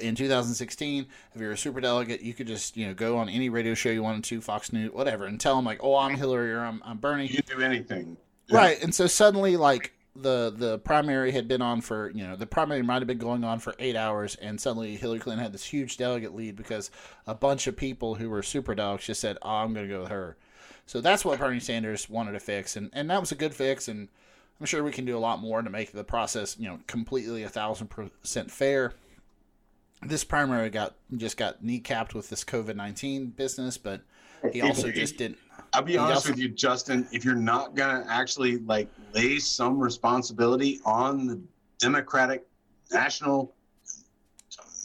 in 0.00 0.14
2016 0.14 1.06
if 1.34 1.40
you're 1.40 1.52
a 1.52 1.56
super 1.56 1.80
delegate 1.80 2.22
you 2.22 2.34
could 2.34 2.46
just 2.46 2.76
you 2.76 2.86
know 2.86 2.94
go 2.94 3.16
on 3.16 3.28
any 3.28 3.48
radio 3.48 3.74
show 3.74 3.88
you 3.88 4.02
wanted 4.02 4.24
to 4.24 4.40
Fox 4.40 4.72
News 4.72 4.92
whatever 4.92 5.24
and 5.24 5.40
tell 5.40 5.56
them 5.56 5.64
like 5.64 5.82
oh 5.82 5.96
I'm 5.96 6.14
Hillary 6.14 6.52
or 6.52 6.60
I'm, 6.60 6.82
I'm 6.84 6.98
Bernie 6.98 7.26
you 7.26 7.42
can 7.42 7.58
do 7.58 7.64
anything. 7.64 8.16
Yeah. 8.48 8.56
right 8.58 8.82
and 8.82 8.94
so 8.94 9.06
suddenly 9.06 9.56
like 9.56 9.94
the 10.14 10.52
the 10.54 10.78
primary 10.80 11.30
had 11.32 11.48
been 11.48 11.62
on 11.62 11.80
for 11.80 12.10
you 12.10 12.24
know 12.24 12.36
the 12.36 12.46
primary 12.46 12.82
might 12.82 12.98
have 12.98 13.06
been 13.06 13.18
going 13.18 13.44
on 13.44 13.60
for 13.60 13.74
eight 13.78 13.96
hours 13.96 14.34
and 14.34 14.60
suddenly 14.60 14.96
Hillary 14.96 15.20
Clinton 15.20 15.42
had 15.42 15.54
this 15.54 15.64
huge 15.64 15.96
delegate 15.96 16.34
lead 16.34 16.56
because 16.56 16.90
a 17.26 17.34
bunch 17.34 17.66
of 17.66 17.76
people 17.76 18.16
who 18.16 18.28
were 18.28 18.42
super 18.42 18.74
dogs 18.74 19.06
just 19.06 19.20
said 19.20 19.38
oh 19.40 19.48
I'm 19.48 19.72
going 19.72 19.88
to 19.88 19.94
go 19.94 20.00
with 20.02 20.10
her 20.10 20.36
so 20.86 21.00
that's 21.00 21.24
what 21.24 21.38
Bernie 21.38 21.60
Sanders 21.60 22.08
wanted 22.08 22.32
to 22.32 22.40
fix 22.40 22.76
and 22.76 22.90
and 22.92 23.08
that 23.10 23.20
was 23.20 23.32
a 23.32 23.36
good 23.36 23.54
fix 23.54 23.88
and 23.88 24.08
I'm 24.60 24.66
sure 24.66 24.84
we 24.84 24.92
can 24.92 25.04
do 25.04 25.16
a 25.16 25.20
lot 25.20 25.40
more 25.40 25.62
to 25.62 25.70
make 25.70 25.92
the 25.92 26.04
process 26.04 26.56
you 26.58 26.68
know 26.68 26.80
completely 26.86 27.42
a 27.42 27.48
thousand 27.48 27.88
percent 27.88 28.50
fair 28.50 28.92
this 30.02 30.24
primary 30.24 30.70
got 30.70 30.94
just 31.16 31.36
got 31.36 31.62
kneecapped 31.62 32.14
with 32.14 32.28
this 32.28 32.44
COVID 32.44 32.76
nineteen 32.76 33.26
business, 33.26 33.78
but 33.78 34.00
he 34.52 34.60
also 34.60 34.90
just 34.90 35.16
didn't. 35.16 35.38
I'll 35.72 35.82
be 35.82 35.96
honest 35.96 36.16
also- 36.16 36.30
with 36.30 36.38
you, 36.38 36.48
Justin. 36.48 37.06
If 37.12 37.24
you're 37.24 37.34
not 37.34 37.74
gonna 37.74 38.04
actually 38.08 38.58
like 38.58 38.88
lay 39.14 39.38
some 39.38 39.78
responsibility 39.78 40.80
on 40.84 41.26
the 41.26 41.40
Democratic 41.78 42.46
National 42.90 43.54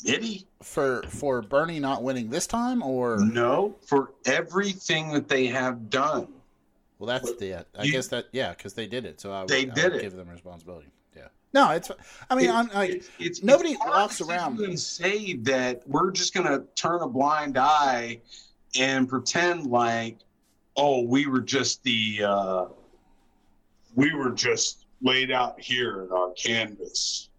committee. 0.03 0.47
for 0.61 1.03
for 1.09 1.41
Bernie 1.41 1.79
not 1.79 2.03
winning 2.03 2.29
this 2.29 2.47
time, 2.47 2.81
or 2.83 3.17
No, 3.19 3.75
for 3.85 4.11
everything 4.25 5.11
that 5.11 5.27
they 5.27 5.47
have 5.47 5.89
done. 5.89 6.27
well, 6.99 7.07
that's 7.07 7.33
the 7.35 7.65
I 7.77 7.83
You- 7.83 7.91
guess 7.91 8.07
that 8.09 8.25
yeah, 8.31 8.49
because 8.51 8.73
they 8.73 8.87
did 8.87 9.05
it, 9.05 9.19
so 9.21 9.31
I 9.31 9.41
would, 9.41 9.49
They 9.49 9.61
I 9.63 9.65
would 9.65 9.75
did 9.75 9.93
it. 9.95 10.01
give 10.01 10.15
them 10.15 10.29
responsibility. 10.29 10.87
Yeah, 11.15 11.27
no, 11.53 11.71
it's 11.71 11.91
I 12.29 12.35
mean 12.35 12.49
It- 12.49 12.53
I'm 12.53 12.67
like 12.69 12.89
it's, 12.91 13.09
it's, 13.19 13.43
nobody 13.43 13.71
it's 13.71 13.85
walks 13.85 14.21
around- 14.21 14.59
and 14.59 14.79
say 14.79 15.33
that 15.37 15.87
we're 15.87 16.11
just 16.11 16.33
going 16.33 16.47
to 16.47 16.65
turn 16.75 17.01
a 17.01 17.07
blind 17.07 17.57
eye 17.57 18.19
and 18.79 19.07
pretend 19.09 19.67
like, 19.67 20.17
oh, 20.75 21.01
we 21.01 21.25
were 21.25 21.41
just 21.41 21.81
the, 21.83 22.23
uh, 22.23 22.65
we 23.95 24.13
were 24.13 24.29
just 24.31 24.85
laid 25.01 25.31
out 25.31 25.59
here 25.59 26.03
in 26.03 26.11
our 26.11 26.31
canvas, 26.31 27.29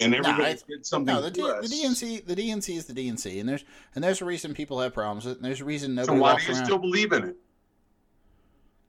and 0.00 0.14
everybody 0.14 0.42
it's- 0.44 0.62
did 0.62 0.84
something 0.86 1.14
no 1.14 1.20
the, 1.22 1.30
to 1.30 1.34
D, 1.34 1.42
the 1.42 1.82
DNC 1.84 2.26
the 2.26 2.34
DNC 2.36 2.76
is 2.76 2.84
the 2.86 2.94
DNC, 2.94 3.40
and 3.40 3.48
there's 3.48 3.64
and 3.94 4.02
there's 4.02 4.20
a 4.20 4.24
reason 4.24 4.54
people 4.54 4.80
have 4.80 4.92
problems 4.94 5.24
with 5.24 5.34
it, 5.34 5.36
and 5.38 5.44
there's 5.44 5.60
a 5.60 5.64
reason 5.64 5.94
nobody. 5.94 6.06
So 6.06 6.12
nobody 6.14 6.22
why 6.22 6.32
walks 6.32 6.42
do 6.46 6.52
you 6.52 6.56
around. 6.58 6.64
still 6.66 6.78
believe 6.78 7.12
in 7.12 7.24
it? 7.24 7.36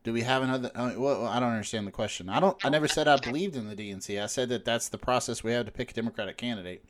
Do 0.04 0.14
we 0.14 0.22
have 0.22 0.44
another? 0.44 0.70
I, 0.76 0.96
well, 0.98 1.26
I 1.26 1.40
don't 1.40 1.50
understand 1.52 1.88
the 1.88 1.92
question. 1.92 2.30
I 2.30 2.40
don't. 2.40 2.58
I 2.64 2.70
never 2.70 2.88
said 2.88 3.08
I 3.08 3.18
believed 3.18 3.56
in 3.56 3.68
the 3.68 3.76
DNC. 3.76 4.22
I 4.22 4.28
said 4.28 4.50
that 4.50 4.64
that's 4.66 4.90
the 4.90 4.98
process 5.00 5.44
we 5.44 5.52
have 5.52 5.66
to 5.66 5.72
pick 5.72 5.92
a 5.92 5.94
Democratic 5.96 6.38
candidate. 6.38 6.84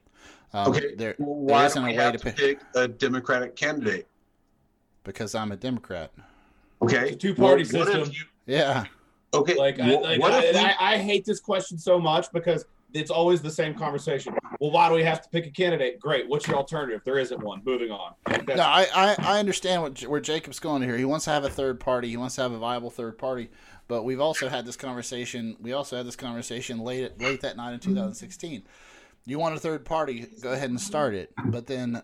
Um, 0.53 0.69
Okay, 0.73 0.95
There, 0.95 1.15
well, 1.17 1.35
why 1.35 1.65
isn't 1.65 1.81
do 1.81 1.87
a 1.89 1.91
way 1.91 1.95
have 2.03 2.13
to 2.13 2.17
to 2.19 2.23
pick 2.25 2.35
pick 2.35 2.59
a 2.75 2.87
Democratic 2.87 3.55
candidate? 3.55 4.07
because 5.03 5.35
I'm 5.35 5.51
a 5.51 5.55
Democrat. 5.55 6.11
Okay, 6.81 7.13
two-party 7.15 7.63
Well, 7.71 7.85
system. 7.85 8.11
you- 8.11 8.25
Yeah, 8.53 8.85
okay, 9.33 9.55
Like, 9.55 9.79
I, 9.79 9.95
like 9.99 10.19
what 10.19 10.33
I, 10.33 10.43
if 10.43 10.55
we- 10.55 10.59
I, 10.61 10.75
I 10.93 10.97
hate 10.97 11.23
this 11.25 11.39
question 11.39 11.77
so 11.77 11.99
much 11.99 12.31
because 12.33 12.65
it's 12.95 13.11
always 13.11 13.41
the 13.41 13.51
same 13.51 13.73
conversation. 13.73 14.33
Well, 14.59 14.71
why 14.71 14.87
do 14.87 14.95
we 14.95 15.03
have 15.03 15.21
to 15.21 15.29
pick 15.29 15.45
a 15.45 15.51
candidate? 15.51 15.99
Great. 15.99 16.29
What's 16.29 16.47
your 16.47 16.55
alternative? 16.55 17.01
There 17.03 17.19
isn't 17.19 17.43
one. 17.43 17.61
Moving 17.65 17.91
on. 17.91 18.13
No, 18.47 18.63
I, 18.63 18.87
I, 18.95 19.15
I 19.19 19.39
understand 19.39 19.81
what 19.81 20.01
where 20.03 20.21
Jacob's 20.21 20.59
going 20.59 20.81
here. 20.81 20.97
He 20.97 21.05
wants 21.05 21.25
to 21.25 21.31
have 21.31 21.43
a 21.43 21.49
third 21.49 21.79
party. 21.79 22.09
He 22.09 22.17
wants 22.17 22.35
to 22.35 22.41
have 22.41 22.53
a 22.53 22.57
viable 22.57 22.89
third 22.89 23.17
party. 23.17 23.49
But 23.87 24.03
we've 24.03 24.21
also 24.21 24.47
had 24.47 24.65
this 24.65 24.77
conversation. 24.77 25.57
We 25.59 25.73
also 25.73 25.97
had 25.97 26.07
this 26.07 26.15
conversation 26.15 26.79
late 26.79 27.19
late 27.19 27.41
that 27.41 27.57
night 27.57 27.73
in 27.73 27.79
2016. 27.79 28.63
You 29.25 29.39
want 29.39 29.55
a 29.55 29.59
third 29.59 29.85
party? 29.85 30.27
Go 30.41 30.53
ahead 30.53 30.69
and 30.69 30.79
start 30.79 31.13
it. 31.13 31.33
But 31.45 31.67
then 31.67 32.01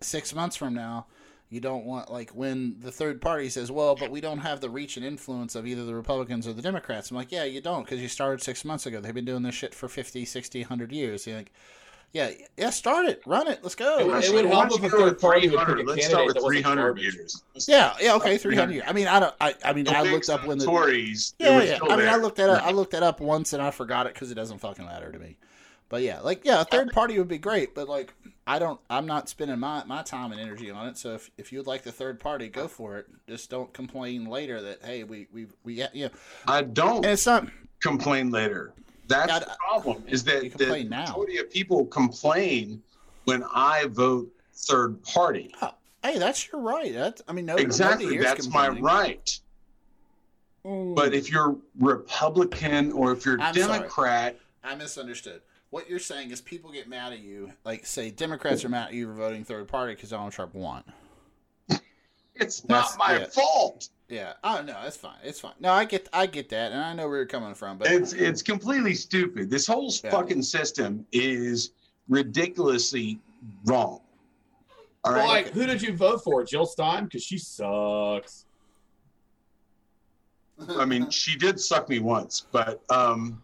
six 0.00 0.34
months 0.34 0.56
from 0.56 0.74
now, 0.74 1.06
you 1.48 1.60
don't 1.60 1.84
want 1.84 2.10
like 2.10 2.30
when 2.30 2.76
the 2.80 2.90
third 2.90 3.20
party 3.20 3.48
says, 3.48 3.70
"Well, 3.70 3.94
but 3.94 4.10
we 4.10 4.20
don't 4.20 4.38
have 4.38 4.60
the 4.60 4.70
reach 4.70 4.96
and 4.96 5.06
influence 5.06 5.54
of 5.54 5.66
either 5.66 5.84
the 5.84 5.94
Republicans 5.94 6.46
or 6.46 6.52
the 6.52 6.62
Democrats." 6.62 7.10
I'm 7.10 7.16
like, 7.16 7.30
"Yeah, 7.32 7.44
you 7.44 7.60
don't 7.60 7.84
because 7.84 8.00
you 8.02 8.08
started 8.08 8.42
six 8.42 8.64
months 8.64 8.86
ago. 8.86 9.00
They've 9.00 9.14
been 9.14 9.24
doing 9.24 9.42
this 9.42 9.54
shit 9.54 9.74
for 9.74 9.88
50, 9.88 10.24
60, 10.24 10.60
100 10.62 10.90
years." 10.92 11.26
You're 11.26 11.36
like, 11.36 11.52
"Yeah, 12.12 12.30
yeah, 12.56 12.70
start 12.70 13.06
it, 13.06 13.22
run 13.26 13.46
it, 13.46 13.60
let's 13.62 13.74
go." 13.76 13.98
It 13.98 14.06
would- 14.06 14.14
Let's- 14.14 14.28
it 14.28 14.34
would 14.34 14.46
help 14.46 14.72
if 14.72 14.82
a 14.84 14.88
third 14.88 15.04
with 15.04 15.20
party 15.20 15.48
would 15.48 15.50
300? 15.60 15.76
pick 15.76 15.86
a 15.86 15.88
Let's 15.90 16.08
candidate 16.08 16.30
start 16.30 16.44
with 16.44 16.52
300 16.54 16.82
garbage. 16.82 17.14
years. 17.14 17.42
Let's 17.54 17.68
Yeah, 17.68 17.94
yeah, 18.00 18.14
okay, 18.16 18.38
300. 18.38 18.40
three 18.40 18.56
hundred. 18.56 18.82
I 18.88 18.92
mean, 18.92 19.06
I 19.06 19.20
don't. 19.20 19.34
I, 19.40 19.54
I 19.64 19.72
mean, 19.72 19.84
Don't 19.84 19.96
I 19.96 20.02
looked 20.02 20.28
up 20.28 20.44
when 20.46 20.58
the 20.58 20.64
Tories. 20.66 21.34
yeah, 21.38 21.62
yeah. 21.62 21.78
I 21.82 21.96
mean, 21.96 22.08
I 22.08 22.16
looked 22.16 22.36
that 22.38 22.50
up. 22.50 22.66
I 22.66 22.72
looked 22.72 22.90
that 22.92 23.02
up 23.04 23.20
once 23.20 23.52
and 23.52 23.62
I 23.62 23.70
forgot 23.70 24.06
it 24.06 24.14
because 24.14 24.30
it 24.32 24.34
doesn't 24.34 24.58
fucking 24.58 24.84
matter 24.84 25.12
to 25.12 25.18
me. 25.18 25.36
But 25.88 26.02
yeah, 26.02 26.20
like 26.20 26.44
yeah, 26.44 26.60
a 26.62 26.64
third 26.64 26.90
party 26.90 27.16
would 27.18 27.28
be 27.28 27.38
great. 27.38 27.72
But 27.74 27.88
like, 27.88 28.12
I 28.46 28.58
don't. 28.60 28.80
I'm 28.88 29.06
not 29.06 29.28
spending 29.28 29.58
my, 29.58 29.82
my 29.84 30.02
time 30.02 30.30
and 30.30 30.40
energy 30.40 30.70
on 30.70 30.86
it. 30.86 30.96
So 30.96 31.14
if, 31.14 31.30
if 31.36 31.52
you 31.52 31.58
would 31.58 31.66
like 31.66 31.82
the 31.82 31.90
third 31.90 32.20
party, 32.20 32.48
go 32.48 32.68
for 32.68 32.98
it. 32.98 33.06
Just 33.28 33.50
don't 33.50 33.72
complain 33.72 34.26
later 34.26 34.60
that 34.62 34.84
hey, 34.84 35.02
we 35.02 35.26
we 35.32 35.46
we 35.64 35.74
yeah, 35.74 35.88
you 35.92 36.04
know, 36.04 36.10
I 36.46 36.62
don't 36.62 36.98
and 36.98 37.06
it's 37.06 37.26
not. 37.26 37.48
complain 37.80 38.30
later. 38.30 38.72
That's 39.08 39.40
the 39.40 39.56
problem. 39.58 40.04
Is 40.06 40.22
that 40.24 40.42
the 40.42 40.50
complain 40.50 40.88
now. 40.88 41.06
majority 41.06 41.38
of 41.38 41.50
people 41.50 41.86
complain 41.86 42.82
when 43.24 43.44
I 43.52 43.86
vote 43.86 44.28
third 44.54 45.02
party. 45.02 45.52
Oh, 45.60 45.74
hey, 46.02 46.18
that's 46.18 46.50
your 46.50 46.60
right. 46.60 46.92
That's 46.92 47.22
I 47.26 47.32
mean, 47.32 47.46
no, 47.46 47.56
exactly. 47.56 48.16
That's 48.18 48.48
my 48.48 48.68
right. 48.68 49.38
But 50.62 51.12
mm. 51.12 51.12
if 51.12 51.30
you're 51.30 51.56
Republican 51.78 52.92
or 52.92 53.12
if 53.12 53.24
you're 53.24 53.40
I'm 53.40 53.54
sorry. 53.54 53.78
Democrat, 53.78 54.38
I 54.64 54.74
misunderstood. 54.74 55.40
What 55.70 55.88
you're 55.90 55.98
saying 55.98 56.30
is 56.30 56.40
people 56.40 56.70
get 56.70 56.88
mad 56.88 57.12
at 57.12 57.18
you, 57.20 57.52
like 57.64 57.86
say 57.86 58.10
Democrats 58.10 58.64
are 58.64 58.68
mad 58.68 58.88
at 58.88 58.94
you 58.94 59.06
for 59.08 59.14
voting 59.14 59.44
third 59.44 59.68
party 59.68 59.94
because 59.94 60.10
Donald 60.10 60.32
Trump 60.32 60.54
won. 60.54 60.82
it's 62.34 62.60
That's- 62.60 62.96
not 62.96 62.98
my 62.98 63.18
yeah. 63.18 63.26
fault. 63.26 63.88
Yeah. 64.08 64.34
Oh 64.44 64.62
no, 64.64 64.76
it's 64.84 64.96
fine. 64.96 65.16
It's 65.24 65.40
fine. 65.40 65.54
No, 65.58 65.72
I 65.72 65.84
get 65.84 66.08
I 66.12 66.26
get 66.26 66.48
that, 66.50 66.70
and 66.70 66.80
I 66.80 66.92
know 66.94 67.08
where 67.08 67.16
you're 67.16 67.26
coming 67.26 67.54
from, 67.54 67.78
but 67.78 67.90
It's 67.90 68.12
it's 68.12 68.40
completely 68.42 68.94
stupid. 68.94 69.50
This 69.50 69.66
whole 69.66 69.92
Yeah. 70.04 70.10
fucking 70.12 70.42
system 70.42 71.04
is 71.10 71.72
ridiculously 72.08 73.18
wrong. 73.64 74.00
All 75.02 75.12
Well, 75.12 75.14
right. 75.26 75.44
like, 75.46 75.48
who 75.54 75.66
did 75.66 75.82
you 75.82 75.96
vote 75.96 76.22
for? 76.22 76.44
Jill 76.44 76.66
Stein? 76.66 77.04
Because 77.04 77.24
she 77.24 77.38
sucks. 77.38 78.44
I 80.68 80.84
mean, 80.84 81.10
she 81.10 81.36
did 81.36 81.60
suck 81.60 81.88
me 81.88 81.98
once, 81.98 82.46
but 82.50 82.80
um, 82.90 83.42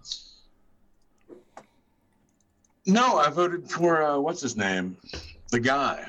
no, 2.86 3.18
I 3.18 3.30
voted 3.30 3.70
for 3.70 4.02
uh, 4.02 4.18
what's 4.18 4.40
his 4.40 4.56
name, 4.56 4.96
the 5.50 5.60
guy. 5.60 6.06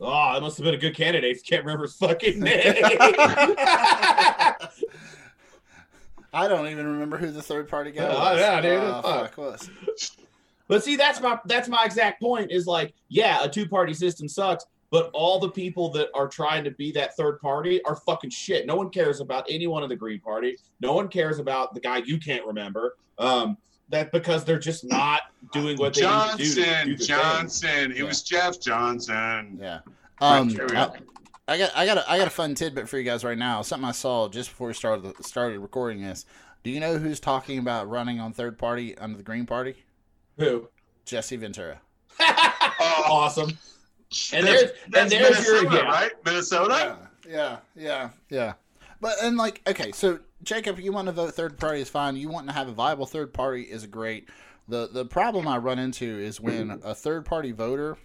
Oh, 0.00 0.32
that 0.34 0.40
must 0.42 0.56
have 0.58 0.64
been 0.64 0.74
a 0.74 0.78
good 0.78 0.96
candidate. 0.96 1.36
if 1.36 1.44
Can't 1.48 1.64
remember 1.64 1.84
his 1.84 1.94
fucking 1.94 2.40
name. 2.40 2.74
I 6.34 6.48
don't 6.48 6.66
even 6.68 6.86
remember 6.86 7.18
who 7.18 7.30
the 7.30 7.42
third 7.42 7.68
party 7.68 7.90
guy 7.90 8.08
was. 8.08 8.16
Oh, 8.18 8.36
yeah, 8.40 8.60
dude, 8.60 8.80
Uh, 8.80 9.02
fuck. 9.02 9.34
fuck 9.34 9.38
was. 9.38 9.70
But 10.68 10.82
see, 10.82 10.96
that's 10.96 11.20
my 11.20 11.38
that's 11.44 11.68
my 11.68 11.84
exact 11.84 12.22
point. 12.22 12.50
Is 12.50 12.66
like, 12.66 12.94
yeah, 13.08 13.44
a 13.44 13.48
two 13.48 13.68
party 13.68 13.92
system 13.92 14.26
sucks, 14.28 14.64
but 14.90 15.10
all 15.12 15.38
the 15.38 15.50
people 15.50 15.90
that 15.90 16.08
are 16.14 16.26
trying 16.28 16.64
to 16.64 16.70
be 16.70 16.90
that 16.92 17.14
third 17.16 17.38
party 17.40 17.82
are 17.84 17.96
fucking 17.96 18.30
shit. 18.30 18.64
No 18.66 18.76
one 18.76 18.88
cares 18.88 19.20
about 19.20 19.44
anyone 19.50 19.82
in 19.82 19.90
the 19.90 19.96
Green 19.96 20.20
Party. 20.20 20.56
No 20.80 20.94
one 20.94 21.08
cares 21.08 21.38
about 21.38 21.74
the 21.74 21.80
guy 21.80 21.98
you 21.98 22.18
can't 22.18 22.46
remember. 22.46 22.96
Um, 23.18 23.58
that 23.92 24.10
because 24.10 24.44
they're 24.44 24.58
just 24.58 24.84
not 24.84 25.22
doing 25.52 25.78
what 25.78 25.94
they 25.94 26.00
Johnson, 26.00 26.38
need 26.38 26.54
to 26.54 26.84
do. 26.84 26.96
To 26.96 27.04
Johnson. 27.06 27.92
It 27.92 27.96
Yeah. 27.98 28.02
was 28.02 28.08
was 28.08 28.22
Jeff 28.22 28.60
Johnson. 28.60 29.58
Yeah. 29.60 29.80
Um, 30.20 30.48
I, 30.48 30.52
go. 30.54 30.94
I 31.48 31.58
got 31.58 31.70
I 31.76 31.86
got 31.86 31.98
a, 31.98 32.10
I 32.10 32.18
got 32.18 32.26
a 32.26 32.30
fun 32.30 32.54
tidbit 32.54 32.88
for 32.88 32.98
you 32.98 33.04
guys 33.04 33.22
right 33.24 33.38
now. 33.38 33.62
Something 33.62 33.88
I 33.88 33.92
saw 33.92 34.28
just 34.28 34.50
before 34.50 34.68
we 34.68 34.74
started 34.74 35.14
started 35.24 35.58
recording 35.60 36.02
this. 36.02 36.26
Do 36.64 36.70
you 36.70 36.80
know 36.80 36.98
who's 36.98 37.20
talking 37.20 37.58
about 37.58 37.88
running 37.88 38.20
on 38.20 38.32
third 38.32 38.58
party 38.58 38.96
under 38.98 39.16
the 39.16 39.24
Green 39.24 39.46
Party? 39.46 39.74
Who? 40.38 40.68
Jesse 41.04 41.36
Ventura. 41.36 41.80
awesome. 42.88 43.58
And 44.32 44.46
That's- 44.46 44.60
there's 44.60 44.70
and 44.84 44.92
that's 44.92 45.10
there's 45.10 45.46
your 45.46 45.62
Minnesota, 45.64 45.76
yeah. 45.76 45.90
right? 45.90 46.12
Minnesota. 46.24 46.98
Yeah, 47.28 47.56
yeah, 47.74 48.10
yeah. 48.30 48.52
But 49.00 49.14
and 49.22 49.36
like, 49.36 49.60
okay, 49.66 49.90
so 49.92 50.18
Jacob, 50.42 50.80
you 50.80 50.92
want 50.92 51.06
to 51.06 51.12
vote 51.12 51.34
third 51.34 51.58
party 51.58 51.80
is 51.80 51.88
fine. 51.88 52.16
You 52.16 52.28
want 52.28 52.48
to 52.48 52.52
have 52.52 52.68
a 52.68 52.72
viable 52.72 53.06
third 53.06 53.32
party 53.32 53.62
is 53.62 53.86
great. 53.86 54.28
The 54.68 54.88
the 54.92 55.04
problem 55.04 55.46
I 55.46 55.58
run 55.58 55.78
into 55.78 56.18
is 56.18 56.40
when 56.40 56.80
a 56.84 56.94
third 56.94 57.24
party 57.24 57.52
voter 57.52 57.96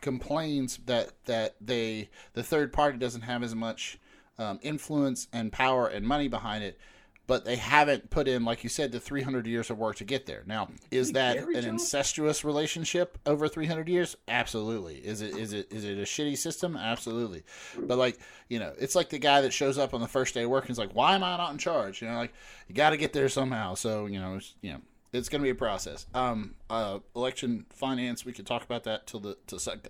complains 0.00 0.78
that 0.86 1.12
that 1.26 1.56
they 1.60 2.10
the 2.34 2.42
third 2.42 2.72
party 2.72 2.98
doesn't 2.98 3.22
have 3.22 3.42
as 3.42 3.54
much 3.54 3.98
um, 4.38 4.58
influence 4.62 5.28
and 5.32 5.52
power 5.52 5.86
and 5.86 6.06
money 6.06 6.28
behind 6.28 6.64
it, 6.64 6.78
but 7.26 7.44
they 7.44 7.56
haven't 7.56 8.10
put 8.10 8.26
in, 8.28 8.44
like 8.44 8.64
you 8.64 8.68
said, 8.68 8.90
the 8.92 8.98
300 9.00 9.46
years 9.46 9.70
of 9.70 9.78
work 9.78 9.96
to 9.96 10.04
get 10.04 10.26
there. 10.26 10.42
Now, 10.46 10.68
is 10.90 11.12
that 11.12 11.36
an 11.36 11.52
Johnson? 11.52 11.68
incestuous 11.70 12.44
relationship 12.44 13.16
over 13.26 13.48
300 13.48 13.88
years? 13.88 14.16
Absolutely. 14.28 14.96
Is 14.96 15.20
it 15.22 15.36
is 15.36 15.52
it 15.52 15.72
is 15.72 15.84
it 15.84 15.98
a 15.98 16.02
shitty 16.02 16.36
system? 16.36 16.76
Absolutely. 16.76 17.44
But 17.78 17.96
like 17.98 18.18
you 18.48 18.58
know, 18.58 18.72
it's 18.78 18.94
like 18.94 19.08
the 19.10 19.18
guy 19.18 19.40
that 19.42 19.52
shows 19.52 19.78
up 19.78 19.94
on 19.94 20.00
the 20.00 20.08
first 20.08 20.34
day 20.34 20.42
of 20.42 20.50
work 20.50 20.64
and 20.64 20.70
is 20.72 20.78
like, 20.78 20.94
"Why 20.94 21.14
am 21.14 21.22
I 21.24 21.36
not 21.36 21.52
in 21.52 21.58
charge?" 21.58 22.02
You 22.02 22.08
know, 22.08 22.16
like 22.16 22.32
you 22.68 22.74
got 22.74 22.90
to 22.90 22.96
get 22.96 23.12
there 23.12 23.28
somehow. 23.28 23.74
So 23.74 24.06
you 24.06 24.20
know, 24.20 24.36
it's, 24.36 24.54
you 24.60 24.72
know, 24.72 24.80
it's 25.12 25.28
going 25.28 25.40
to 25.40 25.44
be 25.44 25.50
a 25.50 25.54
process. 25.54 26.06
Um, 26.14 26.54
uh, 26.70 26.98
election 27.14 27.66
finance, 27.70 28.24
we 28.24 28.32
could 28.32 28.46
talk 28.46 28.64
about 28.64 28.84
that 28.84 29.06
till 29.06 29.20
the 29.20 29.36
till 29.46 29.58
sun. 29.58 29.80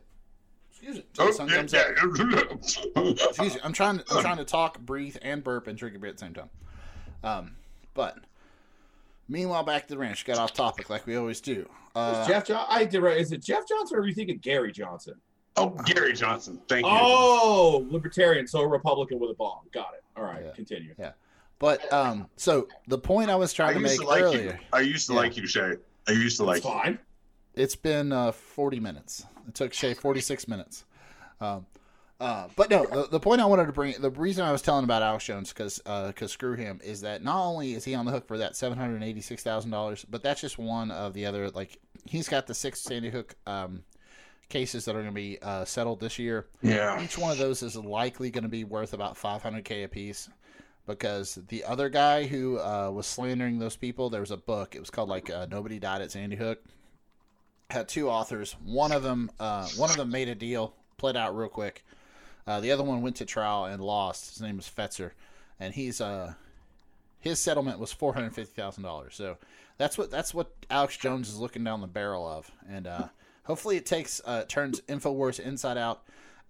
Excuse 0.70 0.96
me, 0.96 1.04
till 1.14 1.24
Oh, 1.24 1.28
the 1.28 1.32
sun 1.32 1.48
yeah, 1.48 1.56
comes 1.56 1.74
up. 1.74 1.86
yeah. 2.96 3.02
Excuse 3.28 3.54
me. 3.54 3.60
I'm 3.64 3.72
trying 3.72 3.98
to 3.98 4.04
I'm 4.10 4.20
trying 4.22 4.36
to 4.38 4.44
talk, 4.44 4.80
breathe, 4.80 5.16
and 5.22 5.42
burp 5.42 5.66
and 5.66 5.78
drink 5.78 5.96
a 5.96 5.98
beer 5.98 6.10
at 6.10 6.16
the 6.18 6.24
same 6.26 6.34
time. 6.34 6.50
Um, 7.24 7.56
but 7.94 8.18
meanwhile, 9.28 9.62
back 9.62 9.82
to 9.84 9.88
the 9.94 9.98
ranch. 9.98 10.24
Got 10.24 10.38
off 10.38 10.52
topic 10.52 10.90
like 10.90 11.06
we 11.06 11.16
always 11.16 11.40
do. 11.40 11.68
Uh, 11.94 12.26
Jeff 12.26 12.46
John. 12.46 12.64
I 12.68 12.84
did 12.84 13.00
right. 13.02 13.18
Is 13.18 13.32
it 13.32 13.42
Jeff 13.42 13.68
Johnson 13.68 13.98
or 13.98 14.00
are 14.00 14.06
you 14.06 14.14
thinking 14.14 14.38
Gary 14.38 14.72
Johnson? 14.72 15.14
oh, 15.58 15.68
Gary 15.84 16.14
Johnson. 16.14 16.58
Thank 16.68 16.86
you. 16.86 16.90
Oh, 16.92 17.86
libertarian, 17.90 18.46
so 18.46 18.60
a 18.60 18.66
Republican 18.66 19.18
with 19.18 19.30
a 19.30 19.34
bomb. 19.34 19.60
Got 19.72 19.92
it. 19.94 20.02
All 20.16 20.24
right, 20.24 20.42
Yeah. 20.46 20.52
continue. 20.52 20.94
Yeah. 20.98 21.12
But 21.58 21.92
um, 21.92 22.28
so 22.36 22.66
the 22.88 22.96
point 22.98 23.28
I 23.30 23.36
was 23.36 23.52
I 23.52 23.56
trying 23.56 23.74
to 23.74 23.80
make 23.80 24.00
to 24.00 24.06
like 24.06 24.22
earlier. 24.22 24.42
you. 24.58 24.66
I 24.72 24.80
used 24.80 25.06
to 25.08 25.12
Yeah. 25.12 25.18
like 25.20 25.36
you, 25.36 25.46
Shay. 25.46 25.74
I 26.08 26.12
used 26.12 26.38
to 26.38 26.46
That's 26.46 26.64
like 26.64 26.64
you. 26.64 26.80
fine. 26.82 26.98
It's 27.54 27.76
been 27.76 28.12
uh, 28.12 28.32
40 28.32 28.80
minutes. 28.80 29.26
It 29.46 29.54
took 29.54 29.74
Shay 29.74 29.92
46 29.92 30.48
minutes. 30.48 30.86
Um, 31.40 31.66
uh, 32.22 32.48
but 32.54 32.70
no, 32.70 32.86
the, 32.86 33.08
the 33.08 33.20
point 33.20 33.40
I 33.40 33.46
wanted 33.46 33.66
to 33.66 33.72
bring, 33.72 33.94
the 34.00 34.10
reason 34.10 34.44
I 34.44 34.52
was 34.52 34.62
telling 34.62 34.84
about 34.84 35.02
Alex 35.02 35.24
Jones, 35.24 35.52
because 35.52 35.78
because 35.78 36.30
screw 36.30 36.54
him, 36.54 36.80
is 36.84 37.00
that 37.00 37.24
not 37.24 37.44
only 37.44 37.74
is 37.74 37.84
he 37.84 37.94
on 37.94 38.06
the 38.06 38.12
hook 38.12 38.28
for 38.28 38.38
that 38.38 38.54
seven 38.56 38.78
hundred 38.78 39.02
eighty 39.02 39.20
six 39.20 39.42
thousand 39.42 39.72
dollars, 39.72 40.06
but 40.08 40.22
that's 40.22 40.40
just 40.40 40.56
one 40.56 40.90
of 40.90 41.14
the 41.14 41.26
other. 41.26 41.50
Like 41.50 41.78
he's 42.04 42.28
got 42.28 42.46
the 42.46 42.54
six 42.54 42.80
Sandy 42.80 43.10
Hook 43.10 43.34
um, 43.46 43.82
cases 44.48 44.84
that 44.84 44.92
are 44.92 45.00
going 45.00 45.06
to 45.06 45.12
be 45.12 45.38
uh, 45.42 45.64
settled 45.64 45.98
this 45.98 46.18
year. 46.18 46.46
Yeah. 46.62 47.02
Each 47.02 47.18
one 47.18 47.32
of 47.32 47.38
those 47.38 47.62
is 47.62 47.74
likely 47.74 48.30
going 48.30 48.44
to 48.44 48.50
be 48.50 48.64
worth 48.64 48.92
about 48.92 49.16
500k 49.16 49.84
a 49.84 49.88
piece 49.88 50.28
because 50.86 51.38
the 51.48 51.64
other 51.64 51.88
guy 51.88 52.26
who 52.26 52.58
uh, 52.58 52.90
was 52.92 53.06
slandering 53.06 53.58
those 53.58 53.76
people, 53.76 54.10
there 54.10 54.20
was 54.20 54.30
a 54.30 54.36
book. 54.36 54.76
It 54.76 54.80
was 54.80 54.90
called 54.90 55.08
like 55.08 55.30
uh, 55.30 55.46
Nobody 55.50 55.78
Died 55.78 56.02
at 56.02 56.12
Sandy 56.12 56.36
Hook. 56.36 56.62
Had 57.70 57.88
two 57.88 58.10
authors. 58.10 58.54
One 58.64 58.92
of 58.92 59.02
them, 59.02 59.30
uh, 59.40 59.66
one 59.76 59.90
of 59.90 59.96
them 59.96 60.10
made 60.10 60.28
a 60.28 60.34
deal, 60.34 60.74
played 60.98 61.16
out 61.16 61.36
real 61.36 61.48
quick. 61.48 61.84
Uh, 62.46 62.60
the 62.60 62.72
other 62.72 62.82
one 62.82 63.02
went 63.02 63.16
to 63.16 63.24
trial 63.24 63.64
and 63.64 63.82
lost. 63.82 64.30
His 64.30 64.40
name 64.40 64.56
was 64.56 64.68
Fetzer, 64.68 65.12
and 65.60 65.74
he's 65.74 66.00
uh, 66.00 66.34
his 67.20 67.38
settlement 67.38 67.78
was 67.78 67.92
four 67.92 68.14
hundred 68.14 68.34
fifty 68.34 68.60
thousand 68.60 68.82
dollars. 68.82 69.14
So 69.14 69.38
that's 69.78 69.96
what 69.96 70.10
that's 70.10 70.34
what 70.34 70.50
Alex 70.70 70.96
Jones 70.96 71.28
is 71.28 71.38
looking 71.38 71.64
down 71.64 71.80
the 71.80 71.86
barrel 71.86 72.26
of, 72.26 72.50
and 72.68 72.86
uh, 72.86 73.08
hopefully 73.44 73.76
it 73.76 73.86
takes 73.86 74.20
uh, 74.24 74.44
turns 74.48 74.80
Infowars 74.82 75.38
inside 75.38 75.78
out. 75.78 76.02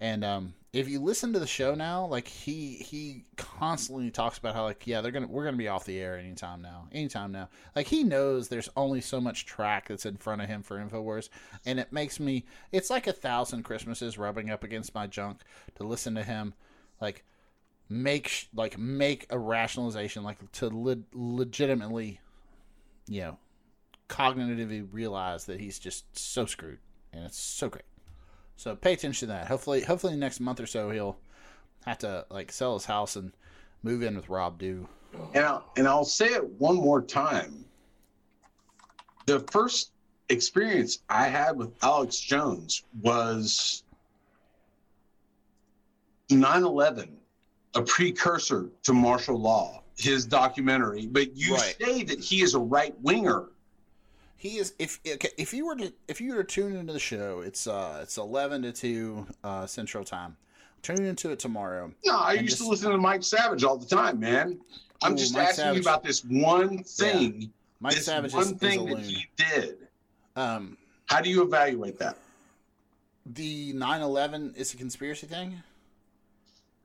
And 0.03 0.24
um, 0.24 0.55
if 0.72 0.88
you 0.88 0.98
listen 0.98 1.32
to 1.32 1.38
the 1.38 1.46
show 1.46 1.76
now, 1.76 2.07
like 2.07 2.26
he 2.26 2.74
he 2.74 3.24
constantly 3.36 4.11
talks 4.11 4.36
about 4.36 4.57
how 4.57 4.64
like 4.64 4.84
yeah 4.84 5.00
they're 5.00 5.12
gonna 5.12 5.28
we're 5.28 5.44
gonna 5.44 5.57
be 5.57 5.68
off 5.68 5.84
the 5.84 6.00
air 6.00 6.18
anytime 6.18 6.61
now, 6.61 6.88
anytime 6.90 7.30
now. 7.30 7.48
Like 7.76 7.86
he 7.86 8.03
knows 8.03 8.48
there's 8.48 8.68
only 8.76 9.00
so 9.00 9.20
much 9.20 9.46
track 9.46 9.86
that's 9.86 10.05
in 10.05 10.16
front 10.16 10.42
of 10.42 10.48
him 10.48 10.64
for 10.64 10.76
Infowars, 10.76 11.28
and 11.64 11.78
it 11.78 11.92
makes 11.92 12.18
me 12.18 12.46
it's 12.72 12.90
like 12.90 13.07
a 13.07 13.12
thousand 13.12 13.62
Christmases 13.62 14.18
rubbing 14.18 14.50
up 14.50 14.64
against 14.64 14.92
my 14.92 15.07
junk 15.07 15.42
to 15.76 15.84
listen 15.84 16.16
to 16.16 16.24
him, 16.24 16.55
like 17.00 17.22
make 17.88 18.48
like 18.53 18.76
make 18.76 19.26
a 19.30 19.38
rationalization 19.38 20.24
like 20.24 20.50
to 20.50 20.66
le- 20.66 21.05
legitimately, 21.12 22.18
you 23.07 23.20
know, 23.20 23.38
cognitively 24.09 24.84
realize 24.90 25.44
that 25.44 25.61
he's 25.61 25.78
just 25.78 26.18
so 26.18 26.44
screwed, 26.44 26.80
and 27.12 27.24
it's 27.24 27.38
so 27.38 27.68
great. 27.68 27.84
So 28.62 28.76
pay 28.76 28.92
attention 28.92 29.26
to 29.26 29.34
that. 29.34 29.48
Hopefully, 29.48 29.80
hopefully 29.80 30.14
next 30.14 30.38
month 30.38 30.60
or 30.60 30.66
so 30.66 30.90
he'll 30.90 31.16
have 31.84 31.98
to 31.98 32.24
like 32.30 32.52
sell 32.52 32.74
his 32.74 32.84
house 32.84 33.16
and 33.16 33.32
move 33.82 34.04
in 34.04 34.14
with 34.14 34.28
Rob 34.28 34.56
Dew. 34.60 34.88
And 35.34 35.44
I'll, 35.44 35.64
and 35.76 35.88
I'll 35.88 36.04
say 36.04 36.26
it 36.26 36.48
one 36.60 36.76
more 36.76 37.02
time. 37.02 37.64
The 39.26 39.40
first 39.50 39.90
experience 40.28 41.00
I 41.08 41.26
had 41.26 41.56
with 41.56 41.72
Alex 41.82 42.20
Jones 42.20 42.84
was 43.00 43.82
9 46.30 46.62
11, 46.62 47.16
a 47.74 47.82
precursor 47.82 48.70
to 48.84 48.92
martial 48.92 49.40
law, 49.40 49.82
his 49.98 50.24
documentary. 50.24 51.08
But 51.08 51.36
you 51.36 51.54
Right. 51.54 51.76
say 51.80 52.04
that 52.04 52.20
he 52.20 52.42
is 52.42 52.54
a 52.54 52.60
right 52.60 52.94
winger. 53.00 53.48
He 54.43 54.59
is 54.59 54.74
if 54.80 54.99
okay, 55.07 55.28
if 55.38 55.55
you 55.55 55.64
were 55.66 55.76
to 55.76 55.93
if 56.09 56.20
you 56.20 56.34
were 56.34 56.43
to 56.43 56.53
tune 56.53 56.74
into 56.74 56.93
the 56.93 56.99
show, 56.99 57.43
it's 57.47 57.68
uh 57.68 58.01
it's 58.03 58.16
eleven 58.18 58.61
to 58.62 58.72
two 58.72 59.24
uh 59.45 59.66
Central 59.66 60.03
Time. 60.05 60.36
Tune 60.82 61.05
into 61.05 61.30
it 61.30 61.38
tomorrow. 61.38 61.93
No, 62.05 62.18
I 62.18 62.32
used 62.32 62.47
just- 62.57 62.62
to 62.62 62.68
listen 62.68 62.90
to 62.90 62.99
Mike 62.99 63.22
Savage 63.22 63.62
all 63.62 63.76
the 63.76 63.86
time, 63.86 64.18
man. 64.18 64.59
I'm 65.01 65.12
Ooh, 65.12 65.16
just 65.16 65.32
Mike 65.34 65.43
asking 65.51 65.57
Savage. 65.62 65.76
you 65.76 65.82
about 65.82 66.03
this 66.03 66.24
one 66.24 66.82
thing. 66.82 67.53
Mike 67.78 67.95
this 67.95 68.07
Savage 68.07 68.32
one 68.32 68.43
is, 68.43 68.51
is 68.51 68.59
thing 68.59 68.84
that 68.86 68.99
he 68.99 69.26
did. 69.36 69.76
Um, 70.34 70.76
How 71.07 71.20
do 71.20 71.30
you 71.30 71.43
evaluate 71.45 72.01
that? 72.01 72.16
the 73.24 73.72
9-11 73.74 74.57
is 74.57 74.74
a 74.74 74.76
conspiracy 74.76 75.28
thing. 75.28 75.62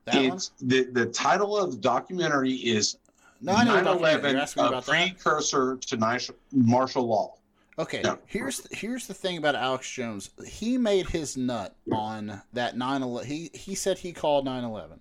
That 0.04 0.28
one? 0.30 0.38
The 0.62 0.84
the 0.92 1.06
title 1.06 1.58
of 1.58 1.72
the 1.72 1.76
documentary 1.78 2.52
is 2.52 2.98
No, 3.40 3.52
I 3.54 3.64
know 3.64 3.74
what 3.74 3.82
documentary. 3.84 4.30
9/11, 4.30 4.32
You're 4.32 4.40
asking 4.42 4.62
me 4.62 4.66
a 4.66 4.68
about 4.70 4.84
that. 4.86 4.92
precursor 4.92 5.76
to 5.78 5.96
nice- 5.96 6.30
martial 6.52 7.04
law. 7.08 7.34
Okay, 7.78 8.00
No. 8.02 8.18
here's 8.26 8.66
here's 8.72 9.06
the 9.06 9.14
thing 9.14 9.38
about 9.38 9.54
Alex 9.54 9.88
Jones. 9.90 10.30
He 10.46 10.76
made 10.76 11.08
his 11.08 11.36
nut 11.36 11.76
on 11.92 12.42
that 12.52 12.76
9/11. 12.76 13.24
He 13.24 13.50
he 13.54 13.74
said 13.74 13.98
he 13.98 14.12
called 14.12 14.44
9/11, 14.46 14.98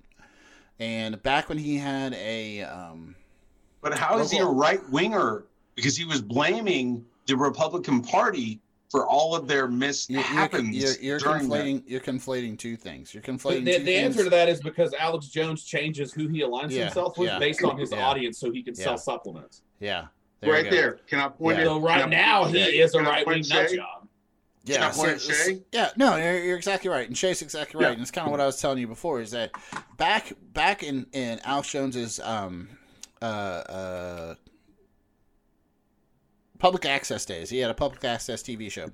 and 0.79 1.21
back 1.23 1.49
when 1.49 1.57
he 1.57 1.77
had 1.77 2.13
a 2.13 2.61
um, 2.61 3.15
But 3.81 3.97
how 3.97 4.19
is 4.19 4.29
he 4.29 4.37
a 4.39 4.45
right 4.45 4.87
winger? 4.89 5.45
Because 5.75 5.97
he 5.97 6.05
was 6.05 6.21
blaming 6.21 7.03
the 7.25 7.35
Republican 7.35 8.01
Party 8.01 8.59
for 8.89 9.05
all 9.05 9.35
of 9.35 9.47
their 9.47 9.67
you're, 9.67 10.21
you're, 10.21 10.61
you're, 10.71 10.93
you're 11.01 11.19
during 11.19 11.49
that. 11.49 11.65
conflating 11.65 11.83
you're 11.87 11.99
conflating 11.99 12.57
two 12.57 12.75
things. 12.77 13.13
You're 13.13 13.23
conflating 13.23 13.65
the, 13.65 13.77
two 13.79 13.83
the 13.83 13.95
answer 13.95 14.23
to 14.23 14.29
that 14.29 14.47
is 14.49 14.61
because 14.61 14.93
Alex 14.93 15.27
Jones 15.27 15.63
changes 15.65 16.13
who 16.13 16.27
he 16.27 16.41
aligns 16.41 16.71
Yeah, 16.71 16.83
himself 16.83 17.17
with 17.17 17.27
yeah, 17.29 17.39
based 17.39 17.63
on 17.63 17.77
his 17.77 17.91
yeah. 17.91 18.05
audience, 18.07 18.37
so 18.39 18.51
he 18.51 18.61
can 18.63 18.75
Yeah. 18.77 18.83
sell 18.85 18.97
supplements. 18.97 19.61
Yeah, 19.79 20.05
there 20.41 20.51
right 20.51 20.69
there. 20.69 20.99
Can 21.07 21.19
I 21.19 21.27
point 21.29 21.57
Yeah. 21.57 21.63
it? 21.63 21.67
So 21.67 21.79
right 21.79 22.01
can 22.01 22.09
now 22.11 22.43
point 22.43 22.55
he 22.55 22.63
Shay? 22.63 22.77
is 22.79 22.93
a 22.95 23.01
right 23.01 23.25
wing 23.27 23.43
nut 23.49 23.71
job. 23.73 24.07
Yeah, 24.65 24.75
Can 24.77 24.83
I 24.83 24.91
point 24.91 25.21
so- 25.21 25.31
Shay? 25.33 25.61
yeah, 25.71 25.91
no, 25.95 26.17
you're, 26.17 26.43
you're 26.43 26.57
exactly 26.57 26.89
right, 26.89 27.07
and 27.07 27.17
Shay's 27.17 27.41
exactly 27.41 27.79
right, 27.79 27.87
Yeah. 27.89 27.93
and 27.93 28.01
it's 28.01 28.11
kind 28.11 28.27
of 28.27 28.31
what 28.31 28.41
I 28.41 28.45
was 28.45 28.59
telling 28.59 28.79
you 28.79 28.87
before 28.87 29.21
is 29.21 29.31
that 29.31 29.51
back 29.97 30.33
back 30.53 30.83
in 30.83 31.05
in 31.13 31.39
Alex 31.45 31.71
Jones's 31.71 32.19
um 32.19 32.67
uh 33.21 33.25
uh 33.25 34.35
public 36.59 36.85
access 36.85 37.25
days, 37.25 37.49
he 37.49 37.59
had 37.59 37.69
a 37.71 37.73
public 37.75 38.03
access 38.03 38.41
TV 38.43 38.69
show. 38.71 38.89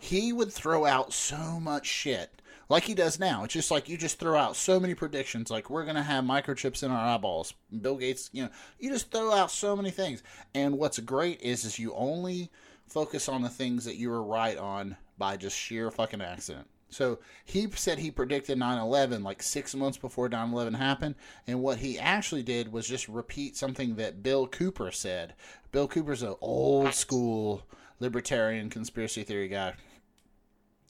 He 0.00 0.32
would 0.32 0.52
throw 0.52 0.84
out 0.84 1.12
so 1.12 1.58
much 1.60 1.86
shit 1.86 2.41
like 2.72 2.84
he 2.84 2.94
does 2.94 3.20
now. 3.20 3.44
It's 3.44 3.52
just 3.52 3.70
like 3.70 3.90
you 3.90 3.98
just 3.98 4.18
throw 4.18 4.34
out 4.34 4.56
so 4.56 4.80
many 4.80 4.94
predictions, 4.94 5.50
like 5.50 5.68
we're 5.68 5.84
gonna 5.84 6.02
have 6.02 6.24
microchips 6.24 6.82
in 6.82 6.90
our 6.90 7.14
eyeballs. 7.14 7.52
Bill 7.82 7.96
Gates, 7.96 8.30
you 8.32 8.44
know, 8.44 8.48
you 8.80 8.88
just 8.88 9.10
throw 9.10 9.30
out 9.30 9.50
so 9.50 9.76
many 9.76 9.90
things. 9.90 10.22
And 10.54 10.78
what's 10.78 10.98
great 10.98 11.42
is 11.42 11.66
is 11.66 11.78
you 11.78 11.92
only 11.92 12.50
focus 12.88 13.28
on 13.28 13.42
the 13.42 13.50
things 13.50 13.84
that 13.84 13.96
you 13.96 14.08
were 14.08 14.22
right 14.22 14.56
on 14.56 14.96
by 15.18 15.36
just 15.36 15.54
sheer 15.54 15.90
fucking 15.90 16.22
accident. 16.22 16.66
So 16.88 17.18
he 17.44 17.68
said 17.74 17.98
he 17.98 18.10
predicted 18.10 18.58
9 18.58 18.78
11 18.78 19.22
like 19.22 19.42
six 19.42 19.74
months 19.74 19.98
before 19.98 20.30
9 20.30 20.52
11 20.52 20.72
happened. 20.72 21.16
And 21.46 21.60
what 21.60 21.76
he 21.76 21.98
actually 21.98 22.42
did 22.42 22.72
was 22.72 22.88
just 22.88 23.06
repeat 23.06 23.54
something 23.54 23.96
that 23.96 24.22
Bill 24.22 24.46
Cooper 24.46 24.90
said. 24.92 25.34
Bill 25.72 25.88
Cooper's 25.88 26.22
an 26.22 26.36
old 26.40 26.94
school 26.94 27.66
libertarian 28.00 28.70
conspiracy 28.70 29.24
theory 29.24 29.48
guy 29.48 29.74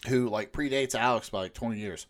who 0.08 0.28
like 0.28 0.52
predates 0.52 0.94
Alex 0.94 1.30
by 1.30 1.40
like 1.40 1.54
20 1.54 1.78
years. 1.78 2.06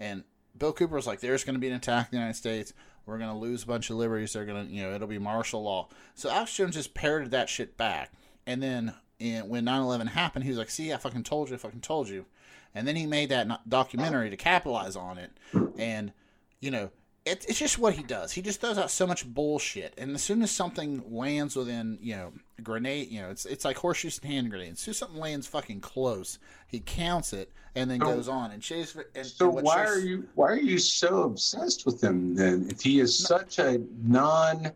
And 0.00 0.24
Bill 0.56 0.72
Cooper 0.72 0.96
was 0.96 1.06
like, 1.06 1.20
there's 1.20 1.44
going 1.44 1.54
to 1.54 1.60
be 1.60 1.68
an 1.68 1.74
attack 1.74 2.06
in 2.06 2.16
the 2.16 2.18
United 2.18 2.36
States. 2.36 2.72
We're 3.04 3.18
going 3.18 3.30
to 3.30 3.36
lose 3.36 3.62
a 3.62 3.66
bunch 3.66 3.90
of 3.90 3.96
liberties. 3.96 4.32
They're 4.32 4.44
going 4.44 4.66
to, 4.66 4.72
you 4.72 4.82
know, 4.82 4.92
it'll 4.92 5.06
be 5.06 5.18
martial 5.18 5.62
law. 5.62 5.88
So 6.14 6.28
Alex 6.28 6.54
Jones 6.56 6.74
just 6.74 6.94
parroted 6.94 7.30
that 7.30 7.48
shit 7.48 7.76
back. 7.76 8.12
And 8.46 8.62
then 8.62 8.94
when 9.18 9.64
9 9.64 9.80
11 9.80 10.08
happened, 10.08 10.44
he 10.44 10.50
was 10.50 10.58
like, 10.58 10.70
see, 10.70 10.92
I 10.92 10.96
fucking 10.96 11.22
told 11.22 11.48
you, 11.48 11.54
I 11.54 11.58
fucking 11.58 11.80
told 11.80 12.08
you. 12.08 12.26
And 12.74 12.86
then 12.86 12.96
he 12.96 13.06
made 13.06 13.28
that 13.30 13.68
documentary 13.68 14.28
to 14.28 14.36
capitalize 14.36 14.96
on 14.96 15.18
it. 15.18 15.30
And, 15.78 16.12
you 16.60 16.70
know, 16.70 16.90
it, 17.26 17.44
it's 17.48 17.58
just 17.58 17.78
what 17.78 17.94
he 17.94 18.02
does. 18.04 18.32
He 18.32 18.40
just 18.40 18.60
throws 18.60 18.78
out 18.78 18.90
so 18.90 19.06
much 19.06 19.26
bullshit. 19.26 19.92
And 19.98 20.14
as 20.14 20.22
soon 20.22 20.42
as 20.42 20.50
something 20.50 21.02
lands 21.12 21.56
within, 21.56 21.98
you 22.00 22.14
know, 22.14 22.32
grenade, 22.62 23.10
you 23.10 23.20
know, 23.20 23.30
it's 23.30 23.44
it's 23.44 23.64
like 23.64 23.76
horseshoes 23.76 24.18
and 24.22 24.30
hand 24.32 24.48
grenades. 24.50 24.74
As 24.74 24.80
soon 24.80 24.92
as 24.92 24.98
something 24.98 25.18
lands 25.20 25.46
fucking 25.46 25.80
close, 25.80 26.38
he 26.68 26.80
counts 26.80 27.32
it 27.32 27.50
and 27.74 27.90
then 27.90 28.00
So- 28.00 28.06
goes 28.06 28.28
on. 28.28 28.52
And 28.52 28.62
Chase, 28.62 28.96
and, 29.14 29.26
So 29.26 29.56
and 29.56 29.66
why 29.66 29.84
Chase- 29.84 29.90
are 29.90 29.98
you 29.98 30.28
why 30.36 30.46
are 30.52 30.56
you 30.56 30.78
so 30.78 31.24
obsessed 31.24 31.84
with 31.84 32.02
him 32.02 32.34
then? 32.34 32.68
If 32.70 32.80
he 32.80 33.00
is 33.00 33.18
such 33.18 33.58
a 33.58 33.80
non, 34.04 34.70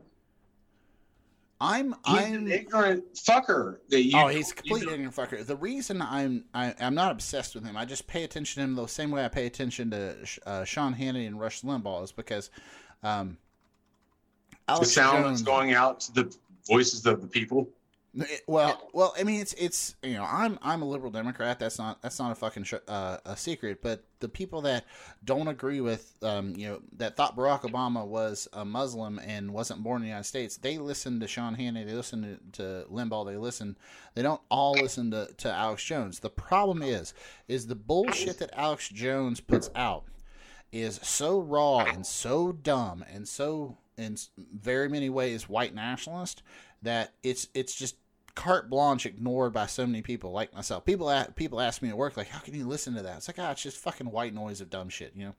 I'm 1.61 1.95
he's 2.07 2.19
I'm 2.19 2.35
an 2.35 2.51
ignorant 2.51 3.15
fucker 3.15 3.79
that 3.91 4.03
you. 4.03 4.13
oh, 4.15 4.29
he's 4.29 4.47
a 4.47 4.49
you 4.49 4.55
complete 4.55 4.85
don't- 4.85 4.95
ignorant 4.95 5.15
fucker. 5.15 5.47
The 5.47 5.57
reason 5.57 6.01
I'm 6.01 6.45
I, 6.55 6.75
I'm 6.81 6.95
not 6.95 7.13
obsessed 7.13 7.55
with 7.55 7.65
him, 7.65 7.77
I 7.77 7.85
just 7.85 8.07
pay 8.07 8.25
attention 8.25 8.61
to 8.61 8.65
him 8.65 8.75
the 8.75 8.87
same 8.87 9.11
way 9.11 9.25
I 9.25 9.29
pay 9.29 9.47
attention 9.47 9.91
to 9.91 10.17
uh, 10.47 10.65
Sean 10.65 10.95
Hannity 10.95 11.27
and 11.27 11.39
Rush 11.39 11.61
Limbaugh 11.63 12.05
is 12.05 12.13
because 12.13 12.51
um, 13.03 13.37
the 14.67 14.85
sound 14.85 15.25
Jones, 15.25 15.41
that's 15.41 15.43
going 15.43 15.75
out 15.75 16.01
to 16.01 16.13
the 16.13 16.37
voices 16.67 17.05
of 17.07 17.21
the 17.21 17.27
people. 17.27 17.69
Well, 18.47 18.91
well, 18.93 19.15
I 19.17 19.23
mean, 19.23 19.41
it's 19.41 19.53
it's 19.53 19.95
you 20.03 20.15
know, 20.15 20.25
I'm 20.25 20.59
I'm 20.63 20.83
a 20.83 20.85
liberal 20.85 21.13
Democrat. 21.13 21.61
That's 21.61 21.79
not 21.79 22.03
that's 22.03 22.19
not 22.19 22.33
a 22.33 22.35
fucking 22.35 22.65
sh- 22.65 22.75
uh, 22.89 23.19
a 23.25 23.37
secret. 23.37 23.83
But 23.83 24.05
the 24.19 24.29
people 24.29 24.63
that 24.63 24.85
don't 25.25 25.47
agree 25.47 25.81
with, 25.81 26.13
um, 26.23 26.55
you 26.57 26.69
know, 26.69 26.83
that 26.97 27.17
thought 27.17 27.37
Barack 27.37 27.61
Obama 27.63 28.05
was 28.05 28.49
a 28.53 28.65
Muslim 28.65 29.21
and 29.21 29.53
wasn't 29.53 29.85
born 29.85 29.99
in 29.99 30.03
the 30.03 30.09
United 30.09 30.25
States, 30.25 30.57
they 30.57 30.79
listen 30.79 31.21
to 31.21 31.29
Sean 31.29 31.55
Hannity, 31.55 31.87
they 31.87 31.95
listen 31.95 32.41
to, 32.53 32.83
to 32.83 32.89
Limbaugh, 32.91 33.27
they 33.27 33.37
listen. 33.37 33.77
They 34.15 34.23
don't 34.23 34.41
all 34.51 34.73
listen 34.73 35.13
to 35.13 35.29
to 35.39 35.53
Alex 35.53 35.85
Jones. 35.85 36.19
The 36.19 36.31
problem 36.31 36.83
is, 36.83 37.15
is 37.47 37.69
the 37.69 37.77
bullshit 37.77 38.39
that 38.41 38.51
Alex 38.59 38.89
Jones 38.89 39.41
puts 39.41 39.71
out 39.77 40.05
is 40.73 40.99
so 41.03 41.41
raw 41.41 41.81
and 41.81 42.05
so 42.05 42.53
dumb 42.53 43.05
and 43.13 43.27
so 43.29 43.79
in 43.97 44.17
very 44.37 44.89
many 44.89 45.11
ways 45.11 45.49
white 45.49 45.75
nationalist 45.75 46.43
that 46.83 47.13
it's 47.23 47.49
it's 47.55 47.75
just 47.75 47.97
carte 48.35 48.71
blanche 48.71 49.07
ignored 49.07 49.53
by 49.53 49.67
so 49.67 49.87
many 49.87 50.03
people 50.03 50.31
like 50.33 50.55
myself. 50.55 50.85
People 50.85 51.11
a- 51.11 51.31
people 51.37 51.61
ask 51.61 51.83
me 51.83 51.89
at 51.89 51.97
work 51.97 52.17
like, 52.17 52.29
"How 52.29 52.39
can 52.41 52.55
you 52.55 52.67
listen 52.67 52.95
to 52.95 53.03
that?" 53.03 53.19
It's 53.19 53.29
like, 53.29 53.39
"Ah, 53.39 53.51
it's 53.51 53.63
just 53.63 53.77
fucking 53.77 54.11
white 54.11 54.35
noise 54.35 54.61
of 54.61 54.71
dumb 54.71 54.89
shit," 54.89 55.13
you 55.15 55.27
know. 55.27 55.35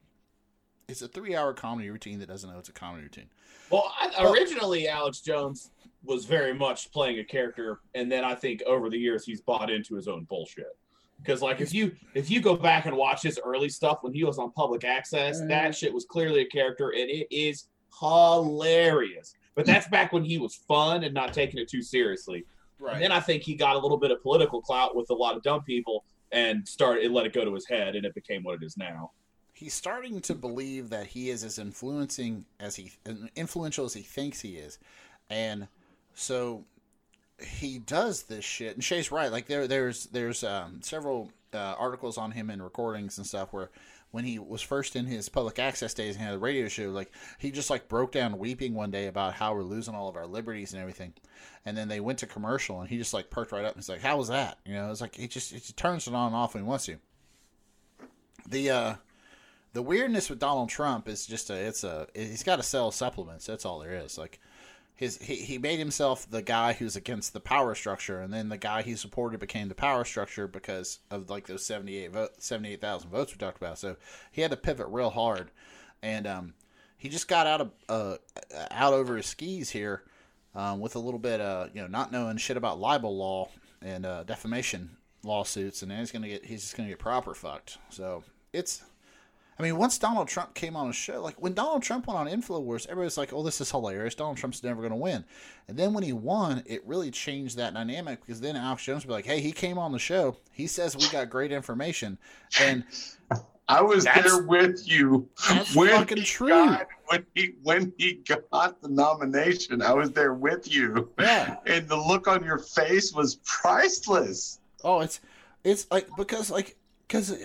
It's 0.87 1.01
a 1.01 1.07
three-hour 1.07 1.53
comedy 1.53 1.89
routine 1.89 2.19
that 2.19 2.27
doesn't 2.27 2.49
know 2.51 2.59
it's 2.59 2.67
a 2.69 2.73
comedy 2.73 3.03
routine. 3.03 3.29
Well, 3.69 3.93
I, 3.99 4.11
Well- 4.21 4.33
originally 4.33 4.87
Alex 4.89 5.21
Jones 5.21 5.71
was 6.03 6.25
very 6.25 6.53
much 6.53 6.91
playing 6.91 7.19
a 7.19 7.23
character, 7.23 7.79
and 7.95 8.11
then 8.11 8.23
I 8.25 8.35
think 8.35 8.61
over 8.63 8.89
the 8.89 8.97
years 8.97 9.23
he's 9.23 9.39
bought 9.41 9.69
into 9.69 9.95
his 9.95 10.07
own 10.07 10.25
bullshit. 10.25 10.75
Because 11.19 11.41
like 11.43 11.61
if 11.61 11.71
you 11.73 11.95
if 12.15 12.29
you 12.31 12.41
go 12.41 12.55
back 12.55 12.87
and 12.87 12.97
watch 12.97 13.21
his 13.21 13.39
early 13.45 13.69
stuff 13.69 13.99
when 14.01 14.11
he 14.11 14.23
was 14.23 14.37
on 14.39 14.51
public 14.51 14.83
access, 14.83 15.39
that 15.41 15.75
shit 15.75 15.93
was 15.93 16.03
clearly 16.05 16.41
a 16.41 16.45
character 16.45 16.89
and 16.89 17.09
it 17.11 17.27
is 17.29 17.67
hilarious. 17.99 19.35
But 19.55 19.65
that's 19.65 19.87
back 19.87 20.13
when 20.13 20.23
he 20.23 20.37
was 20.37 20.55
fun 20.55 21.03
and 21.03 21.13
not 21.13 21.33
taking 21.33 21.59
it 21.59 21.69
too 21.69 21.81
seriously. 21.81 22.45
Right. 22.79 22.93
And 22.93 23.03
then 23.03 23.11
I 23.11 23.19
think 23.19 23.43
he 23.43 23.55
got 23.55 23.75
a 23.75 23.79
little 23.79 23.97
bit 23.97 24.11
of 24.11 24.21
political 24.21 24.61
clout 24.61 24.95
with 24.95 25.09
a 25.09 25.13
lot 25.13 25.35
of 25.35 25.43
dumb 25.43 25.63
people 25.63 26.03
and 26.31 26.67
started 26.67 27.03
it 27.03 27.11
let 27.11 27.25
it 27.25 27.33
go 27.33 27.43
to 27.43 27.53
his 27.53 27.67
head 27.67 27.95
and 27.95 28.05
it 28.05 28.15
became 28.15 28.43
what 28.43 28.55
it 28.55 28.65
is 28.65 28.77
now. 28.77 29.11
he's 29.53 29.73
starting 29.73 30.19
to 30.21 30.33
believe 30.33 30.89
that 30.89 31.05
he 31.07 31.29
is 31.29 31.43
as 31.43 31.59
influencing 31.59 32.45
as 32.59 32.75
he 32.75 32.91
influential 33.35 33.85
as 33.85 33.93
he 33.93 34.01
thinks 34.01 34.41
he 34.41 34.55
is, 34.55 34.79
and 35.29 35.67
so 36.15 36.63
he 37.39 37.77
does 37.79 38.23
this 38.23 38.45
shit. 38.45 38.73
And 38.75 38.83
Shay's 38.83 39.11
right. 39.11 39.31
Like 39.31 39.47
there, 39.47 39.67
there's 39.67 40.05
there's 40.07 40.43
um, 40.43 40.79
several 40.81 41.31
uh, 41.53 41.75
articles 41.77 42.17
on 42.17 42.31
him 42.31 42.49
and 42.49 42.63
recordings 42.63 43.17
and 43.17 43.27
stuff 43.27 43.53
where 43.53 43.69
when 44.11 44.25
he 44.25 44.37
was 44.37 44.61
first 44.61 44.95
in 44.95 45.05
his 45.05 45.29
public 45.29 45.57
access 45.57 45.93
days 45.93 46.15
and 46.15 46.23
had 46.23 46.33
a 46.33 46.39
radio 46.39 46.67
show, 46.67 46.89
like 46.89 47.11
he 47.39 47.51
just 47.51 47.69
like 47.69 47.87
broke 47.87 48.11
down 48.11 48.37
weeping 48.37 48.73
one 48.73 48.91
day 48.91 49.07
about 49.07 49.33
how 49.33 49.53
we're 49.53 49.63
losing 49.63 49.95
all 49.95 50.09
of 50.09 50.15
our 50.15 50.27
liberties 50.27 50.73
and 50.73 50.81
everything. 50.81 51.13
And 51.65 51.77
then 51.77 51.87
they 51.87 51.99
went 51.99 52.19
to 52.19 52.27
commercial 52.27 52.81
and 52.81 52.89
he 52.89 52.97
just 52.97 53.13
like 53.13 53.29
perked 53.29 53.51
right 53.51 53.65
up 53.65 53.73
and 53.73 53.83
he's 53.83 53.89
like, 53.89 54.01
"How 54.01 54.17
was 54.17 54.27
that?" 54.27 54.57
You 54.65 54.73
know, 54.73 54.91
it's 54.91 55.01
like 55.01 55.15
he 55.15 55.27
just 55.27 55.51
just 55.51 55.77
turns 55.77 56.07
it 56.07 56.13
on 56.13 56.27
and 56.27 56.35
off 56.35 56.53
when 56.53 56.63
he 56.63 56.69
wants 56.69 56.85
to. 56.87 56.97
The 58.47 58.69
uh 58.69 58.95
the 59.73 59.81
weirdness 59.81 60.29
with 60.29 60.39
Donald 60.39 60.69
Trump 60.69 61.07
is 61.07 61.25
just 61.25 61.49
a 61.49 61.55
it's 61.55 61.83
a 61.83 62.07
he's 62.13 62.43
got 62.43 62.57
to 62.57 62.63
sell 62.63 62.91
supplements. 62.91 63.45
That's 63.45 63.65
all 63.65 63.79
there 63.79 63.93
is. 63.95 64.17
Like 64.17 64.39
his 65.01 65.17
he, 65.17 65.37
he 65.37 65.57
made 65.57 65.79
himself 65.79 66.29
the 66.29 66.43
guy 66.43 66.73
who's 66.73 66.95
against 66.95 67.33
the 67.33 67.39
power 67.39 67.73
structure, 67.73 68.21
and 68.21 68.31
then 68.31 68.49
the 68.49 68.57
guy 68.57 68.83
he 68.83 68.95
supported 68.95 69.39
became 69.39 69.67
the 69.67 69.73
power 69.73 70.05
structure 70.05 70.47
because 70.47 70.99
of 71.09 71.27
like 71.27 71.47
those 71.47 71.65
78 71.65 72.11
vote, 72.11 72.29
78,000 72.37 73.09
votes 73.09 73.33
we 73.33 73.39
talked 73.39 73.57
about. 73.57 73.79
So 73.79 73.95
he 74.31 74.43
had 74.43 74.51
to 74.51 74.57
pivot 74.57 74.85
real 74.89 75.09
hard, 75.09 75.49
and 76.03 76.27
um, 76.27 76.53
he 76.97 77.09
just 77.09 77.27
got 77.27 77.47
out 77.47 77.61
of 77.61 77.71
uh, 77.89 78.17
out 78.69 78.93
over 78.93 79.17
his 79.17 79.25
skis 79.25 79.71
here 79.71 80.03
um, 80.53 80.79
with 80.79 80.95
a 80.95 80.99
little 80.99 81.19
bit 81.19 81.41
uh 81.41 81.65
you 81.73 81.81
know 81.81 81.87
not 81.87 82.11
knowing 82.11 82.37
shit 82.37 82.55
about 82.55 82.79
libel 82.79 83.17
law 83.17 83.49
and 83.81 84.05
uh, 84.05 84.21
defamation 84.21 84.97
lawsuits, 85.23 85.81
and 85.81 85.89
then 85.89 85.97
he's 85.97 86.11
gonna 86.11 86.27
get 86.27 86.45
he's 86.45 86.61
just 86.61 86.77
gonna 86.77 86.89
get 86.89 86.99
proper 86.99 87.33
fucked. 87.33 87.79
So 87.89 88.23
it's 88.53 88.83
I 89.61 89.63
mean, 89.63 89.77
once 89.77 89.99
Donald 89.99 90.27
Trump 90.27 90.55
came 90.55 90.75
on 90.75 90.89
a 90.89 90.93
show, 90.93 91.21
like 91.21 91.39
when 91.39 91.53
Donald 91.53 91.83
Trump 91.83 92.07
went 92.07 92.17
on 92.19 92.25
InfoWars, 92.27 92.87
everybody's 92.87 93.15
like, 93.15 93.31
"Oh, 93.31 93.43
this 93.43 93.61
is 93.61 93.69
hilarious. 93.69 94.15
Donald 94.15 94.37
Trump's 94.37 94.63
never 94.63 94.81
going 94.81 94.89
to 94.89 94.95
win." 94.97 95.23
And 95.67 95.77
then 95.77 95.93
when 95.93 96.03
he 96.03 96.13
won, 96.13 96.63
it 96.65 96.81
really 96.83 97.11
changed 97.11 97.57
that 97.57 97.75
dynamic 97.75 98.21
because 98.25 98.41
then 98.41 98.55
Alex 98.55 98.81
Jones 98.83 99.03
would 99.03 99.09
be 99.09 99.13
like, 99.13 99.25
"Hey, 99.27 99.39
he 99.39 99.51
came 99.51 99.77
on 99.77 99.91
the 99.91 99.99
show. 99.99 100.35
He 100.51 100.65
says 100.65 100.97
we 100.97 101.07
got 101.09 101.29
great 101.29 101.51
information, 101.51 102.17
and 102.59 102.83
I 103.69 103.81
was 103.83 104.03
there 104.03 104.41
with 104.41 104.81
you 104.87 105.29
that's 105.47 105.75
when 105.75 105.89
fucking 105.89 106.17
he 106.17 106.23
true." 106.23 106.49
got- 106.49 106.87
when 107.05 107.25
he 107.35 107.53
when 107.61 107.93
he 107.99 108.13
got 108.13 108.81
the 108.81 108.87
nomination. 108.87 109.83
I 109.83 109.93
was 109.93 110.11
there 110.11 110.33
with 110.33 110.71
you, 110.73 111.11
Yeah. 111.19 111.57
and 111.67 111.87
the 111.87 111.97
look 111.97 112.27
on 112.27 112.43
your 112.43 112.57
face 112.57 113.13
was 113.13 113.35
priceless. 113.43 114.59
Oh, 114.83 115.01
it's 115.01 115.19
it's 115.63 115.85
like 115.91 116.07
because 116.17 116.49
like 116.49 116.77
because 117.07 117.37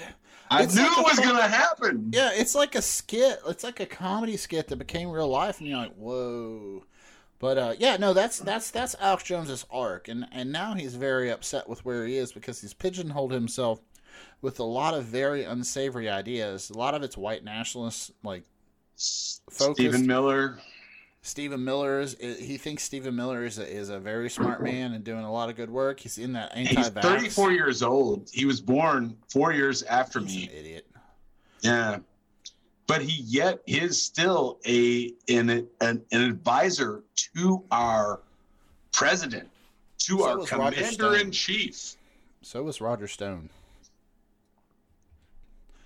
I 0.51 0.62
It's 0.62 0.74
knew 0.74 0.82
like 0.82 0.99
it 0.99 1.05
was 1.05 1.18
going 1.20 1.36
to 1.36 1.49
happen. 1.49 2.11
yeah, 2.12 2.30
it's 2.32 2.55
like 2.55 2.74
a 2.74 2.82
skit. 2.82 3.40
It's 3.47 3.64
like 3.64 3.80
a 3.80 3.86
comedy 3.86 4.36
skit 4.36 4.68
that 4.68 4.76
became 4.76 5.11
real 5.11 5.28
life, 5.28 5.59
and 5.59 5.68
you're 5.68 5.78
like, 5.78 5.94
"Whoa." 5.94 6.84
But 7.38 7.59
uh, 7.59 7.74
yeah, 7.78 7.97
no, 7.97 8.12
that's 8.12 8.38
that's 8.38 8.70
that's 8.70 8.94
Alex 9.01 9.24
Jones's 9.24 9.66
arc, 9.70 10.09
and 10.09 10.26
and 10.32 10.53
now 10.53 10.74
he's 10.74 10.94
very 10.94 11.30
upset 11.30 11.68
with 11.68 11.84
where 11.84 12.07
he 12.07 12.16
is 12.16 12.32
because 12.32 12.61
he's 12.61 12.74
pigeonholed 12.74 13.32
himself 13.32 13.80
with 14.40 14.59
a 14.61 14.64
lot 14.64 14.94
of 14.94 15.05
very 15.05 15.44
unsavory 15.44 16.09
ideas. 16.09 16.70
A 16.70 16.78
lot 16.78 16.94
of 16.94 17.03
it's 17.03 17.16
white 17.16 17.44
nationalists, 17.44 18.11
like 18.22 18.44
Focused. 19.51 19.74
Stephen 19.74 20.07
Miller. 20.07 20.59
Stephen 21.27 21.64
Miller 21.64 21.99
is. 21.99 22.16
He 22.20 22.57
thinks 22.57 22.85
Stephen 22.85 23.16
Miller 23.16 23.45
is 23.45 23.59
a, 23.59 23.68
is 23.68 23.89
a 23.89 23.99
very 23.99 24.31
smart 24.31 24.62
man 24.62 24.93
and 24.93 25.03
doing 25.03 25.24
a 25.24 25.33
lot 25.33 25.51
of 25.51 25.57
good 25.57 25.68
work. 25.68 25.99
He's 25.99 26.18
in 26.18 26.35
that 26.35 26.57
He's 26.57 26.77
anti-vax. 26.77 27.03
34 27.03 27.51
years 27.51 27.83
old. 27.83 28.31
He 28.33 28.45
was 28.45 28.61
born 28.61 29.16
four 29.29 29.53
years 29.53 29.83
after 29.83 30.20
He's 30.20 30.29
me. 30.29 30.45
an 30.45 30.51
idiot. 30.57 30.87
Yeah. 31.62 31.99
But 32.87 33.03
he 33.03 33.22
yet 33.22 33.61
is 33.66 34.01
still 34.01 34.61
a 34.64 35.12
an, 35.29 35.51
an, 35.51 35.66
an 35.81 36.05
advisor 36.12 37.03
to 37.35 37.64
our 37.72 38.20
president, 38.93 39.49
to 39.99 40.18
So 40.18 40.29
our 40.29 40.47
commander 40.47 41.16
in 41.16 41.33
chief. 41.33 41.97
So 42.43 42.62
was 42.62 42.81
Roger 42.81 43.09
Stone. 43.09 43.51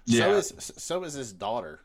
Yeah. 0.05 0.21
So 0.21 0.37
is 0.37 0.73
so 0.77 1.05
is 1.05 1.15
his 1.15 1.33
daughter. 1.33 1.81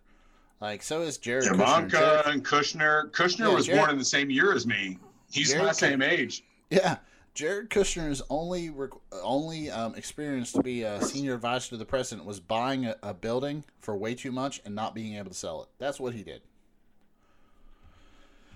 Like 0.61 0.81
so 0.83 1.01
is 1.01 1.17
Jared 1.17 1.45
Kushner. 1.45 1.53
Ivanka 1.53 1.97
Jared- 1.97 2.25
and 2.27 2.45
Kushner. 2.45 3.11
Kushner 3.11 3.39
Yeah, 3.39 3.53
was 3.53 3.65
Jared- 3.65 3.79
born 3.79 3.89
in 3.91 3.97
the 3.97 4.05
same 4.05 4.29
year 4.29 4.53
as 4.53 4.65
me. 4.65 4.97
He's 5.31 5.49
Jared 5.49 5.65
my 5.65 5.71
Kushner- 5.71 5.75
same 5.75 6.01
age. 6.01 6.43
yeah, 6.69 6.97
Jared 7.33 7.69
Kushner's 7.69 8.21
only 8.29 8.69
rec- 8.69 8.91
only 9.21 9.69
um, 9.69 9.95
experience 9.95 10.51
to 10.53 10.63
be 10.63 10.83
a 10.83 11.01
senior 11.01 11.33
advisor 11.35 11.69
to 11.71 11.77
the 11.77 11.85
president 11.85 12.25
was 12.25 12.39
buying 12.39 12.85
a, 12.85 12.95
a 13.03 13.13
building 13.13 13.63
for 13.79 13.95
way 13.97 14.15
too 14.15 14.31
much 14.31 14.61
and 14.65 14.73
not 14.73 14.95
being 14.95 15.15
able 15.15 15.29
to 15.29 15.35
sell 15.35 15.61
it. 15.63 15.69
That's 15.77 15.99
what 15.99 16.13
he 16.13 16.23
did. 16.23 16.41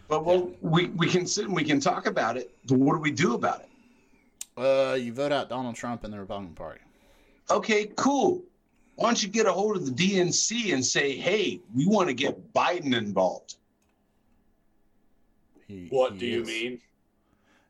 But 0.07 0.25
well, 0.25 0.51
we, 0.61 0.87
we 0.87 1.07
can 1.07 1.27
sit 1.27 1.45
and 1.45 1.53
we 1.55 1.63
can 1.63 1.79
talk 1.79 2.07
about 2.07 2.35
it, 2.37 2.51
but 2.67 2.79
what 2.79 2.93
do 2.95 2.99
we 2.99 3.11
do 3.11 3.35
about 3.35 3.61
it? 3.61 3.69
Uh, 4.57 4.95
you 4.95 5.13
vote 5.13 5.31
out 5.31 5.49
Donald 5.49 5.75
Trump 5.75 6.03
and 6.03 6.11
the 6.11 6.19
Republican 6.19 6.55
Party. 6.55 6.81
Okay, 7.51 7.91
cool. 7.95 8.41
Why 8.99 9.05
don't 9.07 9.23
you 9.23 9.29
get 9.29 9.45
a 9.45 9.51
hold 9.53 9.77
of 9.77 9.85
the 9.85 9.91
DNC 9.93 10.73
and 10.73 10.85
say, 10.85 11.15
hey, 11.15 11.61
we 11.73 11.87
want 11.87 12.09
to 12.09 12.13
get 12.13 12.51
Biden 12.53 12.93
involved? 12.93 13.55
He, 15.69 15.87
What 15.89 16.13
he 16.13 16.19
do 16.19 16.25
you 16.25 16.41
is- 16.41 16.47
mean? 16.47 16.81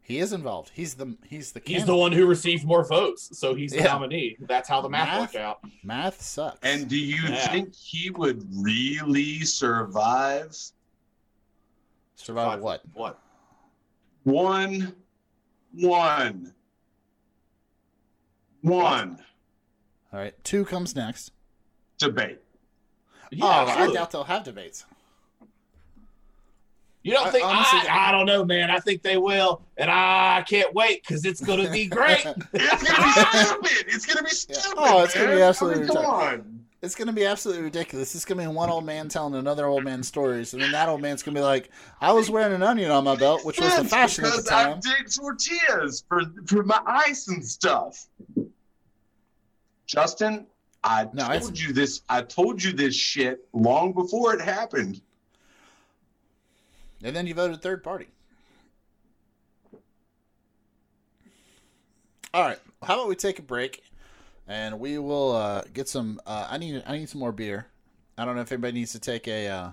He 0.01 0.17
is 0.17 0.33
involved. 0.33 0.71
He's 0.73 0.95
the 0.95 1.15
he's 1.27 1.51
the 1.51 1.61
He's 1.63 1.85
the 1.85 1.95
one 1.95 2.11
who 2.11 2.25
received 2.25 2.65
more 2.65 2.83
votes, 2.83 3.37
so 3.37 3.53
he's 3.53 3.73
the 3.73 3.77
Yeah. 3.77 3.83
nominee. 3.93 4.37
That's 4.39 4.67
how 4.67 4.81
the 4.81 4.89
math, 4.89 5.07
Math? 5.07 5.19
worked 5.21 5.35
out. 5.35 5.59
Math 5.83 6.19
sucks. 6.19 6.57
And 6.63 6.87
do 6.89 6.97
you 6.97 7.21
Yeah. 7.29 7.47
think 7.51 7.75
he 7.75 8.09
would 8.09 8.43
really 8.51 9.41
survive 9.41 10.57
survive 12.15 12.59
what? 12.61 12.81
What? 12.95 13.21
one, 14.23 14.95
one, 15.73 16.55
one 18.61 19.23
All 20.11 20.19
right, 20.19 20.33
two 20.43 20.65
comes 20.65 20.95
next. 20.95 21.31
debate? 21.99 22.39
Yeah, 23.31 23.45
oh, 23.45 23.49
I 23.67 23.91
doubt 23.93 24.11
they'll 24.11 24.23
have 24.23 24.43
debates. 24.43 24.85
You 27.03 27.13
don't 27.13 27.27
I- 27.27 27.31
think? 27.31 27.45
honestly- 27.45 27.87
I, 27.89 28.09
I 28.09 28.11
don't 28.11 28.25
know, 28.25 28.43
man. 28.43 28.69
I 28.71 28.79
think 28.79 29.01
they 29.03 29.17
will, 29.17 29.61
and 29.77 29.89
I 29.89 30.43
can't 30.47 30.73
wait 30.73 31.03
because 31.03 31.23
it's 31.25 31.39
going 31.41 31.63
to 31.63 31.71
be 31.71 31.85
great. 31.85 32.25
It's 32.53 32.83
gonna 32.83 33.03
be 33.03 33.11
stupid. 33.11 33.85
It's 33.87 34.05
gonna 34.05 34.23
be 34.23 34.29
Yeah. 34.49 34.59
stupid. 34.59 34.77
Oh, 34.79 35.03
it's 35.03 35.13
gonna 35.13 35.35
be 35.35 35.41
absolutely 35.41 35.83
I 35.83 35.85
mean, 35.85 35.95
come 35.95 36.05
on. 36.05 36.55
It's 36.81 36.95
gonna 36.95 37.11
be 37.13 37.25
absolutely 37.25 37.63
ridiculous. 37.63 38.15
It's 38.15 38.23
gonna 38.25 38.41
be 38.41 38.47
one 38.47 38.69
old 38.69 38.85
man 38.85 39.09
telling 39.09 39.35
another 39.35 39.65
old 39.67 39.83
man 39.83 40.01
stories, 40.01 40.53
and 40.53 40.61
then 40.61 40.71
that 40.71 40.87
old 40.89 41.01
man's 41.01 41.21
gonna 41.23 41.35
be 41.37 41.43
like, 41.43 41.69
"I 42.01 42.11
was 42.13 42.29
wearing 42.29 42.53
an 42.53 42.63
onion 42.63 42.89
on 42.91 43.03
my 43.03 43.15
belt, 43.17 43.43
which 43.45 43.59
was 43.59 43.75
the 43.75 43.81
Yes, 43.83 43.89
fashion 43.91 44.25
at 44.25 44.31
the 44.35 44.41
time." 44.43 44.77
because 44.79 44.87
I 44.87 44.91
time." 44.93 45.03
did 45.03 45.13
tortillas 45.13 46.03
for 46.07 46.21
for 46.47 46.63
my 46.63 46.81
ice 46.85 47.27
and 47.27 47.45
stuff. 47.45 48.07
Justin, 49.89 50.45
I 50.83 51.05
No, 51.13 51.23
told 51.29 51.35
it's- 51.35 51.61
you 51.61 51.73
this. 51.73 52.01
I 52.07 52.21
told 52.21 52.63
you 52.63 52.73
this 52.73 52.95
shit 52.95 53.43
long 53.53 53.91
before 53.91 54.35
it 54.35 54.39
happened. 54.41 55.01
And 57.03 57.15
then 57.15 57.25
you 57.25 57.33
voted 57.33 57.59
third 57.63 57.83
party. 57.83 58.07
All 62.35 62.43
right, 62.43 62.59
how 62.83 62.93
about 62.93 63.07
we 63.09 63.15
take 63.15 63.39
a 63.39 63.41
break, 63.41 63.81
and 64.47 64.79
we 64.79 64.99
will 64.99 65.31
uh, 65.35 65.63
get 65.73 65.89
some. 65.89 66.21
Uh, 66.27 66.45
I 66.47 66.59
need 66.59 66.83
I 66.85 66.95
need 66.95 67.09
some 67.09 67.19
more 67.19 67.31
beer. 67.31 67.65
I 68.15 68.25
don't 68.25 68.35
know 68.35 68.41
if 68.41 68.51
anybody 68.51 68.73
needs 68.73 68.91
to 68.91 68.99
take 68.99 69.27
a 69.27 69.47
uh, 69.47 69.71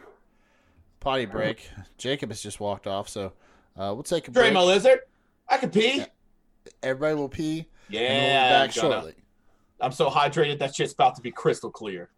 potty 1.00 1.26
break. 1.26 1.68
Jacob 1.98 2.30
has 2.30 2.40
just 2.40 2.58
walked 2.58 2.86
off, 2.86 3.10
so 3.10 3.34
uh, 3.76 3.92
we'll 3.92 4.02
take 4.02 4.28
a 4.28 4.30
Dre 4.30 4.44
break. 4.44 4.54
my 4.54 4.62
lizard. 4.62 5.00
I 5.46 5.58
can 5.58 5.68
pee. 5.68 6.06
Everybody 6.82 7.14
will 7.16 7.28
pee. 7.28 7.66
Yeah, 7.90 8.00
and 8.00 8.16
we'll 8.22 8.28
be 8.46 8.68
back 8.68 8.68
I'm 8.84 8.90
shortly. 8.90 9.14
I'm 9.80 9.92
so 9.92 10.08
hydrated 10.08 10.58
that 10.60 10.74
shit's 10.74 10.94
about 10.94 11.16
to 11.16 11.22
be 11.22 11.30
crystal 11.30 11.70
clear. 11.70 12.08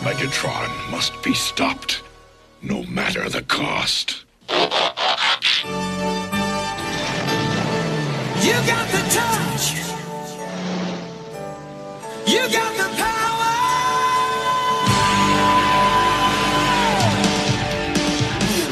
Megatron 0.00 0.90
must 0.90 1.22
be 1.22 1.32
stopped, 1.34 2.02
no 2.62 2.82
matter 2.84 3.28
the 3.28 3.42
cost. 3.42 4.24
You 4.50 4.56
got 8.66 8.88
the 8.90 9.02
touch. 9.10 9.74
You 12.26 12.48
got 12.50 12.76
the 12.76 12.88
power. 12.96 13.54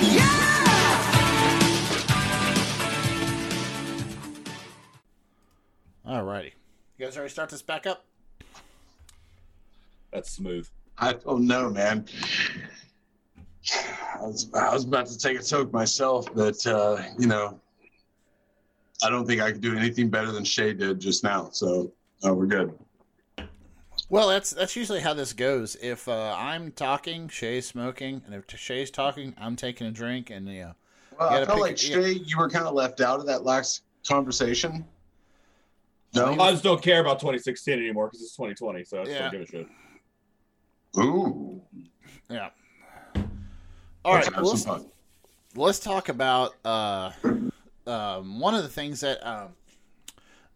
Yeah. 0.03 0.37
All 6.05 6.23
righty. 6.25 6.56
You 6.99 7.05
guys 7.07 7.17
already 7.17 7.31
start 7.33 7.51
this 7.51 7.63
back 7.63 7.87
up? 7.87 8.05
That's 10.13 10.31
smooth. 10.31 10.67
I 10.99 11.13
don't 11.13 11.47
know, 11.47 11.69
man. 11.69 12.07
I 14.15 14.21
was, 14.23 14.49
I 14.55 14.73
was 14.73 14.85
about 14.85 15.07
to 15.09 15.19
take 15.19 15.39
a 15.39 15.43
toke 15.43 15.73
myself, 15.73 16.27
but 16.35 16.65
uh, 16.67 17.03
you 17.19 17.27
know, 17.27 17.61
I 19.03 19.11
don't 19.11 19.27
think 19.27 19.43
I 19.43 19.53
could 19.53 19.61
do 19.61 19.77
anything 19.77 20.09
better 20.09 20.33
than 20.33 20.45
Shay 20.45 20.73
did 20.73 21.01
just 21.01 21.23
now. 21.23 21.51
So 21.51 21.93
uh, 22.25 22.33
we're 22.33 22.47
good. 22.47 22.73
Well, 24.09 24.29
that's 24.29 24.51
that's 24.51 24.77
usually 24.77 25.01
how 25.01 25.13
this 25.15 25.33
goes. 25.33 25.77
If 25.83 26.09
uh, 26.09 26.35
I'm 26.39 26.71
talking, 26.73 27.29
Shay's 27.29 27.67
smoking, 27.67 28.23
and 28.25 28.35
if 28.35 28.45
Shay's 28.59 28.91
talking, 28.91 29.35
I'm 29.37 29.57
taking 29.57 29.87
a 29.87 29.91
drink, 29.91 30.31
and 30.31 30.49
you 30.49 30.61
know, 30.63 30.73
Well, 31.19 31.31
You 31.33 31.37
I 31.39 31.45
felt 31.45 31.57
pick- 31.59 31.63
like 31.63 31.79
Shay, 31.79 32.13
you 32.13 32.39
were 32.39 32.49
kind 32.49 32.67
of 32.67 32.75
left 32.75 33.01
out 33.03 33.21
of 33.21 33.27
that 33.27 33.45
last 33.45 33.83
conversation. 34.09 34.85
No. 36.15 36.33
I 36.41 36.51
just 36.51 36.63
don't 36.63 36.83
care 36.83 37.01
about 37.01 37.19
2016 37.21 37.75
anymore 37.75 38.07
because 38.07 38.23
it's 38.23 38.37
2020, 38.37 38.85
so 38.85 39.01
I 39.01 39.05
just 39.05 39.13
Yeah. 39.15 39.23
don't 39.23 39.33
give 39.33 39.41
a 39.43 39.47
shit. 39.47 39.69
Ooh. 40.99 41.63
yeah. 42.31 42.51
All 44.05 44.15
right, 44.15 44.25
Let's 44.25 44.27
have 44.27 44.69
well, 44.69 44.79
let's, 44.79 44.87
let's 45.57 45.79
talk 45.81 46.09
about 46.09 46.55
uh, 46.65 47.11
um, 47.87 48.39
one 48.41 48.55
of 48.55 48.63
the 48.63 48.69
things 48.69 49.01
that 49.01 49.27
um, 49.27 49.49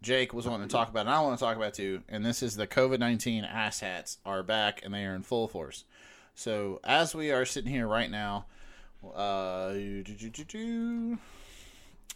Jake 0.01 0.33
was 0.33 0.47
wanting 0.47 0.67
to 0.67 0.71
talk 0.71 0.89
about, 0.89 1.01
and 1.01 1.09
I 1.09 1.19
want 1.21 1.37
to 1.37 1.43
talk 1.43 1.57
about 1.57 1.73
too. 1.73 2.01
And 2.07 2.25
this 2.25 2.41
is 2.41 2.55
the 2.55 2.65
COVID 2.65 2.99
nineteen 2.99 3.43
asshats 3.43 4.17
are 4.25 4.41
back, 4.41 4.81
and 4.83 4.93
they 4.93 5.05
are 5.05 5.13
in 5.13 5.21
full 5.21 5.47
force. 5.47 5.83
So 6.33 6.79
as 6.83 7.13
we 7.13 7.31
are 7.31 7.45
sitting 7.45 7.69
here 7.71 7.87
right 7.87 8.09
now, 8.09 8.45
uh, 9.03 9.73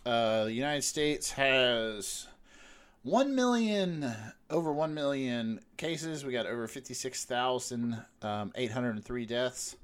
uh, 0.06 0.46
the 0.46 0.54
United 0.54 0.84
States 0.84 1.32
has 1.32 2.28
one 3.06 3.36
million 3.36 4.12
over 4.50 4.74
one 4.74 4.94
million 4.94 5.62
cases. 5.78 6.26
We 6.26 6.34
got 6.34 6.48
over 6.48 6.68
fifty 6.68 6.94
six 6.94 7.24
thousand 7.24 8.04
um, 8.22 8.52
deaths. 9.28 9.78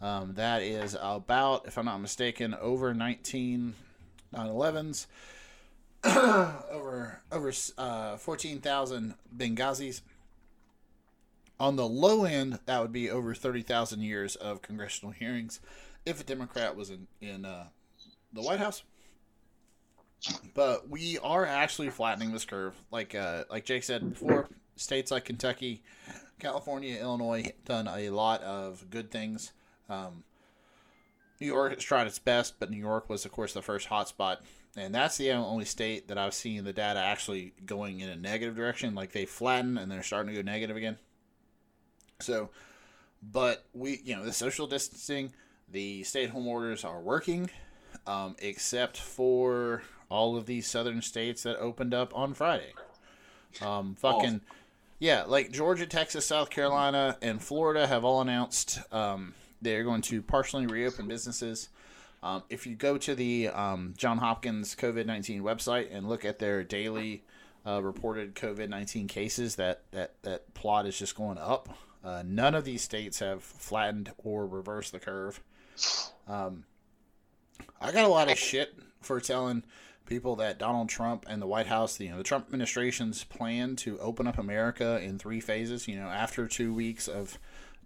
Um, 0.00 0.34
that 0.34 0.62
is 0.62 0.96
about, 1.00 1.66
if 1.66 1.78
I'm 1.78 1.84
not 1.84 1.98
mistaken, 1.98 2.54
over 2.60 2.92
19 2.92 3.74
9/11s, 4.34 5.06
over 6.72 7.20
over 7.30 7.52
uh, 7.78 8.16
14,000 8.16 9.14
Benghazis. 9.36 10.00
On 11.60 11.76
the 11.76 11.86
low 11.86 12.24
end, 12.24 12.58
that 12.66 12.80
would 12.80 12.92
be 12.92 13.08
over 13.08 13.34
30,000 13.34 14.00
years 14.00 14.34
of 14.34 14.62
congressional 14.62 15.12
hearings 15.12 15.60
if 16.04 16.20
a 16.20 16.24
Democrat 16.24 16.74
was 16.74 16.90
in 16.90 17.06
in 17.20 17.44
uh, 17.44 17.66
the 18.32 18.42
White 18.42 18.58
House. 18.58 18.82
But 20.54 20.88
we 20.88 21.18
are 21.18 21.44
actually 21.44 21.90
flattening 21.90 22.32
this 22.32 22.44
curve, 22.44 22.74
like 22.90 23.14
uh, 23.14 23.44
like 23.50 23.64
Jake 23.64 23.82
said 23.82 24.10
before. 24.10 24.48
States 24.76 25.10
like 25.10 25.26
Kentucky, 25.26 25.82
California, 26.38 26.98
Illinois 27.00 27.52
done 27.64 27.88
a 27.88 28.10
lot 28.10 28.42
of 28.42 28.88
good 28.88 29.10
things. 29.10 29.52
Um, 29.88 30.24
New 31.40 31.46
York 31.46 31.74
has 31.74 31.82
tried 31.82 32.06
its 32.06 32.18
best, 32.18 32.54
but 32.58 32.70
New 32.70 32.78
York 32.78 33.08
was, 33.10 33.24
of 33.24 33.32
course, 33.32 33.52
the 33.52 33.62
first 33.62 33.88
hotspot, 33.88 34.38
and 34.76 34.94
that's 34.94 35.16
the 35.18 35.32
only 35.32 35.64
state 35.64 36.08
that 36.08 36.16
I've 36.16 36.34
seen 36.34 36.64
the 36.64 36.72
data 36.72 37.00
actually 37.00 37.52
going 37.66 38.00
in 38.00 38.08
a 38.08 38.16
negative 38.16 38.56
direction. 38.56 38.94
Like 38.94 39.12
they 39.12 39.26
flatten 39.26 39.76
and 39.76 39.90
they're 39.90 40.02
starting 40.02 40.34
to 40.34 40.42
go 40.42 40.50
negative 40.50 40.76
again. 40.76 40.98
So, 42.20 42.50
but 43.22 43.66
we, 43.74 44.00
you 44.04 44.16
know, 44.16 44.24
the 44.24 44.32
social 44.32 44.66
distancing, 44.66 45.32
the 45.68 46.04
stay-at-home 46.04 46.46
orders 46.46 46.84
are 46.84 47.00
working, 47.00 47.50
um, 48.06 48.36
except 48.38 48.96
for 48.96 49.82
all 50.12 50.36
of 50.36 50.46
these 50.46 50.66
southern 50.66 51.02
states 51.02 51.42
that 51.42 51.56
opened 51.56 51.94
up 51.94 52.14
on 52.14 52.34
Friday. 52.34 52.74
Um, 53.60 53.96
fucking. 53.96 54.42
Yeah, 54.98 55.24
like 55.24 55.50
Georgia, 55.50 55.86
Texas, 55.86 56.26
South 56.26 56.50
Carolina, 56.50 57.16
and 57.20 57.42
Florida 57.42 57.86
have 57.86 58.04
all 58.04 58.20
announced 58.20 58.80
um, 58.92 59.34
they're 59.60 59.82
going 59.82 60.02
to 60.02 60.22
partially 60.22 60.66
reopen 60.66 61.08
businesses. 61.08 61.68
Um, 62.22 62.44
if 62.48 62.66
you 62.66 62.76
go 62.76 62.98
to 62.98 63.14
the 63.14 63.48
um, 63.48 63.94
John 63.96 64.18
Hopkins 64.18 64.76
COVID 64.76 65.06
19 65.06 65.42
website 65.42 65.88
and 65.90 66.08
look 66.08 66.24
at 66.24 66.38
their 66.38 66.62
daily 66.62 67.24
uh, 67.66 67.82
reported 67.82 68.36
COVID 68.36 68.68
19 68.68 69.08
cases, 69.08 69.56
that, 69.56 69.82
that, 69.90 70.12
that 70.22 70.54
plot 70.54 70.86
is 70.86 70.96
just 70.96 71.16
going 71.16 71.38
up. 71.38 71.68
Uh, 72.04 72.22
none 72.24 72.54
of 72.54 72.64
these 72.64 72.82
states 72.82 73.18
have 73.18 73.42
flattened 73.42 74.12
or 74.18 74.46
reversed 74.46 74.92
the 74.92 75.00
curve. 75.00 75.40
Um, 76.28 76.64
I 77.80 77.90
got 77.90 78.04
a 78.04 78.08
lot 78.08 78.30
of 78.30 78.38
shit 78.38 78.74
for 79.00 79.20
telling 79.20 79.64
people 80.12 80.36
that 80.36 80.58
Donald 80.58 80.90
Trump 80.90 81.24
and 81.26 81.40
the 81.40 81.46
White 81.46 81.68
House, 81.68 81.98
you 81.98 82.10
know, 82.10 82.18
the 82.18 82.22
Trump 82.22 82.44
administration's 82.44 83.24
plan 83.24 83.76
to 83.76 83.98
open 83.98 84.26
up 84.26 84.36
America 84.36 85.00
in 85.02 85.18
three 85.18 85.40
phases. 85.40 85.88
You 85.88 85.96
know, 85.96 86.08
after 86.08 86.46
two 86.46 86.74
weeks 86.74 87.08
of 87.08 87.38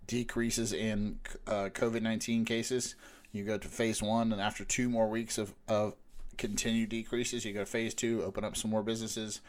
decreases 0.09 0.73
in 0.73 1.21
uh, 1.47 1.69
COVID 1.73 2.03
nineteen 2.03 2.45
cases, 2.45 2.97
you 3.31 3.45
go 3.45 3.59
to 3.59 3.69
phase 3.69 4.03
one, 4.03 4.33
and 4.33 4.43
after 4.43 4.65
two 4.65 4.89
more 4.89 5.09
weeks 5.09 5.39
of 5.39 5.55
of 5.69 5.95
continued 6.37 6.89
decreases, 6.89 7.45
you 7.45 7.53
go 7.53 7.61
to 7.61 7.67
phase 7.67 7.95
two, 7.95 8.25
open 8.25 8.43
up 8.43 8.57
some 8.57 8.73
more 8.73 8.83
businesses. 8.83 9.41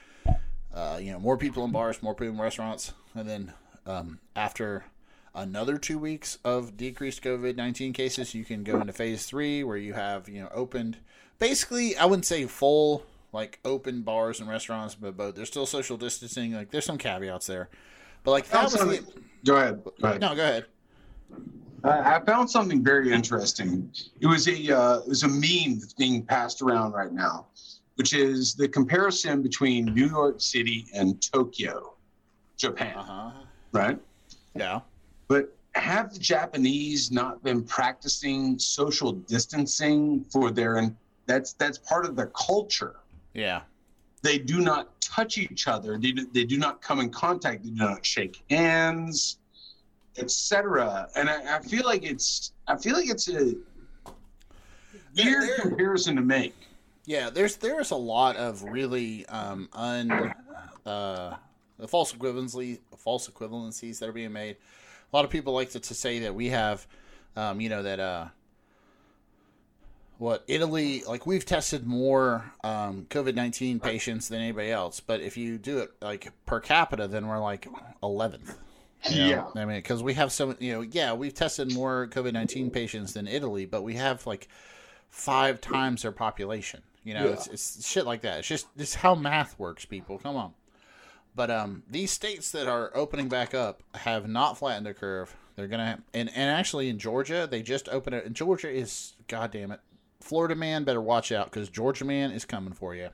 Uh, 0.71 0.99
you 1.01 1.11
know, 1.11 1.19
more 1.19 1.37
people 1.37 1.65
in 1.65 1.71
bars, 1.71 2.03
more 2.03 2.13
people 2.13 2.35
in 2.35 2.39
restaurants, 2.39 2.93
and 3.15 3.27
then 3.27 3.53
um, 3.87 4.19
after 4.35 4.85
another 5.33 5.79
two 5.79 5.97
weeks 5.97 6.37
of 6.45 6.77
decreased 6.77 7.23
COVID 7.23 7.55
nineteen 7.55 7.91
cases, 7.91 8.35
you 8.35 8.45
can 8.45 8.63
go 8.63 8.79
into 8.79 8.93
phase 8.93 9.25
three, 9.25 9.63
where 9.63 9.77
you 9.77 9.93
have 9.93 10.29
you 10.29 10.41
know 10.41 10.49
opened 10.53 10.97
basically 11.39 11.97
I 11.97 12.05
wouldn't 12.05 12.25
say 12.25 12.45
full 12.45 13.03
like 13.33 13.59
open 13.65 14.01
bars 14.01 14.39
and 14.39 14.49
restaurants, 14.49 14.95
but 14.95 15.17
but 15.17 15.35
there's 15.35 15.47
still 15.47 15.65
social 15.65 15.97
distancing. 15.97 16.53
Like 16.53 16.71
there's 16.71 16.85
some 16.85 16.97
caveats 16.97 17.47
there, 17.47 17.69
but 18.23 18.31
like 18.31 18.47
that 18.49 18.63
was 18.63 18.73
the, 18.73 19.03
Go 19.45 19.55
ahead. 19.57 19.83
Go 19.83 20.07
ahead. 20.07 20.21
no. 20.21 20.35
Go 20.35 20.43
ahead. 20.43 20.65
I 21.83 22.15
I 22.15 22.25
found 22.25 22.49
something 22.49 22.83
very 22.83 23.11
interesting. 23.11 23.91
It 24.19 24.27
was 24.27 24.47
a 24.47 24.75
uh, 24.75 24.99
it 24.99 25.07
was 25.07 25.23
a 25.23 25.27
meme 25.27 25.79
that's 25.79 25.93
being 25.93 26.23
passed 26.23 26.61
around 26.61 26.93
right 26.93 27.11
now, 27.11 27.47
which 27.95 28.13
is 28.13 28.55
the 28.55 28.67
comparison 28.67 29.41
between 29.41 29.85
New 29.93 30.07
York 30.07 30.41
City 30.41 30.87
and 30.93 31.21
Tokyo, 31.21 31.93
Japan. 32.57 32.97
Uh 32.97 33.03
huh. 33.03 33.31
Right. 33.71 33.99
Yeah. 34.55 34.79
But 35.27 35.53
have 35.75 36.13
the 36.13 36.19
Japanese 36.19 37.11
not 37.11 37.43
been 37.43 37.63
practicing 37.63 38.57
social 38.57 39.11
distancing 39.11 40.23
for 40.31 40.49
their? 40.51 40.91
And 41.27 41.35
that's 41.35 41.53
that's 41.53 41.77
part 41.77 42.05
of 42.05 42.15
the 42.15 42.27
culture. 42.27 42.95
Yeah. 43.33 43.61
They 44.23 44.39
do 44.39 44.61
not 44.61 44.99
touch 44.99 45.37
each 45.37 45.67
other. 45.67 45.97
They 45.97 46.11
do, 46.11 46.27
they 46.33 46.43
do 46.43 46.57
not 46.57 46.81
come 46.81 46.99
in 46.99 47.09
contact. 47.09 47.63
They 47.63 47.69
do 47.69 47.75
not 47.75 48.05
shake 48.05 48.43
hands, 48.49 49.37
etc. 50.17 51.07
And 51.15 51.29
I, 51.29 51.57
I 51.57 51.59
feel 51.61 51.85
like 51.85 52.03
it's 52.03 52.53
I 52.67 52.77
feel 52.77 52.95
like 52.95 53.09
it's 53.09 53.29
a 53.29 53.55
weird 55.15 55.59
comparison 55.59 56.15
to 56.15 56.21
make. 56.21 56.55
Yeah, 57.05 57.29
there's 57.29 57.55
there's 57.57 57.91
a 57.91 57.95
lot 57.95 58.35
of 58.35 58.63
really 58.63 59.25
um, 59.27 59.69
un 59.73 60.33
uh, 60.85 61.35
the 61.77 61.87
false 61.87 62.13
equivalency 62.13 62.79
false 62.97 63.29
equivalencies 63.29 63.99
that 63.99 64.09
are 64.09 64.13
being 64.13 64.33
made. 64.33 64.57
A 65.13 65.15
lot 65.15 65.23
of 65.23 65.31
people 65.31 65.53
like 65.53 65.69
to, 65.71 65.79
to 65.79 65.93
say 65.93 66.19
that 66.19 66.35
we 66.35 66.49
have, 66.49 66.85
um, 67.37 67.61
you 67.61 67.69
know, 67.69 67.81
that 67.83 67.99
uh, 67.99 68.27
what 70.17 70.43
Italy 70.47 71.03
like 71.07 71.25
we've 71.25 71.45
tested 71.45 71.85
more 71.85 72.51
um, 72.63 73.05
COVID 73.09 73.35
nineteen 73.35 73.79
patients 73.79 74.27
than 74.29 74.41
anybody 74.41 74.71
else, 74.71 74.99
but 74.99 75.21
if 75.21 75.37
you 75.37 75.57
do 75.57 75.79
it 75.79 75.91
like 76.01 76.31
per 76.45 76.59
capita, 76.59 77.07
then 77.07 77.27
we're 77.27 77.39
like 77.39 77.67
eleventh. 78.01 78.57
Yeah. 79.09 79.45
I 79.55 79.65
mean, 79.65 79.77
because 79.77 80.01
we 80.01 80.15
have 80.15 80.31
so 80.31 80.55
you 80.59 80.73
know, 80.73 80.81
yeah, 80.81 81.13
we've 81.13 81.33
tested 81.33 81.71
more 81.73 82.07
COVID 82.07 82.33
nineteen 82.33 82.71
patients 82.71 83.13
than 83.13 83.27
Italy, 83.27 83.65
but 83.65 83.83
we 83.83 83.93
have 83.95 84.25
like 84.25 84.47
five 85.09 85.61
times 85.61 86.01
their 86.01 86.11
population. 86.11 86.81
You 87.03 87.13
know, 87.13 87.25
Yeah. 87.25 87.31
it's, 87.33 87.47
it's 87.47 87.87
shit 87.87 88.05
like 88.05 88.21
that. 88.21 88.39
It's 88.39 88.47
just 88.47 88.67
this 88.75 88.95
how 88.95 89.15
math 89.15 89.57
works, 89.59 89.85
people. 89.85 90.17
Come 90.17 90.35
on. 90.35 90.53
But 91.35 91.51
um, 91.51 91.83
these 91.89 92.09
states 92.11 92.49
that 92.51 92.67
are 92.67 92.91
opening 92.95 93.29
back 93.29 93.53
up 93.53 93.83
have 93.93 94.27
not 94.27 94.57
flattened 94.57 94.87
the 94.87 94.93
curve. 94.95 95.35
They're 95.55 95.67
gonna 95.67 95.99
and 96.13 96.29
and 96.29 96.49
actually 96.51 96.89
in 96.89 96.97
Georgia 96.97 97.47
they 97.49 97.61
just 97.61 97.87
opened 97.89 98.15
it. 98.15 98.25
And 98.25 98.35
Georgia 98.35 98.69
is 98.69 99.13
goddamn 99.27 99.71
it, 99.71 99.79
Florida 100.27 100.55
man 100.55 100.83
better 100.83 100.99
watch 101.01 101.31
out 101.31 101.45
because 101.45 101.69
Georgia 101.69 102.03
man 102.03 102.31
is 102.31 102.43
coming 102.43 102.73
for 102.73 102.93
you. 102.93 103.09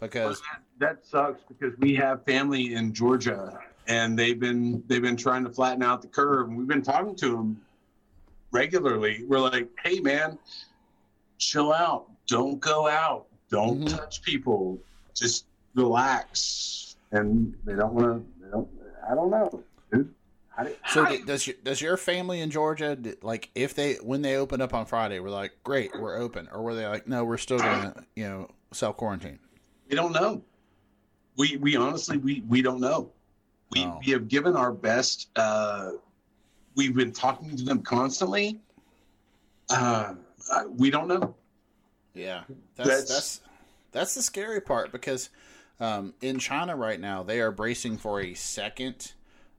Because 0.00 0.40
That 0.78 1.04
sucks 1.04 1.40
because 1.48 1.76
we 1.80 1.96
have 1.96 2.24
family 2.24 2.74
in 2.74 2.92
Georgia 2.92 3.58
and 3.88 4.16
they've 4.16 4.38
been 4.38 4.84
they've 4.86 5.02
been 5.02 5.16
trying 5.16 5.42
to 5.44 5.50
flatten 5.50 5.82
out 5.82 6.00
the 6.00 6.08
curve 6.08 6.48
and 6.48 6.56
we've 6.56 6.68
been 6.68 6.82
talking 6.82 7.16
to 7.16 7.30
them 7.32 7.60
regularly. 8.52 9.24
We're 9.26 9.40
like, 9.40 9.68
"Hey 9.82 9.98
man, 9.98 10.38
chill 11.38 11.72
out. 11.72 12.06
Don't 12.28 12.60
go 12.60 12.86
out. 12.86 13.26
Don't 13.50 13.80
Mhm. 13.80 13.96
touch 13.96 14.22
people. 14.22 14.78
Just 15.14 15.46
relax." 15.74 16.96
And 17.10 17.56
they 17.64 17.74
don't 17.74 17.94
want 17.94 18.06
to 18.06 18.44
they 18.44 18.50
don't 18.52 18.68
I 19.10 19.14
don't 19.16 19.30
know. 19.30 19.64
Dude. 19.90 20.14
So 20.88 21.06
does 21.24 21.46
your, 21.46 21.56
does 21.62 21.80
your 21.80 21.96
family 21.96 22.40
in 22.40 22.50
Georgia 22.50 22.98
like 23.22 23.50
if 23.54 23.74
they 23.74 23.94
when 23.96 24.22
they 24.22 24.36
open 24.36 24.60
up 24.60 24.74
on 24.74 24.86
Friday 24.86 25.20
we're 25.20 25.30
like 25.30 25.52
great 25.62 25.90
we're 25.98 26.16
open 26.16 26.48
or 26.52 26.62
were 26.62 26.74
they 26.74 26.86
like 26.86 27.06
no 27.06 27.24
we're 27.24 27.36
still 27.38 27.58
gonna 27.58 27.94
you 28.16 28.24
know 28.24 28.50
self 28.72 28.96
quarantine 28.96 29.38
We 29.88 29.94
don't 29.96 30.12
know. 30.12 30.42
We 31.36 31.56
we 31.58 31.76
honestly 31.76 32.16
we 32.16 32.42
we 32.48 32.62
don't 32.62 32.80
know. 32.80 33.12
We 33.70 33.84
Oh. 33.84 34.00
we 34.04 34.12
have 34.12 34.28
given 34.28 34.56
our 34.56 34.72
best. 34.72 35.28
Uh, 35.36 35.90
we've 36.74 36.94
been 36.96 37.12
talking 37.12 37.54
to 37.56 37.62
them 37.64 37.82
constantly. 37.82 38.58
Uh, 39.70 40.14
we 40.76 40.90
don't 40.90 41.06
know. 41.08 41.34
Yeah, 42.14 42.42
that's 42.74 42.88
That's- 42.88 43.08
that's 43.08 43.40
that's, 43.92 44.14
the 44.14 44.22
scary 44.22 44.60
part 44.60 44.90
because 44.92 45.30
um, 45.80 46.14
in 46.20 46.38
China 46.38 46.74
right 46.76 46.98
now 47.00 47.22
they 47.22 47.40
are 47.40 47.50
bracing 47.52 47.96
for 47.98 48.20
a 48.20 48.34
second 48.34 49.12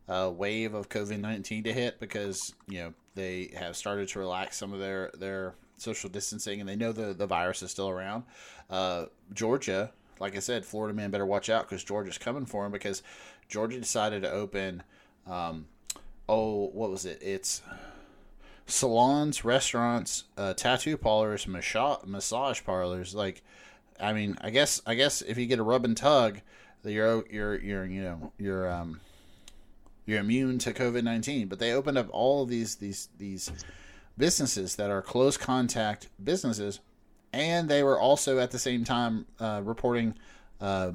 uh, 0.09 0.31
wave 0.35 0.73
of 0.73 0.89
COVID 0.89 1.19
nineteen 1.19 1.63
to 1.63 1.71
hit 1.71 1.99
because 1.99 2.53
you 2.67 2.79
know 2.79 2.93
they 3.15 3.51
have 3.57 3.77
started 3.77 4.07
to 4.09 4.19
relax 4.19 4.57
some 4.57 4.73
of 4.73 4.79
their 4.79 5.11
their 5.17 5.53
social 5.77 6.09
distancing 6.09 6.59
and 6.59 6.67
they 6.67 6.75
know 6.75 6.91
the 6.91 7.13
the 7.13 7.27
virus 7.27 7.61
is 7.61 7.71
still 7.71 7.89
around. 7.89 8.23
Uh, 8.69 9.05
Georgia, 9.33 9.91
like 10.19 10.35
I 10.35 10.39
said, 10.39 10.65
Florida 10.65 10.93
man 10.93 11.11
better 11.11 11.25
watch 11.25 11.49
out 11.49 11.69
because 11.69 11.83
Georgia's 11.83 12.17
coming 12.17 12.45
for 12.45 12.65
him 12.65 12.71
because 12.71 13.03
Georgia 13.47 13.79
decided 13.79 14.23
to 14.23 14.31
open. 14.31 14.83
Um, 15.27 15.67
oh, 16.27 16.69
what 16.73 16.89
was 16.89 17.05
it? 17.05 17.19
It's 17.21 17.61
salons, 18.65 19.43
restaurants, 19.43 20.25
uh, 20.37 20.53
tattoo 20.53 20.97
parlors, 20.97 21.47
massage 21.47 22.05
massage 22.05 22.63
parlors. 22.63 23.13
Like, 23.13 23.43
I 23.99 24.13
mean, 24.13 24.37
I 24.41 24.49
guess 24.49 24.81
I 24.85 24.95
guess 24.95 25.21
if 25.21 25.37
you 25.37 25.45
get 25.45 25.59
a 25.59 25.63
rub 25.63 25.85
and 25.85 25.95
tug, 25.95 26.41
you're 26.83 27.25
you're 27.29 27.59
you're 27.59 27.85
you 27.85 28.01
know 28.01 28.31
you're 28.37 28.71
um 28.71 29.01
you're 30.09 30.19
immune 30.19 30.57
to 30.59 30.73
COVID 30.73 31.03
nineteen. 31.03 31.47
But 31.47 31.59
they 31.59 31.73
opened 31.73 31.97
up 31.97 32.07
all 32.11 32.45
these 32.45 32.75
these 32.75 33.09
these 33.17 33.51
businesses 34.17 34.75
that 34.75 34.89
are 34.89 35.01
close 35.01 35.37
contact 35.37 36.09
businesses, 36.21 36.79
and 37.31 37.69
they 37.69 37.83
were 37.83 37.99
also 37.99 38.39
at 38.39 38.51
the 38.51 38.59
same 38.59 38.83
time 38.83 39.25
uh, 39.39 39.61
reporting. 39.63 40.15
Uh, 40.59 40.91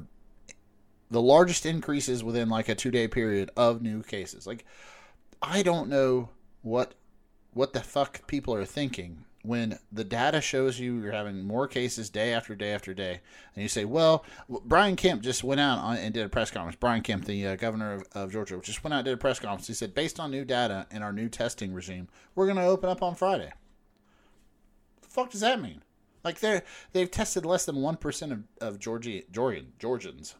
the 1.11 1.21
largest 1.21 1.65
increases 1.65 2.23
within 2.23 2.49
like 2.49 2.67
a 2.67 2.75
two 2.75 2.91
day 2.91 3.07
period 3.07 3.49
of 3.55 3.81
new 3.81 4.03
cases. 4.03 4.45
Like, 4.45 4.65
I 5.41 5.63
don't 5.63 5.89
know 5.89 6.29
what 6.61 6.93
what 7.53 7.73
the 7.73 7.79
fuck 7.81 8.27
people 8.27 8.53
are 8.53 8.65
thinking 8.65 9.23
when 9.45 9.79
the 9.91 10.03
data 10.03 10.41
shows 10.41 10.79
you 10.79 11.01
you're 11.01 11.11
having 11.11 11.43
more 11.43 11.67
cases 11.67 12.09
day 12.09 12.33
after 12.33 12.55
day 12.55 12.73
after 12.73 12.93
day, 12.93 13.21
and 13.55 13.63
you 13.63 13.69
say, 13.69 13.85
"Well, 13.85 14.25
Brian 14.65 14.95
Kemp 14.95 15.21
just 15.21 15.43
went 15.43 15.61
out 15.61 15.79
on, 15.79 15.97
and 15.97 16.13
did 16.13 16.25
a 16.25 16.29
press 16.29 16.51
conference." 16.51 16.77
Brian 16.79 17.01
Kemp, 17.01 17.25
the 17.25 17.47
uh, 17.47 17.55
governor 17.55 17.93
of, 17.93 18.03
of 18.13 18.31
Georgia, 18.31 18.59
just 18.61 18.83
went 18.83 18.93
out 18.93 18.99
and 18.99 19.05
did 19.05 19.13
a 19.13 19.17
press 19.17 19.39
conference. 19.39 19.67
He 19.67 19.73
said, 19.73 19.93
"Based 19.93 20.19
on 20.19 20.31
new 20.31 20.45
data 20.45 20.87
and 20.91 21.03
our 21.03 21.13
new 21.13 21.29
testing 21.29 21.73
regime, 21.73 22.07
we're 22.35 22.45
going 22.45 22.57
to 22.57 22.63
open 22.63 22.89
up 22.89 23.03
on 23.03 23.15
Friday." 23.15 23.51
The 25.01 25.07
fuck 25.07 25.31
does 25.31 25.41
that 25.41 25.61
mean? 25.61 25.81
Like 26.23 26.39
they're 26.39 26.63
they've 26.91 27.09
tested 27.09 27.45
less 27.45 27.65
than 27.65 27.77
one 27.77 27.97
percent 27.97 28.31
of 28.31 28.43
of 28.59 28.79
Georgia 28.79 29.21
Georgian 29.31 29.73
Georgians. 29.79 30.35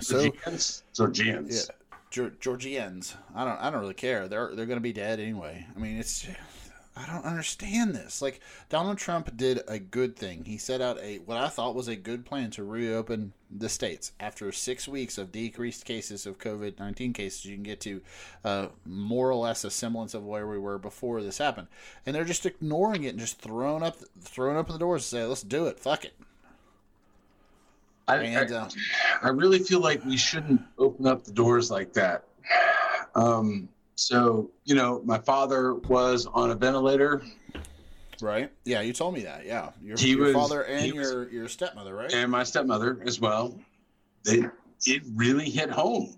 So 0.00 0.22
Georgians, 0.22 0.82
Georgians. 0.92 1.68
yeah, 1.68 2.28
Georgians. 2.40 3.14
I 3.34 3.44
don't. 3.44 3.58
I 3.58 3.70
don't 3.70 3.80
really 3.80 3.94
care. 3.94 4.28
They're 4.28 4.54
they're 4.54 4.66
going 4.66 4.78
to 4.78 4.82
be 4.82 4.92
dead 4.92 5.20
anyway. 5.20 5.66
I 5.74 5.78
mean, 5.78 5.98
it's. 5.98 6.26
I 6.98 7.04
don't 7.04 7.26
understand 7.26 7.94
this. 7.94 8.22
Like 8.22 8.40
Donald 8.70 8.96
Trump 8.96 9.36
did 9.36 9.60
a 9.68 9.78
good 9.78 10.16
thing. 10.16 10.44
He 10.44 10.56
set 10.56 10.80
out 10.80 10.98
a 11.00 11.18
what 11.18 11.36
I 11.36 11.48
thought 11.48 11.74
was 11.74 11.88
a 11.88 11.96
good 11.96 12.24
plan 12.24 12.50
to 12.52 12.64
reopen 12.64 13.34
the 13.50 13.68
states 13.68 14.12
after 14.18 14.50
six 14.50 14.88
weeks 14.88 15.18
of 15.18 15.30
decreased 15.30 15.84
cases 15.84 16.24
of 16.24 16.38
COVID 16.38 16.78
nineteen 16.78 17.12
cases. 17.12 17.44
You 17.44 17.54
can 17.54 17.64
get 17.64 17.80
to 17.80 18.00
uh, 18.44 18.68
more 18.86 19.28
or 19.28 19.34
less 19.34 19.62
a 19.64 19.70
semblance 19.70 20.14
of 20.14 20.24
where 20.24 20.46
we 20.46 20.58
were 20.58 20.78
before 20.78 21.22
this 21.22 21.36
happened, 21.36 21.68
and 22.06 22.16
they're 22.16 22.24
just 22.24 22.46
ignoring 22.46 23.04
it 23.04 23.10
and 23.10 23.18
just 23.18 23.40
throwing 23.42 23.82
up 23.82 23.98
throwing 24.22 24.56
up 24.56 24.68
the 24.68 24.78
doors 24.78 25.02
and 25.12 25.20
say, 25.20 25.26
"Let's 25.26 25.42
do 25.42 25.66
it. 25.66 25.78
Fuck 25.78 26.06
it." 26.06 26.14
I, 28.08 28.16
And 28.18 28.54
I, 28.54 28.56
uh, 28.56 28.68
I 29.22 29.28
really 29.28 29.58
feel 29.58 29.80
like 29.80 30.02
we 30.04 30.16
shouldn't 30.16 30.62
open 30.78 31.06
up 31.06 31.24
the 31.24 31.32
doors 31.32 31.70
like 31.70 31.92
that. 31.94 32.24
Um, 33.14 33.68
so, 33.96 34.50
you 34.64 34.74
know, 34.74 35.02
my 35.04 35.18
father 35.18 35.74
was 35.74 36.26
on 36.26 36.50
a 36.50 36.54
ventilator 36.54 37.22
right? 38.22 38.50
Yeah, 38.64 38.80
you 38.80 38.92
told 38.92 39.14
me 39.14 39.22
that. 39.22 39.44
Yeah, 39.44 39.70
your, 39.82 39.98
your 39.98 40.24
was- 40.26 40.34
father 40.34 40.62
and 40.62 40.84
he 40.84 40.92
was- 40.92 41.10
your 41.10 41.28
your 41.30 41.48
stepmother, 41.48 41.94
right? 41.94 42.12
and 42.14 42.30
my 42.30 42.44
stepmother 42.44 43.00
as 43.04 43.20
well. 43.20 43.58
They, 44.24 44.44
it 44.86 45.02
really 45.14 45.48
hit 45.48 45.70
home. 45.70 46.16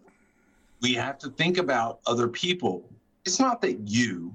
We 0.81 0.95
have 0.95 1.18
to 1.18 1.31
think 1.31 1.59
about 1.59 2.01
other 2.07 2.29
people. 2.29 2.89
It's 3.24 3.41
not 3.41 3.61
that 3.62 3.81
you 3.89 4.35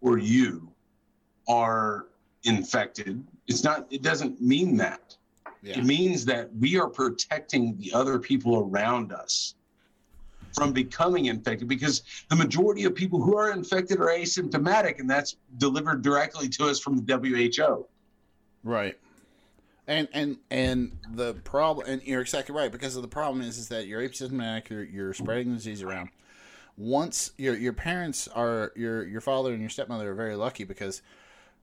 or 0.00 0.18
you 0.18 0.70
are 1.48 2.06
infected. 2.44 3.24
It's 3.46 3.64
not, 3.64 3.86
it 3.90 4.02
doesn't 4.02 4.40
mean 4.42 4.76
that. 4.78 5.16
yeah. 5.62 5.78
It 5.78 5.84
means 5.84 6.24
that 6.26 6.54
we 6.56 6.78
are 6.78 6.88
protecting 6.88 7.76
the 7.78 7.92
other 7.94 8.18
people 8.18 8.58
around 8.58 9.12
us 9.12 9.54
from 10.54 10.72
becoming 10.72 11.26
infected 11.26 11.68
because 11.68 12.02
the 12.28 12.36
majority 12.36 12.84
of 12.84 12.94
people 12.94 13.20
who 13.20 13.36
are 13.36 13.52
infected 13.52 13.98
are 14.00 14.08
asymptomatic, 14.08 14.98
and 14.98 15.08
that's 15.08 15.36
delivered 15.58 16.02
directly 16.02 16.48
to 16.48 16.66
us 16.66 16.78
from 16.80 17.04
the 17.04 17.52
WHO. 17.56 17.86
Right. 18.64 18.98
And 19.86 20.08
and 20.12 20.36
and 20.50 20.96
the 21.12 21.34
problem, 21.34 21.88
and 21.88 22.02
you're 22.02 22.20
exactly 22.20 22.54
right 22.54 22.70
because 22.70 22.94
the 22.94 23.08
problem 23.08 23.42
is 23.42 23.58
is 23.58 23.68
that 23.68 23.86
you're 23.86 24.00
asymptomatic, 24.00 24.68
you're, 24.70 24.84
you're 24.84 25.14
spreading 25.14 25.50
the 25.50 25.56
disease 25.56 25.82
around. 25.82 26.10
Once 26.76 27.32
your 27.36 27.56
your 27.56 27.72
parents 27.72 28.28
are 28.28 28.72
your 28.76 29.06
your 29.06 29.20
father 29.20 29.52
and 29.52 29.60
your 29.60 29.70
stepmother 29.70 30.12
are 30.12 30.14
very 30.14 30.36
lucky 30.36 30.64
because 30.64 31.02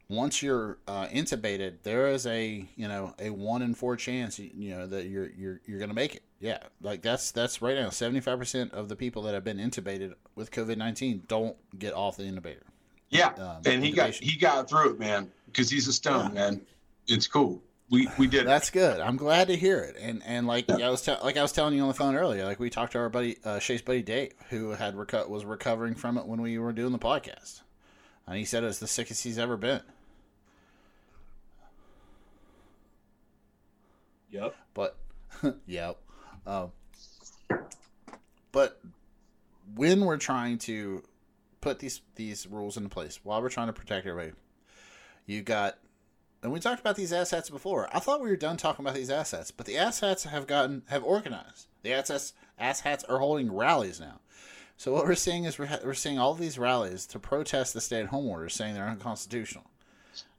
once 0.09 0.41
you're 0.41 0.79
uh, 0.87 1.05
intubated, 1.07 1.83
there 1.83 2.07
is 2.07 2.25
a 2.25 2.67
you 2.75 2.87
know 2.87 3.13
a 3.19 3.29
one 3.29 3.61
in 3.61 3.75
four 3.75 3.95
chance 3.95 4.39
you, 4.39 4.71
know 4.75 4.87
that 4.87 5.05
you're 5.05 5.29
you're 5.31 5.61
you're 5.65 5.79
gonna 5.79 5.93
make 5.93 6.15
it. 6.15 6.23
Yeah, 6.39 6.59
like 6.81 7.01
that's 7.01 7.31
that's 7.31 7.61
right 7.61 7.75
now. 7.75 7.89
Seventy 7.89 8.19
five 8.19 8.39
percent 8.39 8.73
of 8.73 8.89
the 8.89 8.95
people 8.95 9.21
that 9.23 9.33
have 9.33 9.43
been 9.43 9.57
intubated 9.57 10.13
with 10.35 10.51
COVID 10.51 10.77
nineteen 10.77 11.23
don't 11.27 11.55
get 11.77 11.93
off 11.93 12.17
the 12.17 12.23
intubator. 12.23 12.63
Yeah, 13.09 13.29
Um, 13.37 13.61
and 13.65 13.83
he 13.83 13.91
got 13.91 14.11
he 14.11 14.37
got 14.37 14.69
through 14.69 14.91
it, 14.91 14.99
man, 14.99 15.31
because 15.45 15.69
he's 15.69 15.87
a 15.87 15.93
stone, 15.93 16.33
man. 16.33 16.61
It's 17.07 17.27
cool. 17.27 17.61
We 17.89 18.07
we 18.19 18.27
did. 18.27 18.41
it. 18.41 18.45
That's 18.45 18.69
good. 18.69 18.99
I'm 18.99 19.17
glad 19.17 19.47
to 19.47 19.55
hear 19.55 19.79
it. 19.79 19.95
And 19.99 20.21
and 20.25 20.45
like 20.47 20.69
I 20.69 20.89
was 20.89 21.01
te- 21.01 21.15
like 21.23 21.37
I 21.37 21.41
was 21.41 21.51
telling 21.51 21.73
you 21.75 21.81
on 21.81 21.87
the 21.87 21.93
phone 21.95 22.15
earlier, 22.15 22.45
like 22.45 22.59
we 22.59 22.69
talked 22.69 22.91
to 22.93 22.99
our 22.99 23.09
buddy 23.09 23.37
uh, 23.43 23.57
Shay's 23.59 23.81
buddy 23.81 24.03
Dave, 24.03 24.33
who 24.49 24.71
had 24.71 24.95
reco- 24.95 25.27
was 25.27 25.43
recovering 25.45 25.95
from 25.95 26.17
it 26.17 26.25
when 26.27 26.41
we 26.41 26.57
were 26.59 26.71
doing 26.71 26.91
the 26.91 26.99
podcast, 26.99 27.61
and 28.27 28.37
he 28.37 28.45
said 28.45 28.63
it 28.63 28.67
was 28.67 28.77
the 28.79 28.87
sickest 28.87 29.23
he's 29.23 29.39
ever 29.39 29.57
been. 29.57 29.81
Yep. 34.31 34.55
But 34.73 34.97
yeah, 35.65 35.93
um, 36.45 36.71
but 38.51 38.79
when 39.75 40.01
we're 40.01 40.17
trying 40.17 40.57
to 40.59 41.03
put 41.61 41.79
these 41.79 42.01
these 42.15 42.47
rules 42.47 42.77
into 42.77 42.89
place, 42.89 43.19
while 43.23 43.41
we're 43.41 43.49
trying 43.49 43.67
to 43.67 43.73
protect 43.73 44.05
everybody, 44.05 44.35
you 45.25 45.41
got. 45.41 45.77
And 46.41 46.53
we 46.53 46.61
talked 46.61 46.79
about 46.79 46.95
these 46.95 47.11
assets 47.11 47.49
before. 47.49 47.89
I 47.93 47.99
thought 47.99 48.21
we 48.21 48.29
were 48.29 48.37
done 48.37 48.55
talking 48.55 48.85
about 48.85 48.95
these 48.95 49.09
assets, 49.09 49.51
but 49.51 49.65
the 49.65 49.77
assets 49.77 50.23
have 50.23 50.47
gotten 50.47 50.83
have 50.87 51.03
organized. 51.03 51.67
The 51.83 51.91
assets 51.91 52.33
asshats 52.59 53.03
are 53.09 53.19
holding 53.19 53.53
rallies 53.53 53.99
now. 53.99 54.21
So 54.77 54.93
what 54.93 55.03
we're 55.03 55.15
seeing 55.15 55.43
is 55.43 55.59
we're, 55.59 55.79
we're 55.83 55.93
seeing 55.93 56.17
all 56.17 56.33
these 56.33 56.57
rallies 56.57 57.05
to 57.07 57.19
protest 57.19 57.73
the 57.73 57.81
stay-at-home 57.81 58.25
orders, 58.25 58.53
saying 58.53 58.75
they're 58.75 58.87
unconstitutional. 58.87 59.65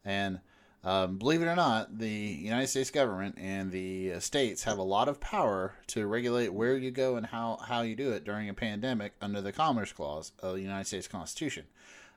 And 0.03 0.39
um, 0.83 1.17
believe 1.17 1.41
it 1.41 1.47
or 1.47 1.55
not, 1.55 1.99
the 1.99 2.09
United 2.09 2.67
States 2.67 2.89
government 2.89 3.35
and 3.37 3.71
the 3.71 4.13
uh, 4.13 4.19
states 4.19 4.63
have 4.63 4.79
a 4.79 4.83
lot 4.83 5.07
of 5.07 5.19
power 5.19 5.75
to 5.87 6.07
regulate 6.07 6.53
where 6.53 6.75
you 6.75 6.89
go 6.89 7.17
and 7.17 7.27
how, 7.27 7.59
how 7.67 7.81
you 7.81 7.95
do 7.95 8.11
it 8.11 8.23
during 8.23 8.49
a 8.49 8.53
pandemic 8.53 9.13
under 9.21 9.41
the 9.41 9.51
Commerce 9.51 9.91
Clause 9.91 10.31
of 10.39 10.55
the 10.55 10.61
United 10.61 10.87
States 10.87 11.07
Constitution. 11.07 11.65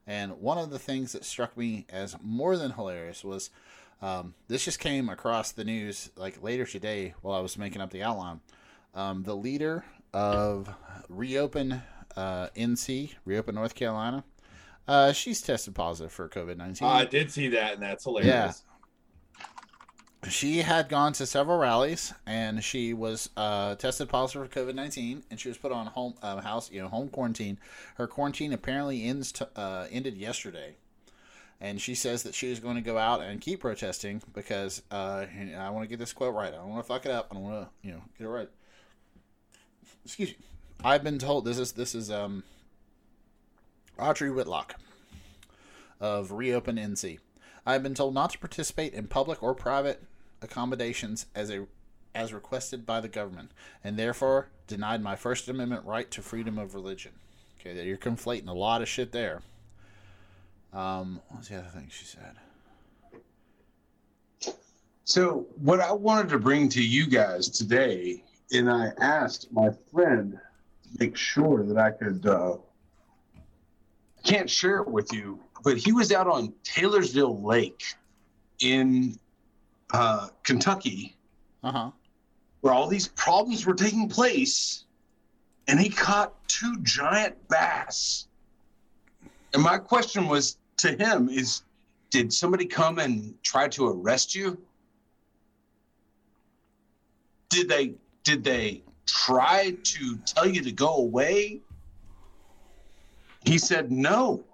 And 0.07 0.41
one 0.41 0.59
of 0.59 0.71
the 0.71 0.79
things 0.79 1.13
that 1.13 1.25
struck 1.25 1.57
me 1.57 1.87
as 1.91 2.17
more 2.23 2.57
than 2.57 2.73
hilarious 2.73 3.23
was 3.23 3.51
um, 4.01 4.35
this 4.49 4.65
just 4.65 4.81
came 4.81 5.09
across 5.09 5.53
the 5.53 5.65
news 5.65 6.11
like 6.17 6.43
later 6.43 6.65
today 6.65 7.15
while 7.23 7.37
I 7.37 7.41
was 7.41 7.59
making 7.59 7.83
up 7.83 7.91
the 7.91 8.03
outline. 8.03 8.41
Um, 8.95 9.25
the 9.25 9.37
leader 9.37 9.85
of 10.13 10.75
Reopen 11.09 11.83
uh, 12.17 12.49
NC, 12.57 13.15
Reopen 13.25 13.55
North 13.55 13.75
Carolina, 13.75 14.25
uh, 14.87 15.13
she's 15.13 15.41
tested 15.43 15.75
positive 15.75 16.13
for 16.13 16.29
COVID 16.29 16.57
19 16.57 16.87
I 16.89 17.05
did 17.05 17.31
see 17.31 17.49
that, 17.49 17.75
and 17.75 17.83
that's 17.83 18.05
hilarious. 18.05 18.63
Yeah. 20.25 20.31
she 20.31 20.59
had 20.59 20.89
gone 20.89 21.13
to 21.15 21.27
several 21.27 21.59
rallies 21.59 22.13
and 22.27 22.63
she 22.65 22.95
was 22.95 23.29
uh, 23.37 23.75
tested 23.77 24.09
positive 24.09 24.51
for 24.51 24.61
COVID 24.61 24.75
nineteen 24.75 25.23
and 25.31 25.39
she 25.39 25.49
was 25.49 25.59
put 25.59 25.71
on 25.73 25.87
home 25.87 26.15
uh, 26.23 26.41
house 26.41 26.71
you 26.71 26.81
know 26.81 26.89
home 26.89 27.09
quarantine. 27.09 27.59
Her 27.97 28.07
quarantine 28.07 28.53
apparently 28.53 29.05
ends 29.05 29.33
t- 29.33 29.45
uh, 29.57 29.87
ended 29.91 30.17
yesterday, 30.17 30.77
and 31.61 31.81
she 31.81 31.95
says 31.95 32.23
that 32.23 32.35
she 32.35 32.51
is 32.51 32.59
going 32.61 32.77
to 32.77 32.81
go 32.83 32.97
out 32.99 33.21
and 33.23 33.41
keep 33.41 33.61
protesting 33.61 34.23
because 34.33 34.83
uh, 34.91 35.27
I 35.59 35.71
want 35.71 35.85
to 35.85 35.89
get 35.89 35.99
this 35.99 36.13
quote 36.15 36.35
right. 36.35 36.53
I 36.53 36.57
don't 36.57 36.71
want 36.71 36.83
to 36.85 36.89
fuck 36.89 37.05
it 37.05 37.13
up. 37.13 37.29
I 37.31 37.35
don't 37.35 37.43
want 37.45 37.63
to 37.67 37.87
you 37.87 37.93
know 37.95 38.03
get 38.19 38.25
it 38.25 38.31
right. 38.31 38.49
Excuse 40.05 40.31
me. 40.31 40.37
I've 40.83 41.05
been 41.05 41.19
told 41.19 41.45
this 41.45 41.59
is 41.59 41.73
this 41.73 41.95
is 41.95 42.11
um 42.11 42.45
Audrey 43.99 44.31
Whitlock 44.31 44.75
of 46.01 46.33
Reopen 46.33 46.77
NC. 46.77 47.19
I've 47.67 47.83
been 47.83 47.95
told 47.95 48.15
not 48.15 48.31
to 48.31 48.39
participate 48.39 48.93
in 48.93 49.07
public 49.07 49.43
or 49.43 49.55
private 49.55 50.03
accommodations 50.43 51.27
as 51.35 51.51
a 51.51 51.67
as 52.15 52.33
requested 52.33 52.87
by 52.87 53.01
the 53.01 53.09
government, 53.09 53.51
and 53.83 53.99
therefore 53.99 54.49
denied 54.69 55.03
my 55.03 55.17
First 55.17 55.49
Amendment 55.49 55.85
right 55.85 56.09
to 56.13 56.23
freedom 56.23 56.59
of 56.59 56.75
religion. 56.75 57.13
Okay, 57.59 57.85
you're 57.87 57.97
conflating 57.97 58.49
a 58.49 58.53
lot 58.53 58.83
of 58.83 58.89
shit 58.89 59.11
there. 59.11 59.43
Um, 60.73 61.21
what 61.29 61.41
was 61.41 61.49
the 61.49 61.59
other 61.59 61.69
thing 61.69 61.89
she 61.91 62.05
said? 62.05 62.37
So, 65.05 65.47
what 65.57 65.81
I 65.81 65.93
wanted 65.93 66.29
to 66.31 66.39
bring 66.39 66.69
to 66.71 66.83
you 66.83 67.07
guys 67.07 67.49
today, 67.49 68.23
and 68.53 68.71
I 68.71 68.91
asked 69.01 69.53
my 69.53 69.71
friend 69.93 70.33
to 70.33 70.89
make 70.99 71.17
sure 71.17 71.65
that 71.65 71.77
I 71.77 71.91
could, 71.91 72.27
uh, 72.27 72.57
can't 74.25 74.49
share 74.51 74.79
it 74.79 74.89
with 74.89 75.13
you, 75.13 75.39
but 75.63 75.77
he 75.77 75.93
was 75.93 76.11
out 76.13 76.27
on 76.27 76.53
Taylorsville 76.65 77.43
Lake 77.43 77.85
in 78.61 79.19
uh, 79.93 80.29
Kentucky 80.43 81.17
Uh 81.63 81.73
huh. 81.73 81.91
where 82.63 82.73
all 82.73 82.89
these 82.89 83.09
problems 83.09 83.67
were 83.67 83.75
taking 83.75 84.09
place, 84.09 84.85
and 85.69 85.79
he 85.79 85.89
caught 85.91 86.33
two 86.49 86.77
giant 86.83 87.37
bass. 87.49 88.27
And 89.53 89.63
my 89.63 89.79
question 89.79 90.27
was 90.27 90.57
to 90.79 90.93
him 90.97 91.29
is 91.29 91.63
did 92.11 92.33
somebody 92.33 92.65
come 92.67 92.99
and 92.99 93.35
try 93.43 93.69
to 93.69 93.87
arrest 93.89 94.35
you? 94.35 94.59
Did 97.51 97.69
they 97.69 97.95
did 98.25 98.43
they 98.43 98.83
try 99.07 99.77
to 99.83 100.17
tell 100.19 100.49
you 100.49 100.63
to 100.63 100.73
go 100.73 100.97
away? 100.97 101.61
He 103.45 103.59
said 103.59 103.93
no. 103.93 104.45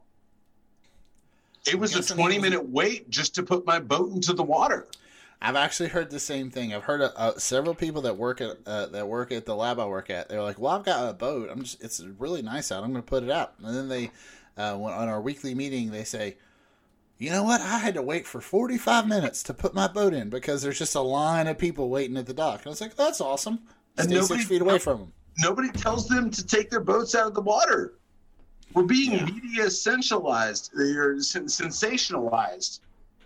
It 1.66 1.78
was 1.78 1.94
a 1.94 2.14
20 2.14 2.38
minute 2.38 2.68
wait 2.68 3.10
just 3.10 3.34
to 3.36 3.42
put 3.42 3.66
my 3.66 3.78
boat 3.78 4.12
into 4.12 4.32
the 4.32 4.42
water. 4.42 4.86
I've 5.42 5.56
actually 5.56 5.88
heard 5.88 6.10
the 6.10 6.20
same 6.20 6.50
thing. 6.50 6.74
I've 6.74 6.84
heard 6.84 7.00
uh, 7.00 7.10
uh, 7.16 7.38
several 7.38 7.74
people 7.74 8.02
that 8.02 8.16
work 8.16 8.40
at 8.40 8.58
uh, 8.66 8.86
that 8.86 9.08
work 9.08 9.32
at 9.32 9.46
the 9.46 9.54
lab 9.54 9.78
I 9.78 9.86
work 9.86 10.10
at. 10.10 10.28
They're 10.28 10.42
like, 10.42 10.58
"Well, 10.58 10.72
I've 10.72 10.84
got 10.84 11.08
a 11.08 11.14
boat. 11.14 11.48
I'm 11.50 11.62
just 11.62 11.82
it's 11.82 12.00
really 12.18 12.42
nice 12.42 12.70
out. 12.70 12.84
I'm 12.84 12.90
going 12.90 13.02
to 13.02 13.08
put 13.08 13.22
it 13.22 13.30
out." 13.30 13.54
And 13.62 13.74
then 13.74 13.88
they, 13.88 14.10
uh, 14.58 14.76
when, 14.76 14.92
on 14.92 15.08
our 15.08 15.20
weekly 15.20 15.54
meeting, 15.54 15.90
they 15.90 16.04
say, 16.04 16.36
"You 17.16 17.30
know 17.30 17.42
what? 17.42 17.62
I 17.62 17.78
had 17.78 17.94
to 17.94 18.02
wait 18.02 18.26
for 18.26 18.42
45 18.42 19.08
minutes 19.08 19.42
to 19.44 19.54
put 19.54 19.72
my 19.72 19.88
boat 19.88 20.12
in 20.12 20.28
because 20.28 20.60
there's 20.60 20.78
just 20.78 20.94
a 20.94 21.00
line 21.00 21.46
of 21.46 21.56
people 21.56 21.88
waiting 21.88 22.18
at 22.18 22.26
the 22.26 22.34
dock." 22.34 22.58
And 22.60 22.66
I 22.66 22.70
was 22.70 22.82
like, 22.82 22.96
"That's 22.96 23.22
awesome. 23.22 23.60
And 23.96 24.08
Stay 24.08 24.14
nobody- 24.16 24.40
six 24.40 24.48
feet 24.48 24.60
away 24.62 24.78
from 24.78 24.98
them." 24.98 25.12
nobody 25.38 25.70
tells 25.70 26.06
them 26.06 26.30
to 26.30 26.46
take 26.46 26.68
their 26.68 26.80
boats 26.80 27.14
out 27.14 27.28
of 27.28 27.34
the 27.34 27.40
water. 27.40 27.94
We're 28.72 28.84
being 28.84 29.12
Yeah. 29.12 29.24
media 29.24 29.64
essentialized 29.66 30.74
or 30.76 31.20
sen- 31.20 31.46
sensationalized 31.46 32.80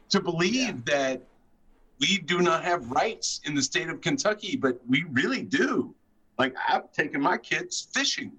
to 0.08 0.20
believe 0.20 0.84
that 0.86 1.22
we 2.00 2.18
do 2.18 2.40
not 2.40 2.64
have 2.64 2.90
rights 2.90 3.40
in 3.44 3.54
the 3.54 3.62
state 3.62 3.88
of 3.88 4.00
Kentucky, 4.00 4.56
but 4.56 4.80
we 4.88 5.04
really 5.04 5.42
do. 5.42 5.94
Like 6.38 6.54
I've 6.68 6.90
taken 6.92 7.20
my 7.20 7.38
kids 7.38 7.88
fishing 7.92 8.32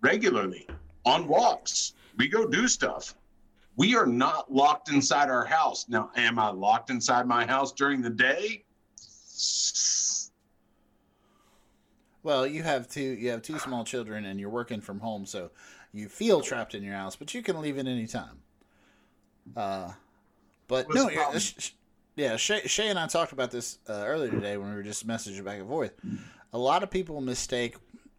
regularly 0.00 0.68
on 1.04 1.26
walks. 1.26 1.94
We 2.16 2.28
go 2.28 2.46
do 2.46 2.68
stuff. 2.68 3.16
We 3.76 3.96
are 3.96 4.06
not 4.06 4.52
locked 4.52 4.90
inside 4.90 5.30
our 5.30 5.46
house. 5.46 5.88
Now, 5.88 6.10
am 6.14 6.38
I 6.38 6.50
locked 6.50 6.90
inside 6.90 7.26
my 7.26 7.46
house 7.46 7.72
during 7.72 8.02
the 8.02 8.10
day? 8.10 8.64
Well, 12.22 12.46
you 12.46 12.62
have 12.62 12.86
two 12.88 13.00
you 13.02 13.30
have 13.30 13.42
two 13.42 13.58
small 13.58 13.82
children 13.84 14.26
and 14.26 14.38
you're 14.38 14.50
working 14.50 14.80
from 14.80 15.00
home, 15.00 15.26
so 15.26 15.50
you 15.92 16.08
feel 16.08 16.40
trapped 16.40 16.74
in 16.74 16.82
your 16.82 16.94
house, 16.94 17.16
but 17.16 17.34
you 17.34 17.42
can 17.42 17.60
leave 17.60 17.78
at 17.78 17.86
any 17.86 18.06
time. 18.06 18.38
Uh, 19.56 19.92
but 20.68 20.86
What's 20.86 20.96
no, 20.96 21.08
yeah, 21.10 21.16
problem? 21.16 21.40
sh- 21.40 21.54
sh- 21.58 21.70
yeah. 22.16 22.36
Shay, 22.36 22.62
Shay 22.66 22.88
and 22.88 22.98
I 22.98 23.06
talked 23.06 23.32
about 23.32 23.50
this 23.50 23.78
uh, 23.88 24.04
earlier 24.06 24.30
today 24.30 24.56
when 24.56 24.70
we 24.70 24.74
were 24.74 24.82
just 24.82 25.06
messaging 25.06 25.44
back 25.44 25.58
and 25.58 25.68
forth. 25.68 25.92
A 26.52 26.58
lot 26.58 26.82
of 26.82 26.90
people 26.90 27.20
mistake 27.20 27.76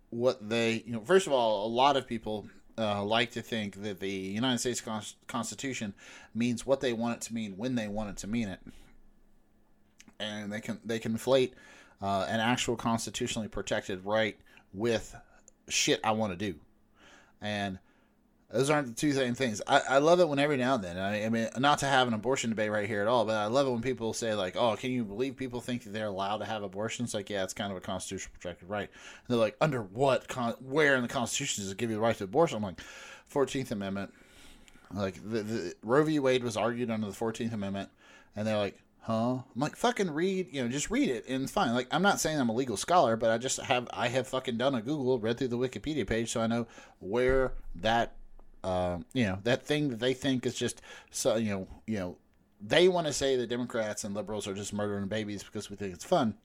what 0.09 0.47
they, 0.47 0.83
you 0.85 0.93
know. 0.93 1.01
First 1.01 1.27
of 1.27 1.33
all, 1.33 1.65
a 1.65 1.69
lot 1.69 1.97
of 1.97 2.07
people 2.07 2.47
uh, 2.77 3.03
like 3.03 3.31
to 3.31 3.41
think 3.41 3.81
that 3.83 3.99
the 3.99 4.09
United 4.09 4.59
States 4.59 4.81
Con- 4.81 5.03
Constitution 5.27 5.93
means 6.33 6.65
what 6.65 6.81
they 6.81 6.93
want 6.93 7.15
it 7.15 7.21
to 7.27 7.33
mean 7.33 7.57
when 7.57 7.75
they 7.75 7.87
want 7.87 8.09
it 8.09 8.17
to 8.17 8.27
mean 8.27 8.49
it, 8.49 8.59
and 10.19 10.51
they 10.51 10.59
can 10.61 10.79
they 10.83 10.99
conflate 10.99 11.51
uh, 12.01 12.25
an 12.29 12.39
actual 12.39 12.75
constitutionally 12.75 13.47
protected 13.47 14.05
right 14.05 14.37
with 14.73 15.15
shit 15.69 15.99
I 16.03 16.11
want 16.11 16.37
to 16.37 16.51
do, 16.51 16.59
and 17.43 17.77
those 18.49 18.69
aren't 18.69 18.87
the 18.87 18.93
two 18.93 19.11
same 19.13 19.33
things. 19.33 19.61
I, 19.67 19.81
I 19.89 19.97
love 19.97 20.19
it 20.19 20.27
when 20.27 20.37
every 20.37 20.57
now 20.57 20.75
and 20.75 20.83
then. 20.83 20.97
I, 20.97 21.25
I 21.25 21.29
mean, 21.29 21.49
not 21.57 21.79
to 21.79 21.87
have 21.87 22.07
an 22.07 22.13
abortion 22.13 22.51
debate 22.51 22.71
right 22.71 22.87
here 22.87 23.01
at 23.01 23.07
all, 23.07 23.25
but 23.25 23.35
I 23.35 23.47
love 23.47 23.67
it 23.67 23.71
when 23.71 23.81
people 23.81 24.13
say 24.13 24.33
like, 24.35 24.55
"Oh, 24.55 24.75
can 24.75 24.91
you 24.91 25.03
believe 25.03 25.35
people 25.35 25.59
think 25.59 25.83
they're 25.83 26.07
allowed 26.07 26.37
to 26.37 26.45
have 26.45 26.63
abortions?" 26.63 27.13
Like, 27.13 27.29
yeah, 27.29 27.43
it's 27.43 27.53
kind 27.53 27.71
of 27.71 27.77
a 27.77 27.81
constitutional 27.81 28.33
protected 28.39 28.69
right. 28.69 28.89
And 28.89 29.27
they're 29.27 29.37
like, 29.37 29.57
"Under 29.59 29.81
what? 29.81 30.27
Con- 30.27 30.55
where 30.61 30.95
in 30.95 31.01
the 31.01 31.07
Constitution 31.07 31.63
does 31.63 31.71
it 31.71 31.77
give 31.77 31.89
you 31.89 31.95
the 31.95 32.01
right 32.01 32.15
to 32.15 32.23
abortion?" 32.23 32.57
I'm 32.57 32.63
like, 32.63 32.81
Fourteenth 33.25 33.71
Amendment. 33.71 34.13
Like 34.93 35.15
the, 35.15 35.41
the 35.41 35.73
Roe 35.81 36.03
v. 36.03 36.19
Wade 36.19 36.43
was 36.43 36.55
argued 36.55 36.91
under 36.91 37.07
the 37.07 37.13
Fourteenth 37.13 37.53
Amendment, 37.53 37.89
and 38.35 38.47
they're 38.47 38.57
like, 38.57 38.77
"Huh?" 39.03 39.43
I'm 39.53 39.61
like, 39.61 39.75
"Fucking 39.75 40.11
read, 40.11 40.47
you 40.51 40.63
know, 40.63 40.69
just 40.69 40.91
read 40.91 41.09
it, 41.09 41.25
and 41.27 41.43
it's 41.43 41.51
fine." 41.51 41.73
Like, 41.73 41.87
I'm 41.91 42.01
not 42.01 42.19
saying 42.19 42.39
I'm 42.39 42.49
a 42.49 42.53
legal 42.53 42.77
scholar, 42.77 43.15
but 43.15 43.31
I 43.31 43.37
just 43.37 43.59
have 43.59 43.87
I 43.93 44.07
have 44.09 44.27
fucking 44.27 44.57
done 44.57 44.75
a 44.75 44.81
Google, 44.81 45.19
read 45.19 45.37
through 45.37 45.49
the 45.49 45.57
Wikipedia 45.57 46.07
page, 46.07 46.31
so 46.31 46.41
I 46.41 46.47
know 46.47 46.67
where 46.99 47.53
that, 47.75 48.15
uh, 48.63 48.99
you 49.13 49.25
know, 49.25 49.39
that 49.43 49.65
thing 49.65 49.89
that 49.89 49.99
they 49.99 50.13
think 50.13 50.45
is 50.45 50.55
just 50.55 50.81
so 51.11 51.35
you 51.35 51.51
know, 51.51 51.67
you 51.87 51.99
know, 51.99 52.17
they 52.61 52.87
want 52.87 53.07
to 53.07 53.13
say 53.13 53.35
that 53.35 53.47
Democrats 53.47 54.03
and 54.03 54.15
liberals 54.15 54.47
are 54.47 54.53
just 54.53 54.73
murdering 54.73 55.07
babies 55.07 55.43
because 55.43 55.69
we 55.69 55.75
think 55.75 55.93
it's 55.93 56.05
fun. 56.05 56.35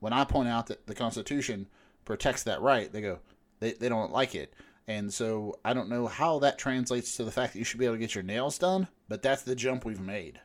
When 0.00 0.12
I 0.12 0.24
point 0.24 0.48
out 0.48 0.66
that 0.66 0.86
the 0.86 0.94
Constitution 0.94 1.66
protects 2.04 2.42
that 2.44 2.60
right, 2.60 2.92
they 2.92 3.00
go, 3.00 3.20
they, 3.60 3.72
they 3.72 3.88
don't 3.88 4.12
like 4.12 4.34
it. 4.34 4.52
And 4.88 5.12
so 5.12 5.58
I 5.64 5.72
don't 5.72 5.88
know 5.88 6.06
how 6.06 6.38
that 6.40 6.58
translates 6.58 7.16
to 7.16 7.24
the 7.24 7.32
fact 7.32 7.52
that 7.52 7.58
you 7.58 7.64
should 7.64 7.80
be 7.80 7.86
able 7.86 7.96
to 7.96 8.00
get 8.00 8.14
your 8.14 8.22
nails 8.22 8.58
done, 8.58 8.86
but 9.08 9.22
that's 9.22 9.42
the 9.42 9.56
jump 9.56 9.84
we've 9.84 10.00
made. 10.00 10.40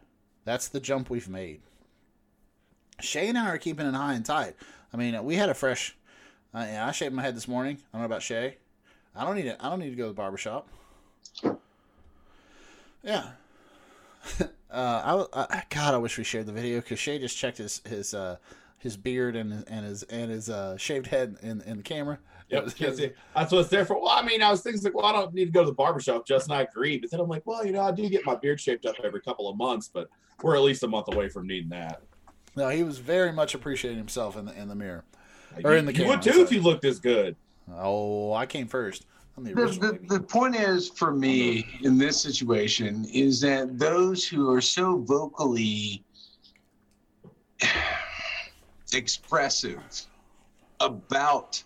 That's 0.46 0.68
the 0.68 0.80
jump 0.80 1.10
we've 1.10 1.30
made. 1.30 1.62
Shay 3.00 3.28
and 3.28 3.38
I 3.38 3.48
are 3.50 3.58
keeping 3.58 3.88
it 3.88 3.94
high 3.94 4.14
and 4.14 4.26
tight. 4.26 4.56
I 4.94 4.98
mean, 4.98 5.24
we 5.24 5.36
had 5.36 5.50
a 5.50 5.54
fresh. 5.54 5.96
Uh, 6.54 6.66
yeah, 6.68 6.88
I 6.88 6.92
shaved 6.92 7.14
my 7.14 7.22
head 7.22 7.36
this 7.36 7.48
morning. 7.48 7.78
I 7.78 7.98
don't 7.98 8.02
know 8.02 8.06
about 8.06 8.22
Shay. 8.22 8.58
I 9.16 9.26
don't 9.26 9.36
need 9.36 9.46
it. 9.46 9.58
I 9.60 9.70
don't 9.70 9.80
need 9.80 9.90
to 9.90 9.96
go 9.96 10.04
to 10.04 10.10
the 10.10 10.14
barber 10.14 10.38
shop. 10.38 10.68
Yeah. 13.04 13.32
uh, 14.40 14.46
I, 14.72 15.26
I 15.34 15.64
God, 15.70 15.94
I 15.94 15.98
wish 15.98 16.18
we 16.18 16.24
shared 16.24 16.46
the 16.46 16.52
video 16.52 16.80
because 16.80 17.00
Shay 17.00 17.20
just 17.20 17.38
checked 17.38 17.58
his 17.58 17.82
his 17.86 18.14
uh, 18.14 18.38
his 18.78 18.98
beard 18.98 19.36
and 19.36 19.64
and 19.68 19.86
his 19.86 20.04
and 20.04 20.30
his 20.30 20.50
uh, 20.50 20.78
shaved 20.78 21.08
head 21.08 21.38
in, 21.42 21.62
in 21.62 21.78
the 21.78 21.84
camera. 21.84 22.20
It 22.56 22.56
Yep, 22.56 22.64
was- 22.66 22.74
can't 22.74 22.96
see. 22.98 23.12
That's 23.36 23.52
what 23.52 23.60
it's 23.60 23.70
there 23.70 23.86
for. 23.86 24.00
Well, 24.00 24.10
I 24.10 24.22
mean, 24.26 24.42
I 24.44 24.52
was 24.52 24.62
thinking 24.62 24.82
like, 24.84 24.94
well, 24.94 25.06
I 25.06 25.14
don't 25.14 25.34
need 25.34 25.46
to 25.46 25.52
go 25.52 25.62
to 25.62 25.68
the 25.68 25.74
barbershop. 25.76 26.28
Justin, 26.28 26.54
I 26.54 26.62
agree. 26.64 26.98
But 26.98 27.10
then 27.12 27.20
I'm 27.22 27.30
like, 27.30 27.44
well, 27.46 27.66
you 27.66 27.72
know, 27.72 27.82
I 27.82 27.92
do 27.92 28.10
get 28.10 28.26
my 28.26 28.36
beard 28.36 28.60
shaped 28.60 28.86
up 28.86 28.96
every 29.04 29.22
couple 29.22 29.48
of 29.50 29.56
months, 29.58 29.90
but 29.94 30.10
we're 30.44 30.56
at 30.56 30.62
least 30.62 30.84
a 30.84 30.88
month 30.88 31.08
away 31.14 31.30
from 31.30 31.48
needing 31.48 31.70
that. 31.70 32.02
No, 32.58 32.68
he 32.70 32.84
was 32.84 32.98
very 32.98 33.32
much 33.32 33.56
appreciating 33.56 33.98
himself 33.98 34.36
in 34.36 34.46
the 34.46 34.54
in 34.60 34.68
the 34.68 34.76
mirror. 34.76 35.06
Or 35.64 35.72
you, 35.72 35.78
in 35.78 35.86
the 35.86 35.94
Camera, 35.94 36.08
you 36.08 36.12
would 36.12 36.22
camera, 36.22 36.34
too 36.36 36.42
if 36.42 36.48
sorry. 36.50 36.58
you 36.58 36.64
looked 36.64 36.84
as 36.86 37.00
good. 37.00 37.36
Oh, 37.74 38.34
I 38.34 38.46
came 38.46 38.68
first. 38.68 39.06
I'm 39.38 39.46
the 39.46 39.54
the, 39.54 39.68
the, 40.10 40.18
the 40.18 40.20
point 40.20 40.56
is 40.56 40.90
for 40.90 41.14
me 41.14 41.66
in 41.84 41.98
this 41.98 42.22
situation 42.22 43.06
is 43.14 43.40
that 43.42 43.80
those 43.80 44.28
who 44.28 44.52
are 44.52 44.60
so 44.60 44.98
vocally 44.98 46.04
expressive 48.94 49.80
about 50.80 51.64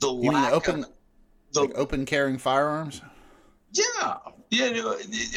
the 0.00 0.08
You 0.08 0.20
mean 0.22 0.32
lack 0.32 0.52
open, 0.52 0.84
of 0.84 0.90
the 1.52 1.60
like 1.62 1.76
open 1.76 2.04
carrying 2.06 2.38
firearms? 2.38 3.00
yeah 3.72 4.16
yeah 4.50 4.82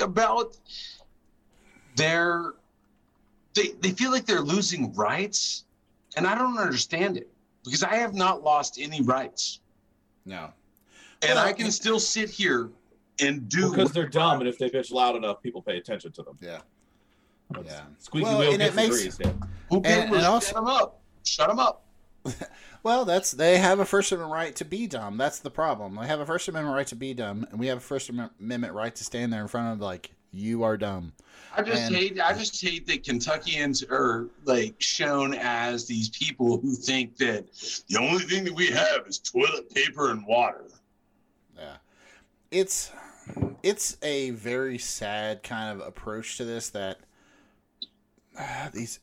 about 0.01 0.55
their 1.95 2.53
they 3.53 3.69
they 3.81 3.91
feel 3.91 4.11
like 4.11 4.25
they're 4.25 4.39
losing 4.41 4.93
rights 4.93 5.65
and 6.15 6.25
i 6.25 6.33
don't 6.37 6.57
understand 6.57 7.17
it 7.17 7.29
because 7.65 7.83
i 7.83 7.95
have 7.95 8.13
not 8.13 8.41
lost 8.43 8.77
any 8.79 9.01
rights 9.01 9.59
No. 10.25 10.51
and 11.21 11.35
Well, 11.35 11.45
i 11.45 11.51
can 11.53 11.71
still 11.71 11.99
sit 11.99 12.29
here 12.29 12.69
and 13.19 13.47
do 13.49 13.69
Because 13.69 13.91
they're 13.91 14.07
dumb, 14.07 14.39
and 14.39 14.47
if 14.49 14.57
they 14.57 14.67
bitch 14.69 14.91
loud 14.91 15.15
enough, 15.15 15.43
people 15.43 15.61
pay 15.61 15.77
attention 15.77 16.11
to 16.13 16.23
them. 16.23 16.39
Yeah. 16.41 16.61
Yeah. 17.63 17.81
Squeaky 17.99 18.23
Well, 18.23 18.39
wheel 18.39 18.53
and 18.53 18.61
it 18.63 18.65
gets 18.65 18.75
makes- 18.75 18.95
agrees. 18.97 19.17
Yeah. 19.19 19.77
Okay, 19.77 20.01
And- 20.05 20.15
and 20.15 20.25
also- 20.25 20.47
shut 20.47 20.55
them 20.55 20.65
up. 20.67 21.01
Shut 21.23 21.47
them 21.49 21.59
up. 21.59 21.85
Well, 22.83 23.05
that's 23.05 23.29
they 23.31 23.59
have 23.59 23.79
a 23.79 23.85
First 23.85 24.11
Amendment 24.11 24.33
right 24.33 24.55
to 24.55 24.65
be 24.65 24.87
dumb. 24.87 25.15
That's 25.17 25.37
the 25.37 25.51
problem. 25.51 25.99
They 26.01 26.07
have 26.07 26.19
a 26.19 26.25
First 26.25 26.47
Amendment 26.47 26.75
right 26.75 26.87
to 26.87 26.95
be 26.95 27.13
dumb, 27.13 27.45
and 27.51 27.59
we 27.59 27.67
have 27.67 27.77
a 27.77 27.81
First 27.81 28.09
Amendment 28.09 28.73
right 28.73 28.95
to 28.95 29.03
stand 29.03 29.31
there 29.31 29.41
in 29.43 29.47
front 29.47 29.73
of 29.73 29.79
like 29.79 30.11
you 30.31 30.63
are 30.63 30.77
dumb. 30.77 31.13
I 31.55 31.61
just 31.61 31.77
And- 31.83 31.95
hate. 31.95 32.19
I 32.19 32.33
just 32.35 32.59
hate 32.59 32.87
that 32.87 33.03
Kentuckians 33.03 33.83
are 33.83 34.29
like 34.45 34.75
shown 34.79 35.35
as 35.35 35.85
these 35.85 36.09
people 36.09 36.57
who 36.57 36.73
think 36.73 37.17
that 37.17 37.45
the 37.87 37.99
only 37.99 38.23
thing 38.23 38.45
that 38.45 38.53
we 38.53 38.67
have 38.71 39.05
is 39.05 39.19
toilet 39.19 39.69
paper 39.71 40.09
and 40.09 40.25
water. 40.25 40.65
Yeah. 41.55 41.77
It's 42.49 42.91
it's 43.61 43.97
a 44.01 44.31
very 44.31 44.79
sad 44.79 45.43
kind 45.43 45.79
of 45.79 45.85
approach 45.87 46.37
to 46.37 46.45
this 46.45 46.69
that 46.71 46.97
these 48.73 48.99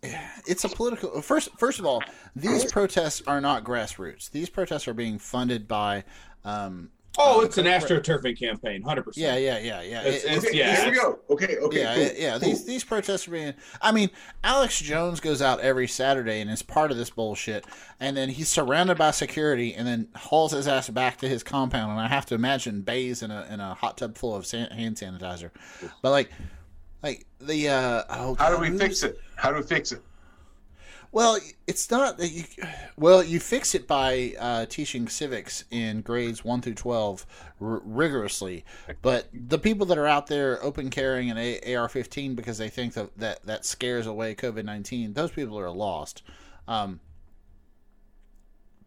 it's 0.46 0.64
a 0.64 0.68
political 0.68 1.20
first 1.22 1.50
first 1.58 1.78
of 1.78 1.84
all 1.86 2.02
these 2.34 2.64
protests 2.72 3.22
are 3.26 3.40
not 3.40 3.62
grassroots 3.64 4.30
these 4.30 4.48
protests 4.48 4.88
are 4.88 4.94
being 4.94 5.18
funded 5.18 5.68
by 5.68 6.02
um 6.44 6.90
Oh, 7.20 7.40
it's 7.40 7.58
an 7.58 7.64
astroturfing 7.66 8.38
campaign, 8.38 8.80
hundred 8.82 9.02
percent. 9.02 9.24
yeah 9.26 9.36
yeah 9.36 9.58
yeah 9.58 9.80
yeah 9.82 10.00
It's- 10.02 10.24
it's- 10.24 10.44
Okay, 10.46 10.56
yeah. 10.56 10.76
here 10.82 10.90
we 10.92 10.96
go. 10.96 11.18
Okay, 11.30 11.56
okay, 11.56 11.80
yeah, 11.80 11.94
cool, 11.94 12.04
yeah, 12.04 12.10
yeah. 12.16 12.30
cool. 12.38 12.48
These 12.48 12.64
these 12.64 12.84
protests 12.84 13.26
are 13.26 13.32
being. 13.32 13.54
I 13.82 13.90
mean, 13.90 14.10
Alex 14.44 14.78
Jones 14.78 15.18
goes 15.18 15.42
out 15.42 15.58
every 15.58 15.88
Saturday 15.88 16.40
and 16.40 16.48
is 16.48 16.62
part 16.62 16.92
of 16.92 16.96
this 16.96 17.10
bullshit, 17.10 17.64
and 17.98 18.16
then 18.16 18.28
he's 18.28 18.48
surrounded 18.48 18.98
by 18.98 19.10
security, 19.10 19.74
and 19.74 19.84
then 19.88 20.06
hauls 20.14 20.52
his 20.52 20.68
ass 20.68 20.90
back 20.90 21.16
to 21.18 21.28
his 21.28 21.42
compound, 21.42 21.90
and 21.90 21.98
I 22.00 22.06
have 22.06 22.24
to 22.26 22.36
imagine 22.36 22.82
bays 22.82 23.20
in 23.20 23.32
a 23.32 23.48
in 23.50 23.58
a 23.58 23.74
hot 23.74 23.98
tub 23.98 24.16
full 24.16 24.36
of 24.36 24.46
san- 24.46 24.70
hand 24.70 24.94
sanitizer. 24.96 25.50
But 26.02 26.10
like, 26.12 26.30
like 27.02 27.26
the 27.40 27.68
uh, 27.68 28.02
oh, 28.10 28.34
How 28.38 28.50
do 28.54 28.58
we 28.60 28.68
who's- 28.68 28.80
fix 28.80 29.02
it? 29.02 29.18
How 29.36 29.50
do 29.50 29.56
we 29.56 29.62
fix 29.62 29.92
it? 29.92 30.02
Well, 31.10 31.38
it's 31.66 31.90
not 31.90 32.18
that 32.18 32.28
you. 32.28 32.44
Well, 32.98 33.22
you 33.24 33.40
fix 33.40 33.74
it 33.74 33.86
by 33.86 34.34
uh, 34.38 34.66
teaching 34.66 35.08
civics 35.08 35.64
in 35.70 36.02
grades 36.02 36.44
one 36.44 36.60
through 36.60 36.74
twelve 36.74 37.24
r- 37.62 37.80
rigorously. 37.82 38.64
But 39.00 39.26
the 39.32 39.58
people 39.58 39.86
that 39.86 39.96
are 39.96 40.06
out 40.06 40.26
there 40.26 40.62
open 40.62 40.90
carrying 40.90 41.30
an 41.30 41.38
A- 41.38 41.74
AR-15 41.76 42.36
because 42.36 42.58
they 42.58 42.68
think 42.68 42.92
that 42.92 43.16
that, 43.16 43.42
that 43.46 43.64
scares 43.64 44.06
away 44.06 44.34
COVID 44.34 44.66
nineteen, 44.66 45.14
those 45.14 45.30
people 45.30 45.58
are 45.58 45.70
lost. 45.70 46.22
Um, 46.66 47.00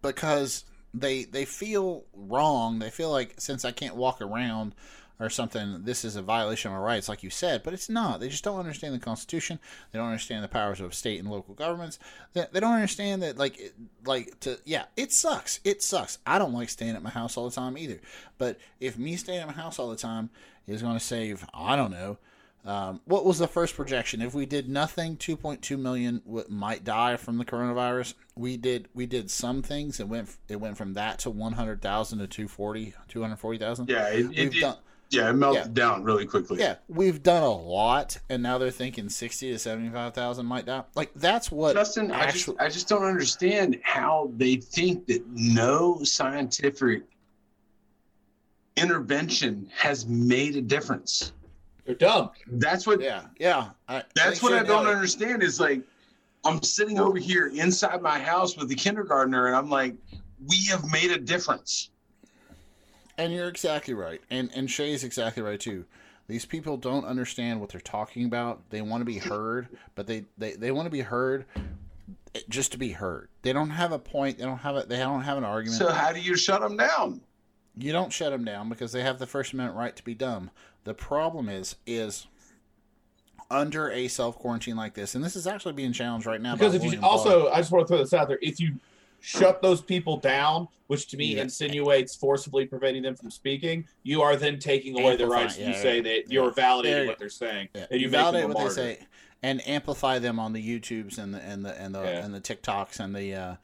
because 0.02 0.66
they 0.94 1.24
they 1.24 1.46
feel 1.46 2.04
wrong. 2.14 2.80
They 2.80 2.90
feel 2.90 3.10
like 3.12 3.36
since 3.40 3.66
I 3.66 3.72
can't 3.72 3.96
walk 3.96 4.22
around 4.22 4.76
or 5.22 5.30
something, 5.30 5.84
this 5.84 6.04
is 6.04 6.16
a 6.16 6.22
violation 6.22 6.74
of 6.74 6.80
rights, 6.82 7.08
like 7.08 7.22
you 7.24 7.30
said. 7.30 7.62
But 7.64 7.74
it's 7.74 7.90
not. 7.90 8.20
They 8.20 8.28
just 8.28 8.44
don't 8.44 8.60
understand 8.60 8.94
the 8.96 9.00
Constitution. 9.00 9.60
They 9.92 10.00
don't 10.00 10.08
understand 10.08 10.44
the 10.44 10.48
powers 10.50 10.82
of 10.82 10.94
state 10.96 11.20
and 11.20 11.30
local 11.30 11.54
governments. 11.54 12.00
They, 12.34 12.46
they 12.52 12.60
don't 12.60 12.74
understand 12.74 13.22
that, 13.24 13.38
like, 13.38 13.74
like 14.06 14.40
to 14.42 14.58
yeah, 14.66 14.86
it 14.98 15.14
sucks. 15.14 15.60
It 15.64 15.84
sucks. 15.84 16.18
I 16.26 16.40
don't 16.40 16.54
like 16.54 16.70
staying 16.70 16.96
at 16.96 17.04
my 17.04 17.12
house 17.12 17.38
all 17.38 17.48
the 17.48 17.56
time 17.56 17.78
either. 17.78 18.02
But 18.38 18.58
if 18.80 18.98
me 18.98 19.16
staying 19.16 19.40
at 19.40 19.48
my 19.48 19.54
house 19.54 19.78
all 19.80 19.90
the 19.90 19.96
time 19.96 20.30
is 20.68 20.82
going 20.82 20.98
to 20.98 21.04
save, 21.04 21.46
I 21.54 21.76
don't 21.76 21.92
know. 21.92 22.18
Um, 22.64 23.02
what 23.06 23.26
was 23.26 23.40
the 23.40 23.48
first 23.48 23.76
projection? 23.76 24.22
If 24.22 24.36
we 24.36 24.46
did 24.46 24.70
nothing, 24.70 25.18
2.2 25.18 25.80
million 25.80 26.22
w- 26.28 26.46
might 26.48 26.84
die 26.84 27.18
from 27.18 27.40
the 27.40 27.46
coronavirus. 27.46 28.14
We 28.36 28.56
did 28.56 28.88
we 28.94 29.08
did 29.08 29.32
some 29.32 29.64
things. 29.64 30.00
It 30.00 30.08
went 30.08 30.36
it 30.48 30.58
went 30.62 30.78
from 30.78 30.94
that 30.94 31.18
to 31.20 31.32
100,000 31.32 32.20
to 32.20 32.28
240 32.28 32.94
240,000. 33.08 33.90
Yeah, 33.90 34.08
it, 34.10 34.26
it- 34.38 34.62
done- 34.62 34.78
yeah, 35.12 35.30
it 35.30 35.34
melted 35.34 35.64
yeah. 35.64 35.72
down 35.74 36.04
really 36.04 36.26
quickly. 36.26 36.60
Yeah, 36.60 36.76
we've 36.88 37.22
done 37.22 37.44
a 37.44 37.52
lot, 37.52 38.18
and 38.30 38.42
now 38.42 38.58
they're 38.58 38.72
thinking 38.72 39.10
60 39.10 39.52
to 39.52 39.60
75,000 39.60 40.46
might 40.46 40.66
die. 40.66 40.84
Like 40.96 41.12
that's 41.16 41.52
what 41.52 41.76
Justin, 41.76 42.12
I 42.12 42.32
just. 42.32 42.50
I 42.60 42.70
just 42.70 42.88
don't 42.88 43.04
understand 43.04 43.80
how 43.84 44.32
they 44.38 44.56
think 44.56 45.08
that 45.08 45.26
no 45.28 46.04
scientific 46.04 47.04
intervention 48.78 49.70
has 49.76 50.06
made 50.08 50.56
a 50.56 50.62
difference. 50.62 51.34
They're 51.86 51.96
dumb. 51.96 52.32
That's 52.48 52.88
what 52.88 53.02
Yeah, 53.02 53.24
yeah. 53.40 53.70
I, 53.88 54.04
That's 54.16 54.42
what 54.42 54.54
I 54.54 54.64
don't 54.64 54.86
know. 54.86 54.92
understand 54.92 55.44
is 55.44 55.60
like 55.60 55.82
I'm 56.44 56.62
sitting 56.64 57.00
over 57.00 57.18
here 57.18 57.48
inside 57.48 58.02
my 58.02 58.20
house 58.20 58.58
with 58.58 58.70
the 58.70 58.76
kindergartner 58.76 59.48
and 59.48 59.56
I'm 59.56 59.70
like, 59.70 59.96
we 60.48 60.66
have 60.66 60.90
made 60.92 61.12
a 61.12 61.20
difference. 61.20 61.91
And 63.22 63.34
you're 63.34 63.48
exactly 63.48 63.94
right. 63.94 64.22
And 64.30 64.52
and 64.54 64.70
Shay's 64.70 65.04
exactly 65.04 65.44
right 65.44 65.60
too. 65.60 65.86
These 66.28 66.46
people 66.46 66.78
don't 66.78 67.06
understand 67.06 67.60
what 67.60 67.70
they're 67.70 67.82
talking 67.82 68.26
about. 68.26 68.70
They 68.70 68.82
want 68.82 69.02
to 69.02 69.06
be 69.06 69.18
heard, 69.18 69.68
but 69.96 70.08
they, 70.08 70.26
they, 70.38 70.54
they 70.54 70.72
want 70.72 70.86
to 70.86 70.90
be 70.92 71.02
heard 71.02 71.46
just 72.48 72.72
to 72.72 72.78
be 72.78 72.92
heard. 72.94 73.28
They 73.42 73.52
don't 73.52 73.72
have 73.72 73.92
a 73.92 74.00
point. 74.00 74.38
They 74.38 74.46
don't 74.46 74.60
have 74.60 74.78
a, 74.78 74.84
they 74.84 74.98
don't 74.98 75.24
have 75.24 75.38
an 75.38 75.44
argument. 75.44 75.78
So 75.78 75.92
how 75.92 76.14
do 76.14 76.22
you 76.22 76.38
shut 76.38 76.62
them 76.62 76.78
down? 76.78 77.22
you 77.78 77.92
don't 77.92 78.12
shut 78.12 78.32
them 78.32 78.44
down 78.44 78.70
because 78.70 78.92
they 78.92 79.02
have 79.02 79.20
the 79.20 79.28
First 79.28 79.54
Amendment 79.54 79.78
right 79.78 79.96
to 79.96 80.04
be 80.04 80.14
dumb. 80.14 80.52
The 80.84 80.94
problem 80.94 81.50
is 81.50 81.76
is 81.86 82.28
under 83.50 83.90
a 83.92 84.08
self 84.08 84.38
quarantine 84.38 84.76
like 84.76 84.94
this, 84.94 85.16
and 85.16 85.24
this 85.24 85.36
is 85.36 85.48
actually 85.48 85.74
being 85.74 85.94
challenged 85.94 86.26
right 86.26 86.42
now. 86.42 86.56
Because 86.56 86.74
by 86.74 86.78
if 86.78 86.84
you 86.84 86.90
William 86.90 87.02
Barr. 87.02 87.12
also, 87.12 87.50
I 87.50 87.58
just 87.58 87.72
want 87.72 87.88
to 87.88 87.94
throw 87.94 87.98
this 88.00 88.14
out 88.14 88.28
there: 88.28 88.40
if 88.42 88.60
you 88.60 88.76
shut 89.22 89.62
those 89.62 89.82
people 89.82 90.18
down, 90.18 90.68
which 90.88 91.08
to 91.08 91.16
me 91.18 91.36
Yeah. 91.36 91.44
insinuates 91.44 92.16
forcibly 92.16 92.66
preventing 92.66 93.04
them 93.04 93.16
from 93.16 93.32
speaking, 93.32 93.88
you 94.04 94.22
are 94.22 94.36
then 94.36 94.60
taking 94.60 95.00
away 95.00 95.16
the 95.16 95.24
Amplify- 95.24 95.42
rights. 95.44 95.58
yeah, 95.58 95.68
you 95.68 95.74
yeah, 95.74 95.82
say 95.82 95.96
yeah. 95.98 96.02
that 96.02 96.32
you're 96.32 96.52
There 96.52 96.66
validating 96.66 97.02
you- 97.04 97.08
what 97.08 97.20
they're 97.20 97.30
saying, 97.30 97.70
Yeah, 97.74 97.86
and 97.92 98.02
you, 98.02 98.08
make 98.08 98.12
validate 98.20 98.42
them 98.42 98.52
a 98.52 98.54
what 98.56 98.60
martyr. 98.64 98.76
they 98.76 98.96
say 98.96 99.08
and 99.44 99.68
amplify 99.68 100.20
them 100.20 100.40
on 100.40 100.54
the 100.54 100.62
YouTubes 100.62 101.18
and 101.18 101.34
the 101.34 101.42
and 101.42 101.66
the 101.66 101.80
and 101.82 101.96
the 101.96 102.02
Yeah. 102.04 102.26
and 102.26 102.34
the 102.34 102.42
TikToks 102.42 103.00
and 103.00 103.16
the 103.16 103.34
uh, 103.34 103.56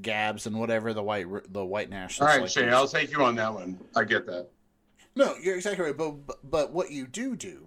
Gabs 0.00 0.46
and 0.46 0.58
whatever 0.58 0.92
the 0.94 1.02
white 1.02 1.26
the 1.52 1.64
white 1.64 1.90
nationalists. 1.90 2.34
right, 2.36 2.40
like 2.42 2.50
Shay, 2.50 2.64
to 2.66 2.70
I'll 2.70 2.86
take 2.88 3.10
you 3.10 3.22
on 3.24 3.34
that 3.36 3.52
one. 3.52 3.78
I 3.96 4.04
get 4.04 4.26
that. 4.26 4.48
No, 5.16 5.34
you're 5.42 5.56
exactly 5.56 5.84
right. 5.84 5.96
But, 5.96 6.24
but 6.26 6.38
but 6.48 6.72
what 6.72 6.90
you 6.92 7.06
do 7.08 7.34
do 7.34 7.66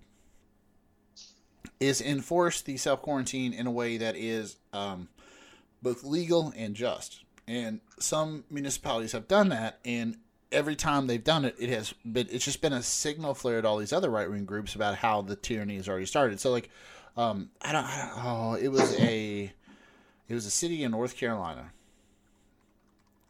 is 1.80 2.00
enforce 2.02 2.62
the 2.62 2.78
self 2.78 3.02
quarantine 3.02 3.52
in 3.54 3.68
a 3.68 3.72
way 3.72 3.98
that 3.98 4.16
is 4.16 4.56
um, 4.72 5.10
both 5.82 6.04
legal 6.04 6.54
and 6.56 6.76
just. 6.76 7.24
And 7.54 7.82
some 8.00 8.46
municipalities 8.50 9.12
have 9.12 9.28
done 9.28 9.50
that, 9.50 9.78
and 9.86 10.18
every 10.52 10.76
time 10.76 11.06
they've 11.06 11.24
done 11.24 11.46
it, 11.46 11.56
it 11.60 11.70
has 11.70 11.94
been 12.04 12.28
it's 12.32 12.46
just 12.46 12.62
been 12.62 12.74
a 12.74 12.82
signal 12.82 13.36
flare 13.36 13.62
to 13.62 13.68
all 13.68 13.78
these 13.78 13.94
other 13.94 14.10
right 14.10 14.28
wing 14.28 14.46
groups 14.46 14.74
about 14.74 14.96
how 14.96 15.22
the 15.22 15.36
tyranny 15.36 15.76
has 15.76 15.88
already 15.88 16.08
started. 16.08 16.40
So 16.40 16.50
like, 16.50 16.72
um, 17.16 17.52
I 17.62 17.72
don't, 17.72 17.86
I 17.86 17.98
don't 17.98 18.26
oh, 18.26 18.54
it 18.56 18.70
was 18.70 19.00
a 19.00 19.54
it 20.28 20.34
was 20.34 20.48
a 20.48 20.52
city 20.52 20.84
in 20.84 20.92
North 20.92 21.16
Carolina. 21.16 21.72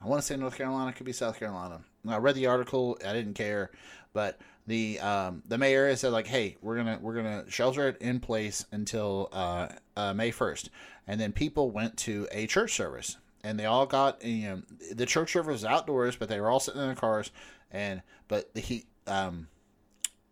I 0.02 0.08
want 0.08 0.22
to 0.22 0.26
say 0.26 0.38
North 0.38 0.56
Carolina, 0.56 0.94
could 0.94 1.06
be 1.06 1.12
South 1.14 1.38
Carolina. 1.38 1.82
I 2.08 2.18
read 2.18 2.36
the 2.36 2.48
article. 2.48 2.98
I 3.06 3.12
didn't 3.12 3.34
care, 3.34 3.72
but 4.14 4.40
the 4.68 5.02
um, 5.02 5.44
the 5.46 5.58
mayor 5.58 5.94
said 5.98 6.14
like, 6.14 6.28
"Hey, 6.28 6.56
we're 6.62 6.78
gonna 6.78 6.98
we're 7.02 7.16
gonna 7.16 7.44
shelter 7.50 7.90
it 7.90 7.98
in 8.02 8.22
place 8.22 8.66
until 8.72 9.28
uh, 9.34 9.68
uh, 9.98 10.14
May 10.14 10.32
first. 10.32 10.70
and 11.08 11.20
then 11.20 11.34
people 11.34 11.70
went 11.72 11.98
to 11.98 12.28
a 12.32 12.48
church 12.48 12.74
service, 12.74 13.18
and 13.44 13.60
they 13.60 13.66
all 13.66 13.86
got 13.86 14.24
you 14.24 14.50
know 14.50 14.62
the 14.94 15.06
church 15.06 15.34
service 15.34 15.54
was 15.54 15.66
outdoors, 15.66 16.16
but 16.16 16.30
they 16.30 16.40
were 16.40 16.50
all 16.50 16.60
sitting 16.60 16.82
in 16.82 16.88
their 16.88 16.96
cars, 16.96 17.32
and 17.72 18.02
but 18.28 18.54
the 18.54 18.62
he 18.62 18.86
um 19.08 19.48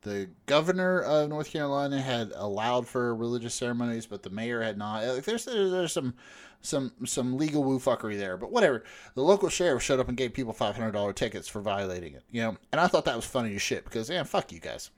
the 0.01 0.29
governor 0.47 1.01
of 1.01 1.29
North 1.29 1.51
Carolina 1.51 2.01
had 2.01 2.31
allowed 2.35 2.87
for 2.87 3.15
religious 3.15 3.53
ceremonies, 3.53 4.07
but 4.07 4.23
the 4.23 4.29
mayor 4.31 4.61
had 4.61 4.77
not. 4.77 5.05
Like, 5.05 5.23
There's 5.23 5.45
there's 5.45 5.93
some 5.93 6.15
some 6.61 6.91
some 7.05 7.37
legal 7.37 7.63
woo 7.63 7.79
fuckery 7.79 8.17
there, 8.17 8.37
but 8.37 8.51
whatever. 8.51 8.83
The 9.15 9.21
local 9.21 9.49
sheriff 9.49 9.83
showed 9.83 9.99
up 9.99 10.07
and 10.07 10.17
gave 10.17 10.33
people 10.33 10.53
five 10.53 10.75
hundred 10.75 10.93
dollar 10.93 11.13
tickets 11.13 11.47
for 11.47 11.61
violating 11.61 12.13
it. 12.13 12.23
You 12.31 12.41
know, 12.43 12.57
and 12.71 12.81
I 12.81 12.87
thought 12.87 13.05
that 13.05 13.15
was 13.15 13.25
funny 13.25 13.55
as 13.55 13.61
shit 13.61 13.83
because 13.83 14.09
yeah, 14.09 14.23
fuck 14.23 14.51
you 14.51 14.59
guys. 14.59 14.89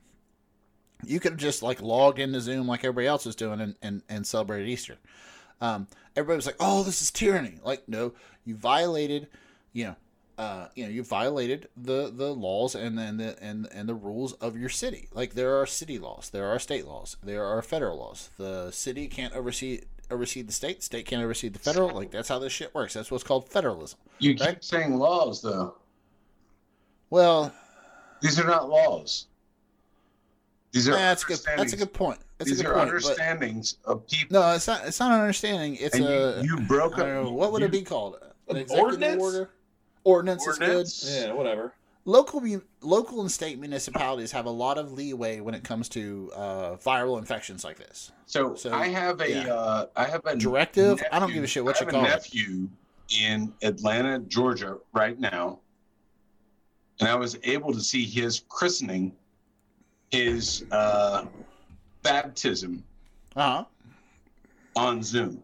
You 1.04 1.20
could 1.20 1.32
have 1.32 1.40
just 1.40 1.62
like 1.62 1.82
logged 1.82 2.18
into 2.18 2.40
Zoom 2.40 2.66
like 2.66 2.80
everybody 2.80 3.06
else 3.06 3.26
was 3.26 3.36
doing 3.36 3.60
and 3.60 3.74
and, 3.82 4.02
and 4.08 4.26
celebrated 4.26 4.68
Easter. 4.68 4.96
Um, 5.64 5.86
everybody 6.16 6.36
was 6.36 6.46
like, 6.46 6.56
"Oh, 6.60 6.82
this 6.82 7.00
is 7.02 7.10
tyranny." 7.10 7.58
Like, 7.64 7.88
no, 7.88 8.12
you 8.44 8.54
violated, 8.54 9.28
you 9.72 9.84
know, 9.84 9.96
uh, 10.36 10.68
you 10.74 10.84
know, 10.84 10.90
you 10.90 11.02
violated 11.02 11.68
the 11.76 12.12
the 12.14 12.34
laws 12.34 12.74
and 12.74 12.98
then 12.98 13.16
the 13.16 13.42
and 13.42 13.66
and 13.72 13.88
the 13.88 13.94
rules 13.94 14.32
of 14.34 14.56
your 14.56 14.68
city. 14.68 15.08
Like, 15.12 15.34
there 15.34 15.56
are 15.60 15.66
city 15.66 15.98
laws, 15.98 16.30
there 16.30 16.46
are 16.46 16.58
state 16.58 16.86
laws, 16.86 17.16
there 17.22 17.44
are 17.44 17.62
federal 17.62 17.98
laws. 17.98 18.30
The 18.36 18.70
city 18.72 19.06
can't 19.08 19.32
oversee 19.34 19.82
oversee 20.10 20.42
the 20.42 20.52
state, 20.52 20.82
state 20.82 21.06
can't 21.06 21.22
oversee 21.22 21.48
the 21.48 21.58
federal. 21.58 21.90
Like, 21.94 22.10
that's 22.10 22.28
how 22.28 22.38
this 22.38 22.52
shit 22.52 22.74
works. 22.74 22.92
That's 22.94 23.10
what's 23.10 23.24
called 23.24 23.48
federalism. 23.48 23.98
You 24.18 24.34
keep 24.34 24.40
Right. 24.46 24.64
saying 24.64 24.98
laws, 24.98 25.40
though. 25.40 25.76
Well, 27.10 27.52
These 28.20 28.38
are 28.38 28.46
not 28.46 28.68
laws. 28.68 29.26
These 30.74 30.88
are 30.88 30.92
that's 30.92 31.22
a 31.22 31.26
good. 31.26 31.38
That's 31.56 31.72
a 31.72 31.76
good 31.76 31.92
point. 31.92 32.18
That's 32.36 32.50
These 32.50 32.60
a 32.60 32.64
good 32.64 32.70
are 32.70 32.74
point. 32.74 32.88
But, 32.90 32.94
understandings 32.96 33.76
of 33.84 34.06
people. 34.08 34.40
no, 34.40 34.54
it's 34.54 34.66
not. 34.66 34.84
It's 34.84 34.98
not 34.98 35.12
an 35.12 35.20
understanding. 35.20 35.76
It's 35.76 35.94
and 35.94 36.04
a. 36.04 36.42
you, 36.44 36.56
you 36.58 36.66
broke 36.66 36.98
I 36.98 37.06
know, 37.06 37.30
what 37.30 37.52
would 37.52 37.62
it 37.62 37.70
be 37.70 37.82
called? 37.82 38.16
An 38.48 38.56
An 38.56 38.62
executive 38.62 38.84
ordinance? 38.84 39.22
order. 39.22 39.50
Ordinance, 40.02 40.46
Ordinance? 40.46 41.02
is 41.04 41.14
good. 41.20 41.28
Yeah, 41.28 41.32
whatever. 41.32 41.74
Local, 42.06 42.42
local 42.82 43.20
and 43.22 43.30
state 43.32 43.58
municipalities 43.58 44.30
have 44.32 44.44
a 44.46 44.50
lot 44.50 44.76
of 44.76 44.92
leeway 44.92 45.40
when 45.40 45.54
it 45.54 45.62
comes 45.64 45.88
to 45.90 46.30
uh, 46.34 46.76
viral 46.76 47.18
infections 47.18 47.64
like 47.64 47.78
this. 47.78 48.12
So, 48.26 48.54
So, 48.56 48.74
I 48.74 48.88
have 48.88 49.20
a 49.22 49.30
yeah. 49.30 49.54
uh, 49.54 49.86
I 49.96 50.04
have 50.04 50.20
a 50.26 50.36
Directive? 50.36 51.02
I 51.12 51.18
don't 51.20 51.32
give 51.32 51.42
a 51.44 51.46
shit 51.46 51.64
what 51.64 51.76
I 51.76 51.80
you 51.80 51.86
have 51.86 51.92
call 51.94 52.04
a 52.04 52.08
it. 52.08 52.10
nephew 52.10 52.68
in 53.22 53.54
Atlanta, 53.62 54.18
Georgia, 54.18 54.76
right 54.92 55.18
now, 55.18 55.60
and 57.00 57.08
I 57.08 57.14
was 57.14 57.38
able 57.44 57.72
to 57.72 57.80
see 57.80 58.04
his 58.04 58.42
christening, 58.50 59.12
his 60.10 60.64
uh, 60.70 61.26
baptism 62.02 62.82
Uh 63.36 63.42
huh. 63.42 63.64
on 64.76 65.02
Zoom. 65.02 65.42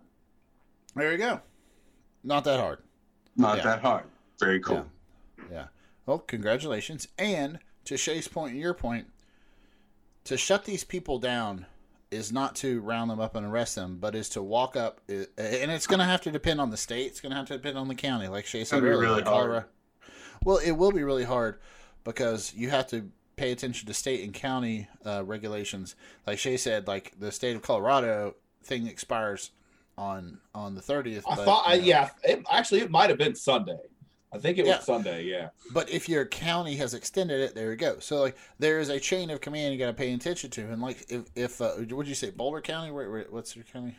There 0.95 1.13
you 1.13 1.19
go. 1.19 1.41
Not 2.25 2.45
that 2.45 2.61
hard. 2.61 2.79
Not 3.37 3.59
Yeah. 3.59 3.65
that 3.65 3.81
hard. 3.81 4.05
Very 4.39 4.61
cool. 4.61 4.87
Yeah. 5.51 5.67
Well, 6.07 6.19
congratulations. 6.19 7.09
And 7.19 7.59
to 7.85 7.97
Shay's 7.97 8.29
point 8.29 8.53
and 8.53 8.61
your 8.61 8.75
point, 8.75 9.07
to 10.25 10.37
shut 10.37 10.65
these 10.65 10.85
people 10.85 11.19
down 11.19 11.67
is 12.11 12.33
not 12.33 12.57
to 12.57 12.81
round 12.81 13.11
them 13.11 13.21
up 13.21 13.37
and 13.37 13.47
arrest 13.47 13.77
them, 13.77 13.99
but 14.01 14.15
is 14.17 14.29
to 14.31 14.43
walk 14.43 14.77
up, 14.77 15.01
and 15.09 15.27
it's 15.39 15.87
going 15.87 16.01
to 16.01 16.05
have 16.05 16.21
to 16.23 16.31
depend 16.31 16.61
on 16.61 16.71
the 16.71 16.77
state. 16.77 17.07
It's 17.07 17.21
going 17.21 17.31
to 17.31 17.37
have 17.37 17.47
to 17.47 17.55
depend 17.57 17.79
on 17.79 17.87
the 17.89 17.95
county, 17.95 18.27
like 18.27 18.47
Shay 18.47 18.65
said 18.65 18.79
It'll 18.79 18.91
be 19.01 19.07
really 19.07 19.23
Colorado- 19.23 19.67
Well, 20.45 20.57
it 20.59 20.73
will 20.73 20.91
be 20.91 21.05
really 21.05 21.23
hard 21.25 21.61
because 22.03 22.53
you 22.55 22.69
have 22.71 22.89
to 22.89 23.09
pay 23.41 23.53
attention 23.53 23.87
to 23.87 23.95
state 23.95 24.23
and 24.23 24.35
county 24.35 24.87
uh, 25.07 25.25
regulations. 25.25 25.97
Like 26.27 26.39
Shay 26.39 26.59
said, 26.59 26.87
like 26.87 27.13
the 27.19 27.33
state 27.33 27.57
of 27.57 27.63
Colorado 27.63 28.35
thing 28.63 28.87
expires 28.87 29.51
on 29.97 30.41
on 30.55 30.75
the 30.75 30.83
thirtieth. 30.83 31.25
I 31.27 31.37
thought, 31.37 31.65
I, 31.67 31.75
yeah, 31.75 32.11
it, 32.23 32.45
actually, 32.53 32.81
it 32.81 32.91
might 32.91 33.09
have 33.09 33.19
been 33.19 33.35
Sunday. 33.35 33.79
I 34.33 34.39
think 34.39 34.59
it 34.59 34.63
was 34.63 34.69
Yeah. 34.69 34.81
Sunday. 34.81 35.25
Yeah. 35.25 35.49
But 35.73 35.91
if 35.91 36.09
your 36.09 36.25
county 36.27 36.77
has 36.77 36.95
extended 36.95 37.41
it, 37.41 37.55
there 37.55 37.71
you 37.71 37.77
go. 37.77 37.99
So 37.99 38.21
like 38.21 38.37
there 38.59 38.79
is 38.79 38.91
a 38.91 39.01
chain 39.01 39.31
of 39.31 39.41
command 39.41 39.73
you 39.73 39.79
got 39.79 39.87
to 39.87 39.95
pay 39.95 40.13
attention 40.13 40.51
to, 40.51 40.61
and 40.71 40.83
like 40.83 41.07
if 41.09 41.23
if 41.35 41.61
uh, 41.61 41.77
did 41.77 42.07
you 42.07 42.15
say, 42.15 42.31
Boulder 42.31 42.61
County? 42.61 42.93
Where, 42.93 43.11
where, 43.11 43.27
what's 43.31 43.57
your 43.57 43.65
county? 43.65 43.97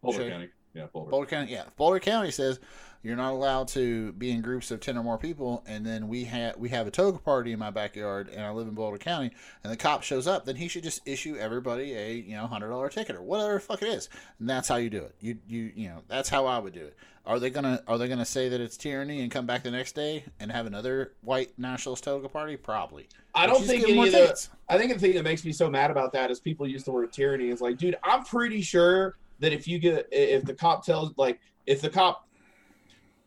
Boulder 0.00 0.18
Sure. 0.18 0.30
County. 0.30 0.48
Yeah, 0.74 0.86
Boulder. 0.92 1.10
Boulder 1.10 1.26
County, 1.26 1.52
yeah. 1.52 1.64
Boulder 1.76 2.00
County 2.00 2.30
says 2.30 2.58
you're 3.02 3.16
not 3.16 3.32
allowed 3.32 3.68
to 3.68 4.12
be 4.12 4.30
in 4.30 4.42
groups 4.42 4.70
of 4.70 4.80
ten 4.80 4.96
or 4.96 5.02
more 5.02 5.18
people, 5.18 5.64
and 5.66 5.84
then 5.84 6.08
we 6.08 6.24
have 6.24 6.56
we 6.56 6.68
have 6.70 6.86
a 6.86 6.90
toga 6.90 7.18
party 7.18 7.52
in 7.52 7.58
my 7.58 7.70
backyard, 7.70 8.28
and 8.28 8.44
I 8.44 8.50
live 8.50 8.68
in 8.68 8.74
Boulder 8.74 8.98
County, 8.98 9.32
and 9.64 9.72
the 9.72 9.76
cop 9.76 10.02
shows 10.02 10.26
up, 10.26 10.44
then 10.44 10.56
he 10.56 10.68
should 10.68 10.84
just 10.84 11.06
issue 11.06 11.36
everybody 11.36 11.94
a 11.94 12.12
you 12.12 12.36
know 12.36 12.46
hundred 12.46 12.68
dollar 12.68 12.88
ticket 12.88 13.16
or 13.16 13.22
whatever 13.22 13.54
the 13.54 13.60
fuck 13.60 13.82
it 13.82 13.88
is, 13.88 14.08
and 14.38 14.48
that's 14.48 14.68
how 14.68 14.76
you 14.76 14.88
do 14.88 15.02
it. 15.02 15.14
You 15.20 15.38
you 15.46 15.72
you 15.74 15.88
know 15.88 16.02
that's 16.08 16.28
how 16.28 16.46
I 16.46 16.58
would 16.58 16.74
do 16.74 16.84
it. 16.84 16.96
Are 17.24 17.38
they 17.38 17.50
gonna 17.50 17.82
Are 17.86 17.98
they 17.98 18.08
gonna 18.08 18.24
say 18.24 18.48
that 18.48 18.60
it's 18.60 18.76
tyranny 18.76 19.20
and 19.20 19.30
come 19.30 19.46
back 19.46 19.62
the 19.62 19.70
next 19.70 19.92
day 19.92 20.24
and 20.40 20.50
have 20.50 20.66
another 20.66 21.12
white 21.22 21.56
nationalist 21.58 22.04
toga 22.04 22.28
party? 22.28 22.56
Probably. 22.56 23.08
I 23.34 23.46
don't 23.46 23.64
think 23.64 23.86
give 23.86 23.96
any 23.96 24.08
of 24.08 24.12
the. 24.12 24.48
I 24.68 24.78
think 24.78 24.92
the 24.92 24.98
thing 24.98 25.14
that 25.14 25.22
makes 25.22 25.44
me 25.44 25.52
so 25.52 25.70
mad 25.70 25.90
about 25.90 26.12
that 26.14 26.30
is 26.30 26.40
people 26.40 26.66
use 26.66 26.84
the 26.84 26.92
word 26.92 27.12
tyranny. 27.12 27.50
It's 27.50 27.60
like, 27.60 27.78
dude, 27.78 27.96
I'm 28.02 28.24
pretty 28.24 28.60
sure 28.60 29.16
that 29.42 29.52
if 29.52 29.68
you 29.68 29.78
get, 29.78 30.08
if 30.10 30.44
the 30.44 30.54
cop 30.54 30.84
tells, 30.84 31.12
like, 31.16 31.38
if 31.66 31.80
the 31.80 31.90
cop, 31.90 32.26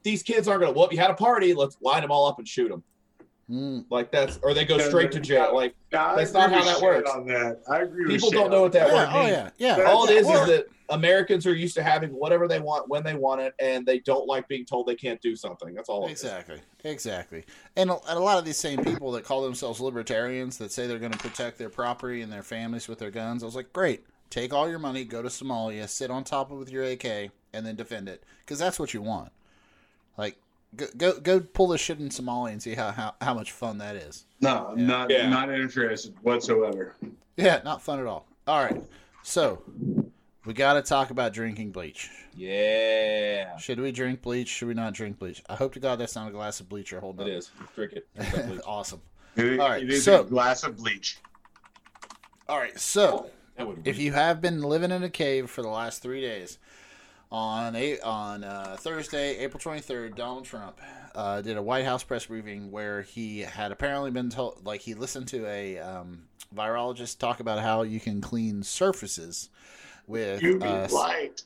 these 0.03 0.23
kids 0.23 0.47
aren't 0.47 0.61
gonna, 0.61 0.73
well, 0.73 0.87
you 0.91 0.97
had 0.97 1.11
a 1.11 1.15
party, 1.15 1.53
let's 1.53 1.77
line 1.81 2.01
them 2.01 2.11
all 2.11 2.27
up 2.27 2.39
and 2.39 2.47
shoot 2.47 2.69
them. 2.69 2.83
Mm, 3.49 3.85
Like 3.91 4.11
that's, 4.11 4.39
or 4.41 4.55
they 4.55 4.65
go 4.65 4.79
straight 4.79 5.11
to 5.11 5.19
jail. 5.19 5.53
Like 5.53 5.75
Yeah, 5.91 6.15
That's 6.15 6.33
not 6.33 6.51
how 6.51 6.63
that 6.63 6.81
works. 6.81 7.09
On 7.11 7.27
that, 7.27 7.61
I 7.69 7.81
agree. 7.81 8.05
people 8.07 8.27
with 8.29 8.33
Shay 8.33 8.39
don't 8.41 8.49
know 8.49 8.63
what 8.63 8.71
that 8.71 8.87
yeah, 8.87 8.93
word 8.95 9.09
oh 9.11 9.19
means. 9.19 9.31
yeah, 9.31 9.49
yeah. 9.59 9.75
That- 9.77 9.85
All 9.85 10.05
it 10.09 10.13
is 10.15 10.27
is 10.27 10.47
that 10.47 10.65
Americans 10.89 11.45
are 11.45 11.53
used 11.55 11.75
to 11.75 11.83
having 11.83 12.09
whatever 12.11 12.47
they 12.47 12.59
want 12.59 12.89
when 12.89 13.03
they 13.03 13.13
want 13.15 13.41
it, 13.41 13.53
and 13.59 13.85
they 13.85 13.99
don't 13.99 14.27
like 14.27 14.47
being 14.47 14.65
told 14.65 14.87
they 14.87 14.95
can't 14.95 15.19
do 15.21 15.35
something. 15.35 15.73
That's 15.75 15.89
all. 15.89 16.07
Exactly, 16.07 16.59
exactly. 16.83 17.43
And 17.75 17.89
a, 17.91 17.97
and 18.09 18.17
a 18.17 18.21
lot 18.21 18.37
of 18.39 18.45
these 18.45 18.57
same 18.57 18.83
people 18.83 19.11
that 19.13 19.23
call 19.23 19.43
themselves 19.43 19.79
libertarians 19.79 20.57
that 20.59 20.71
say 20.71 20.85
they're 20.87 20.99
going 20.99 21.11
to 21.11 21.17
protect 21.17 21.57
their 21.57 21.69
property 21.69 22.21
and 22.21 22.31
their 22.31 22.43
families 22.43 22.87
with 22.87 22.99
their 22.99 23.09
guns. 23.11 23.41
I 23.41 23.47
was 23.47 23.55
like, 23.55 23.73
great, 23.73 24.05
take 24.29 24.53
all 24.53 24.69
your 24.69 24.79
money, 24.79 25.03
go 25.05 25.21
to 25.21 25.29
Somalia, 25.29 25.87
sit 25.87 26.09
on 26.11 26.23
top 26.23 26.51
of 26.51 26.57
it 26.57 26.59
with 26.59 26.71
your 26.71 26.83
AK, 26.83 27.05
and 27.53 27.65
then 27.65 27.75
defend 27.75 28.09
it 28.09 28.23
because 28.39 28.59
that's 28.59 28.79
what 28.79 28.93
you 28.93 29.01
want. 29.01 29.31
Like, 30.17 30.37
go 30.75 30.85
go, 30.97 31.19
go 31.19 31.39
pull 31.39 31.67
this 31.69 31.81
shit 31.81 31.99
in 31.99 32.09
Somalia 32.09 32.51
and 32.51 32.61
see 32.61 32.75
how, 32.75 32.91
how, 32.91 33.15
how 33.21 33.33
much 33.33 33.51
fun 33.51 33.77
that 33.79 33.95
is. 33.95 34.25
No, 34.41 34.73
Yeah. 34.77 34.85
not 34.85 35.09
Yeah. 35.09 35.29
not 35.29 35.49
interested 35.51 36.13
whatsoever. 36.21 36.95
Yeah, 37.37 37.61
not 37.63 37.81
fun 37.81 37.99
at 37.99 38.05
all. 38.05 38.25
All 38.47 38.63
right, 38.63 38.81
so 39.23 39.61
we 40.45 40.53
got 40.53 40.73
to 40.73 40.81
talk 40.81 41.09
about 41.09 41.33
drinking 41.33 41.71
bleach. 41.71 42.09
Yeah, 42.37 43.57
Should 43.57 43.79
we 43.79 43.91
drink 43.91 44.21
bleach? 44.21 44.47
Should 44.49 44.67
we 44.67 44.73
not 44.73 44.93
drink 44.93 45.17
bleach? 45.19 45.41
I 45.49 45.55
hope 45.55 45.73
to 45.73 45.79
God 45.79 45.99
that's 45.99 46.15
not 46.15 46.27
a 46.27 46.31
glass 46.31 46.59
of 46.59 46.67
bleach 46.69 46.91
you're 46.91 46.99
holding 47.01 47.27
it 47.27 47.31
up. 47.31 47.37
is. 47.39 47.51
Drink 47.75 47.93
it. 47.93 48.07
Drink 48.45 48.61
awesome. 48.67 49.01
It, 49.37 49.59
All 49.59 49.69
right, 49.69 49.83
it 49.83 49.89
is 49.89 50.03
so- 50.03 50.21
a 50.21 50.23
glass 50.23 50.63
of 50.63 50.77
bleach. 50.77 51.17
All 52.47 52.57
right, 52.59 52.77
so 52.79 53.29
That 53.57 53.67
would 53.67 53.87
if 53.87 53.97
you 53.97 54.11
have 54.13 54.41
been 54.41 54.61
living 54.61 54.91
in 54.91 55.03
a 55.03 55.09
cave 55.09 55.49
for 55.49 55.61
the 55.61 55.69
last 55.69 56.01
three 56.01 56.21
days, 56.21 56.57
on 57.31 57.75
a 57.75 57.99
on 58.01 58.43
uh, 58.43 58.75
Thursday, 58.79 59.37
April 59.37 59.59
twenty 59.59 59.81
third, 59.81 60.15
Donald 60.15 60.45
Trump 60.45 60.79
uh, 61.15 61.41
did 61.41 61.57
a 61.57 61.61
White 61.61 61.85
House 61.85 62.03
press 62.03 62.25
briefing 62.25 62.71
where 62.71 63.01
he 63.01 63.39
had 63.41 63.71
apparently 63.71 64.11
been 64.11 64.29
told, 64.29 64.65
like 64.65 64.81
he 64.81 64.93
listened 64.93 65.27
to 65.29 65.45
a 65.47 65.77
um, 65.79 66.23
virologist 66.55 67.17
talk 67.19 67.39
about 67.39 67.59
how 67.59 67.81
you 67.83 67.99
can 67.99 68.21
clean 68.21 68.61
surfaces 68.63 69.49
with 70.07 70.41
UV 70.41 70.63
uh, 70.91 70.93
light. 70.95 71.43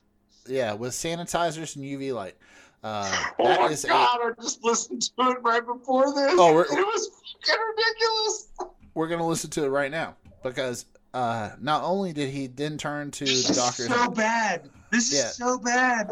yeah 0.48 0.74
with 0.74 0.92
sanitizers 0.94 1.76
and 1.76 1.86
UV 1.86 2.14
light. 2.14 2.36
Uh, 2.84 3.26
Oh 3.40 3.44
my 3.44 3.68
is 3.68 3.86
god! 3.86 4.20
I 4.22 4.32
just 4.42 4.64
listened 4.64 5.02
to 5.02 5.30
it 5.32 5.38
right 5.44 5.66
before 5.66 6.14
this. 6.14 6.34
Oh, 6.38 6.60
it 6.60 6.68
was 6.70 7.10
fucking 7.46 7.62
ridiculous. 7.76 8.48
we're 8.94 9.08
gonna 9.08 9.28
listen 9.28 9.50
to 9.52 9.66
it 9.66 9.70
right 9.70 9.92
now 9.92 10.16
because 10.44 10.86
uh, 11.14 11.52
not 11.60 11.84
only 11.84 12.14
did 12.14 12.30
he 12.30 12.48
then 12.48 12.78
turn 12.78 13.12
to 13.12 13.26
This 13.26 13.48
the 13.48 13.54
doctors. 13.56 13.88
so 13.88 14.10
bad. 14.10 14.70
This 14.92 15.14
Yeah. 15.14 15.26
is 15.28 15.36
so 15.36 15.58
bad. 15.60 16.12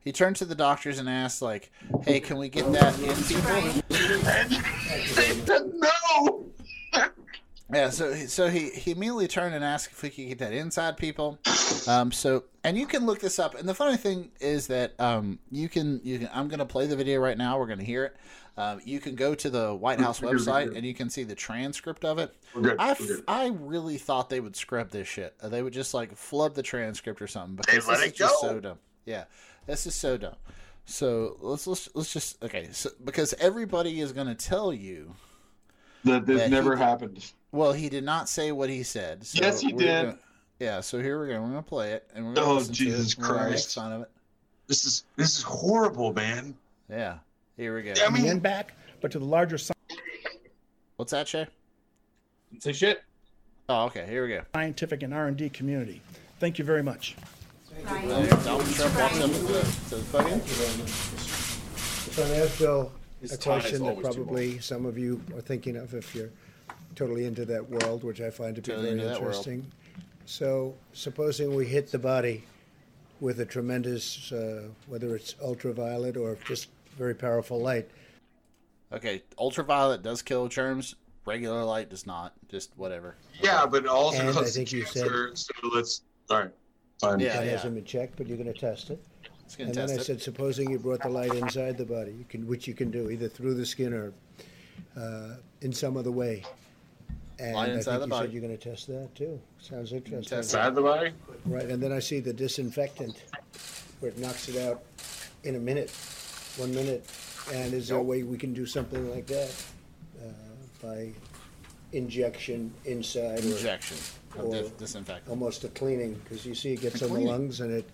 He 0.00 0.12
turned 0.12 0.36
to 0.36 0.44
the 0.44 0.54
doctors 0.54 0.98
and 0.98 1.08
asked, 1.08 1.40
like, 1.40 1.72
"Hey, 2.02 2.20
can 2.20 2.36
we 2.38 2.48
get 2.48 2.70
that 2.72 2.98
in 3.00 3.14
people?" 3.24 3.50
And 3.50 4.50
they 4.50 5.06
said 5.06 5.72
no. 5.74 6.44
Yeah. 7.72 7.88
So, 7.90 8.12
he- 8.12 8.26
so 8.26 8.48
he 8.48 8.68
he 8.70 8.90
immediately 8.92 9.26
turned 9.28 9.54
and 9.54 9.64
asked 9.64 9.90
if 9.92 10.02
we 10.02 10.10
could 10.10 10.28
get 10.28 10.38
that 10.38 10.52
inside 10.52 10.96
people. 10.98 11.38
Um. 11.88 12.12
So, 12.12 12.44
and 12.62 12.76
you 12.78 12.86
can 12.86 13.06
look 13.06 13.20
this 13.20 13.38
up. 13.38 13.54
And 13.54 13.66
the 13.68 13.74
funny 13.74 13.96
thing 13.96 14.30
is 14.40 14.66
that 14.68 14.92
um 15.00 15.38
you 15.50 15.68
can 15.70 16.00
you 16.04 16.18
can 16.18 16.28
I'm 16.34 16.48
gonna 16.48 16.66
play 16.66 16.86
the 16.86 16.96
video 16.96 17.20
right 17.20 17.36
now. 17.38 17.58
We're 17.58 17.66
gonna 17.66 17.82
hear 17.82 18.04
it. 18.04 18.16
Um, 18.56 18.80
you 18.84 19.00
can 19.00 19.16
go 19.16 19.34
to 19.34 19.50
the 19.50 19.74
White 19.74 20.00
House 20.00 20.22
We're 20.22 20.36
good, 20.36 20.46
we're 20.46 20.52
website 20.52 20.76
and 20.76 20.86
you 20.86 20.94
can 20.94 21.10
see 21.10 21.24
the 21.24 21.34
transcript 21.34 22.04
of 22.04 22.18
it. 22.18 22.32
I, 22.54 22.58
We're 22.60 22.76
f- 22.78 22.98
good. 22.98 23.24
I 23.26 23.48
really 23.48 23.98
thought 23.98 24.30
they 24.30 24.38
would 24.38 24.54
scrub 24.54 24.90
this 24.90 25.08
shit. 25.08 25.34
Uh, 25.40 25.48
They 25.48 25.60
would 25.62 25.72
just 25.72 25.92
like 25.92 26.14
flood 26.16 26.54
the 26.54 26.62
transcript 26.62 27.20
or 27.20 27.26
something 27.26 27.56
They 27.56 27.72
because 27.72 27.88
let 27.88 27.96
this 27.98 28.06
it 28.06 28.12
is 28.12 28.18
just 28.18 28.42
go. 28.42 28.48
so 28.48 28.60
dumb. 28.60 28.78
Yeah, 29.06 29.24
this 29.66 29.86
is 29.86 29.94
so 29.96 30.16
dumb. 30.16 30.36
So 30.84 31.36
let's 31.40 31.66
let's 31.66 31.88
let's 31.94 32.12
just 32.12 32.42
okay. 32.44 32.68
So 32.72 32.90
because 33.04 33.34
everybody 33.40 34.00
is 34.00 34.12
going 34.12 34.28
to 34.28 34.34
tell 34.34 34.72
you. 34.72 35.14
That 36.04 36.26
this 36.26 36.42
that 36.42 36.50
never 36.50 36.76
did- 36.76 36.78
happened. 36.82 37.32
Well, 37.50 37.72
he 37.72 37.88
did 37.88 38.04
not 38.04 38.28
say 38.28 38.52
what 38.52 38.68
he 38.68 38.82
said. 38.82 39.24
So 39.26 39.38
Yes, 39.42 39.60
he 39.60 39.72
did. 39.72 40.04
gonna- 40.06 40.18
yeah. 40.60 40.80
So 40.80 41.00
here 41.00 41.20
we 41.20 41.28
go. 41.28 41.40
We're 41.40 41.48
going 41.48 41.54
to 41.56 41.62
play 41.62 41.92
it 41.92 42.08
and 42.14 42.24
we're 42.26 42.34
going 42.34 42.46
to 42.64 42.70
Oh, 42.70 42.72
Jesus 42.72 43.14
to 43.14 43.20
it. 43.20 43.24
and 43.24 43.28
we're 43.32 43.40
make 43.44 43.48
Christ. 43.52 43.74
fun 43.74 43.92
of 43.92 44.02
it. 44.02 44.10
This 44.68 44.84
is 44.84 45.04
this 45.16 45.36
is 45.38 45.42
horrible, 45.42 46.12
man. 46.12 46.54
Yeah. 46.90 47.18
Here 47.56 47.74
we 47.74 47.82
go. 47.82 47.94
I 48.04 48.10
mean, 48.10 48.26
and 48.26 48.42
back, 48.42 48.74
but 49.00 49.12
to 49.12 49.18
the 49.18 49.24
larger 49.24 49.58
What's 50.96 51.12
that, 51.12 51.28
Shay? 51.28 51.46
say 52.60 52.72
shit. 52.72 53.02
Oh, 53.68 53.86
okay. 53.86 54.06
Here 54.08 54.22
we 54.26 54.34
go. 54.34 54.42
scientific 54.54 55.02
and 55.02 55.12
R&D 55.12 55.50
community. 55.50 56.00
Thank 56.38 56.58
you 56.58 56.64
very 56.64 56.82
much. 56.82 57.16
Donald 57.84 58.28
Trump 58.28 58.96
walks 58.98 59.20
up 59.20 59.30
to 59.30 59.38
the, 59.38 59.78
to 59.88 59.96
the 59.96 60.04
podium. 60.12 60.40
If 60.40 62.18
I 62.18 62.28
may 62.28 62.42
ask 62.42 62.58
Bill 62.58 62.92
His 63.20 63.32
a 63.32 63.38
question 63.38 63.82
that 63.84 64.00
probably 64.00 64.58
some 64.60 64.86
of 64.86 64.96
you 64.96 65.20
are 65.34 65.40
thinking 65.40 65.76
of 65.76 65.94
if 65.94 66.14
you're 66.14 66.30
totally 66.94 67.24
into 67.24 67.44
that 67.46 67.68
world, 67.68 68.04
which 68.04 68.20
I 68.20 68.30
find 68.30 68.54
to 68.56 68.62
be 68.62 68.66
Totally 68.68 68.88
very 68.90 69.00
into 69.00 69.04
that 69.08 69.20
world. 69.20 69.34
interesting. 69.34 69.66
So, 70.26 70.74
supposing 70.92 71.54
we 71.54 71.66
hit 71.66 71.90
the 71.90 71.98
body 71.98 72.44
with 73.20 73.40
a 73.40 73.44
tremendous, 73.44 74.30
uh, 74.32 74.68
whether 74.86 75.16
it's 75.16 75.34
ultraviolet 75.42 76.16
or 76.16 76.36
just 76.46 76.68
very 76.96 77.14
powerful 77.14 77.60
light, 77.60 77.88
Okay, 78.92 79.22
ultraviolet 79.38 80.02
does 80.02 80.22
kill 80.22 80.46
germs. 80.46 80.94
Regular 81.26 81.64
light 81.64 81.90
does 81.90 82.06
not. 82.06 82.32
Just 82.48 82.70
whatever. 82.76 83.16
yeah, 83.42 83.66
but 83.66 83.86
also 83.86 84.20
And 84.28 84.38
I 84.38 84.42
think 84.44 84.72
you 84.72 84.84
said- 84.84 85.02
cancer. 85.08 85.32
So 85.34 85.52
let's. 85.74 86.02
All 86.30 86.38
right. 86.40 86.50
Fine. 87.00 87.18
Yeah, 87.20 87.36
that 87.38 87.44
yeah. 87.46 87.50
hasn't 87.52 87.74
been 87.74 87.84
checked, 87.84 88.16
but 88.16 88.26
you're 88.28 88.36
going 88.36 88.52
to 88.52 88.58
test 88.58 88.90
it. 88.90 89.02
It's 89.44 89.56
gonna 89.56 89.70
And 89.70 89.74
then 89.76 89.90
I 89.90 89.94
it. 89.94 90.04
said, 90.04 90.22
supposing 90.22 90.70
you 90.70 90.78
brought 90.78 91.02
the 91.02 91.08
light 91.08 91.34
inside 91.34 91.76
the 91.76 91.84
body, 91.84 92.12
you 92.12 92.24
can, 92.28 92.46
which 92.46 92.68
you 92.68 92.74
can 92.74 92.90
do 92.90 93.10
either 93.10 93.28
through 93.28 93.54
the 93.54 93.66
skin 93.66 93.92
or 93.92 94.12
uh, 94.96 95.36
in 95.60 95.72
some 95.72 95.96
other 95.96 96.12
way. 96.12 96.44
And 97.40 97.54
Light 97.56 97.70
I 97.70 97.72
inside 97.72 97.98
think 97.98 98.00
the 98.02 98.06
you 98.06 98.10
body. 98.10 98.26
said 98.28 98.32
you're 98.32 98.42
going 98.42 98.56
to 98.56 98.70
test 98.70 98.86
that 98.86 99.12
too. 99.16 99.40
Sounds 99.58 99.92
interesting. 99.92 100.22
test 100.38 100.54
Inside 100.54 100.74
the 100.76 100.82
body. 100.82 101.10
Right, 101.46 101.64
and 101.68 101.82
then 101.82 101.90
I 101.90 101.98
see 101.98 102.20
the 102.20 102.32
disinfectant, 102.32 103.24
where 103.98 104.12
it 104.12 104.18
knocks 104.18 104.48
it 104.48 104.56
out 104.68 104.84
in 105.42 105.56
a 105.56 105.58
minute, 105.58 105.90
one 106.56 106.74
minute. 106.74 107.04
And 107.52 107.74
is 107.74 107.88
there 107.88 107.98
a 107.98 108.02
way 108.02 108.22
we 108.22 108.38
can 108.38 108.52
do 108.54 108.64
something 108.66 109.10
like 109.10 109.26
that 109.26 109.52
uh, 110.22 110.28
by 110.82 111.10
injection 111.92 112.72
inside 112.84 113.40
or 113.44 113.48
Injection 113.48 113.96
of 114.38 114.44
or- 114.46 114.52
dis- 114.62 114.70
disinfectant. 114.72 115.28
almost 115.28 115.64
a 115.64 115.68
cleaning? 115.68 116.14
Because 116.24 116.44
you 116.46 116.54
see 116.54 116.72
it 116.72 116.80
gets 116.80 117.02
on 117.02 117.12
the 117.12 117.20
lungs 117.20 117.60
and 117.60 117.70
it 117.72 117.88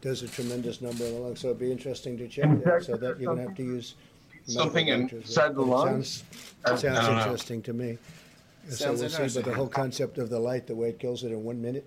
does 0.00 0.22
a 0.22 0.28
tremendous 0.28 0.80
number 0.80 1.04
of 1.04 1.12
the 1.12 1.18
lungs. 1.18 1.40
So 1.40 1.48
it'd 1.48 1.58
be 1.60 1.70
interesting 1.72 2.16
to 2.18 2.28
check 2.28 2.48
that. 2.64 2.84
So 2.84 2.96
that 2.96 3.20
you're 3.20 3.34
gonna 3.34 3.46
have 3.48 3.56
to 3.56 3.62
use 3.62 3.94
medical 4.46 4.54
Something 4.62 4.86
doctors. 5.00 5.24
inside 5.28 5.54
the 5.54 5.62
it 5.62 5.66
lungs? 5.66 6.08
sounds- 6.08 6.24
I- 6.64 6.70
It 6.70 6.72
I 6.72 6.76
sounds 6.76 7.06
don't 7.06 7.16
know. 7.16 7.22
interesting 7.22 7.62
to 7.62 7.72
me. 7.72 7.98
So 8.68 8.74
Sounds 8.76 9.00
we'll 9.00 9.08
see, 9.10 9.14
interesting. 9.16 9.42
but 9.42 9.50
the 9.50 9.56
whole 9.56 9.68
concept 9.68 10.16
of 10.18 10.30
the 10.30 10.38
light, 10.38 10.66
the 10.66 10.74
way 10.74 10.88
it 10.88 10.98
kills 10.98 11.22
it 11.24 11.30
in 11.32 11.44
one 11.44 11.60
minute, 11.60 11.84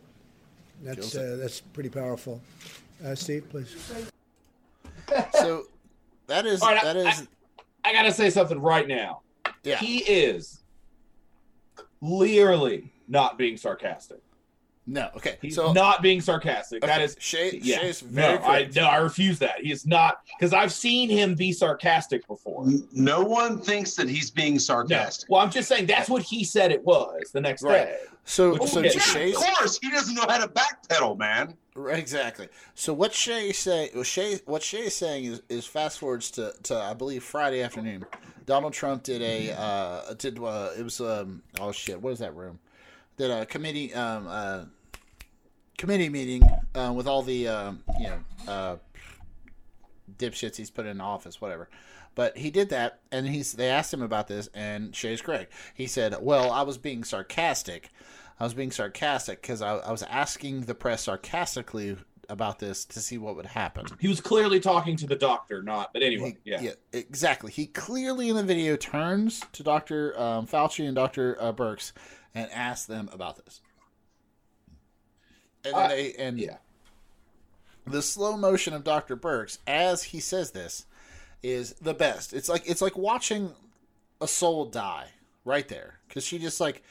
that's, 0.83 0.97
Kills 1.11 1.15
it. 1.15 1.33
uh, 1.33 1.35
that's 1.37 1.59
pretty 1.61 1.89
powerful. 1.89 2.39
Uh, 3.03 3.15
Steve, 3.15 3.49
please. 3.49 3.75
So 5.33 5.65
that 6.27 6.45
is 6.45 6.61
All 6.61 6.69
right, 6.73 6.83
that 6.83 6.97
I- 6.97 7.09
is 7.09 7.27
I 7.83 7.93
gotta 7.93 8.11
say 8.11 8.29
something 8.29 8.59
right 8.59 8.87
now. 8.87 9.21
yeah 9.63 9.77
He 9.77 9.99
is 9.99 10.59
clearly 11.99 12.91
not 13.07 13.37
being 13.37 13.57
sarcastic. 13.57 14.19
No, 14.89 15.09
okay. 15.17 15.37
He's 15.41 15.55
so 15.55 15.73
not 15.73 16.01
being 16.01 16.21
sarcastic. 16.21 16.81
That 16.81 16.95
okay, 16.95 17.03
is 17.03 17.17
Shay. 17.19 17.59
yeah. 17.61 17.79
Shay's 17.79 18.03
no, 18.03 18.09
very 18.09 18.37
I 18.39 18.69
no, 18.73 18.83
I 18.85 18.97
refuse 18.97 19.37
that. 19.39 19.59
He 19.61 19.69
is 19.71 19.85
not 19.85 20.19
because 20.39 20.53
I've 20.53 20.71
seen 20.71 21.09
him 21.09 21.35
be 21.35 21.51
sarcastic 21.51 22.25
before. 22.25 22.65
No 22.93 23.21
one 23.21 23.59
thinks 23.59 23.95
that 23.95 24.07
he's 24.07 24.31
being 24.31 24.53
No. 24.53 24.59
sarcastic. 24.59 25.29
Well, 25.29 25.41
I'm 25.41 25.51
just 25.51 25.67
saying 25.67 25.87
that's 25.87 26.09
what 26.09 26.21
he 26.21 26.45
said 26.45 26.71
it 26.71 26.83
was 26.85 27.31
the 27.33 27.41
next 27.41 27.63
Right. 27.63 27.85
day. 27.85 27.97
So, 28.23 28.57
so 28.65 28.79
yeah, 28.79 28.91
Shay's 28.91 29.35
of 29.35 29.43
course, 29.43 29.77
he 29.81 29.89
doesn't 29.89 30.15
know 30.15 30.25
how 30.27 30.37
to 30.37 30.47
backpedal, 30.47 31.17
man. 31.17 31.53
Exactly. 31.85 32.47
So 32.73 32.93
what 32.93 33.13
Shay 33.13 33.51
say? 33.51 33.91
Shay, 34.03 34.39
what 34.45 34.63
Shay 34.63 34.87
is 34.87 34.95
saying 34.95 35.25
is, 35.25 35.41
is 35.47 35.65
fast 35.65 35.99
forwards 35.99 36.31
to, 36.31 36.53
to 36.63 36.75
I 36.75 36.93
believe 36.93 37.23
Friday 37.23 37.61
afternoon. 37.61 38.05
Donald 38.45 38.73
Trump 38.73 39.03
did 39.03 39.21
a 39.21 39.51
uh, 39.51 40.13
did 40.13 40.39
uh, 40.41 40.69
it 40.77 40.83
was 40.83 40.99
um 41.01 41.43
oh 41.59 41.71
shit 41.71 42.01
what 42.01 42.13
is 42.13 42.19
that 42.19 42.35
room? 42.35 42.59
Did 43.17 43.29
a 43.29 43.45
committee 43.45 43.93
um 43.93 44.27
uh 44.27 44.65
committee 45.77 46.09
meeting 46.09 46.41
uh, 46.73 46.93
with 46.95 47.07
all 47.07 47.21
the 47.21 47.47
um 47.47 47.83
you 47.99 48.07
know 48.07 48.51
uh 48.51 48.77
dipshits 50.17 50.55
he's 50.55 50.71
put 50.71 50.85
in 50.85 50.99
office 51.01 51.39
whatever. 51.41 51.69
But 52.15 52.35
he 52.35 52.49
did 52.49 52.69
that, 52.69 52.97
and 53.11 53.27
he's. 53.27 53.53
They 53.53 53.69
asked 53.69 53.93
him 53.93 54.01
about 54.01 54.27
this, 54.27 54.49
and 54.55 54.95
Shay's 54.95 55.21
correct. 55.21 55.53
He 55.75 55.85
said, 55.85 56.15
"Well, 56.19 56.51
I 56.51 56.63
was 56.63 56.79
being 56.79 57.03
sarcastic. 57.03 57.91
I 58.39 58.43
was 58.43 58.53
being 58.53 58.71
sarcastic 58.71 59.41
because 59.41 59.61
I, 59.61 59.77
I 59.77 59.91
was 59.91 60.03
asking 60.03 60.61
the 60.61 60.75
press 60.75 61.03
sarcastically 61.03 61.97
about 62.29 62.59
this 62.59 62.83
to 62.85 62.99
see 62.99 63.17
what 63.17 63.35
would 63.35 63.45
happen." 63.47 63.85
He 63.99 64.07
was 64.07 64.21
clearly 64.21 64.59
talking 64.59 64.95
to 64.97 65.07
the 65.07 65.15
doctor, 65.15 65.63
not. 65.63 65.93
But 65.93 66.03
anyway, 66.03 66.37
He- 66.43 66.51
yeah. 66.51 66.71
exactly. 66.93 67.51
He 67.51 67.65
clearly 67.67 68.29
in 68.29 68.35
the 68.35 68.43
video 68.43 68.75
turns 68.75 69.41
to 69.53 69.63
Dr. 69.63 70.19
Um, 70.19 70.45
Fauci 70.47 70.85
and 70.85 70.95
Dr. 70.95 71.37
Uh, 71.39 71.53
Birx 71.53 71.93
and 72.35 72.51
asks 72.51 72.85
them 72.85 73.09
about 73.11 73.43
this. 73.43 73.61
And 75.65 75.73
then 75.75 75.85
Uh, 75.85 75.87
they 75.87 76.13
and 76.13 76.39
yeah. 76.39 76.57
the 77.85 78.01
slow 78.01 78.37
motion 78.37 78.73
of 78.73 78.83
Dr. 78.83 79.17
Birx 79.17 79.57
as 79.65 80.03
he 80.03 80.19
says 80.19 80.51
this 80.51 80.85
is 81.43 81.73
the 81.81 81.93
best. 81.93 82.33
It's 82.33 82.49
like 82.49 82.63
it's 82.69 82.81
like 82.81 82.97
watching 82.97 83.53
a 84.21 84.27
soul 84.27 84.65
die 84.65 85.09
right 85.45 85.67
there 85.67 85.99
because 86.07 86.23
she 86.23 86.39
just 86.39 86.59
like 86.59 86.83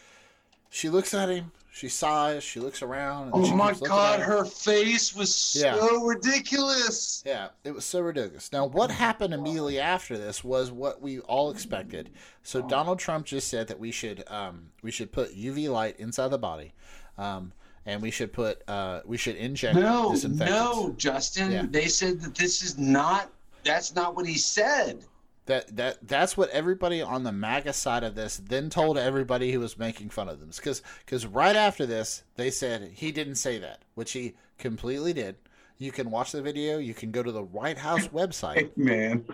she 0.76 0.90
looks 0.90 1.14
at 1.14 1.30
him, 1.30 1.52
she 1.72 1.88
sighs, 1.88 2.42
she 2.44 2.60
looks 2.60 2.82
around. 2.82 3.32
And 3.32 3.46
Oh 3.46 3.56
my 3.56 3.72
god, 3.72 4.20
her 4.20 4.44
face 4.44 5.14
was 5.16 5.56
Yeah. 5.58 5.74
so 5.78 6.04
ridiculous. 6.04 7.22
Yeah, 7.24 7.48
it 7.64 7.74
was 7.74 7.86
so 7.86 8.00
ridiculous. 8.00 8.52
Now, 8.52 8.66
what 8.66 8.90
happened 8.90 9.32
immediately 9.32 9.80
after 9.80 10.18
this 10.18 10.44
was 10.44 10.70
what 10.70 11.00
we 11.00 11.20
all 11.20 11.50
expected. 11.50 12.10
So 12.42 12.60
Donald 12.60 12.98
Trump 12.98 13.24
just 13.24 13.48
said 13.48 13.68
that 13.68 13.78
we 13.80 13.90
should 13.90 14.22
um, 14.28 14.66
we 14.82 14.90
should 14.90 15.12
put 15.12 15.34
UV 15.34 15.70
light 15.70 15.96
inside 15.98 16.28
the 16.28 16.38
body, 16.38 16.74
um, 17.16 17.52
and 17.86 18.02
we 18.02 18.10
should 18.10 18.34
put 18.34 18.62
uh, 18.68 19.00
we 19.06 19.16
should 19.16 19.36
inject 19.36 19.76
No, 19.76 20.14
no, 20.24 20.94
Justin. 20.98 21.52
Yeah. 21.52 21.66
They 21.70 21.88
said 21.88 22.20
that 22.20 22.34
this 22.34 22.62
is 22.62 22.76
not. 22.76 23.30
That's 23.64 23.94
not 23.94 24.14
what 24.14 24.26
he 24.26 24.36
said. 24.36 25.04
That 25.46 25.76
that 25.76 26.06
that's 26.06 26.36
what 26.36 26.50
everybody 26.50 27.00
on 27.00 27.22
the 27.22 27.32
MAGA 27.32 27.72
side 27.72 28.02
of 28.02 28.14
this 28.14 28.36
then 28.36 28.68
told 28.68 28.98
everybody 28.98 29.52
who 29.52 29.60
was 29.60 29.78
making 29.78 30.10
fun 30.10 30.28
of 30.28 30.40
them. 30.40 30.50
Because 30.54 30.82
because 31.04 31.24
right 31.26 31.56
after 31.56 31.86
this 31.86 32.24
they 32.34 32.50
said 32.50 32.90
he 32.94 33.12
didn't 33.12 33.36
say 33.36 33.58
that, 33.58 33.82
which 33.94 34.12
he 34.12 34.34
completely 34.58 35.12
did. 35.12 35.36
You 35.78 35.92
can 35.92 36.10
watch 36.10 36.32
the 36.32 36.42
video. 36.42 36.78
You 36.78 36.94
can 36.94 37.10
go 37.10 37.22
to 37.22 37.30
the 37.30 37.42
White 37.42 37.78
House 37.78 38.08
website. 38.08 38.76
man. 38.76 39.24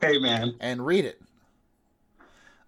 Hey, 0.00 0.18
man. 0.18 0.54
and 0.60 0.84
read 0.84 1.04
it. 1.04 1.20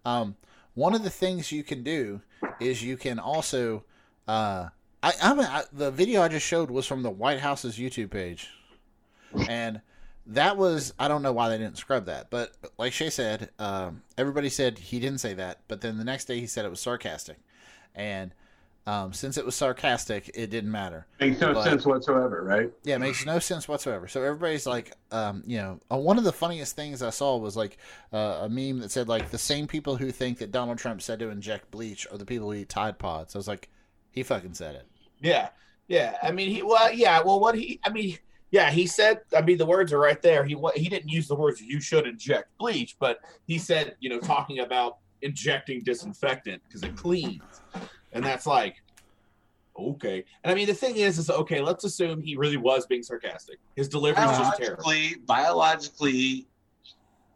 Um, 0.05 0.37
one 0.75 0.95
of 0.95 1.03
the 1.03 1.11
things 1.11 1.53
you 1.53 1.63
can 1.63 1.83
do 1.83 2.23
is 2.61 2.83
you 2.83 2.97
can 2.97 3.19
also, 3.19 3.85
uh, 4.29 4.69
I, 5.03 5.13
I, 5.23 5.33
I 5.33 5.65
the 5.73 5.91
video 5.91 6.23
I 6.23 6.29
just 6.29 6.47
showed 6.47 6.71
was 6.71 6.87
from 6.87 7.03
the 7.03 7.11
White 7.11 7.41
House's 7.41 7.77
YouTube 7.77 8.11
page, 8.11 8.49
and 9.49 9.81
that 10.31 10.57
was 10.57 10.95
I 10.99 11.09
don't 11.09 11.23
know 11.23 11.33
why 11.33 11.49
they 11.49 11.59
didn't 11.59 11.79
scrub 11.79 12.07
that, 12.07 12.31
but 12.31 12.53
like 12.79 12.93
Shay 12.93 13.11
said, 13.11 13.51
um, 13.59 14.03
everybody 14.17 14.49
said 14.49 14.79
he 14.79 14.99
didn't 15.01 15.19
say 15.19 15.35
that, 15.35 15.61
but 15.69 15.81
then 15.81 15.99
the 15.99 16.05
next 16.05 16.25
day 16.27 16.41
he 16.41 16.47
said 16.47 16.65
it 16.65 16.71
was 16.71 16.81
sarcastic, 16.81 17.39
and 17.95 18.33
um, 18.87 19.13
since 19.13 19.37
it 19.37 19.45
was 19.45 19.55
sarcastic, 19.55 20.31
it 20.35 20.49
didn't 20.51 20.71
matter. 20.71 21.07
Makes 21.21 21.41
no 21.41 21.53
But- 21.53 21.65
sense 21.65 21.85
whatsoever, 21.87 22.43
right? 22.43 22.73
Yeah, 22.83 22.97
it 22.97 23.01
makes 23.01 23.27
no 23.27 23.39
sense 23.39 23.69
whatsoever. 23.69 24.09
So 24.09 24.23
everybody's 24.23 24.67
like, 24.67 24.93
um, 25.13 25.43
you 25.47 25.59
know, 25.59 25.81
uh, 25.93 25.99
one 25.99 26.17
of 26.17 26.25
the 26.25 26.33
funniest 26.33 26.77
things 26.77 27.03
I 27.03 27.11
saw 27.11 27.37
was 27.37 27.57
like 27.57 27.77
uh, 28.13 28.39
a 28.43 28.49
meme 28.49 28.81
that 28.81 28.91
said 28.91 29.07
like 29.07 29.31
the 29.31 29.39
same 29.39 29.67
people 29.67 29.97
who 29.97 30.11
think 30.11 30.39
that 30.39 30.51
Donald 30.51 30.79
Trump 30.79 31.03
said 31.03 31.19
to 31.21 31.29
inject 31.29 31.71
bleach 31.71 32.07
are 32.11 32.19
the 32.19 32.25
people 32.25 32.51
who 32.51 32.55
eat 32.55 32.69
Tide 32.71 32.99
Pods. 32.99 33.35
I 33.37 33.39
was 33.39 33.47
like, 33.49 33.69
he 34.11 34.23
fucking 34.23 34.55
said 34.55 34.75
it. 34.77 34.87
Yeah, 35.21 35.51
yeah. 35.87 36.17
I 36.23 36.33
mean, 36.33 36.49
he 36.51 36.63
well, 36.63 36.93
yeah. 36.93 37.21
Well, 37.23 37.39
what 37.39 37.55
he, 37.57 37.79
I 37.85 37.91
mean, 37.91 38.19
yeah, 38.51 38.71
he 38.71 38.87
said. 38.87 39.21
I 39.37 39.43
mean, 39.43 39.59
the 39.59 39.67
words 39.67 39.93
are 39.93 39.99
right 39.99 40.21
there. 40.21 40.45
He 40.45 40.57
he 40.75 40.89
didn't 40.89 41.09
use 41.09 41.29
the 41.29 41.37
words 41.37 41.61
"you 41.61 41.81
should 41.81 42.07
inject 42.07 42.57
bleach," 42.59 42.97
but 42.99 43.21
he 43.47 43.59
said, 43.59 43.97
you 44.01 44.11
know, 44.11 44.19
talking 44.19 44.61
about 44.61 44.99
injecting 45.23 45.83
disinfectant 45.83 46.63
because 46.67 46.83
it 46.83 46.97
cleans, 46.97 47.63
and 48.13 48.25
that's 48.25 48.47
like, 48.47 48.83
okay. 49.79 50.25
And 50.43 50.51
I 50.51 50.55
mean, 50.55 50.67
the 50.67 50.75
thing 50.75 50.97
is, 50.97 51.19
is 51.19 51.31
okay. 51.31 51.61
Let's 51.61 51.85
assume 51.85 52.21
he 52.21 52.37
really 52.37 52.57
was 52.57 52.87
being 52.87 53.03
sarcastic. 53.03 53.59
His 53.77 53.89
delivery 53.89 54.25
is 54.25 54.39
just 54.39 54.59
terrible. 54.59 54.83
Biologically, 54.83 55.23
biologically, 55.27 56.47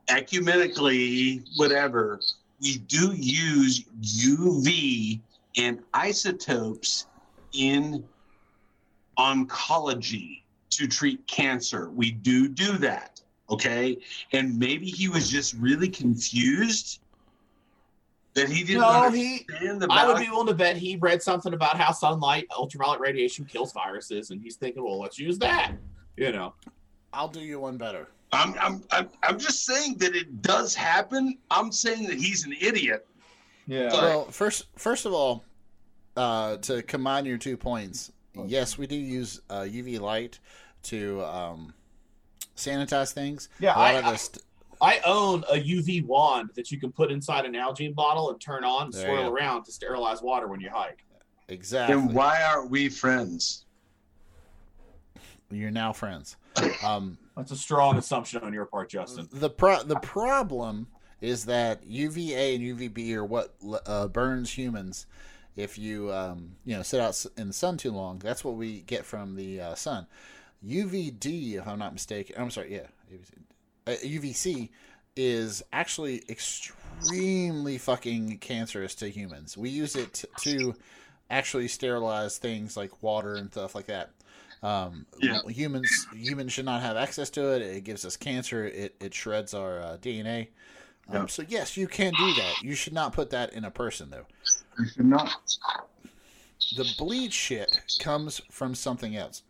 ecumenically, 0.09 1.45
whatever, 1.57 2.21
we 2.61 2.79
do 2.79 3.13
use 3.15 3.85
UV 4.03 5.21
and 5.57 5.81
isotopes 5.93 7.07
in 7.53 8.05
oncology 9.17 10.44
to 10.77 10.87
treat 10.89 11.27
cancer. 11.27 11.91
We 11.91 12.11
do 12.13 12.49
do 12.49 12.73
that. 12.79 13.21
Okay. 13.51 13.99
And 14.33 14.59
maybe 14.59 14.87
he 14.87 15.09
was 15.09 15.29
just 15.31 15.55
really 15.55 15.89
confused 15.89 17.01
that 18.35 18.49
he 18.49 18.65
didn't 18.65 18.81
No, 18.81 19.11
he. 19.11 19.47
the 19.61 19.87
I 19.91 20.07
would 20.07 20.19
be 20.19 20.29
willing 20.29 20.49
to 20.49 20.55
bet 20.55 20.77
he 20.77 20.97
read 20.97 21.23
something 21.23 21.55
about 21.55 21.77
how 21.79 21.93
sunlight, 21.93 22.47
ultraviolet 22.57 23.01
radiation 23.01 23.45
kills 23.45 23.73
viruses, 23.73 24.31
and 24.31 24.41
he's 24.41 24.57
thinking, 24.57 24.83
well, 24.83 24.99
let's 24.99 25.19
use 25.19 25.39
that. 25.39 25.73
You 26.17 26.33
know. 26.33 26.55
I'll 27.13 27.29
do 27.29 27.41
you 27.41 27.61
one 27.61 27.77
better. 27.77 28.09
I'm, 28.33 28.55
I'm, 28.61 28.83
I'm, 28.91 29.09
I'm 29.23 29.39
just 29.39 29.65
saying 29.65 29.99
that 29.99 30.17
it 30.17 30.43
does 30.43 30.75
happen. 30.75 31.39
I'm 31.51 31.71
saying 31.71 32.09
that 32.09 32.17
he's 32.19 32.45
an 32.45 32.55
idiot. 32.61 33.07
Yeah. 33.69 33.89
But- 33.91 34.03
Well, 34.03 34.25
first, 34.27 34.67
first 34.77 35.07
of 35.07 35.13
all, 35.13 35.45
uh, 36.17 36.57
to 36.59 36.83
combine 36.83 37.25
your 37.27 37.39
two 37.39 37.57
points, 37.57 38.11
yes, 38.47 38.77
we 38.77 38.89
do 38.89 38.97
use 38.97 39.41
uh, 39.51 39.61
UV 39.61 40.01
light 40.01 40.41
to 40.85 41.23
um, 41.25 41.75
sanitize 42.57 43.13
things. 43.13 43.49
Yeah, 43.59 43.75
a 43.75 43.79
lot 43.79 43.95
I- 43.95 43.99
of 43.99 44.05
us. 44.07 44.31
I 44.81 45.01
own 45.07 45.45
a 45.51 45.55
UV 45.55 46.05
wand 46.05 46.51
that 46.57 46.71
you 46.71 46.79
can 46.79 46.93
put 46.93 47.11
inside 47.11 47.47
an 47.47 47.53
Nalgene 47.55 47.95
bottle 47.95 48.31
and 48.31 48.41
turn 48.41 48.65
on 48.65 48.87
and 48.87 48.93
There 48.93 49.07
swirl 49.07 49.29
around 49.31 49.65
to 49.65 49.73
sterilize 49.73 50.21
water 50.21 50.47
when 50.49 50.61
you 50.61 50.69
hike. 50.69 51.05
exactly. 51.49 51.95
Then 51.97 52.13
why 52.13 52.43
aren't 52.43 52.71
we 52.71 52.89
friends? 52.91 53.65
You're 55.51 55.71
now 55.71 55.93
friends. 55.93 56.37
Um, 56.85 57.19
That's 57.37 57.51
a 57.51 57.57
strong 57.57 57.97
assumption 57.99 58.43
on 58.43 58.53
your 58.53 58.67
part, 58.67 58.89
Justin. 58.91 59.29
the 59.33 59.51
pro- 59.51 59.83
the 59.83 59.97
problem 60.01 60.87
is 61.21 61.47
that 61.47 61.83
UVA 61.87 62.55
and 62.57 62.63
UVB 62.79 63.13
are 63.15 63.25
what 63.25 63.55
uh, 63.87 64.07
burns 64.09 64.51
humans. 64.53 65.07
If 65.57 65.79
you 65.79 66.13
um, 66.13 66.57
you 66.65 66.77
know 66.77 66.83
sit 66.83 67.01
out 67.01 67.25
in 67.37 67.49
the 67.49 67.53
sun 67.55 67.77
too 67.77 67.91
long, 67.93 68.19
that's 68.19 68.45
what 68.45 68.55
we 68.55 68.81
get 68.83 69.05
from 69.05 69.35
the 69.35 69.61
uh, 69.61 69.75
sun. 69.75 70.07
UVD, 70.67 71.55
if 71.55 71.67
I'm 71.67 71.79
not 71.79 71.93
mistaken, 71.93 72.37
I'm 72.39 72.51
sorry, 72.51 72.75
yeah, 72.75 72.87
uh, 73.87 73.97
UVC 74.03 74.71
is 75.17 75.63
actually 75.73 76.23
extremely 76.29 77.79
fucking 77.79 78.39
cancerous 78.39 78.95
to 78.97 79.09
humans. 79.09 79.57
We 79.57 79.69
use 79.69 79.95
it 79.95 80.13
t- 80.15 80.29
to 80.57 80.75
actually 81.31 81.69
sterilize 81.69 82.39
things 82.39 82.77
like 82.77 83.03
water 83.03 83.35
and 83.35 83.51
stuff 83.51 83.75
like 83.75 83.87
that. 83.87 84.11
Um, 84.63 85.07
Yeah. 85.21 85.41
Humans 85.47 86.09
humans 86.15 86.53
should 86.53 86.65
not 86.65 86.81
have 86.81 86.97
access 86.97 87.31
to 87.31 87.55
it. 87.55 87.63
It 87.63 87.85
gives 87.85 88.05
us 88.05 88.17
cancer. 88.17 88.65
It, 88.65 88.97
it 88.99 89.15
shreds 89.15 89.53
our 89.55 89.81
uh, 89.81 89.97
DNA. 90.01 90.49
Um, 91.09 91.15
Yeah. 91.15 91.27
So 91.27 91.45
yes, 91.47 91.77
you 91.77 91.87
can 91.87 92.13
do 92.15 92.35
that. 92.35 92.63
You 92.63 92.75
should 92.75 92.95
not 92.95 93.13
put 93.13 93.31
that 93.31 93.53
in 93.53 93.65
a 93.65 93.71
person 93.71 94.11
though. 94.11 94.27
You 94.79 94.87
should 94.87 95.07
not. 95.07 95.31
The 96.77 96.95
bleed 96.99 97.33
shit 97.33 97.69
comes 98.01 98.41
from 98.51 98.75
something 98.75 99.15
else. 99.15 99.43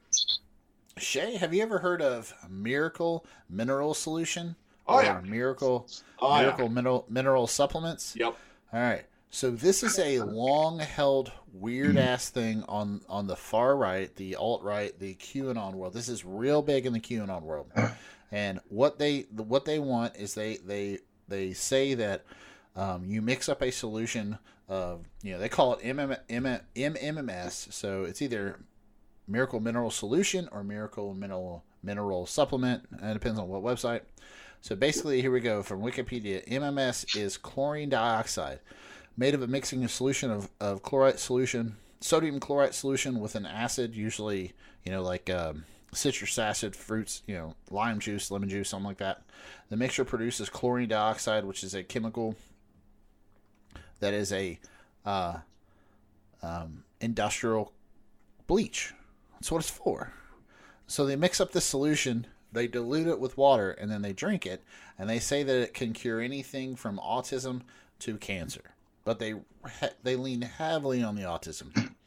Shay, 0.96 1.36
have 1.36 1.52
you 1.52 1.62
ever 1.62 1.78
heard 1.78 2.00
of 2.02 2.32
Miracle 2.48 3.24
Mineral 3.48 3.94
Solution? 3.94 4.56
Oh, 4.86 4.98
Or 4.98 5.02
yeah. 5.02 5.20
Miracle 5.22 5.88
Oh, 6.20 6.34
yeah. 6.36 6.42
Miracle 6.42 6.68
Mineral 6.68 7.04
Mineral 7.08 7.46
Supplements. 7.46 8.14
Yep. 8.16 8.36
All 8.72 8.80
right. 8.80 9.04
So 9.30 9.50
this 9.50 9.82
is 9.82 9.98
a 9.98 10.20
long-held, 10.20 11.32
weird-ass 11.52 12.30
thing 12.30 12.62
on 12.68 13.00
on 13.08 13.26
the 13.26 13.34
far 13.34 13.76
right, 13.76 14.14
the 14.14 14.36
alt-right, 14.36 14.96
the 15.00 15.14
QAnon 15.16 15.72
world. 15.74 15.92
This 15.92 16.08
is 16.08 16.24
real 16.24 16.62
big 16.62 16.86
in 16.86 16.92
the 16.92 17.00
QAnon 17.00 17.42
world, 17.42 17.66
and 18.30 18.60
what 18.68 19.00
they 19.00 19.22
what 19.32 19.64
they 19.64 19.80
want 19.80 20.14
is 20.16 20.34
they 20.34 20.58
they 20.58 20.98
they 21.26 21.52
say 21.52 21.94
that 21.94 22.24
Um, 22.76 23.04
you 23.04 23.22
mix 23.22 23.48
up 23.48 23.62
a 23.62 23.70
solution 23.70 24.38
of, 24.68 25.04
you 25.22 25.32
know, 25.32 25.38
they 25.38 25.48
call 25.48 25.74
it 25.74 25.84
MM, 25.84 26.16
MM, 26.28 26.60
MMS. 26.76 27.72
So 27.72 28.02
it's 28.02 28.20
either 28.20 28.58
Miracle 29.26 29.60
Mineral 29.60 29.90
Solution 29.90 30.48
or 30.52 30.62
Miracle 30.62 31.14
Mineral 31.14 31.64
Mineral 31.82 32.26
Supplement. 32.26 32.84
It 33.02 33.14
depends 33.14 33.38
on 33.38 33.48
what 33.48 33.62
website. 33.62 34.02
So 34.60 34.74
basically, 34.74 35.20
here 35.20 35.30
we 35.30 35.40
go 35.40 35.62
from 35.62 35.82
Wikipedia. 35.82 36.46
MMS 36.48 37.16
is 37.16 37.36
chlorine 37.36 37.90
dioxide, 37.90 38.60
made 39.16 39.34
of 39.34 39.42
a 39.42 39.46
mixing 39.46 39.86
solution 39.88 40.30
of, 40.30 40.48
of 40.59 40.82
chlorite 40.82 41.18
solution, 41.18 41.76
sodium 42.01 42.40
chlorite 42.40 42.72
solution 42.72 43.20
with 43.20 43.34
an 43.34 43.44
acid, 43.44 43.94
usually 43.94 44.55
you 44.84 44.92
know 44.92 45.02
like 45.02 45.28
um, 45.28 45.64
citrus 45.92 46.38
acid, 46.38 46.74
fruits, 46.74 47.22
you 47.26 47.34
know 47.34 47.55
lime 47.70 47.98
juice, 48.01 48.30
lemon 48.30 48.48
juice, 48.48 48.70
something 48.70 48.86
like 48.86 48.98
that. 48.98 49.22
The 49.68 49.76
mixture 49.76 50.05
produces 50.05 50.48
chlorine 50.48 50.88
dioxide, 50.88 51.44
which 51.44 51.62
is 51.62 51.74
a 51.74 51.82
chemical 51.82 52.36
that 54.01 54.14
is 54.14 54.32
a 54.32 54.59
uh, 55.05 55.38
um, 56.42 56.84
industrial 57.01 57.72
bleach. 58.46 58.92
That's 59.44 59.52
what 59.52 59.60
it's 59.60 59.68
for. 59.68 60.10
So 60.86 61.04
they 61.04 61.16
mix 61.16 61.38
up 61.38 61.52
this 61.52 61.66
solution, 61.66 62.26
they 62.50 62.66
dilute 62.66 63.08
it 63.08 63.20
with 63.20 63.36
water, 63.36 63.72
and 63.72 63.90
then 63.90 64.00
they 64.00 64.14
drink 64.14 64.46
it. 64.46 64.64
And 64.98 65.06
they 65.06 65.18
say 65.18 65.42
that 65.42 65.54
it 65.54 65.74
can 65.74 65.92
cure 65.92 66.18
anything 66.18 66.76
from 66.76 66.96
autism 66.96 67.60
to 67.98 68.16
cancer. 68.16 68.62
But 69.04 69.18
they 69.18 69.34
they 70.02 70.16
lean 70.16 70.40
heavily 70.40 71.02
on 71.02 71.14
the 71.14 71.24
autism. 71.24 71.90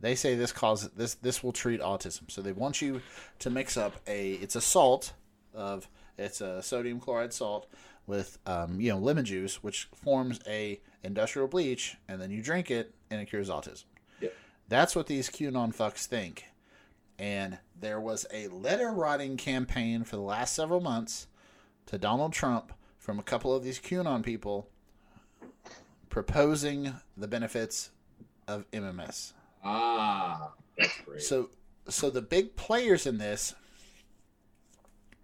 They 0.00 0.14
say 0.14 0.36
this 0.36 0.52
causes 0.52 0.90
this 0.96 1.14
this 1.16 1.42
will 1.42 1.52
treat 1.52 1.80
autism. 1.80 2.30
So 2.30 2.40
they 2.40 2.52
want 2.52 2.80
you 2.80 3.02
to 3.40 3.50
mix 3.50 3.76
up 3.76 3.96
a 4.06 4.34
it's 4.34 4.54
a 4.54 4.60
salt 4.60 5.12
of 5.52 5.88
it's 6.16 6.40
a 6.40 6.62
sodium 6.62 7.00
chloride 7.00 7.32
salt 7.32 7.66
with 8.06 8.38
um, 8.46 8.80
you 8.80 8.92
know 8.92 8.98
lemon 8.98 9.24
juice, 9.24 9.60
which 9.60 9.88
forms 9.94 10.38
a 10.46 10.80
industrial 11.02 11.48
bleach, 11.48 11.96
and 12.06 12.22
then 12.22 12.30
you 12.30 12.40
drink 12.40 12.70
it 12.70 12.94
and 13.10 13.20
it 13.20 13.26
cures 13.26 13.50
autism. 13.50 13.84
Yep. 14.20 14.34
That's 14.68 14.94
what 14.94 15.08
these 15.08 15.28
QAnon 15.28 15.74
fucks 15.74 16.06
think. 16.06 16.44
And 17.18 17.58
there 17.78 18.00
was 18.00 18.26
a 18.32 18.48
letter 18.48 18.92
writing 18.92 19.36
campaign 19.36 20.04
for 20.04 20.16
the 20.16 20.22
last 20.22 20.54
several 20.54 20.80
months 20.80 21.26
to 21.86 21.98
Donald 21.98 22.32
Trump 22.32 22.72
from 22.98 23.18
a 23.18 23.22
couple 23.22 23.54
of 23.54 23.64
these 23.64 23.80
QAnon 23.80 24.22
people 24.22 24.68
proposing 26.08 26.94
the 27.16 27.26
benefits 27.26 27.90
of 28.46 28.70
MMS. 28.70 29.32
Ah, 29.64 30.52
that's 30.76 31.00
great. 31.04 31.22
So, 31.22 31.50
so 31.88 32.10
the 32.10 32.22
big 32.22 32.54
players 32.54 33.06
in 33.06 33.18
this 33.18 33.54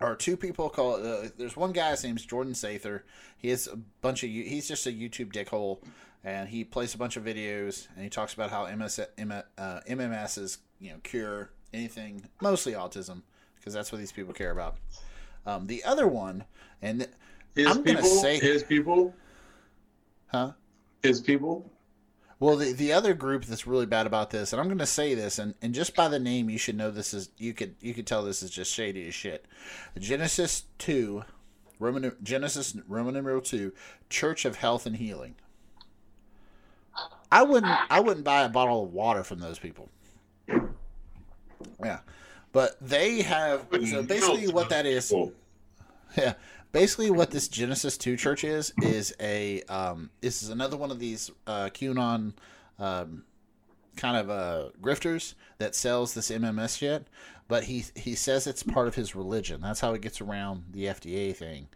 are 0.01 0.17
two 0.17 0.37
people 0.37 0.69
called. 0.69 1.05
Uh, 1.05 1.29
there's 1.37 1.57
one 1.57 1.73
guy. 1.73 1.91
His 1.91 2.05
name's 2.05 2.27
Jordan 2.27 2.53
Sather. 2.53 3.03
He 3.39 3.51
has 3.51 3.67
a 3.69 3.77
bunch 3.77 4.25
of. 4.25 4.31
He's 4.31 4.67
just 4.69 4.87
a 4.87 4.91
YouTube 4.91 5.33
dickhole, 5.33 5.79
and 6.25 6.49
he 6.49 6.65
plays 6.65 6.95
a 6.95 6.99
bunch 6.99 7.17
of 7.17 7.25
videos 7.25 7.87
and 7.95 8.03
he 8.03 8.11
talks 8.11 8.35
about 8.35 8.51
how 8.51 8.67
MS, 8.75 9.01
M, 9.19 9.33
uh, 9.33 9.81
MMS 9.89 10.39
is 10.39 10.59
you 10.81 10.91
know 10.91 10.97
cure 11.03 11.51
anything, 11.75 12.23
mostly 12.41 12.73
autism, 12.73 13.23
because 13.57 13.75
that's 13.75 13.93
what 13.93 13.99
these 13.99 14.13
people 14.13 14.33
care 14.33 14.51
about. 14.51 14.77
Um, 15.47 15.67
the 15.67 15.85
other 15.85 16.07
one, 16.09 16.45
and 16.81 17.01
th- 17.01 17.11
His 17.55 17.67
I'm 17.67 17.83
gonna 17.83 18.03
say- 18.03 18.39
his 18.39 18.63
people, 18.63 19.15
huh? 20.29 20.53
his 21.03 21.21
people. 21.21 21.71
Well, 22.41 22.57
the, 22.57 22.73
the 22.73 22.93
other 22.93 23.15
group 23.15 23.45
that's 23.45 23.67
really 23.67 23.87
bad 23.87 24.07
about 24.07 24.31
this, 24.31 24.53
and 24.53 24.61
I'm 24.61 24.67
going 24.67 24.79
to 24.79 24.87
say 24.87 25.15
this, 25.15 25.39
and, 25.39 25.55
and 25.63 25.73
just 25.73 25.95
by 25.95 26.09
the 26.09 26.19
name, 26.19 26.51
you 26.51 26.59
should 26.59 26.77
know 26.77 26.91
this 26.91 27.15
is 27.15 27.31
you 27.39 27.55
could 27.55 27.77
you 27.81 27.95
could 27.95 28.07
tell 28.07 28.23
this 28.25 28.43
is 28.43 28.51
just 28.51 28.73
shady 28.75 29.07
as 29.07 29.15
shit. 29.15 29.47
Genesis 29.99 30.65
two, 30.77 31.23
Roman 31.79 32.13
Genesis 32.23 32.77
Roman 32.89 33.15
numeral 33.15 33.41
two, 33.41 33.73
Church 34.11 34.45
of 34.45 34.57
Health 34.57 34.85
and 34.85 34.97
Healing. 34.97 35.37
I 37.31 37.43
wouldn't 37.43 37.73
I 37.91 38.01
wouldn't 38.01 38.25
buy 38.25 38.43
a 38.43 38.49
bottle 38.49 38.83
of 38.85 38.93
water 38.93 39.25
from 39.25 39.39
those 39.39 39.59
people. 39.59 39.89
Yeah, 41.83 42.01
but 42.53 42.77
they 42.81 43.23
have 43.23 43.67
so 43.87 44.03
basically 44.03 44.49
what 44.49 44.69
that 44.71 44.87
is. 44.87 45.13
Yeah. 46.17 46.35
Basically, 46.71 47.09
what 47.11 47.31
this 47.31 47.47
Genesis 47.47 47.97
Two 47.97 48.17
Church 48.17 48.43
is 48.43 48.73
is 48.83 49.15
a 49.21 49.63
um, 49.63 50.11
this 50.21 50.43
is 50.43 50.49
another 50.49 50.77
one 50.77 50.91
of 50.91 50.99
these 50.99 51.31
uh, 51.47 51.71
QAnon 51.73 52.33
um, 52.81 53.23
kind 53.97 54.17
of 54.17 54.29
uh, 54.29 54.71
grifters 54.83 55.35
that 55.59 55.77
sells 55.77 56.15
this 56.15 56.31
MMS 56.31 56.79
shit. 56.79 57.07
But 57.47 57.65
he 57.65 57.85
he 57.95 58.17
says 58.17 58.49
it's 58.49 58.65
part 58.65 58.89
of 58.89 58.97
his 58.97 59.15
religion. 59.15 59.61
That's 59.61 59.79
how 59.79 59.93
he 59.93 60.01
gets 60.01 60.21
around 60.21 60.65
the 60.73 60.87
FDA 60.87 61.35
thing. 61.35 61.69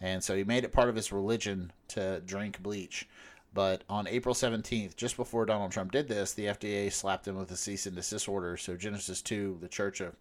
And 0.00 0.24
so 0.24 0.36
he 0.36 0.42
made 0.42 0.64
it 0.64 0.72
part 0.72 0.88
of 0.88 0.96
his 0.96 1.12
religion 1.12 1.70
to 1.88 2.20
drink 2.26 2.60
bleach. 2.60 3.08
But 3.54 3.84
on 3.88 4.06
April 4.06 4.34
17th, 4.34 4.96
just 4.96 5.16
before 5.16 5.44
Donald 5.44 5.72
Trump 5.72 5.92
did 5.92 6.08
this, 6.08 6.32
the 6.32 6.46
FDA 6.46 6.90
slapped 6.90 7.28
him 7.28 7.36
with 7.36 7.50
a 7.50 7.56
cease 7.56 7.84
and 7.86 7.94
desist 7.94 8.28
order. 8.28 8.56
So 8.56 8.76
Genesis 8.76 9.20
2, 9.20 9.58
the 9.60 9.68
Church 9.68 10.00
of 10.00 10.14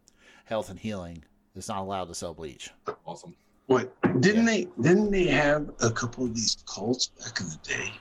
Health 0.45 0.69
and 0.69 0.77
Healing, 0.79 1.23
is 1.55 1.69
not 1.69 1.79
allowed 1.79 2.09
to 2.09 2.15
sell 2.15 2.33
bleach. 2.33 2.71
awesome. 3.05 3.35
What 3.67 3.93
didn't 4.19 4.45
they? 4.45 4.67
Didn't 4.81 5.11
they 5.11 5.27
have 5.27 5.69
a 5.81 5.89
couple 5.91 6.25
of 6.25 6.35
these 6.35 6.57
cults 6.67 7.07
back 7.07 7.39
in 7.39 7.47
the 7.47 7.59
day? 7.63 7.93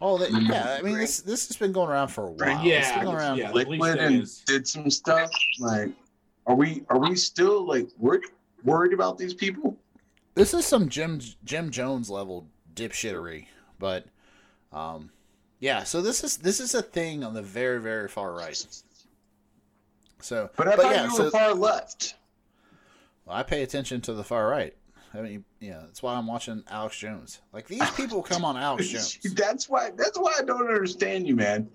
Oh, 0.00 0.18
that, 0.18 0.30
mm-hmm. 0.30 0.50
yeah. 0.50 0.76
I 0.78 0.82
mean, 0.82 0.98
this 0.98 1.20
this 1.20 1.46
has 1.48 1.56
been 1.56 1.70
going 1.72 1.88
around 1.90 2.08
for 2.08 2.26
a 2.26 2.30
while. 2.32 2.58
it's 2.58 2.64
Yeah, 2.64 2.96
been 2.96 3.04
going 3.04 3.16
around. 3.16 3.38
yeah. 3.38 3.48
At 3.48 3.54
Liquid 3.54 3.96
and 3.98 4.22
is. 4.22 4.42
did 4.46 4.66
some 4.66 4.90
stuff. 4.90 5.30
Like, 5.60 5.90
are 6.46 6.54
we 6.56 6.82
are 6.88 6.98
we 6.98 7.14
still 7.14 7.64
like 7.66 7.88
worried 7.98 8.24
worried 8.64 8.92
about 8.92 9.18
these 9.18 9.34
people? 9.34 9.76
This 10.34 10.52
is 10.54 10.66
some 10.66 10.88
Jim 10.88 11.20
Jim 11.44 11.70
Jones 11.70 12.10
level 12.10 12.48
dipshittery, 12.74 13.46
but 13.78 14.06
um, 14.72 15.10
yeah. 15.60 15.84
So 15.84 16.00
this 16.00 16.22
is 16.24 16.36
this 16.38 16.60
is 16.60 16.74
a 16.74 16.82
thing 16.82 17.24
on 17.24 17.34
the 17.34 17.42
very 17.42 17.80
very 17.80 18.08
far 18.08 18.32
right. 18.32 18.64
So, 20.20 20.50
But 20.56 20.68
I 20.68 20.76
thought 20.76 20.94
yeah, 20.94 21.04
you 21.04 21.10
so 21.16 21.24
were 21.24 21.30
far 21.30 21.54
left. 21.54 22.14
Well, 23.24 23.36
I 23.36 23.42
pay 23.42 23.62
attention 23.62 24.00
to 24.02 24.14
the 24.14 24.24
far 24.24 24.48
right. 24.48 24.74
I 25.14 25.22
mean, 25.22 25.44
yeah, 25.60 25.80
that's 25.86 26.02
why 26.02 26.14
I'm 26.14 26.26
watching 26.26 26.62
Alex 26.70 26.98
Jones. 26.98 27.40
Like 27.52 27.66
these 27.66 27.88
people 27.92 28.22
come 28.22 28.44
on 28.44 28.56
Alex 28.56 28.88
Jones. 28.90 29.18
That's 29.34 29.68
why. 29.68 29.90
That's 29.96 30.18
why 30.18 30.34
I 30.38 30.42
don't 30.42 30.68
understand 30.68 31.26
you, 31.26 31.34
man. 31.36 31.68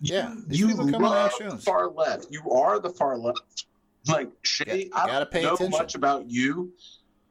You, 0.00 0.14
Yeah, 0.14 0.34
these 0.46 0.60
you 0.60 0.68
people 0.68 0.84
come 0.90 1.04
on 1.04 1.10
love 1.10 1.16
Alex 1.32 1.38
Jones. 1.38 1.64
far 1.64 1.88
left. 1.90 2.28
You 2.30 2.48
are 2.50 2.78
the 2.78 2.90
far 2.90 3.18
left. 3.18 3.66
Like 4.06 4.30
Shay, 4.42 4.84
You 4.84 4.90
I 4.94 5.06
gotta 5.06 5.24
don't 5.26 5.30
pay 5.32 5.42
know 5.42 5.54
attention. 5.54 5.78
much 5.78 5.94
about 5.96 6.30
you. 6.30 6.72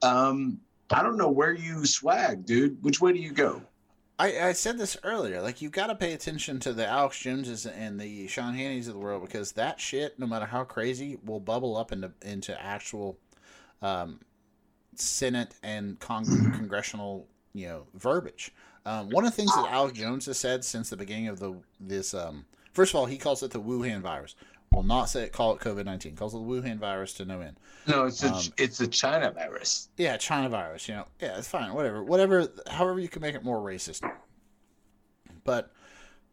Um, 0.03 0.59
I 0.91 1.01
don't 1.01 1.17
know 1.17 1.29
where 1.31 1.53
you 1.53 1.85
swag, 1.85 2.45
dude. 2.45 2.83
Which 2.83 3.01
way 3.01 3.13
do 3.13 3.19
you 3.19 3.31
go? 3.31 3.61
I, 4.19 4.47
I 4.47 4.53
said 4.53 4.77
this 4.77 4.97
earlier. 5.03 5.41
Like 5.41 5.61
you 5.61 5.69
got 5.69 5.87
to 5.87 5.95
pay 5.95 6.13
attention 6.13 6.59
to 6.61 6.73
the 6.73 6.87
Alex 6.87 7.19
Joneses 7.19 7.65
and 7.65 7.99
the 7.99 8.27
Sean 8.27 8.55
Hannitys 8.55 8.87
of 8.87 8.93
the 8.93 8.99
world 8.99 9.21
because 9.21 9.51
that 9.53 9.79
shit, 9.79 10.17
no 10.17 10.25
matter 10.25 10.45
how 10.45 10.63
crazy, 10.63 11.19
will 11.23 11.39
bubble 11.39 11.77
up 11.77 11.91
into 11.91 12.11
into 12.23 12.59
actual 12.59 13.17
um, 13.81 14.19
Senate 14.95 15.53
and 15.61 15.99
con- 15.99 16.25
congressional 16.55 17.27
you 17.53 17.67
know 17.67 17.87
verbiage. 17.93 18.53
Um, 18.85 19.09
one 19.09 19.25
of 19.25 19.31
the 19.31 19.35
things 19.35 19.53
that 19.55 19.71
Alex 19.71 19.97
Jones 19.99 20.25
has 20.27 20.37
said 20.37 20.63
since 20.63 20.89
the 20.89 20.97
beginning 20.97 21.27
of 21.27 21.39
the 21.39 21.55
this 21.79 22.13
um, 22.13 22.45
first 22.73 22.93
of 22.93 22.99
all, 22.99 23.05
he 23.05 23.17
calls 23.17 23.43
it 23.43 23.51
the 23.51 23.61
Wuhan 23.61 24.01
virus. 24.01 24.35
Will 24.71 24.83
not 24.83 25.05
say 25.05 25.23
it, 25.23 25.31
call 25.31 25.53
it 25.53 25.59
COVID 25.59 25.85
nineteen. 25.85 26.15
Calls 26.15 26.35
it 26.35 26.37
the 26.37 26.43
Wuhan 26.43 26.77
virus 26.77 27.13
to 27.13 27.25
no 27.25 27.41
end. 27.41 27.57
No, 27.87 28.05
it's 28.05 28.23
a 28.23 28.33
Um, 28.33 28.43
it's 28.57 28.79
a 28.81 28.87
China 28.87 29.31
virus. 29.31 29.89
Yeah, 29.97 30.17
China 30.17 30.49
virus. 30.49 30.87
You 30.87 30.95
know, 30.95 31.05
yeah, 31.21 31.37
it's 31.37 31.47
fine. 31.47 31.73
Whatever, 31.73 32.03
whatever. 32.03 32.47
However, 32.69 32.99
you 32.99 33.07
can 33.07 33.21
make 33.21 33.33
it 33.33 33.43
more 33.43 33.59
racist. 33.59 34.07
But 35.43 35.71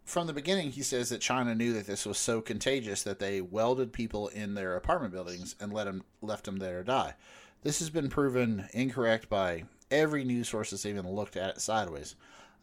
from 0.04 0.26
the 0.26 0.32
beginning, 0.32 0.72
he 0.72 0.82
says 0.82 1.08
that 1.08 1.20
China 1.20 1.54
knew 1.54 1.72
that 1.72 1.86
this 1.86 2.04
was 2.04 2.18
so 2.18 2.40
contagious 2.40 3.02
that 3.04 3.20
they 3.20 3.40
welded 3.40 3.92
people 3.92 4.28
in 4.28 4.54
their 4.54 4.76
apartment 4.76 5.14
buildings 5.14 5.54
and 5.60 5.72
let 5.72 5.84
them 5.84 6.02
left 6.20 6.44
them 6.44 6.58
there 6.58 6.78
to 6.78 6.84
die. 6.84 7.14
This 7.62 7.78
has 7.78 7.88
been 7.88 8.10
proven 8.10 8.68
incorrect 8.74 9.30
by 9.30 9.64
every 9.90 10.24
news 10.24 10.48
source 10.48 10.70
that's 10.70 10.84
even 10.84 11.08
looked 11.08 11.36
at 11.36 11.50
it 11.50 11.60
sideways. 11.60 12.16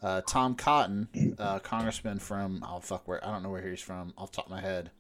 Uh, 0.04 0.22
Tom 0.28 0.56
Cotton, 0.56 1.08
uh, 1.40 1.60
congressman 1.60 2.20
from 2.20 2.64
oh 2.68 2.80
fuck 2.80 3.08
where 3.08 3.26
I 3.26 3.32
don't 3.32 3.42
know 3.42 3.50
where 3.50 3.68
he's 3.68 3.82
from 3.82 4.14
off 4.18 4.32
the 4.32 4.36
top 4.38 4.46
of 4.46 4.52
my 4.52 4.62
head. 4.62 4.92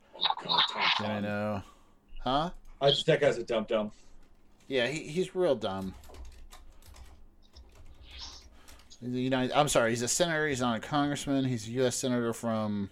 God, 0.43 0.61
Tom 0.71 0.81
Do 0.99 1.05
I 1.05 1.19
know? 1.19 1.61
Huh? 2.23 2.49
I 2.79 2.89
just 2.89 3.05
that 3.07 3.21
guy's 3.21 3.37
a 3.37 3.43
dumb 3.43 3.65
dumb. 3.67 3.91
Yeah, 4.67 4.87
he, 4.87 4.99
he's 5.03 5.35
real 5.35 5.55
dumb. 5.55 5.93
He's 9.01 9.13
a 9.13 9.19
United, 9.19 9.51
I'm 9.57 9.67
sorry, 9.67 9.89
he's 9.89 10.01
a 10.03 10.07
senator. 10.07 10.47
He's 10.47 10.61
not 10.61 10.77
a 10.77 10.79
congressman. 10.79 11.45
He's 11.45 11.67
a 11.67 11.71
U.S. 11.71 11.95
senator 11.95 12.33
from 12.33 12.89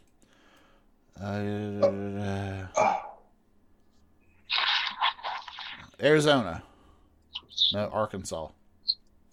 uh, 1.22 2.66
Arizona. 6.02 6.64
No, 7.74 7.90
Arkansas. 7.94 8.48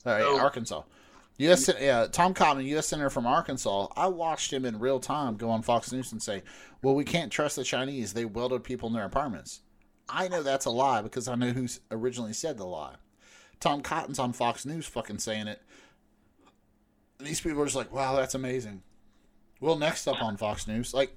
Sorry, 0.02 0.22
Oh. 0.22 0.38
Arkansas. 0.38 0.82
U.S. 1.38 1.70
Yeah, 1.80 2.06
Tom 2.10 2.32
Cotton, 2.32 2.64
U.S. 2.64 2.86
senator 2.86 3.10
from 3.10 3.26
Arkansas. 3.26 3.88
I 3.96 4.06
watched 4.06 4.52
him 4.52 4.64
in 4.64 4.78
real 4.78 5.00
time 5.00 5.36
go 5.36 5.50
on 5.50 5.62
Fox 5.62 5.92
News 5.92 6.12
and 6.12 6.22
say, 6.22 6.42
"Well, 6.82 6.94
we 6.94 7.04
can't 7.04 7.30
trust 7.30 7.56
the 7.56 7.64
Chinese. 7.64 8.12
They 8.14 8.24
welded 8.24 8.64
people 8.64 8.88
in 8.88 8.94
their 8.94 9.04
apartments." 9.04 9.60
I 10.08 10.28
know 10.28 10.42
that's 10.42 10.66
a 10.66 10.70
lie 10.70 11.02
because 11.02 11.28
I 11.28 11.34
know 11.34 11.50
who 11.50 11.66
originally 11.90 12.32
said 12.32 12.58
the 12.58 12.64
lie. 12.64 12.96
Tom 13.60 13.82
Cotton's 13.82 14.18
on 14.18 14.32
Fox 14.32 14.64
News 14.64 14.86
fucking 14.86 15.18
saying 15.18 15.48
it. 15.48 15.62
these 17.18 17.40
people 17.40 17.62
are 17.62 17.64
just 17.64 17.76
like, 17.76 17.92
wow, 17.92 18.14
that's 18.14 18.34
amazing. 18.34 18.82
Well, 19.60 19.76
next 19.76 20.06
up 20.06 20.22
on 20.22 20.36
Fox 20.36 20.68
News, 20.68 20.92
like 20.92 21.16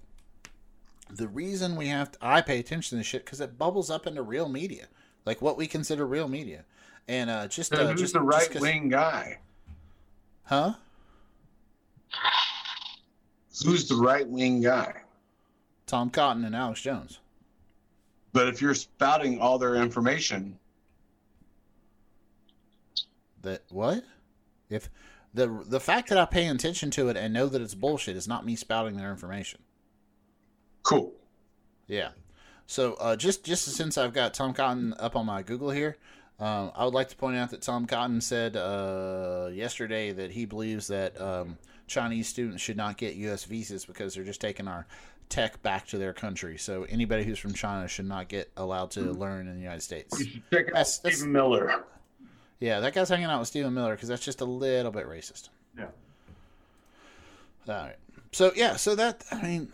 the 1.09 1.27
reason 1.27 1.75
we 1.75 1.87
have 1.87 2.11
to, 2.13 2.17
I 2.21 2.41
pay 2.41 2.59
attention 2.59 2.91
to 2.91 2.95
this 2.97 3.07
shit 3.07 3.25
because 3.25 3.41
it 3.41 3.57
bubbles 3.57 3.89
up 3.89 4.07
into 4.07 4.21
real 4.21 4.47
media, 4.47 4.87
like 5.25 5.41
what 5.41 5.57
we 5.57 5.67
consider 5.67 6.05
real 6.07 6.27
media, 6.29 6.63
and 7.07 7.29
uh, 7.29 7.47
just 7.47 7.75
So 7.75 7.83
uh, 7.83 7.91
who's 7.91 7.99
just 7.99 8.13
the 8.13 8.21
right 8.21 8.59
wing 8.59 8.89
guy? 8.89 9.39
Huh? 10.49 10.73
Who's 13.63 13.87
the 13.87 13.95
right 13.95 14.27
wing 14.27 14.61
guy? 14.61 14.93
Tom 15.85 16.09
Cotton 16.09 16.43
and 16.45 16.55
Alex 16.55 16.81
Jones. 16.81 17.19
But 18.33 18.47
if 18.47 18.61
you're 18.61 18.75
spouting 18.75 19.39
all 19.39 19.57
their 19.57 19.75
information, 19.75 20.57
That 23.41 23.63
what? 23.69 24.03
If 24.69 24.89
the 25.33 25.63
the 25.65 25.79
fact 25.79 26.09
that 26.09 26.17
I 26.17 26.25
pay 26.25 26.47
attention 26.47 26.91
to 26.91 27.09
it 27.09 27.17
and 27.17 27.33
know 27.33 27.47
that 27.47 27.61
it's 27.61 27.73
bullshit 27.75 28.15
is 28.17 28.27
not 28.27 28.45
me 28.45 28.55
spouting 28.55 28.97
their 28.97 29.11
information. 29.11 29.61
cool. 30.83 31.13
Yeah. 31.87 32.09
So 32.67 32.93
uh, 32.95 33.15
just 33.15 33.43
just 33.43 33.65
since 33.65 33.97
I've 33.97 34.13
got 34.13 34.33
Tom 34.33 34.53
Cotton 34.53 34.93
up 34.99 35.15
on 35.15 35.25
my 35.25 35.41
Google 35.41 35.71
here, 35.71 35.97
um, 36.39 36.71
I 36.75 36.85
would 36.85 36.93
like 36.93 37.09
to 37.09 37.15
point 37.15 37.37
out 37.37 37.51
that 37.51 37.61
Tom 37.61 37.85
Cotton 37.85 38.21
said 38.21 38.55
uh, 38.55 39.49
yesterday 39.51 40.11
that 40.11 40.31
he 40.31 40.45
believes 40.45 40.87
that 40.87 41.19
um, 41.19 41.57
Chinese 41.87 42.27
students 42.27 42.61
should 42.63 42.77
not 42.77 42.97
get 42.97 43.15
U.S. 43.15 43.43
visas 43.43 43.85
because 43.85 44.13
they're 44.15 44.23
just 44.23 44.41
taking 44.41 44.67
our 44.67 44.85
tech 45.27 45.61
back 45.61 45.85
to 45.87 45.97
their 45.97 46.13
country. 46.13 46.57
So 46.57 46.83
anybody 46.89 47.23
who's 47.23 47.37
from 47.39 47.53
China 47.53 47.87
should 47.87 48.07
not 48.07 48.29
get 48.29 48.49
allowed 48.57 48.91
to 48.91 49.01
learn 49.01 49.47
in 49.47 49.55
the 49.55 49.61
United 49.61 49.81
States. 49.83 50.17
You 50.19 50.25
should 50.25 50.43
check 50.51 50.65
out 50.67 50.73
That's- 50.73 50.97
that's- 50.99 51.17
Stephen 51.19 51.31
Miller. 51.33 51.83
Yeah, 52.59 52.79
that 52.81 52.93
guy's 52.93 53.07
hanging 53.09 53.25
out 53.27 53.39
with 53.39 53.47
Stephen 53.47 53.73
Miller 53.73 53.95
because 53.95 54.09
that's 54.09 54.25
just 54.25 54.41
a 54.41 54.45
little 54.45 54.91
bit 54.91 55.07
racist. 55.07 55.49
Yeah. 55.77 55.85
All 57.67 57.73
right. 57.75 57.95
So 58.31 58.51
yeah, 58.55 58.75
so 58.75 58.95
that 58.95 59.23
I 59.31 59.41
mean, 59.41 59.73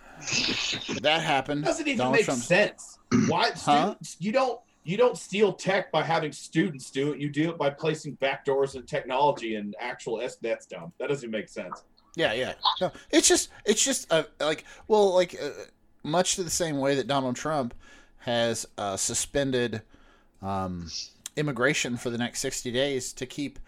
that 1.01 1.21
happened. 1.21 1.63
doesn't 1.65 1.87
even 1.87 1.97
Donald 1.97 2.15
make 2.15 2.25
Trump- 2.25 2.41
sense. 2.41 2.99
Why 3.27 3.51
Huh? 3.51 3.55
students? 3.95 4.17
You 4.19 4.31
don't 4.31 4.59
you 4.85 4.97
don't 4.97 5.17
steal 5.17 5.51
tech 5.51 5.91
by 5.91 6.03
having 6.03 6.31
students 6.31 6.91
do 6.91 7.11
it. 7.11 7.19
You 7.19 7.29
do 7.29 7.49
it 7.49 7.57
by 7.57 7.71
placing 7.71 8.17
backdoors 8.17 8.75
and 8.75 8.87
technology 8.87 9.55
and 9.55 9.75
actual 9.79 10.21
S. 10.21 10.37
That's 10.37 10.67
dumb. 10.67 10.93
That 10.99 11.09
doesn't 11.09 11.31
make 11.31 11.49
sense. 11.49 11.83
Yeah, 12.15 12.33
yeah. 12.33 12.53
No, 12.79 12.91
it's 13.09 13.27
just 13.27 13.49
it's 13.65 13.83
just 13.83 14.11
uh, 14.13 14.23
like 14.39 14.63
well, 14.87 15.13
like 15.13 15.35
uh, 15.41 15.49
much 16.03 16.35
to 16.35 16.43
the 16.43 16.51
same 16.51 16.77
way 16.77 16.95
that 16.95 17.07
Donald 17.07 17.35
Trump 17.35 17.73
has 18.19 18.67
uh, 18.77 18.95
suspended 18.95 19.81
um, 20.41 20.89
immigration 21.35 21.97
for 21.97 22.11
the 22.11 22.17
next 22.17 22.39
sixty 22.39 22.71
days 22.71 23.11
to 23.13 23.25
keep. 23.25 23.59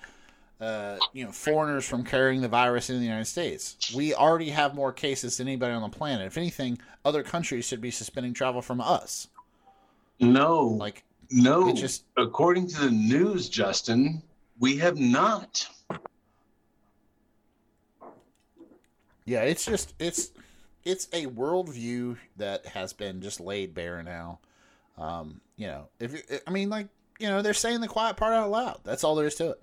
Uh, 0.60 0.98
you 1.14 1.24
know, 1.24 1.32
foreigners 1.32 1.88
from 1.88 2.04
carrying 2.04 2.42
the 2.42 2.48
virus 2.48 2.90
in 2.90 2.98
the 2.98 3.06
United 3.06 3.26
States. 3.26 3.94
We 3.96 4.16
already 4.16 4.50
have 4.50 4.74
more 4.74 4.92
cases 4.92 5.38
than 5.38 5.48
anybody 5.48 5.72
on 5.72 5.84
the 5.84 5.96
planet. 5.96 6.26
If 6.26 6.36
anything, 6.36 6.80
other 7.06 7.22
countries 7.22 7.64
should 7.68 7.80
be 7.80 7.92
suspending 7.92 8.34
travel 8.34 8.64
from 8.64 8.82
us. 8.82 9.28
No, 10.20 10.66
Like, 10.66 11.04
no. 11.32 11.74
just- 11.74 12.06
according 12.18 12.68
to 12.68 12.82
the 12.82 12.92
news, 12.92 13.50
Justin, 13.50 14.22
we 14.60 14.78
have 14.78 14.98
not. 14.98 15.68
Yeah, 19.26 19.42
it's 19.42 19.66
just 19.66 19.94
it's 20.00 20.32
it's 20.86 21.08
a 21.12 21.26
worldview 21.26 22.18
that 22.38 22.66
has 22.68 22.94
been 22.94 23.22
just 23.22 23.42
laid 23.42 23.74
bare 23.74 24.02
now. 24.02 24.40
Um, 24.98 25.42
you 25.58 25.68
know, 25.68 25.90
if 26.00 26.14
you, 26.14 26.20
I 26.48 26.52
mean, 26.52 26.70
like 26.70 26.88
you 27.20 27.28
know, 27.28 27.42
they're 27.42 27.54
saying 27.54 27.82
the 27.82 27.88
quiet 27.88 28.16
part 28.16 28.34
out 28.34 28.50
loud. 28.50 28.80
That's 28.84 29.04
all 29.04 29.16
there 29.16 29.28
is 29.28 29.36
to 29.36 29.52
it. 29.52 29.62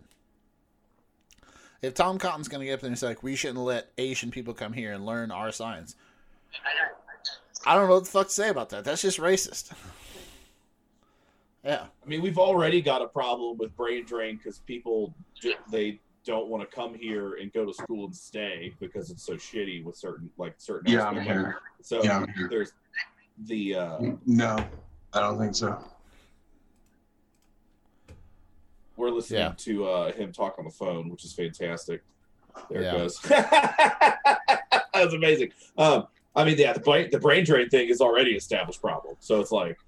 If 1.80 1.94
Tom 1.94 2.18
Cotton's 2.18 2.48
going 2.48 2.60
to 2.60 2.66
get 2.66 2.74
up 2.74 2.80
there 2.80 2.88
and 2.88 2.98
say 2.98 3.08
like, 3.08 3.22
we 3.22 3.36
shouldn't 3.36 3.58
let 3.58 3.92
Asian 3.98 4.30
people 4.30 4.54
come 4.54 4.72
here 4.72 4.92
and 4.92 5.04
learn 5.04 5.30
our 5.30 5.52
science, 5.52 5.96
I 7.66 7.74
don't 7.74 7.88
know 7.88 7.94
what 7.94 8.04
the 8.04 8.10
fuck 8.10 8.28
to 8.28 8.32
say 8.32 8.48
about 8.48 8.70
that. 8.70 8.84
That's 8.84 9.02
just 9.02 9.18
racist. 9.18 9.72
yeah, 11.64 11.86
I 12.02 12.06
mean, 12.06 12.20
we've 12.22 12.38
already 12.38 12.82
got 12.82 13.00
a 13.02 13.06
problem 13.08 13.56
with 13.58 13.74
brain 13.76 14.04
drain 14.04 14.36
because 14.36 14.58
people 14.60 15.14
ju- 15.40 15.54
they 15.70 16.00
don't 16.24 16.48
want 16.48 16.68
to 16.68 16.74
come 16.74 16.94
here 16.94 17.34
and 17.34 17.52
go 17.52 17.64
to 17.64 17.72
school 17.72 18.04
and 18.06 18.14
stay 18.16 18.72
because 18.80 19.10
it's 19.10 19.24
so 19.24 19.34
shitty 19.34 19.82
with 19.84 19.96
certain 19.96 20.28
like 20.38 20.54
certain. 20.58 20.90
Yeah, 20.92 21.06
I'm 21.06 21.20
here. 21.20 21.56
So 21.82 22.02
Yeah, 22.02 22.18
I'm 22.18 22.28
here. 22.34 22.48
there's 22.48 22.72
the 23.46 23.74
uh, 23.76 23.98
No, 24.26 24.56
I 25.12 25.20
don't 25.20 25.38
think 25.38 25.54
so. 25.54 25.82
we're 28.96 29.10
listening 29.10 29.40
Yeah. 29.40 29.52
to 29.56 29.86
uh, 29.88 30.12
him 30.12 30.32
talk 30.32 30.56
on 30.58 30.64
the 30.64 30.70
phone, 30.70 31.08
which 31.10 31.24
is 31.24 31.32
fantastic. 31.32 32.02
There 32.70 32.82
Yeah. 32.82 32.94
it 32.94 32.98
goes. 32.98 33.18
That's 34.94 35.12
amazing. 35.14 35.50
Um, 35.76 36.06
I 36.36 36.44
mean, 36.44 36.56
yeah, 36.58 36.72
the 36.72 36.80
brain 36.80 37.08
the 37.10 37.18
brain 37.18 37.44
drain 37.44 37.68
thing 37.68 37.88
is 37.88 38.00
already 38.00 38.30
an 38.32 38.36
established 38.36 38.80
problem. 38.80 39.16
So 39.20 39.40
it's 39.40 39.50
like, 39.52 39.78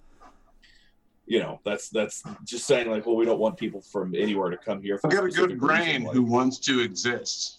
you 1.26 1.40
know, 1.40 1.60
that's 1.64 1.88
that's 1.88 2.22
just 2.44 2.66
saying 2.66 2.90
like, 2.90 3.06
well, 3.06 3.16
we 3.16 3.24
don't 3.24 3.38
want 3.38 3.56
people 3.56 3.80
from 3.80 4.14
anywhere 4.14 4.50
to 4.50 4.56
come 4.56 4.80
here. 4.80 4.98
For 4.98 5.08
I've 5.08 5.12
got 5.12 5.24
a 5.24 5.30
good 5.30 5.58
brain 5.58 6.02
reason, 6.02 6.14
who 6.14 6.22
wants 6.22 6.58
to 6.60 6.80
exist. 6.80 7.58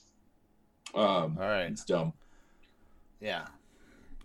um, 0.95 1.38
all 1.39 1.48
right. 1.48 1.72
it's 1.72 1.84
dumb. 1.84 2.14
Yeah. 3.19 3.45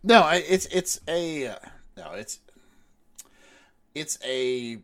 No, 0.03 0.21
I, 0.21 0.37
it's 0.37 0.67
it's 0.67 1.01
a 1.09 1.49
uh, 1.49 1.57
no, 1.97 2.13
it's 2.13 2.41
it's 3.95 4.19
a 4.25 4.79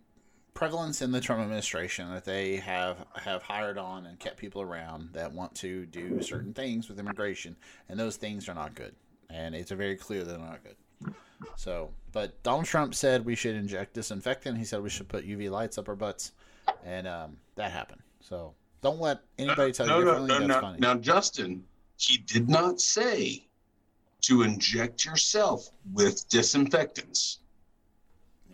prevalence 0.54 1.02
in 1.02 1.12
the 1.12 1.20
Trump 1.20 1.40
administration 1.40 2.12
that 2.12 2.24
they 2.24 2.56
have 2.56 3.04
have 3.14 3.42
hired 3.42 3.78
on 3.78 4.06
and 4.06 4.18
kept 4.18 4.36
people 4.36 4.60
around 4.60 5.10
that 5.12 5.32
want 5.32 5.54
to 5.56 5.86
do 5.86 6.20
certain 6.20 6.52
things 6.52 6.88
with 6.88 6.98
immigration, 6.98 7.56
and 7.88 7.98
those 7.98 8.16
things 8.16 8.48
are 8.48 8.54
not 8.54 8.74
good. 8.74 8.94
And 9.30 9.54
it's 9.54 9.70
very 9.70 9.94
clear 9.94 10.24
they're 10.24 10.38
not 10.38 10.60
good. 10.64 11.14
So, 11.56 11.90
but 12.18 12.42
Donald 12.42 12.64
Trump 12.64 12.96
said 12.96 13.24
we 13.24 13.36
should 13.36 13.54
inject 13.54 13.94
disinfectant. 13.94 14.58
He 14.58 14.64
said 14.64 14.82
we 14.82 14.90
should 14.90 15.06
put 15.06 15.24
UV 15.24 15.52
lights 15.52 15.78
up 15.78 15.88
our 15.88 15.94
butts, 15.94 16.32
and 16.84 17.06
um, 17.06 17.36
that 17.54 17.70
happened. 17.70 18.00
So 18.18 18.54
don't 18.82 18.98
let 19.00 19.20
anybody 19.38 19.70
tell 19.70 19.86
no, 19.86 20.00
you 20.00 20.04
no, 20.04 20.10
differently. 20.10 20.28
no, 20.32 20.38
That's 20.40 20.48
no. 20.48 20.60
funny. 20.60 20.78
Now, 20.80 20.94
Justin, 20.96 21.62
he 21.96 22.18
did 22.18 22.48
not 22.48 22.80
say 22.80 23.46
to 24.22 24.42
inject 24.42 25.04
yourself 25.04 25.70
with 25.92 26.28
disinfectants. 26.28 27.38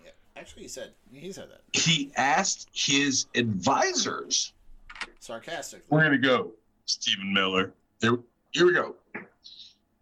Yeah. 0.04 0.10
Actually, 0.36 0.64
he 0.64 0.68
said 0.68 0.90
he 1.10 1.32
said 1.32 1.48
that 1.48 1.62
He 1.72 2.12
asked 2.18 2.68
his 2.74 3.28
advisors. 3.34 4.52
sarcastically. 5.20 5.86
We're 5.88 6.02
gonna 6.02 6.18
go, 6.18 6.50
Stephen 6.84 7.32
Miller. 7.32 7.72
Here, 8.02 8.18
here 8.50 8.66
we 8.66 8.74
go. 8.74 8.94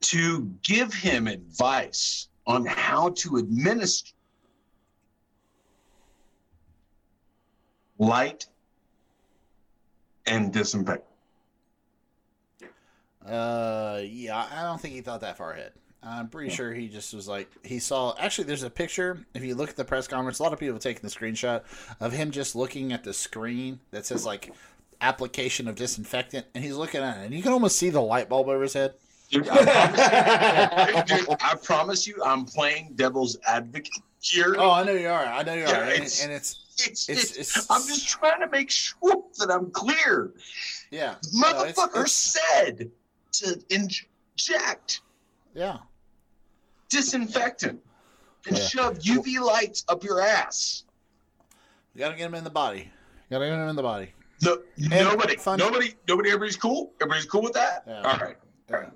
To 0.01 0.51
give 0.65 0.93
him 0.93 1.29
advice 1.29 2.27
on 2.47 2.67
how 2.67 3.11
to 3.11 3.37
administer 3.37 4.13
light 7.99 8.47
and 10.27 10.53
disinfect. 10.53 11.07
Uh, 13.25 14.01
yeah, 14.05 14.47
I 14.53 14.63
don't 14.63 14.81
think 14.81 14.95
he 14.95 15.01
thought 15.01 15.21
that 15.21 15.37
far 15.37 15.53
ahead. 15.53 15.73
I'm 16.03 16.29
pretty 16.29 16.51
sure 16.51 16.73
he 16.75 16.89
just 16.89 17.15
was 17.15 17.29
like 17.29 17.49
he 17.65 17.79
saw. 17.79 18.15
Actually, 18.19 18.45
there's 18.45 18.65
a 18.65 18.71
picture. 18.71 19.25
If 19.35 19.45
you 19.45 19.55
look 19.55 19.71
at 19.71 19.77
the 19.77 19.85
press 19.85 20.09
conference, 20.09 20.41
a 20.41 20.43
lot 20.43 20.53
of 20.53 20.59
people 20.59 20.75
have 20.75 20.83
taken 20.83 21.03
the 21.03 21.15
screenshot 21.15 21.63
of 22.01 22.13
him 22.13 22.33
just 22.33 22.57
looking 22.57 22.93
at 22.93 23.05
the 23.05 23.15
screen 23.15 23.79
that 23.93 24.05
says 24.05 24.27
like 24.27 24.53
application 25.01 25.69
of 25.69 25.77
disinfectant, 25.77 26.47
and 26.55 26.65
he's 26.65 26.75
looking 26.75 27.03
at 27.03 27.19
it, 27.19 27.27
and 27.27 27.35
you 27.35 27.43
can 27.43 27.53
almost 27.53 27.77
see 27.77 27.91
the 27.91 28.01
light 28.01 28.29
bulb 28.29 28.49
over 28.49 28.63
his 28.63 28.73
head. 28.73 28.95
Dude, 29.33 29.49
I 29.49 30.93
promise, 30.95 31.11
dude, 31.11 31.29
I 31.41 31.55
promise 31.63 32.07
you, 32.07 32.23
I'm 32.23 32.45
playing 32.45 32.93
devil's 32.97 33.39
advocate 33.49 34.03
here. 34.21 34.55
Oh, 34.59 34.71
I 34.71 34.85
know 34.85 34.93
you 34.93 35.09
are. 35.09 35.25
I 35.25 35.43
know 35.43 35.55
you 35.55 35.61
Yeah, 35.63 35.81
are. 35.81 35.83
And, 35.85 35.93
it's- 35.95 36.23
and 36.23 36.31
it's 36.33 36.59
It's, 36.79 37.09
it's- 37.09 37.37
it's, 37.37 37.71
I'm 37.71 37.87
just 37.87 38.09
trying 38.09 38.41
to 38.41 38.49
make 38.49 38.71
sure 38.71 39.25
that 39.39 39.51
I'm 39.51 39.71
clear. 39.71 40.33
yeah, 40.91 41.15
Motherfucker 41.35 42.07
said 42.09 42.91
to 43.33 43.63
inject 43.71 45.01
yeah. 45.55 45.79
disinfectant 46.91 47.81
and 48.47 48.57
Yeah. 48.59 48.65
shove 48.67 48.99
UV 48.99 49.39
lights 49.41 49.85
up 49.89 50.05
your 50.05 50.21
ass. 50.21 50.85
You 51.95 52.01
gotta 52.01 52.17
get 52.17 52.27
him 52.27 52.35
in 52.35 52.45
the 52.45 52.51
body. 52.51 52.91
You 53.31 53.37
gotta 53.39 53.47
get 53.47 53.55
him 53.55 53.69
in 53.69 53.77
the 53.77 53.83
body. 53.83 54.13
No, 54.43 54.59
nobody, 54.77 55.37
nobody, 55.47 55.95
nobody. 56.09 56.29
Everybody's 56.31 56.57
cool. 56.57 56.93
Everybody's 57.01 57.27
cool 57.27 57.43
with 57.43 57.53
that. 57.55 57.85
Yeah. 57.87 58.03
All 58.03 58.19
right. 58.19 58.37
Yeah. 58.71 58.87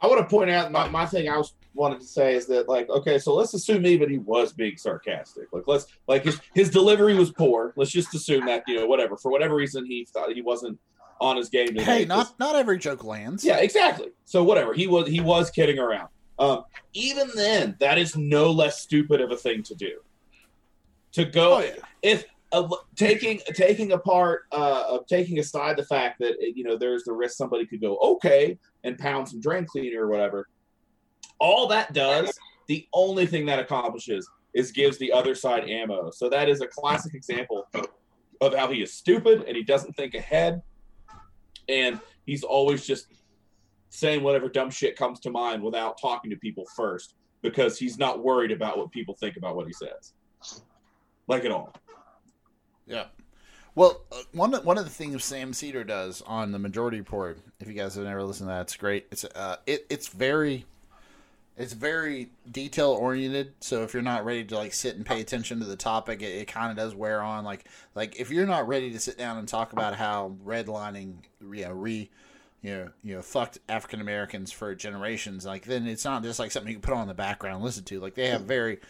I 0.00 0.06
want 0.06 0.20
to 0.20 0.26
point 0.26 0.50
out 0.50 0.70
my, 0.72 0.88
my 0.88 1.06
thing 1.06 1.28
I 1.28 1.36
was 1.36 1.54
wanted 1.74 2.00
to 2.00 2.06
say 2.06 2.34
is 2.34 2.46
that 2.46 2.68
like 2.68 2.88
okay 2.88 3.18
so 3.20 3.34
let's 3.34 3.54
assume 3.54 3.86
even 3.86 4.10
he 4.10 4.18
was 4.18 4.52
being 4.52 4.76
sarcastic. 4.76 5.44
Like 5.52 5.64
let's 5.66 5.86
like 6.06 6.24
his, 6.24 6.40
his 6.54 6.70
delivery 6.70 7.14
was 7.14 7.30
poor. 7.30 7.72
Let's 7.76 7.90
just 7.90 8.14
assume 8.14 8.46
that 8.46 8.64
you 8.66 8.76
know 8.76 8.86
whatever. 8.86 9.16
For 9.16 9.30
whatever 9.30 9.54
reason 9.54 9.84
he 9.86 10.06
thought 10.12 10.32
he 10.32 10.42
wasn't 10.42 10.78
on 11.20 11.36
his 11.36 11.48
game 11.48 11.68
today. 11.68 11.82
Hey, 11.82 12.04
not 12.04 12.38
not 12.38 12.56
every 12.56 12.78
joke 12.78 13.04
lands. 13.04 13.44
yeah 13.44 13.58
exactly. 13.58 14.08
So 14.24 14.42
whatever. 14.44 14.72
He 14.74 14.86
was 14.86 15.08
he 15.08 15.20
was 15.20 15.50
kidding 15.50 15.78
around. 15.78 16.08
Um 16.38 16.64
even 16.94 17.28
then 17.34 17.76
that 17.80 17.98
is 17.98 18.16
no 18.16 18.50
less 18.50 18.80
stupid 18.80 19.20
of 19.20 19.30
a 19.30 19.36
thing 19.36 19.62
to 19.64 19.74
do. 19.74 19.98
To 21.12 21.24
go 21.24 21.56
Oh, 21.56 21.60
yeah. 21.60 21.72
if 22.02 22.24
uh, 22.50 22.66
taking 22.96 23.40
taking 23.54 23.92
apart 23.92 24.42
uh, 24.52 24.84
of 24.88 25.06
taking 25.06 25.38
aside 25.38 25.76
the 25.76 25.84
fact 25.84 26.18
that 26.18 26.34
you 26.54 26.64
know 26.64 26.76
there's 26.78 27.04
the 27.04 27.12
risk 27.12 27.36
somebody 27.36 27.66
could 27.66 27.80
go 27.80 27.98
okay 27.98 28.58
and 28.88 28.98
pound 28.98 29.28
some 29.28 29.40
drain 29.40 29.64
cleaner 29.66 30.04
or 30.04 30.08
whatever. 30.08 30.48
All 31.38 31.68
that 31.68 31.92
does, 31.92 32.36
the 32.66 32.88
only 32.92 33.26
thing 33.26 33.46
that 33.46 33.58
accomplishes 33.58 34.28
is 34.54 34.72
gives 34.72 34.98
the 34.98 35.12
other 35.12 35.34
side 35.34 35.68
ammo. 35.68 36.10
So 36.10 36.28
that 36.30 36.48
is 36.48 36.60
a 36.60 36.66
classic 36.66 37.14
example 37.14 37.68
of 38.40 38.54
how 38.54 38.70
he 38.70 38.82
is 38.82 38.92
stupid 38.92 39.44
and 39.46 39.56
he 39.56 39.62
doesn't 39.62 39.92
think 39.94 40.14
ahead, 40.14 40.62
and 41.68 42.00
he's 42.26 42.42
always 42.42 42.86
just 42.86 43.06
saying 43.90 44.22
whatever 44.22 44.48
dumb 44.48 44.70
shit 44.70 44.96
comes 44.96 45.20
to 45.20 45.30
mind 45.30 45.62
without 45.62 46.00
talking 46.00 46.30
to 46.30 46.36
people 46.36 46.64
first 46.74 47.14
because 47.42 47.78
he's 47.78 47.98
not 47.98 48.22
worried 48.22 48.50
about 48.50 48.78
what 48.78 48.90
people 48.90 49.14
think 49.14 49.36
about 49.36 49.54
what 49.54 49.66
he 49.66 49.72
says, 49.72 50.14
like 51.28 51.44
at 51.44 51.52
all. 51.52 51.72
Yeah. 52.86 53.04
Well, 53.74 54.00
uh, 54.10 54.16
one 54.32 54.52
one 54.52 54.78
of 54.78 54.84
the 54.84 54.90
things 54.90 55.22
Sam 55.24 55.52
Seder 55.52 55.84
does 55.84 56.22
on 56.22 56.52
the 56.52 56.58
Majority 56.58 56.98
Report, 56.98 57.38
if 57.60 57.68
you 57.68 57.74
guys 57.74 57.94
have 57.94 58.04
never 58.04 58.22
listened 58.22 58.48
to 58.48 58.54
that, 58.54 58.62
it's 58.62 58.76
great. 58.76 59.06
It's 59.10 59.24
uh, 59.24 59.56
it, 59.66 59.86
it's 59.88 60.08
very, 60.08 60.66
it's 61.56 61.74
very 61.74 62.30
detail 62.50 62.90
oriented. 62.90 63.52
So 63.60 63.82
if 63.82 63.94
you're 63.94 64.02
not 64.02 64.24
ready 64.24 64.44
to 64.44 64.56
like 64.56 64.72
sit 64.72 64.96
and 64.96 65.06
pay 65.06 65.20
attention 65.20 65.60
to 65.60 65.64
the 65.64 65.76
topic, 65.76 66.22
it, 66.22 66.34
it 66.34 66.48
kind 66.48 66.70
of 66.70 66.76
does 66.76 66.94
wear 66.94 67.22
on. 67.22 67.44
Like 67.44 67.66
like 67.94 68.18
if 68.18 68.30
you're 68.30 68.46
not 68.46 68.66
ready 68.66 68.90
to 68.90 68.98
sit 68.98 69.18
down 69.18 69.38
and 69.38 69.46
talk 69.46 69.72
about 69.72 69.94
how 69.94 70.36
redlining, 70.44 71.14
know, 71.40 71.72
re, 71.72 72.10
you 72.62 72.70
know, 72.70 72.90
you 73.04 73.14
know, 73.14 73.22
fucked 73.22 73.58
African 73.68 74.00
Americans 74.00 74.50
for 74.50 74.74
generations, 74.74 75.46
like 75.46 75.64
then 75.66 75.86
it's 75.86 76.04
not 76.04 76.22
just 76.22 76.38
like 76.38 76.50
something 76.50 76.70
you 76.70 76.76
can 76.76 76.82
put 76.82 76.94
on 76.94 77.06
the 77.06 77.14
background 77.14 77.56
and 77.56 77.64
listen 77.64 77.84
to. 77.84 78.00
Like 78.00 78.14
they 78.14 78.28
have 78.28 78.42
very 78.42 78.80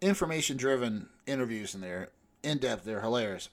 information 0.00 0.56
driven 0.56 1.08
interviews 1.26 1.74
in 1.74 1.80
there, 1.80 2.10
in 2.42 2.58
depth. 2.58 2.84
They're 2.84 3.02
hilarious 3.02 3.48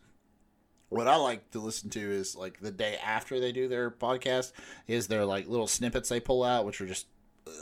what 0.89 1.07
I 1.07 1.15
like 1.15 1.51
to 1.51 1.59
listen 1.59 1.89
to 1.91 1.99
is 1.99 2.35
like 2.35 2.59
the 2.59 2.71
day 2.71 2.97
after 3.03 3.39
they 3.39 3.51
do 3.51 3.67
their 3.67 3.89
podcast 3.91 4.51
is 4.87 5.07
their 5.07 5.25
like 5.25 5.47
little 5.47 5.67
snippets 5.67 6.09
they 6.09 6.19
pull 6.19 6.43
out, 6.43 6.65
which 6.65 6.81
are 6.81 6.87
just 6.87 7.07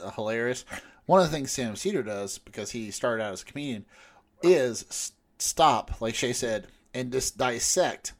uh, 0.02 0.10
hilarious. 0.12 0.64
One 1.06 1.20
of 1.20 1.30
the 1.30 1.32
things 1.36 1.50
Sam 1.52 1.76
Seder 1.76 2.02
does 2.02 2.38
because 2.38 2.70
he 2.72 2.90
started 2.90 3.22
out 3.22 3.32
as 3.32 3.42
a 3.42 3.46
comedian 3.46 3.86
is 4.42 4.84
s- 4.90 5.12
stop, 5.38 6.00
like 6.00 6.14
Shay 6.14 6.32
said, 6.32 6.66
and 6.94 7.12
just 7.12 7.38
dissect 7.38 8.12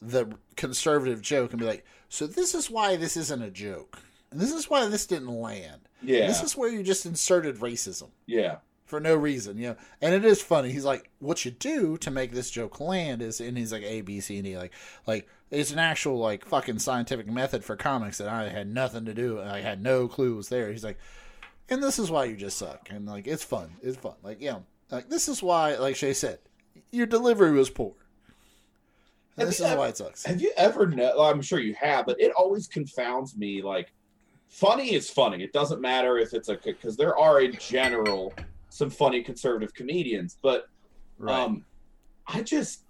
the 0.00 0.32
conservative 0.56 1.20
joke 1.22 1.52
and 1.52 1.60
be 1.60 1.66
like, 1.66 1.84
so 2.08 2.26
this 2.26 2.54
is 2.54 2.70
why 2.70 2.96
this 2.96 3.16
isn't 3.16 3.42
a 3.42 3.50
joke, 3.50 3.98
and 4.30 4.40
this 4.40 4.52
is 4.52 4.68
why 4.68 4.86
this 4.86 5.06
didn't 5.06 5.28
land. 5.28 5.82
Yeah, 6.02 6.26
This 6.26 6.42
is 6.42 6.56
where 6.56 6.68
you 6.68 6.82
just 6.82 7.06
inserted 7.06 7.58
racism 7.58 8.08
yeah, 8.26 8.56
for 8.92 9.00
no 9.00 9.14
reason, 9.16 9.56
you 9.56 9.68
know. 9.68 9.76
And 10.02 10.14
it 10.14 10.22
is 10.22 10.42
funny. 10.42 10.70
He's 10.70 10.84
like, 10.84 11.08
"What 11.18 11.46
you 11.46 11.50
do 11.50 11.96
to 11.96 12.10
make 12.10 12.32
this 12.32 12.50
joke 12.50 12.78
land 12.78 13.22
is," 13.22 13.40
and 13.40 13.56
he's 13.56 13.72
like, 13.72 13.82
"A, 13.84 14.02
B, 14.02 14.20
C, 14.20 14.36
and 14.36 14.44
D." 14.44 14.58
Like, 14.58 14.74
like 15.06 15.26
it's 15.50 15.70
an 15.70 15.78
actual 15.78 16.18
like 16.18 16.44
fucking 16.44 16.78
scientific 16.78 17.26
method 17.26 17.64
for 17.64 17.74
comics 17.74 18.18
that 18.18 18.28
I 18.28 18.50
had 18.50 18.66
nothing 18.66 19.06
to 19.06 19.14
do. 19.14 19.40
I 19.40 19.60
had 19.60 19.82
no 19.82 20.08
clue 20.08 20.36
was 20.36 20.50
there. 20.50 20.70
He's 20.70 20.84
like, 20.84 20.98
and 21.70 21.82
this 21.82 21.98
is 21.98 22.10
why 22.10 22.26
you 22.26 22.36
just 22.36 22.58
suck. 22.58 22.88
And 22.90 23.06
like, 23.06 23.26
it's 23.26 23.42
fun. 23.42 23.70
It's 23.82 23.96
fun. 23.96 24.16
Like, 24.22 24.42
you 24.42 24.50
know, 24.50 24.64
like 24.90 25.08
this 25.08 25.26
is 25.26 25.42
why, 25.42 25.76
like 25.76 25.96
Shay 25.96 26.12
said, 26.12 26.38
your 26.90 27.06
delivery 27.06 27.52
was 27.52 27.70
poor. 27.70 27.94
And 29.38 29.44
Have 29.44 29.48
this 29.48 29.60
is 29.60 29.64
ever- 29.66 29.78
why 29.80 29.88
it 29.88 29.96
sucks. 29.96 30.26
Have 30.26 30.42
you 30.42 30.52
ever 30.58 30.86
know? 30.86 31.22
I'm 31.22 31.40
sure 31.40 31.60
you 31.60 31.74
have, 31.80 32.04
but 32.04 32.20
it 32.20 32.32
always 32.32 32.66
confounds 32.68 33.34
me. 33.38 33.62
Like, 33.62 33.90
funny 34.48 34.92
is 34.92 35.08
funny. 35.08 35.42
It 35.42 35.54
doesn't 35.54 35.80
matter 35.80 36.18
if 36.18 36.34
it's 36.34 36.50
a 36.50 36.56
because 36.56 36.98
there 36.98 37.16
are 37.18 37.40
in 37.40 37.56
general 37.58 38.34
some 38.72 38.88
funny 38.88 39.22
conservative 39.22 39.74
comedians, 39.74 40.38
but 40.42 40.66
Right. 41.18 41.38
um, 41.38 41.64
I 42.26 42.42
just 42.42 42.84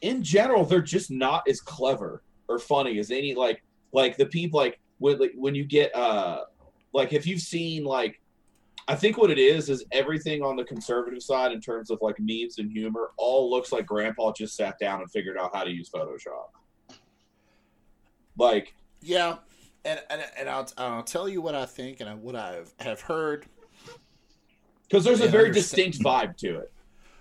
in 0.00 0.22
general 0.22 0.64
they're 0.64 0.80
just 0.80 1.10
not 1.10 1.46
as 1.48 1.60
clever 1.60 2.22
or 2.48 2.58
funny 2.58 2.98
as 2.98 3.10
any 3.10 3.34
like 3.34 3.62
like 3.92 4.16
the 4.16 4.26
people 4.26 4.58
like 4.58 4.80
when 4.98 5.18
like, 5.18 5.32
when 5.36 5.54
you 5.54 5.64
get 5.64 5.94
uh 5.94 6.40
like 6.92 7.12
if 7.12 7.26
you've 7.26 7.40
seen 7.42 7.84
like 7.84 8.20
I 8.88 8.94
think 8.94 9.18
what 9.18 9.30
it 9.30 9.38
is 9.38 9.68
is 9.68 9.84
everything 9.92 10.42
on 10.42 10.56
the 10.56 10.64
conservative 10.64 11.22
side 11.22 11.52
in 11.52 11.60
terms 11.60 11.90
of 11.90 11.98
like 12.00 12.16
memes 12.18 12.58
and 12.58 12.70
humor 12.72 13.10
all 13.18 13.50
looks 13.50 13.72
like 13.72 13.86
grandpa 13.86 14.32
just 14.32 14.56
sat 14.56 14.78
down 14.80 15.00
and 15.02 15.10
figured 15.10 15.38
out 15.38 15.54
how 15.54 15.64
to 15.64 15.70
use 15.70 15.90
Photoshop. 15.90 16.48
Like 18.36 18.74
Yeah, 19.02 19.36
and 19.84 20.00
and, 20.10 20.24
and 20.38 20.48
I'll 20.48 20.68
I'll 20.78 21.02
tell 21.02 21.28
you 21.28 21.40
what 21.42 21.54
I 21.54 21.66
think 21.66 22.00
and 22.00 22.22
what 22.22 22.34
I 22.34 22.62
have 22.80 23.02
heard 23.02 23.46
because 24.88 25.04
there's 25.04 25.20
a 25.20 25.28
very 25.28 25.46
understand. 25.48 25.92
distinct 25.92 25.98
vibe 26.00 26.36
to 26.38 26.58
it. 26.58 26.72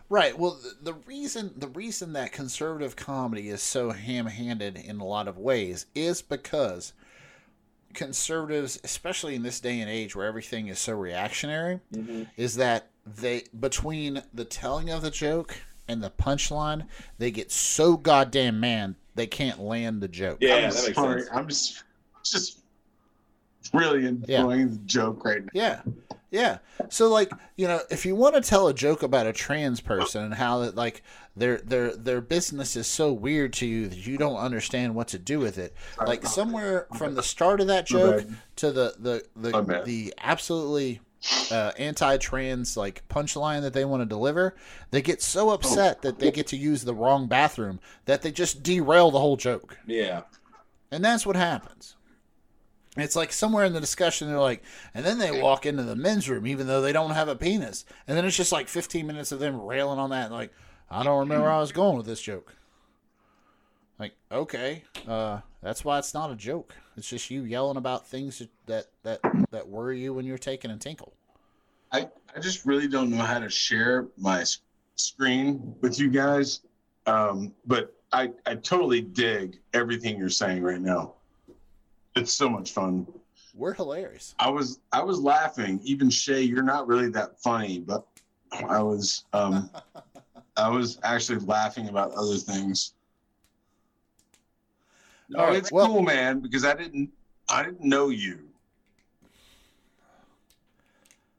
Right. 0.10 0.38
Well, 0.38 0.60
the, 0.62 0.92
the 0.92 0.94
reason 1.06 1.54
the 1.58 1.68
reason 1.68 2.14
that 2.14 2.32
conservative 2.32 2.96
comedy 2.96 3.50
is 3.50 3.62
so 3.62 3.92
ham-handed 3.92 4.78
in 4.78 5.00
a 5.00 5.06
lot 5.06 5.28
of 5.28 5.38
ways 5.38 5.88
is 5.96 6.22
because 6.22 6.94
conservatives, 7.94 8.80
especially 8.84 9.36
in 9.36 9.44
this 9.44 9.60
day 9.60 9.80
and 9.80 9.90
age 9.90 10.16
where 10.16 10.28
everything 10.28 10.68
is 10.68 10.80
so 10.80 10.94
reactionary, 10.94 11.80
mm-hmm. 11.94 12.24
is 12.38 12.56
that 12.56 12.90
they 13.06 13.44
between 13.60 14.22
the 14.34 14.46
telling 14.46 14.90
of 14.90 15.02
the 15.02 15.12
joke 15.12 15.58
and 15.88 16.04
the 16.04 16.12
punchline, 16.12 16.86
they 17.18 17.32
get 17.32 17.52
so 17.52 17.98
goddamn 17.98 18.60
mad 18.60 18.96
they 19.16 19.28
can't 19.28 19.60
land 19.60 20.02
the 20.02 20.08
joke. 20.08 20.38
Yeah, 20.42 20.56
I'm 20.56 20.62
that 20.62 20.84
makes 20.84 20.96
sorry. 20.96 21.22
sense. 21.22 21.34
I'm 21.34 21.48
just 21.48 21.84
just 22.24 22.60
really 23.74 24.06
enjoying 24.06 24.70
the 24.70 24.80
joke 24.86 25.26
right 25.26 25.42
now. 25.42 25.50
Yeah. 25.54 25.82
Yeah. 26.32 26.58
So 26.90 27.08
like, 27.08 27.32
you 27.56 27.68
know, 27.68 27.80
if 27.90 28.06
you 28.06 28.16
want 28.16 28.36
to 28.36 28.42
tell 28.42 28.68
a 28.68 28.74
joke 28.74 29.04
about 29.04 29.28
a 29.28 29.34
trans 29.34 29.80
person 29.80 30.24
and 30.26 30.34
how 30.34 30.60
that 30.60 30.76
like 30.76 31.04
their 31.36 31.58
their 31.58 31.96
their 31.96 32.22
business 32.22 32.76
is 32.76 32.88
so 32.88 33.14
weird 33.14 33.54
to 33.54 33.66
you 33.66 33.88
that 33.88 34.06
you 34.06 34.18
don't 34.18 34.38
understand 34.38 34.96
what 34.96 35.08
to 35.10 35.20
do 35.20 35.40
with 35.40 35.58
it. 35.58 35.74
Like 36.06 36.26
somewhere 36.26 36.88
from 36.98 37.16
the 37.16 37.24
start 37.24 37.62
of 37.62 37.68
that 37.68 37.86
joke 37.86 38.26
to 38.58 38.72
the 38.72 38.96
the 39.00 39.52
My 39.52 39.62
the, 39.62 39.82
the 39.86 40.14
absolutely 40.18 41.00
uh, 41.52 41.72
anti-trans 41.78 42.78
like 42.78 43.08
punchline 43.08 43.62
that 43.62 43.74
they 43.74 43.86
want 43.86 44.02
to 44.02 44.06
deliver, 44.06 44.56
they 44.92 45.02
get 45.02 45.22
so 45.22 45.50
upset 45.50 46.02
that 46.02 46.20
they 46.20 46.32
get 46.32 46.48
to 46.48 46.58
use 46.58 46.84
the 46.84 46.94
wrong 46.94 47.28
bathroom 47.28 47.80
that 48.06 48.22
they 48.22 48.32
just 48.32 48.62
derail 48.62 49.12
the 49.12 49.20
whole 49.20 49.38
joke. 49.38 49.78
Yeah. 49.88 50.24
And 50.92 51.04
that's 51.04 51.26
what 51.26 51.36
happens. 51.36 51.95
It's 52.98 53.16
like 53.16 53.34
somewhere 53.34 53.66
in 53.66 53.74
the 53.74 53.82
discussion, 53.82 54.28
they're 54.28 54.40
like, 54.40 54.64
and 54.94 55.06
then 55.06 55.18
they 55.18 55.42
walk 55.42 55.66
into 55.66 55.84
the 55.84 55.96
men's 55.96 56.30
room, 56.30 56.48
even 56.48 56.68
though 56.68 56.82
they 56.82 56.94
don't 56.94 57.12
have 57.12 57.28
a 57.28 57.36
penis. 57.36 57.86
And 58.08 58.18
then 58.18 58.26
it's 58.26 58.38
just 58.38 58.52
like 58.52 58.70
15 58.70 59.06
minutes 59.06 59.32
of 59.32 59.40
them 59.40 59.60
railing 59.62 60.00
on 60.00 60.12
that. 60.12 60.32
Like, 60.32 60.54
I 60.90 61.04
don't 61.04 61.20
remember 61.20 61.50
I 61.50 61.60
was 61.60 61.72
going 61.72 61.98
with 61.98 62.06
this 62.06 62.22
joke. 62.22 62.56
Like, 64.00 64.14
okay, 64.32 64.84
uh, 65.08 65.40
that's 65.62 65.84
why 65.84 66.00
it's 66.00 66.14
not 66.14 66.32
a 66.32 66.36
joke. 66.36 66.76
It's 66.98 67.10
just 67.10 67.30
you 67.30 67.44
yelling 67.44 67.78
about 67.78 68.08
things 68.08 68.42
that 68.66 68.88
that 69.04 69.20
that 69.52 69.68
worry 69.68 70.02
you 70.02 70.14
when 70.14 70.26
you're 70.26 70.38
taking 70.38 70.72
a 70.72 70.78
tinkle. 70.78 71.14
I, 71.92 72.10
I 72.36 72.40
just 72.40 72.66
really 72.66 72.88
don't 72.88 73.10
know 73.10 73.24
how 73.24 73.40
to 73.40 73.50
share 73.50 74.08
my 74.18 74.44
screen 74.96 75.76
with 75.82 76.00
you 76.00 76.10
guys. 76.10 76.62
Um, 77.06 77.54
but 77.66 77.96
I, 78.12 78.32
I 78.46 78.56
totally 78.56 79.02
dig 79.02 79.60
everything 79.74 80.18
you're 80.18 80.30
saying 80.30 80.64
right 80.64 80.82
now. 80.82 81.16
It's 82.16 82.32
so 82.32 82.50
much 82.50 82.72
fun. 82.72 83.06
We're 83.54 83.74
hilarious. 83.74 84.36
I 84.40 84.50
was 84.50 84.80
I 84.92 85.04
was 85.04 85.20
laughing. 85.20 85.80
Even 85.84 86.10
Shay, 86.10 86.42
you're 86.42 86.64
not 86.64 86.88
really 86.88 87.10
that 87.10 87.40
funny, 87.42 87.80
but 87.80 88.06
I 88.52 88.82
was 88.82 89.26
um 89.34 89.70
I 90.58 90.70
was 90.70 90.98
actually 91.04 91.40
laughing 91.40 91.90
about 91.90 92.12
other 92.14 92.38
things. 92.38 92.94
No, 95.28 95.40
right, 95.40 95.56
it's 95.58 95.72
well- 95.72 95.88
cool, 95.88 96.02
man, 96.04 96.40
because 96.40 96.64
I 96.64 96.74
didn't 96.74 97.12
I 97.50 97.64
didn't 97.64 97.82
know 97.82 98.10
you. 98.10 98.40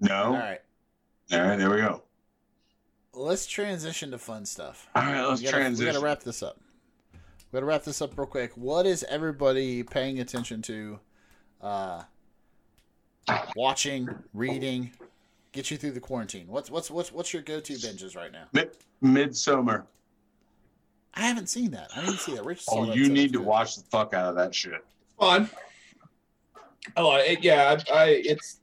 No. 0.01 0.25
All 0.25 0.33
right, 0.33 0.61
All 1.33 1.41
right, 1.41 1.57
there 1.57 1.71
we 1.71 1.79
go. 1.79 2.03
let's 3.15 3.47
transition 3.47 4.11
to 4.11 4.19
fun 4.19 4.45
stuff. 4.45 4.89
All 4.95 5.03
right, 5.03 5.23
let's 5.27 5.41
we 5.41 5.47
gotta, 5.47 5.57
transition. 5.57 5.87
We 5.87 5.93
gotta 5.93 6.05
wrap 6.05 6.23
this 6.23 6.43
up. 6.43 6.61
We 7.53 7.57
gotta 7.57 7.67
wrap 7.67 7.85
this 7.85 8.03
up 8.03 8.17
real 8.19 8.27
quick. 8.27 8.53
What 8.57 8.87
is 8.87 9.05
everybody 9.09 9.83
paying 9.83 10.21
attention 10.21 10.63
to? 10.63 10.99
Uh, 11.63 12.03
watching, 13.55 14.09
reading, 14.35 14.93
get 15.53 15.71
you 15.71 15.77
through 15.77 15.93
the 15.93 16.01
quarantine. 16.01 16.47
What's 16.49 16.71
what's 16.71 16.91
what's 16.91 17.13
what's 17.13 17.33
your 17.33 17.43
go-to 17.43 17.75
binges 17.75 18.17
right 18.17 18.33
now? 18.33 18.45
Mid- 18.53 18.77
Midsummer. 19.01 19.87
I 21.15 21.21
haven't 21.23 21.49
seen 21.49 21.71
that. 21.71 21.91
I 21.97 22.01
didn't 22.03 22.19
see 22.19 22.35
that. 22.35 22.45
Rich 22.45 22.65
Oh, 22.69 22.93
you 22.93 23.05
said 23.05 23.13
need 23.13 23.33
to 23.33 23.39
good. 23.39 23.47
watch 23.47 23.77
the 23.77 23.85
fuck 23.85 24.13
out 24.13 24.29
of 24.29 24.35
that 24.37 24.55
shit. 24.55 24.85
fun. 25.19 25.49
Oh, 26.97 27.17
it, 27.17 27.43
yeah, 27.43 27.77
I, 27.91 27.93
I 27.93 28.07
it's 28.25 28.61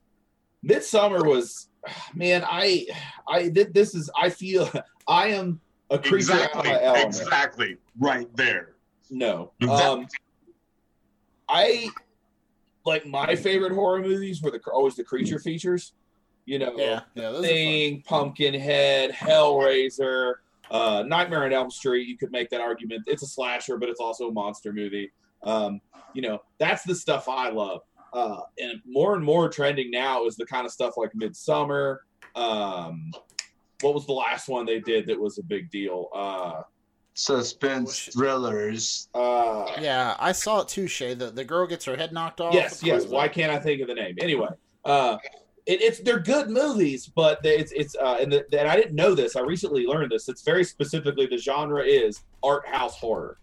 Midsummer 0.62 1.24
was 1.24 1.68
man. 2.14 2.44
I 2.46 2.86
I 3.26 3.48
thi- 3.50 3.64
this 3.64 3.94
is 3.94 4.08
I 4.16 4.30
feel 4.30 4.70
I 5.08 5.28
am 5.28 5.60
a 5.90 5.98
creature 5.98 6.32
out 6.34 6.52
of 6.54 6.64
Exactly. 6.64 6.70
my 6.72 6.82
element. 6.82 7.06
Exactly. 7.06 7.76
Right 7.98 8.36
there. 8.36 8.73
No, 9.10 9.52
um, 9.68 10.06
I 11.48 11.90
like 12.86 13.06
my 13.06 13.36
favorite 13.36 13.72
horror 13.72 14.00
movies 14.00 14.42
were 14.42 14.50
the 14.50 14.60
always 14.72 14.94
the 14.96 15.04
creature 15.04 15.38
features. 15.38 15.92
You 16.46 16.58
know, 16.58 16.74
Yeah, 16.76 17.00
yeah, 17.14 17.30
those 17.30 17.32
are 17.32 17.32
fun. 17.38 17.42
Thing, 17.42 18.02
Pumpkinhead, 18.02 19.12
Hellraiser, 19.12 20.34
Uh, 20.70 21.04
Nightmare 21.06 21.44
on 21.44 21.52
Elm 21.52 21.70
Street, 21.70 22.06
you 22.08 22.16
could 22.18 22.32
make 22.32 22.50
that 22.50 22.60
argument. 22.60 23.02
It's 23.06 23.22
a 23.22 23.26
slasher, 23.26 23.78
but 23.78 23.88
it's 23.88 24.00
also 24.00 24.28
a 24.28 24.32
monster 24.32 24.72
movie. 24.72 25.10
Um, 25.42 25.80
you 26.14 26.22
know, 26.22 26.42
that's 26.58 26.82
the 26.84 26.94
stuff 26.94 27.28
I 27.28 27.50
love. 27.50 27.80
Uh, 28.12 28.40
and 28.58 28.80
more 28.86 29.14
and 29.14 29.24
more 29.24 29.48
trending 29.48 29.90
now 29.90 30.24
is 30.26 30.36
the 30.36 30.46
kind 30.46 30.64
of 30.66 30.72
stuff 30.72 30.94
like 30.96 31.14
Midsummer. 31.14 32.02
Um, 32.34 33.10
what 33.80 33.94
was 33.94 34.06
the 34.06 34.12
last 34.12 34.48
one 34.48 34.64
they 34.66 34.80
did 34.80 35.06
that 35.06 35.20
was 35.20 35.38
a 35.38 35.42
big 35.42 35.70
deal? 35.70 36.08
Uh, 36.14 36.62
Suspense 37.14 38.08
thrillers. 38.12 39.08
uh, 39.14 39.66
Yeah, 39.80 40.16
I 40.18 40.32
saw 40.32 40.60
it 40.60 40.68
too, 40.68 40.86
Shay. 40.88 41.14
The 41.14 41.30
the 41.30 41.44
girl 41.44 41.66
gets 41.66 41.84
her 41.84 41.96
head 41.96 42.12
knocked 42.12 42.40
off. 42.40 42.52
yes, 42.52 42.82
yes. 42.82 43.06
Why 43.06 43.28
can't 43.28 43.52
I 43.52 43.58
think 43.58 43.80
of 43.80 43.88
the 43.88 43.94
name? 43.94 44.16
Anyway, 44.20 44.48
uh, 44.84 45.18
it, 45.64 45.80
it's 45.80 46.00
they're 46.00 46.18
good 46.18 46.50
movies, 46.50 47.06
but 47.06 47.38
it's 47.44 47.70
it's 47.72 47.94
uh, 47.94 48.18
and, 48.20 48.32
the, 48.32 48.44
and 48.58 48.68
I 48.68 48.74
didn't 48.76 48.96
know 48.96 49.14
this. 49.14 49.36
I 49.36 49.40
recently 49.40 49.86
learned 49.86 50.10
this. 50.10 50.28
It's 50.28 50.42
very 50.42 50.64
specifically 50.64 51.26
the 51.26 51.38
genre 51.38 51.82
is 51.84 52.22
art 52.42 52.66
house 52.66 52.98
horror. 52.98 53.38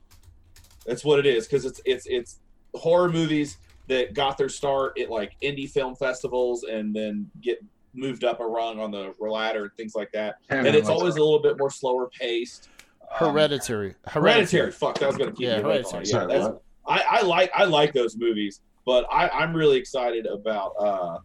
That's 0.85 1.05
what 1.05 1.19
it 1.19 1.25
is 1.25 1.47
because 1.47 1.63
it's 1.65 1.79
it's 1.85 2.05
it's 2.07 2.39
horror 2.75 3.09
movies 3.09 3.57
that 3.87 4.13
got 4.13 4.37
their 4.37 4.49
start 4.49 4.99
at 4.99 5.09
like 5.09 5.33
indie 5.41 5.69
film 5.69 5.95
festivals 5.95 6.63
and 6.63 6.93
then 6.95 7.29
get 7.41 7.59
moved 7.93 8.23
up 8.23 8.39
a 8.41 8.45
rung 8.45 8.79
on 8.79 8.91
the 8.91 9.13
ladder 9.19 9.63
and 9.63 9.73
things 9.75 9.95
like 9.95 10.11
that. 10.11 10.35
And 10.49 10.67
it's 10.67 10.89
always 10.89 11.15
a 11.15 11.19
little 11.23 11.41
bit 11.41 11.57
more 11.57 11.69
slower 11.71 12.09
paced. 12.09 12.67
Hereditary. 13.13 13.95
Hereditary. 14.07 14.71
Fuck, 14.71 14.99
that 14.99 15.07
was 15.07 15.17
gonna 15.17 15.31
keep 15.31 15.41
Yeah, 15.41 15.57
me. 15.57 15.63
Hereditary. 15.63 16.03
Yeah, 16.05 16.11
Sorry, 16.11 16.27
that's. 16.39 16.55
I, 16.87 17.03
I 17.09 17.21
like 17.21 17.51
I 17.55 17.65
like 17.65 17.93
those 17.93 18.17
movies, 18.17 18.61
but 18.85 19.05
I, 19.11 19.29
I'm 19.29 19.53
really 19.55 19.77
excited 19.77 20.25
about 20.25 20.71
uh, 20.79 21.19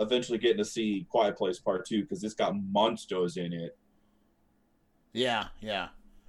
eventually 0.00 0.38
getting 0.38 0.58
to 0.58 0.64
see 0.64 1.06
Quiet 1.10 1.36
Place 1.36 1.58
Part 1.58 1.86
Two 1.86 2.02
because 2.02 2.22
it's 2.24 2.34
got 2.34 2.54
monsters 2.70 3.36
in 3.36 3.52
it. 3.52 3.76
Yeah, 5.12 5.46
yeah. 5.60 5.88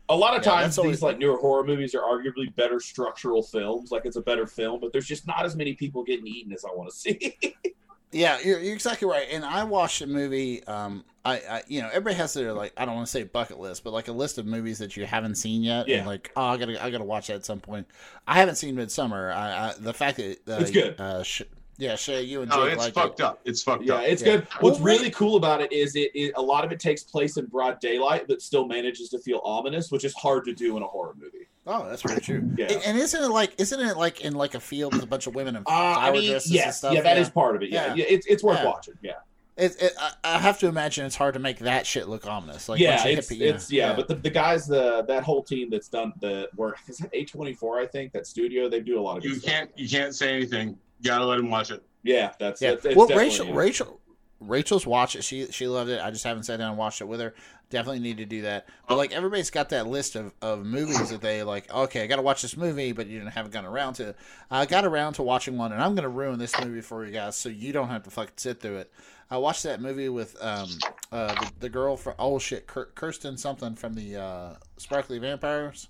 A 0.10 0.16
lot 0.16 0.38
of 0.38 0.46
Yeah, 0.46 0.52
times 0.52 0.64
that's 0.64 0.78
always- 0.78 0.98
these 0.98 1.04
like 1.04 1.18
newer 1.20 1.38
horror 1.38 1.64
movies 1.66 1.94
are 1.94 2.02
arguably 2.02 2.54
better 2.56 2.80
structural 2.80 3.44
films. 3.44 3.92
Like 3.92 4.06
it's 4.06 4.16
a 4.16 4.22
better 4.22 4.48
film, 4.48 4.80
but 4.80 4.94
there's 4.94 5.06
just 5.08 5.28
not 5.28 5.44
as 5.46 5.56
many 5.56 5.74
people 5.74 6.04
getting 6.04 6.26
eaten 6.28 6.54
as 6.54 6.64
I 6.66 6.70
want 6.74 6.90
to 6.90 6.96
see. 6.96 7.38
Yeah, 8.12 8.40
you're, 8.44 8.60
you're 8.60 8.74
exactly 8.74 9.08
right. 9.08 9.28
And 9.32 9.44
I 9.44 9.64
watched 9.66 10.02
a 10.02 10.08
movie. 10.08 10.64
Um, 10.66 11.04
I, 11.26 11.34
I, 11.40 11.64
you 11.68 11.82
know, 11.82 11.90
everybody 11.90 12.16
has 12.16 12.34
their 12.34 12.54
like 12.54 12.72
I 12.78 12.86
don't 12.86 12.96
want 12.96 13.06
to 13.08 13.12
say 13.12 13.24
bucket 13.24 13.60
list, 13.60 13.84
but 13.84 13.92
like 13.92 14.08
a 14.08 14.14
list 14.14 14.38
of 14.38 14.46
movies 14.46 14.78
that 14.80 14.96
you 14.96 15.06
haven't 15.06 15.36
seen 15.36 15.62
yet. 15.62 15.88
Yeah. 15.90 15.98
And 15.98 16.08
like, 16.08 16.32
oh, 16.38 16.46
I 16.46 16.58
gotta, 16.58 16.82
I 16.84 16.90
gotta 16.90 17.04
watch 17.04 17.28
that 17.28 17.36
at 17.36 17.46
some 17.46 17.60
point. 17.60 17.86
I 18.26 18.36
haven't 18.36 18.56
seen 18.56 18.76
Midsummer. 18.76 19.32
I, 19.32 19.70
I 19.70 19.74
the 19.78 19.94
fact 19.94 20.18
that 20.18 20.38
uh, 20.48 20.58
It's 20.62 20.72
good. 20.72 21.00
Uh, 21.00 21.22
sh- 21.24 21.42
yeah, 21.80 21.96
Shay, 21.96 22.24
you 22.24 22.42
and 22.42 22.50
No, 22.50 22.64
Jake 22.64 22.74
it's 22.74 22.84
like 22.86 22.94
fucked 22.94 23.20
it. 23.20 23.24
up. 23.24 23.42
It's 23.46 23.62
fucked 23.62 23.84
yeah, 23.84 23.96
up. 23.96 24.04
it's 24.06 24.22
Yeah. 24.24 24.38
good. 24.38 24.48
What's 24.62 24.80
really 24.80 25.12
cool 25.12 25.36
about 25.36 25.62
it 25.62 25.72
is 25.72 25.96
it, 25.96 26.10
it 26.16 26.32
a 26.36 26.42
lot 26.42 26.64
of 26.66 26.72
it 26.72 26.80
takes 26.80 27.04
place 27.04 27.38
in 27.38 27.46
broad 27.46 27.80
daylight, 27.82 28.26
but 28.28 28.42
still 28.42 28.66
manages 28.66 29.10
to 29.10 29.20
feel 29.20 29.42
ominous, 29.44 29.92
which 29.92 30.04
is 30.06 30.14
hard 30.16 30.46
to 30.46 30.54
do 30.54 30.76
in 30.78 30.82
a 30.82 30.88
horror 30.88 31.14
movie. 31.20 31.48
Oh, 31.68 31.88
that's 31.90 32.02
very 32.02 32.22
true. 32.22 32.50
Yeah. 32.58 32.68
And, 32.72 32.82
and 32.86 32.98
isn't 32.98 33.22
it 33.24 33.28
like, 33.30 33.54
isn't 33.60 33.80
it 33.80 33.98
like 33.98 34.22
in 34.22 34.34
like 34.36 34.56
a 34.56 34.60
field 34.60 34.94
with 34.94 35.04
a 35.04 35.08
bunch 35.08 35.28
of 35.28 35.36
women 35.36 35.56
in 35.58 35.64
Uh, 35.64 35.70
I 35.70 35.94
flower 35.96 36.12
mean, 36.14 36.30
dresses 36.32 36.56
and 36.56 36.74
stuff? 36.74 36.94
yeah, 36.94 37.02
that 37.02 37.18
is 37.18 37.30
part 37.30 37.56
of 37.56 37.62
it. 37.64 37.70
Yeah, 37.70 37.88
Yeah. 37.88 37.96
yeah, 37.96 38.06
it's 38.08 38.26
it's 38.28 38.44
worth 38.44 38.60
Yeah. 38.60 38.66
watching. 38.66 38.94
Yeah. 39.02 39.12
It, 39.58 39.76
it, 39.82 39.94
I, 40.00 40.12
I 40.24 40.38
have 40.38 40.60
to 40.60 40.68
imagine 40.68 41.06
it's 41.08 41.16
hard 41.16 41.34
to 41.34 41.40
make 41.40 41.58
that 41.60 41.88
shit 41.88 42.08
look 42.08 42.28
ominous. 42.28 42.70
Like, 42.70 42.80
yeah, 42.80 43.04
it's 43.08 43.28
hippie- 43.30 43.42
it's 43.42 43.72
yeah, 43.72 43.94
but 43.96 44.08
the, 44.08 44.14
the 44.16 44.30
guys 44.30 44.68
the 44.68 45.04
that 45.08 45.24
whole 45.24 45.42
team 45.44 45.70
that's 45.72 45.88
done 45.90 46.14
the 46.22 46.48
work 46.56 46.78
is 46.88 47.00
that 47.00 47.10
A 47.14 47.26
twenty 47.26 47.54
four 47.54 47.80
I 47.80 47.88
think 47.88 48.12
that 48.14 48.28
studio 48.28 48.70
they 48.70 48.80
do 48.82 49.00
a 49.00 49.02
lot 49.02 49.18
of 49.18 49.26
You 49.26 49.40
can't 49.42 49.70
you 49.76 49.90
can't 49.90 50.14
say 50.16 50.34
anything. 50.36 50.78
You 51.02 51.10
gotta 51.10 51.26
let 51.26 51.38
them 51.38 51.50
watch 51.50 51.72
it. 51.72 51.84
yeah 52.04 52.34
that's 52.40 52.62
Yeah. 52.62 52.72
It's, 52.74 52.86
it's 52.86 52.96
well, 52.96 53.08
definitely- 53.08 53.30
Rachel, 53.48 53.54
Rachel, 53.54 54.00
Rachel's 54.40 54.86
watched 54.86 55.16
it. 55.16 55.24
She 55.24 55.48
she 55.52 55.68
loved 55.68 55.90
it. 55.90 56.00
I 56.02 56.12
just 56.12 56.24
haven't 56.24 56.44
sat 56.44 56.58
down 56.58 56.70
and 56.70 56.78
watched 56.78 57.02
it 57.02 57.06
with 57.08 57.20
her. 57.20 57.34
Definitely 57.70 58.00
need 58.00 58.18
to 58.18 58.26
do 58.26 58.44
that. 58.44 58.68
But 58.88 58.96
like 58.98 59.12
everybody's 59.12 59.50
got 59.50 59.70
that 59.70 59.88
list 59.88 60.16
of, 60.16 60.34
of 60.42 60.66
movies 60.66 61.10
that 61.10 61.20
they 61.20 61.44
like. 61.44 61.70
Okay, 61.74 62.02
I 62.02 62.08
got 62.08 62.16
to 62.16 62.22
watch 62.22 62.42
this 62.42 62.56
movie, 62.56 62.94
but 62.94 63.08
you 63.08 63.20
didn't 63.20 63.34
haven't 63.34 63.52
gotten 63.52 63.70
around 63.70 63.96
to. 63.96 64.10
it. 64.10 64.18
I 64.50 64.66
got 64.66 64.86
around 64.86 65.14
to 65.14 65.24
watching 65.24 65.58
one, 65.58 65.74
and 65.74 65.82
I'm 65.82 65.94
gonna 65.94 66.08
ruin 66.08 66.40
this 66.40 66.58
movie 66.64 66.80
for 66.80 67.06
you 67.06 67.12
guys, 67.12 67.36
so 67.36 67.50
you 67.50 67.74
don't 67.74 67.90
have 67.90 68.04
to 68.04 68.10
fucking 68.10 68.36
sit 68.38 68.62
through 68.62 68.78
it. 68.78 68.92
I 69.30 69.36
watched 69.38 69.64
that 69.64 69.82
movie 69.82 70.08
with 70.08 70.42
um 70.42 70.70
uh 71.12 71.34
the, 71.36 71.52
the 71.60 71.70
girl 71.70 71.98
from 71.98 72.14
oh 72.18 72.40
shit 72.40 72.68
Kirsten 72.68 73.38
something 73.38 73.76
from 73.76 73.94
the 73.96 74.16
uh 74.16 74.54
Sparkly 74.78 75.20
Vampires. 75.20 75.90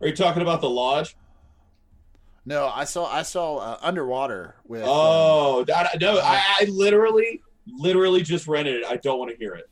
Are 0.00 0.06
you 0.06 0.14
talking 0.14 0.42
about 0.42 0.60
the 0.60 0.70
lodge? 0.70 1.16
No, 2.44 2.68
I 2.72 2.84
saw 2.84 3.06
I 3.12 3.22
saw 3.22 3.56
uh, 3.56 3.78
Underwater 3.82 4.54
with. 4.66 4.82
um, 4.82 4.88
Oh 4.88 5.64
that, 5.64 6.00
no, 6.00 6.18
I, 6.20 6.42
I 6.60 6.64
literally 6.70 7.42
literally 7.66 8.22
just 8.22 8.46
rented 8.46 8.76
it. 8.82 8.86
I 8.86 8.96
don't 8.96 9.18
want 9.18 9.32
to 9.32 9.36
hear 9.36 9.54
it. 9.54 9.68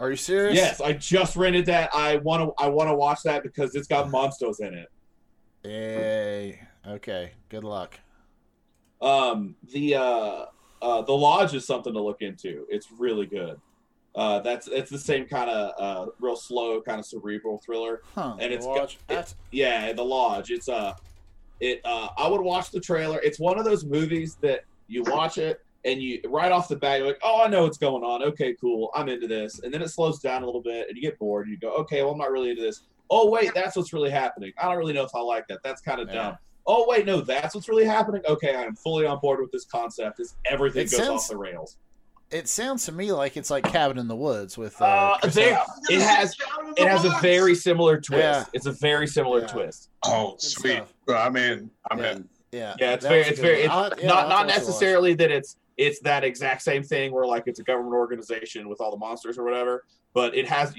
Are 0.00 0.10
you 0.10 0.16
serious? 0.16 0.56
Yes, 0.56 0.80
I 0.80 0.92
just 0.94 1.36
rented 1.36 1.66
that. 1.66 1.90
I 1.94 2.16
want 2.16 2.42
to 2.56 2.64
I 2.64 2.68
want 2.68 2.88
to 2.88 2.94
watch 2.94 3.22
that 3.24 3.42
because 3.42 3.74
it's 3.74 3.86
got 3.86 4.10
monsters 4.10 4.60
in 4.60 4.74
it. 4.74 4.88
Yay. 5.64 6.60
Okay. 6.86 7.32
Good 7.48 7.64
luck. 7.64 7.98
Um, 9.02 9.56
the 9.72 9.94
uh, 9.96 10.44
uh, 10.82 11.02
the 11.02 11.12
lodge 11.12 11.54
is 11.54 11.66
something 11.66 11.92
to 11.92 12.00
look 12.00 12.22
into. 12.22 12.66
It's 12.68 12.88
really 12.98 13.26
good. 13.26 13.60
Uh, 14.14 14.40
that's 14.40 14.66
it's 14.68 14.90
the 14.90 14.98
same 14.98 15.26
kind 15.26 15.48
of 15.48 15.72
uh, 15.78 16.10
real 16.18 16.36
slow, 16.36 16.80
kind 16.82 16.98
of 16.98 17.06
cerebral 17.06 17.58
thriller. 17.64 18.02
Huh. 18.14 18.36
And 18.40 18.52
it's 18.52 18.66
got- 18.66 18.96
That's- 19.06 19.34
Yeah, 19.52 19.92
the 19.92 20.04
lodge. 20.04 20.50
It's 20.50 20.68
uh, 20.68 20.94
it. 21.60 21.80
Uh, 21.84 22.08
I 22.16 22.26
would 22.28 22.40
watch 22.40 22.70
the 22.70 22.80
trailer. 22.80 23.20
It's 23.20 23.38
one 23.38 23.58
of 23.58 23.64
those 23.64 23.84
movies 23.84 24.36
that 24.40 24.64
you 24.88 25.02
watch 25.04 25.38
it 25.38 25.60
and 25.84 26.00
you 26.02 26.20
right 26.26 26.52
off 26.52 26.68
the 26.68 26.76
bat 26.76 26.98
you're 26.98 27.08
like, 27.08 27.20
oh, 27.22 27.42
I 27.42 27.48
know 27.48 27.62
what's 27.62 27.78
going 27.78 28.02
on. 28.04 28.22
Okay, 28.22 28.54
cool. 28.60 28.90
I'm 28.94 29.08
into 29.08 29.26
this. 29.26 29.60
And 29.60 29.72
then 29.72 29.80
it 29.82 29.88
slows 29.88 30.18
down 30.20 30.42
a 30.42 30.46
little 30.46 30.62
bit 30.62 30.88
and 30.88 30.96
you 30.96 31.02
get 31.02 31.18
bored. 31.18 31.46
and 31.46 31.52
You 31.54 31.58
go, 31.58 31.74
okay, 31.76 32.02
well, 32.02 32.12
I'm 32.12 32.18
not 32.18 32.30
really 32.30 32.50
into 32.50 32.62
this. 32.62 32.82
Oh 33.10 33.28
wait, 33.30 33.50
that's 33.54 33.76
what's 33.76 33.92
really 33.92 34.10
happening. 34.10 34.52
I 34.60 34.66
don't 34.68 34.76
really 34.78 34.92
know 34.92 35.04
if 35.04 35.14
I 35.14 35.20
like 35.20 35.46
that. 35.48 35.60
That's 35.64 35.80
kind 35.80 36.00
of 36.00 36.08
Yeah. 36.08 36.14
dumb. 36.14 36.38
Oh 36.66 36.84
wait, 36.88 37.06
no, 37.06 37.20
that's 37.22 37.54
what's 37.54 37.68
really 37.68 37.84
happening. 37.86 38.22
Okay, 38.28 38.54
I 38.54 38.62
am 38.62 38.76
fully 38.76 39.06
on 39.06 39.18
board 39.20 39.40
with 39.40 39.50
this 39.50 39.64
concept. 39.64 40.18
This 40.18 40.36
everything 40.44 40.82
It 40.82 40.90
goes 40.90 40.96
sounds- 41.06 41.22
off 41.24 41.28
the 41.28 41.36
rails. 41.38 41.76
it 42.30 42.46
sounds 42.46 42.84
to 42.84 42.92
me 42.92 43.10
like 43.10 43.36
it's 43.36 43.50
like 43.50 43.64
Cabin 43.64 43.98
in 43.98 44.06
the 44.06 44.14
Woods 44.14 44.56
with. 44.58 44.80
Uh, 44.80 44.84
Uh, 44.84 45.18
Chris 45.18 45.34
there- 45.34 45.52
Evans. 45.54 45.90
it 45.90 46.00
has 46.00 46.36
it 46.76 46.86
has 46.86 47.04
a 47.04 47.10
very 47.20 47.54
similar 47.56 48.00
twist. 48.00 48.22
Yeah. 48.22 48.44
It's 48.52 48.66
a 48.66 48.72
very 48.72 49.06
similar 49.08 49.40
Yeah. 49.40 49.46
twist. 49.48 49.88
Oh, 50.04 50.32
Good 50.32 50.42
sweet. 50.42 50.72
stuff. 50.76 50.94
Well, 51.08 51.26
I'm 51.26 51.36
in. 51.36 51.70
I'm 51.90 51.98
Yeah. 51.98 52.12
in. 52.12 52.28
Yeah. 52.52 52.74
Yeah, 52.78 52.92
it's 52.94 53.06
very, 53.06 53.20
it's 53.22 53.38
very, 53.40 53.60
it's 53.62 53.68
yeah, 53.68 53.74
not 53.74 53.88
not 54.04 54.08
have 54.08 54.28
to 54.28 54.34
watch 54.34 54.42
it. 54.44 54.46
necessarily 54.58 55.14
that 55.14 55.30
it's 55.32 55.56
it's 55.80 55.98
that 56.00 56.24
exact 56.24 56.60
same 56.60 56.82
thing 56.82 57.10
where 57.10 57.26
like 57.26 57.44
it's 57.46 57.58
a 57.58 57.62
government 57.64 57.94
organization 57.94 58.68
with 58.68 58.82
all 58.82 58.90
the 58.90 58.98
monsters 58.98 59.38
or 59.38 59.44
whatever, 59.44 59.84
but 60.12 60.36
it 60.36 60.46
has. 60.46 60.74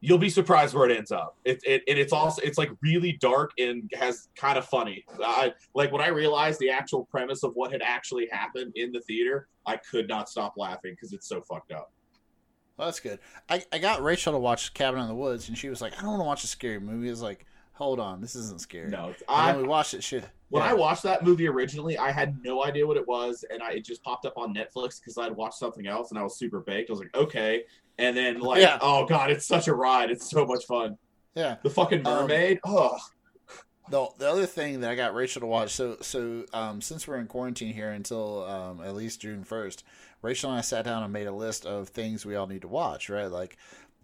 You'll 0.00 0.18
be 0.18 0.30
surprised 0.30 0.74
where 0.74 0.88
it 0.88 0.96
ends 0.96 1.10
up. 1.10 1.36
It, 1.44 1.58
it 1.64 1.82
and 1.88 1.98
it's 1.98 2.12
also 2.12 2.40
it's 2.42 2.58
like 2.58 2.70
really 2.80 3.18
dark 3.20 3.50
and 3.58 3.90
has 3.98 4.28
kind 4.36 4.56
of 4.56 4.66
funny. 4.66 5.04
I 5.20 5.52
like 5.74 5.90
when 5.90 6.00
I 6.00 6.08
realized 6.08 6.60
the 6.60 6.70
actual 6.70 7.06
premise 7.06 7.42
of 7.42 7.52
what 7.54 7.72
had 7.72 7.82
actually 7.82 8.28
happened 8.30 8.72
in 8.76 8.92
the 8.92 9.00
theater, 9.00 9.48
I 9.66 9.78
could 9.78 10.06
not 10.06 10.28
stop 10.28 10.54
laughing 10.56 10.92
because 10.92 11.12
it's 11.12 11.28
so 11.28 11.40
fucked 11.40 11.72
up. 11.72 11.90
Well, 12.76 12.86
that's 12.86 13.00
good. 13.00 13.18
I, 13.48 13.64
I 13.72 13.78
got 13.78 14.02
Rachel 14.02 14.32
to 14.34 14.38
watch 14.38 14.74
Cabin 14.74 15.00
in 15.00 15.08
the 15.08 15.14
Woods, 15.14 15.48
and 15.48 15.58
she 15.58 15.68
was 15.70 15.80
like, 15.80 15.94
"I 15.98 16.02
don't 16.02 16.10
want 16.10 16.20
to 16.20 16.26
watch 16.26 16.44
a 16.44 16.48
scary 16.48 16.78
movie." 16.78 17.08
I 17.08 17.10
was 17.10 17.22
like, 17.22 17.46
"Hold 17.76 18.00
on, 18.00 18.20
this 18.20 18.34
isn't 18.34 18.60
scary." 18.60 18.88
No, 18.90 19.06
And 19.06 19.16
I 19.28 19.56
we 19.56 19.62
watched 19.64 19.94
it. 19.94 20.02
Shit. 20.04 20.24
When 20.48 20.62
yeah. 20.62 20.70
I 20.70 20.74
watched 20.74 21.02
that 21.04 21.24
movie 21.24 21.48
originally, 21.48 21.98
I 21.98 22.10
had 22.12 22.42
no 22.44 22.64
idea 22.64 22.86
what 22.86 22.96
it 22.96 23.06
was, 23.08 23.44
and 23.50 23.62
I 23.62 23.72
it 23.72 23.84
just 23.84 24.02
popped 24.02 24.26
up 24.26 24.34
on 24.36 24.54
Netflix 24.54 25.00
because 25.00 25.18
I'd 25.18 25.32
watched 25.34 25.58
something 25.58 25.86
else, 25.86 26.10
and 26.10 26.18
I 26.18 26.22
was 26.22 26.36
super 26.38 26.60
baked. 26.60 26.90
I 26.90 26.92
was 26.92 27.00
like, 27.00 27.14
okay, 27.16 27.64
and 27.98 28.16
then 28.16 28.40
like, 28.40 28.60
Yeah. 28.62 28.78
oh 28.80 29.06
god, 29.06 29.30
it's 29.30 29.46
such 29.46 29.66
a 29.68 29.74
ride. 29.74 30.10
It's 30.10 30.28
so 30.30 30.44
much 30.46 30.64
fun. 30.66 30.98
yeah. 31.34 31.56
The 31.62 31.70
fucking 31.70 32.06
Um, 32.06 32.22
mermaid. 32.22 32.60
oh, 32.64 32.96
The, 33.88 34.06
the 34.18 34.28
other 34.30 34.46
thing 34.46 34.80
that 34.80 34.90
I 34.90 34.94
got 34.96 35.14
Rachel 35.14 35.40
to 35.40 35.46
watch, 35.46 35.70
so 35.72 35.96
so 36.00 36.44
um, 36.52 36.80
since 36.80 37.06
we're 37.06 37.18
in 37.18 37.26
quarantine 37.26 37.72
here 37.74 37.90
until 37.90 38.44
um, 38.44 38.80
at 38.82 38.94
least 38.94 39.20
June 39.20 39.44
first, 39.44 39.84
Rachel 40.22 40.50
and 40.50 40.58
I 40.58 40.62
sat 40.62 40.84
down 40.84 41.02
and 41.04 41.12
made 41.12 41.26
a 41.28 41.32
list 41.32 41.66
of 41.66 41.88
things 41.88 42.24
we 42.26 42.34
all 42.36 42.46
need 42.48 42.62
to 42.62 42.68
watch. 42.68 43.08
Right, 43.10 43.30
like 43.30 43.56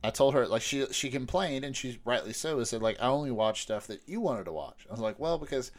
I 0.05 0.11
told 0.11 0.35
her, 0.35 0.47
like 0.47 0.62
she 0.62 0.87
she 0.93 1.11
complained 1.11 1.65
and 1.65 1.77
she's 1.77 1.99
rightly 2.05 2.33
so. 2.33 2.61
I 2.61 2.65
said 2.65 2.83
like 2.83 3.01
I 3.01 3.07
only 3.07 3.31
watch 3.31 3.62
stuff 3.62 3.87
that 3.87 4.01
you 4.07 4.20
wanted 4.20 4.45
to 4.45 4.53
watch. 4.53 4.87
I 4.89 4.93
was 4.93 5.01
like, 5.01 5.19
well, 5.19 5.39
because 5.39 5.70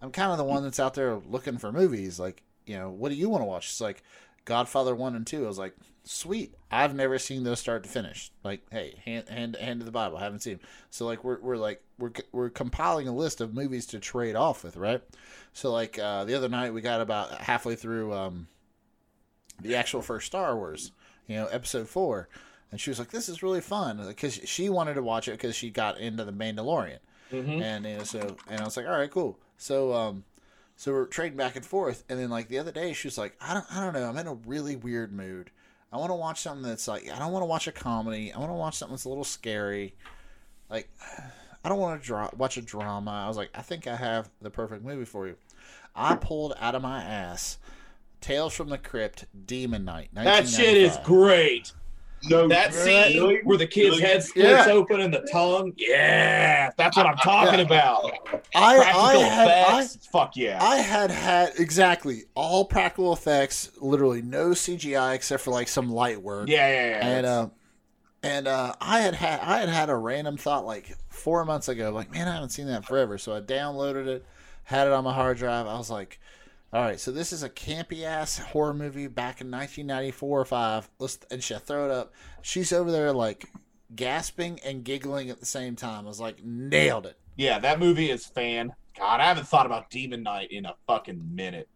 I'm 0.00 0.12
kind 0.12 0.30
of 0.30 0.38
the 0.38 0.44
one 0.44 0.62
that's 0.62 0.80
out 0.80 0.94
there 0.94 1.16
looking 1.16 1.58
for 1.58 1.72
movies. 1.72 2.20
Like 2.20 2.42
you 2.66 2.76
know, 2.76 2.90
what 2.90 3.08
do 3.08 3.16
you 3.16 3.28
want 3.28 3.42
to 3.42 3.46
watch? 3.46 3.70
It's 3.70 3.80
like 3.80 4.02
Godfather 4.44 4.94
one 4.94 5.16
and 5.16 5.26
two. 5.26 5.44
I 5.44 5.48
was 5.48 5.58
like, 5.58 5.74
sweet. 6.04 6.54
I've 6.70 6.94
never 6.94 7.18
seen 7.18 7.44
those 7.44 7.60
start 7.60 7.82
to 7.82 7.88
finish. 7.88 8.30
Like, 8.44 8.62
hey, 8.70 9.00
hand 9.04 9.28
hand 9.28 9.56
hand 9.56 9.80
to 9.80 9.84
the 9.84 9.92
Bible. 9.92 10.16
I 10.16 10.24
haven't 10.24 10.40
seen 10.40 10.58
them. 10.58 10.66
So 10.90 11.06
like 11.06 11.24
we're 11.24 11.40
we're 11.40 11.56
like 11.56 11.82
we're 11.98 12.12
we're 12.32 12.50
compiling 12.50 13.08
a 13.08 13.14
list 13.14 13.40
of 13.40 13.54
movies 13.54 13.86
to 13.86 13.98
trade 13.98 14.36
off 14.36 14.64
with, 14.64 14.76
right? 14.76 15.02
So 15.52 15.72
like 15.72 15.98
uh, 15.98 16.24
the 16.24 16.34
other 16.34 16.48
night 16.48 16.74
we 16.74 16.80
got 16.80 17.00
about 17.00 17.32
halfway 17.32 17.76
through 17.76 18.12
um, 18.12 18.48
the 19.60 19.76
actual 19.76 20.02
first 20.02 20.26
Star 20.26 20.56
Wars, 20.56 20.92
you 21.26 21.36
know, 21.36 21.46
episode 21.46 21.88
four, 21.88 22.28
and 22.72 22.80
she 22.80 22.90
was 22.90 22.98
like, 22.98 23.10
"This 23.10 23.28
is 23.28 23.42
really 23.42 23.60
fun," 23.60 24.04
because 24.08 24.34
she 24.44 24.68
wanted 24.68 24.94
to 24.94 25.02
watch 25.02 25.28
it 25.28 25.32
because 25.32 25.54
she 25.54 25.70
got 25.70 25.98
into 25.98 26.24
the 26.24 26.32
Mandalorian, 26.32 26.98
Mhm. 27.30 27.62
and 27.62 27.84
you 27.86 27.98
know, 27.98 28.02
so 28.04 28.36
and 28.48 28.60
I 28.60 28.64
was 28.64 28.76
like, 28.76 28.86
"All 28.86 28.98
right, 28.98 29.10
cool." 29.10 29.38
So 29.58 29.92
um, 29.94 30.24
so 30.76 30.90
we're 30.92 31.06
trading 31.06 31.36
back 31.36 31.54
and 31.54 31.64
forth, 31.64 32.02
and 32.08 32.18
then 32.18 32.30
like 32.30 32.48
the 32.48 32.58
other 32.58 32.72
day, 32.72 32.92
she 32.92 33.06
was 33.06 33.16
like, 33.18 33.36
"I 33.40 33.54
don't, 33.54 33.66
I 33.70 33.84
don't 33.84 33.92
know, 33.92 34.08
I'm 34.08 34.18
in 34.18 34.26
a 34.26 34.34
really 34.34 34.74
weird 34.74 35.12
mood. 35.12 35.50
I 35.92 35.98
want 35.98 36.10
to 36.10 36.14
watch 36.14 36.40
something 36.40 36.66
that's 36.66 36.88
like 36.88 37.08
I 37.08 37.18
don't 37.18 37.30
want 37.32 37.42
to 37.42 37.46
watch 37.46 37.68
a 37.68 37.72
comedy. 37.72 38.32
I 38.32 38.38
want 38.38 38.50
to 38.50 38.54
watch 38.54 38.76
something 38.76 38.94
that's 38.94 39.04
a 39.04 39.08
little 39.10 39.24
scary. 39.24 39.94
Like 40.70 40.90
I 41.64 41.68
don't 41.68 41.78
want 41.78 42.00
to 42.00 42.06
dra- 42.06 42.30
watch 42.36 42.56
a 42.56 42.62
drama. 42.62 43.10
I 43.10 43.28
was 43.28 43.36
like, 43.36 43.50
I 43.54 43.60
think 43.62 43.86
I 43.86 43.94
have 43.96 44.30
the 44.40 44.50
perfect 44.50 44.82
movie 44.84 45.04
for 45.04 45.26
you. 45.28 45.36
I 45.94 46.14
pulled 46.16 46.54
out 46.58 46.74
of 46.74 46.80
my 46.82 47.02
ass 47.04 47.58
Tales 48.22 48.54
from 48.54 48.70
the 48.70 48.78
Crypt, 48.78 49.26
Demon 49.46 49.84
Knight. 49.84 50.08
That 50.14 50.48
shit 50.48 50.76
is 50.78 50.96
great. 51.04 51.72
No, 52.28 52.46
That 52.48 52.72
scene 52.72 53.14
really? 53.20 53.40
where 53.44 53.58
the 53.58 53.66
kid's 53.66 53.90
Really? 53.96 54.02
head 54.02 54.22
splits 54.22 54.66
Yeah. 54.66 54.72
open 54.72 55.00
and 55.00 55.12
the 55.12 55.26
tongue. 55.32 55.72
Yeah, 55.76 56.70
that's 56.76 56.96
what 56.96 57.06
I'm 57.06 57.16
talking 57.16 57.58
Yeah. 57.58 57.64
about. 57.66 58.12
I, 58.54 58.74
I 58.74 58.76
Practical 58.78 59.20
had 59.22 59.48
I, 59.48 59.80
effects. 59.80 60.06
Fuck 60.12 60.36
yeah. 60.36 60.58
I 60.62 60.76
had 60.76 61.10
had 61.10 61.52
exactly 61.58 62.24
all 62.34 62.64
practical 62.64 63.12
effects, 63.12 63.70
literally 63.80 64.22
no 64.22 64.50
CGI 64.50 65.14
except 65.14 65.42
for 65.42 65.50
like 65.50 65.68
some 65.68 65.90
light 65.90 66.22
work. 66.22 66.48
yeah, 66.48 66.68
yeah, 66.68 66.88
yeah. 66.90 67.06
and 67.06 67.26
uh, 67.26 67.48
and 68.22 68.46
uh, 68.46 68.74
I 68.80 69.00
had 69.00 69.14
had 69.14 69.40
I 69.40 69.58
had 69.58 69.68
had 69.68 69.90
a 69.90 69.96
random 69.96 70.36
thought 70.36 70.64
like 70.64 70.94
four 71.08 71.44
months 71.44 71.68
ago, 71.68 71.90
like 71.90 72.12
man, 72.12 72.28
I 72.28 72.34
haven't 72.34 72.50
seen 72.50 72.66
that 72.68 72.84
forever. 72.84 73.18
So 73.18 73.34
I 73.34 73.40
downloaded 73.40 74.06
it, 74.06 74.24
had 74.64 74.86
it 74.86 74.92
on 74.92 75.02
my 75.02 75.12
hard 75.12 75.38
drive. 75.38 75.66
I 75.66 75.76
was 75.76 75.90
like, 75.90 76.20
all 76.72 76.80
right, 76.82 76.98
so 76.98 77.10
this 77.12 77.32
is 77.32 77.42
a 77.42 77.50
campy 77.50 78.02
ass 78.04 78.38
horror 78.38 78.72
movie 78.74 79.06
back 79.06 79.40
in 79.40 79.50
1994 79.50 80.40
or 80.40 80.44
five. 80.44 80.88
Let's 80.98 81.18
and 81.30 81.42
she 81.42 81.54
throw 81.54 81.84
it 81.84 81.90
up. 81.90 82.12
She's 82.40 82.72
over 82.72 82.90
there 82.90 83.12
like 83.12 83.50
gasping 83.94 84.58
and 84.64 84.82
giggling 84.84 85.28
at 85.30 85.38
the 85.40 85.46
same 85.46 85.76
time. 85.76 86.04
I 86.06 86.08
was 86.08 86.20
like, 86.20 86.42
nailed 86.42 87.06
it. 87.06 87.18
yeah, 87.36 87.58
that 87.58 87.78
movie 87.78 88.10
is 88.10 88.24
fan. 88.24 88.72
God, 88.96 89.20
I 89.20 89.24
haven't 89.24 89.48
thought 89.48 89.66
about 89.66 89.90
Demon 89.90 90.22
Knight 90.22 90.50
in 90.50 90.64
a 90.66 90.74
fucking 90.86 91.34
minute. 91.34 91.68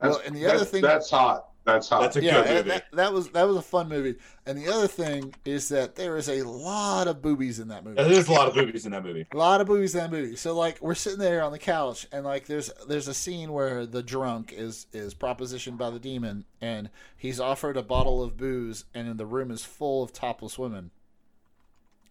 Well, 0.00 0.20
and 0.26 0.34
the 0.34 0.44
other 0.46 0.54
that's- 0.54 0.70
thing- 0.70 0.82
that's 0.82 1.10
hot. 1.10 1.48
That's 1.64 1.88
hot. 1.88 2.00
That's 2.00 2.16
a 2.16 2.22
yeah, 2.22 2.32
good 2.32 2.46
that, 2.46 2.54
movie. 2.54 2.68
that, 2.70 2.84
that 2.92 3.12
was 3.12 3.28
that 3.30 3.46
was 3.46 3.56
a 3.56 3.62
fun 3.62 3.88
movie. 3.88 4.16
And 4.46 4.58
the 4.58 4.68
other 4.68 4.88
thing 4.88 5.34
is 5.44 5.68
that 5.68 5.94
there 5.94 6.16
is 6.16 6.28
a 6.28 6.42
lot 6.42 7.06
of 7.06 7.22
boobies 7.22 7.60
in 7.60 7.68
that 7.68 7.84
movie. 7.84 8.02
There's 8.02 8.28
a 8.28 8.32
lot 8.32 8.48
of 8.48 8.54
boobies 8.54 8.84
in 8.84 8.90
that 8.92 9.04
movie. 9.04 9.26
A 9.32 9.36
lot 9.36 9.60
of 9.60 9.68
movies 9.68 9.94
in 9.94 10.00
that 10.00 10.10
movie. 10.10 10.34
So 10.34 10.56
like 10.56 10.80
we're 10.80 10.96
sitting 10.96 11.20
there 11.20 11.42
on 11.42 11.52
the 11.52 11.60
couch 11.60 12.08
and 12.10 12.24
like 12.24 12.46
there's 12.46 12.72
there's 12.88 13.06
a 13.06 13.14
scene 13.14 13.52
where 13.52 13.86
the 13.86 14.02
drunk 14.02 14.52
is 14.52 14.86
is 14.92 15.14
propositioned 15.14 15.78
by 15.78 15.90
the 15.90 16.00
demon 16.00 16.44
and 16.60 16.90
he's 17.16 17.38
offered 17.38 17.76
a 17.76 17.82
bottle 17.82 18.22
of 18.22 18.36
booze 18.36 18.84
and 18.92 19.16
the 19.16 19.26
room 19.26 19.52
is 19.52 19.64
full 19.64 20.02
of 20.02 20.12
topless 20.12 20.58
women. 20.58 20.90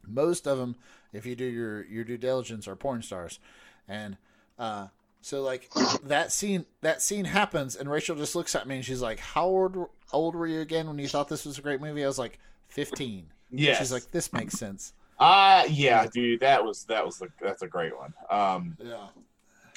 Most 0.08 0.48
of 0.48 0.58
them, 0.58 0.78
if 1.12 1.26
you 1.26 1.36
do 1.36 1.46
your 1.46 1.86
your 1.86 2.06
due 2.06 2.18
diligence, 2.18 2.68
are 2.68 2.76
porn 2.76 3.02
stars, 3.02 3.40
and 3.88 4.18
uh, 4.58 4.88
so 5.22 5.42
like 5.44 5.70
that 6.04 6.32
scene 6.32 6.66
that 6.82 7.02
scene 7.02 7.26
happens 7.26 7.76
and 7.76 7.90
Rachel 7.90 8.16
just 8.16 8.36
looks 8.36 8.56
at 8.56 8.68
me 8.68 8.76
and 8.78 8.86
she's 8.86 9.02
like, 9.02 9.20
"How 9.20 9.46
old 9.46 9.88
old 10.12 10.36
were 10.36 10.48
you 10.48 10.62
again 10.62 10.88
when 10.88 10.98
you 11.00 11.08
thought 11.08 11.30
this 11.30 11.46
was 11.46 11.58
a 11.58 11.62
great 11.62 11.80
movie?" 11.82 12.04
I 12.04 12.08
was 12.08 12.20
like, 12.20 12.40
15. 12.70 13.28
Yeah. 13.52 13.76
She's 13.78 13.92
like, 13.92 14.12
"This 14.12 14.34
makes 14.34 14.56
sense." 14.56 14.94
uh 15.20 15.64
yeah, 15.70 16.08
dude, 16.12 16.40
that 16.40 16.64
was 16.66 16.84
that 16.86 17.06
was 17.06 17.20
the, 17.20 17.28
that's 17.42 17.62
a 17.62 17.68
great 17.68 17.96
one. 17.96 18.14
Um 18.30 18.76
Yeah. 18.80 19.08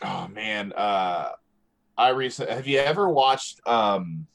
oh 0.03 0.29
man, 0.29 0.73
uh 0.73 1.31
I 1.99 2.09
recently 2.09 2.55
have 2.55 2.67
you 2.67 2.79
ever 2.79 3.09
watched 3.09 3.61
um 3.67 4.27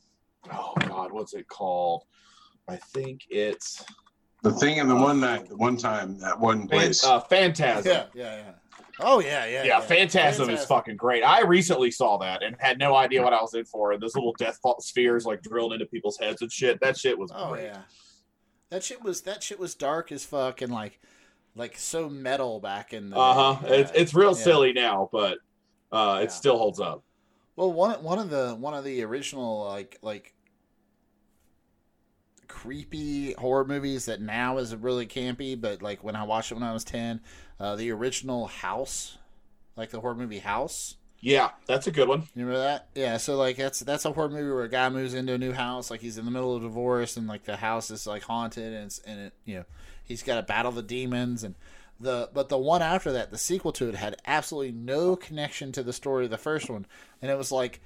oh 0.54 0.74
god, 0.88 1.12
what's 1.12 1.34
it 1.34 1.48
called? 1.48 2.04
I 2.68 2.76
think 2.76 3.22
it's 3.30 3.84
the 4.44 4.52
thing 4.52 4.78
in 4.78 4.88
the 4.88 4.96
one 4.96 5.20
night, 5.20 5.50
the 5.50 5.58
one 5.58 5.76
time, 5.76 6.20
that 6.20 6.40
one 6.40 6.68
place. 6.68 7.04
uh, 7.04 7.20
Phantasm. 7.20 7.92
Yeah, 7.92 8.06
yeah, 8.14 8.36
yeah. 8.38 8.52
Oh 9.02 9.20
yeah, 9.20 9.46
yeah. 9.46 9.64
Yeah, 9.64 9.80
Phantasm 9.80 10.50
is 10.50 10.66
fucking 10.66 10.98
great. 10.98 11.24
I 11.24 11.42
recently 11.42 11.92
saw 11.92 12.18
that 12.20 12.44
and 12.44 12.56
had 12.60 12.78
no 12.80 12.96
idea 12.96 13.22
what 13.24 13.34
I 13.34 13.42
was 13.42 13.54
in 13.54 13.66
for. 13.66 13.92
And 13.92 14.02
those 14.02 14.16
little 14.16 14.34
death 14.38 14.60
spheres 14.80 15.26
like 15.26 15.42
drilled 15.42 15.74
into 15.74 15.86
people's 15.86 16.18
heads 16.18 16.42
and 16.42 16.52
shit. 16.52 16.80
That 16.82 16.98
shit 16.98 17.18
was 17.18 17.32
Oh 17.34 17.52
great. 17.52 17.66
yeah. 17.66 17.82
That 18.70 18.84
shit 18.84 19.04
was 19.04 19.22
that 19.22 19.42
shit 19.44 19.60
was 19.60 19.74
dark 19.76 20.12
as 20.12 20.26
fuck 20.26 20.62
and 20.62 20.72
like 20.72 21.00
like 21.56 21.78
so 21.78 22.10
metal 22.10 22.60
back 22.60 22.94
in 22.94 23.10
the 23.10 23.18
Uh 23.18 23.56
huh. 23.56 23.68
It's 23.68 23.92
it's 23.96 24.14
real 24.14 24.36
Yeah. 24.38 24.44
silly 24.44 24.74
now, 24.74 25.10
but 25.12 25.38
uh, 25.92 26.20
it 26.22 26.26
Yeah. 26.26 26.30
still 26.30 26.58
holds 26.58 26.80
up. 26.80 27.04
Well, 27.56 27.74
one 27.74 28.02
one 28.04 28.20
of 28.20 28.30
the 28.30 28.56
one 28.56 28.74
of 28.74 28.84
the 28.84 29.04
original 29.04 29.66
like 29.66 29.98
like 30.02 30.34
creepy 32.50 33.32
horror 33.34 33.64
movies 33.64 34.06
that 34.06 34.20
now 34.20 34.58
is 34.58 34.76
really 34.76 35.08
campy, 35.08 35.60
but 35.60 35.82
like 35.82 36.04
when 36.04 36.18
I 36.18 36.24
watched 36.24 36.52
it 36.52 36.56
when 36.56 36.64
I 36.64 36.74
was 36.74 36.84
ten, 36.84 37.22
uh, 37.60 37.78
the 37.78 37.92
original 37.92 38.48
House, 38.48 39.18
like 39.78 39.92
the 39.92 40.02
horror 40.02 40.16
movie 40.16 40.40
House. 40.40 40.98
Yeah, 41.22 41.52
that's 41.66 41.88
a 41.88 41.92
good 41.92 42.08
one. 42.08 42.24
You 42.36 42.46
remember 42.46 42.60
that? 42.60 42.88
Yeah. 42.96 43.18
So 43.18 43.38
like 43.38 43.58
that's 43.58 43.80
that's 43.80 44.06
a 44.06 44.12
horror 44.12 44.30
movie 44.30 44.52
where 44.52 44.64
a 44.64 44.70
guy 44.70 44.90
moves 44.90 45.14
into 45.14 45.34
a 45.34 45.38
new 45.38 45.54
house, 45.54 45.92
like 45.92 46.02
he's 46.02 46.18
in 46.18 46.26
the 46.26 46.32
middle 46.32 46.56
of 46.56 46.62
divorce, 46.62 47.18
and 47.18 47.28
like 47.28 47.44
the 47.44 47.58
house 47.58 47.92
is 47.92 48.08
like 48.08 48.24
haunted, 48.24 48.74
and 48.74 48.86
it's 48.86 49.00
and 49.00 49.20
it 49.20 49.34
you 49.46 49.56
know 49.56 49.66
he's 50.04 50.24
got 50.24 50.36
to 50.36 50.44
battle 50.44 50.72
the 50.72 50.82
demons 50.82 51.44
and 51.44 51.56
the 52.00 52.30
but 52.34 52.50
the 52.50 52.58
one 52.58 52.82
after 52.82 53.12
that, 53.12 53.32
the 53.32 53.38
sequel 53.38 53.72
to 53.74 53.90
it, 53.90 53.96
had 53.96 54.16
absolutely 54.26 54.72
no 54.72 55.16
connection 55.16 55.72
to 55.74 55.84
the 55.84 55.94
story 55.94 56.26
of 56.26 56.32
the 56.32 56.38
first 56.38 56.70
one, 56.70 56.86
and 57.22 57.30
it 57.30 57.38
was 57.38 57.52
like 57.52 57.82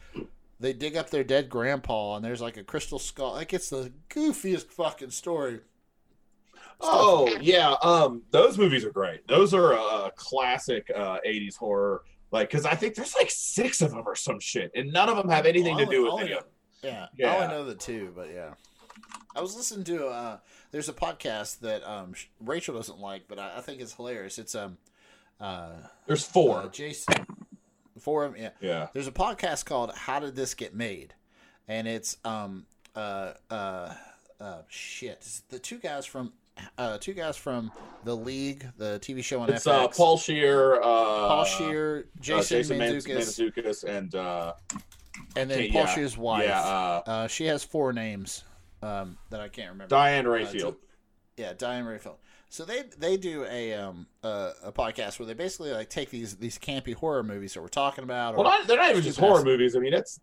they 0.59 0.73
dig 0.73 0.95
up 0.95 1.09
their 1.09 1.23
dead 1.23 1.49
grandpa, 1.49 2.15
and 2.15 2.23
there's 2.25 2.41
like 2.41 2.57
a 2.57 2.63
crystal 2.63 2.99
skull. 2.99 3.34
Like 3.34 3.53
it's 3.53 3.69
the 3.69 3.91
goofiest 4.09 4.67
fucking 4.67 5.11
story. 5.11 5.59
Oh 6.81 7.30
yeah, 7.41 7.75
um, 7.81 8.23
those 8.31 8.57
movies 8.57 8.84
are 8.85 8.91
great. 8.91 9.27
Those 9.27 9.53
are 9.53 9.73
uh, 9.73 10.09
classic 10.15 10.89
uh, 10.93 11.17
'80s 11.25 11.55
horror. 11.55 12.03
Like, 12.31 12.49
because 12.49 12.65
I 12.65 12.73
think 12.73 12.95
there's 12.95 13.13
like 13.15 13.30
six 13.30 13.80
of 13.81 13.91
them 13.91 14.03
or 14.07 14.15
some 14.15 14.39
shit, 14.39 14.71
and 14.75 14.91
none 14.91 15.07
of 15.07 15.17
them 15.17 15.30
have 15.30 15.45
anything 15.45 15.77
to 15.77 15.84
Well, 15.85 15.89
I 15.89 15.93
do 15.93 16.03
with 16.03 16.21
any 16.23 16.31
of 16.34 16.45
Yeah, 16.81 17.05
Yeah. 17.15 17.35
I 17.38 17.47
know 17.47 17.63
the 17.63 17.75
two, 17.75 18.11
but 18.15 18.30
yeah. 18.34 18.55
I 19.35 19.41
was 19.41 19.55
listening 19.55 19.84
to 19.85 20.07
uh 20.07 20.38
there's 20.71 20.89
a 20.89 20.93
podcast 20.93 21.59
that 21.59 21.88
um 21.88 22.13
Rachel 22.39 22.75
doesn't 22.75 22.99
like, 22.99 23.23
but 23.27 23.38
I, 23.39 23.57
I 23.57 23.61
think 23.61 23.81
it's 23.81 23.93
hilarious. 23.93 24.38
It's 24.39 24.55
um 24.55 24.77
uh, 25.39 25.73
There's 26.07 26.25
four. 26.25 26.59
uh 26.63 26.67
Jason 26.69 27.25
'em, 28.07 28.35
yeah. 28.38 28.49
yeah. 28.61 28.88
There's 28.93 29.07
a 29.07 29.11
podcast 29.11 29.65
called 29.65 29.93
How 29.95 30.19
Did 30.19 30.35
This 30.35 30.53
Get 30.53 30.73
Made? 30.75 31.13
And 31.67 31.88
it's 31.88 32.17
um 32.25 32.65
uh 32.95 33.34
uh 33.49 33.93
uh 34.39 34.61
shit. 34.67 35.17
It's 35.21 35.39
the 35.49 35.59
two 35.59 35.77
guys 35.77 36.05
from 36.05 36.34
uh 36.77 36.97
two 36.99 37.13
guys 37.13 37.35
from 37.38 37.71
The 38.03 38.15
League, 38.15 38.65
the 38.77 38.99
TV 39.01 39.23
show 39.23 39.39
on 39.41 39.49
It's 39.49 39.65
FX. 39.65 39.71
uh, 39.85 39.88
Paul 39.88 40.17
Scheer, 40.17 40.75
uh, 40.75 40.81
Paul 40.84 41.45
Scheer, 41.45 41.99
uh, 41.99 42.21
Jason, 42.21 42.57
Jason 42.57 42.77
Man- 42.77 42.93
Mantzoukas, 42.95 43.53
Mantzoukas, 43.55 43.84
and 43.85 44.13
uh, 44.15 44.53
and 45.35 45.49
then 45.49 45.71
Paul 45.71 45.81
yeah. 45.81 45.85
Scheer's 45.93 46.17
wife. 46.17 46.45
yeah, 46.47 46.59
uh, 46.61 47.01
Uh, 47.07 47.27
she 47.27 47.45
has 47.45 47.63
four 47.63 47.91
names 47.93 48.43
um, 48.84 49.17
that 49.30 49.39
I 49.39 49.47
can't 49.47 49.69
remember. 49.71 49.89
Diane 49.89 50.25
Uh, 50.27 50.30
Rayfield. 50.30 50.75
yeah, 51.38 51.53
Diane 51.53 51.85
Rayfield. 51.85 52.17
So 52.53 52.65
they 52.65 52.84
they 52.99 53.17
do 53.17 53.45
a 53.49 53.73
um 53.73 54.05
uh, 54.23 54.51
a 54.63 54.71
podcast 54.71 55.17
where 55.17 55.25
they 55.25 55.34
basically 55.34 55.71
like 55.71 55.89
take 55.89 56.11
these 56.11 56.35
these 56.35 56.59
campy 56.59 56.93
horror 56.93 57.23
movies 57.23 57.55
that 57.55 57.61
we're 57.61 57.67
talking 57.67 58.03
about, 58.03 58.35
or 58.35 58.43
Well, 58.43 58.43
not, 58.59 58.67
they're 58.67 58.77
not 58.77 58.91
even 58.91 59.01
just 59.01 59.19
horror 59.19 59.39
ass- 59.39 59.43
movies. 59.43 59.75
I 59.75 59.80
mean, 59.80 59.93
it's 59.95 60.19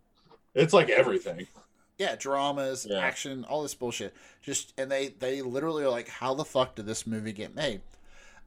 it's 0.55 0.73
like 0.73 0.91
everything. 0.91 1.49
yeah, 1.99 2.15
dramas, 2.17 2.87
Yeah. 2.89 2.99
action, 3.01 3.45
all 3.49 3.63
this 3.65 3.75
bullshit. 3.75 4.15
Just 4.43 4.73
and 4.79 4.89
they 4.89 5.09
they 5.09 5.43
literally 5.43 5.83
are 5.83 5.89
like, 5.91 6.07
how 6.07 6.35
the 6.35 6.45
fuck 6.45 6.77
did 6.77 6.87
this 6.87 7.05
movie 7.05 7.33
get 7.33 7.57
made? 7.57 7.81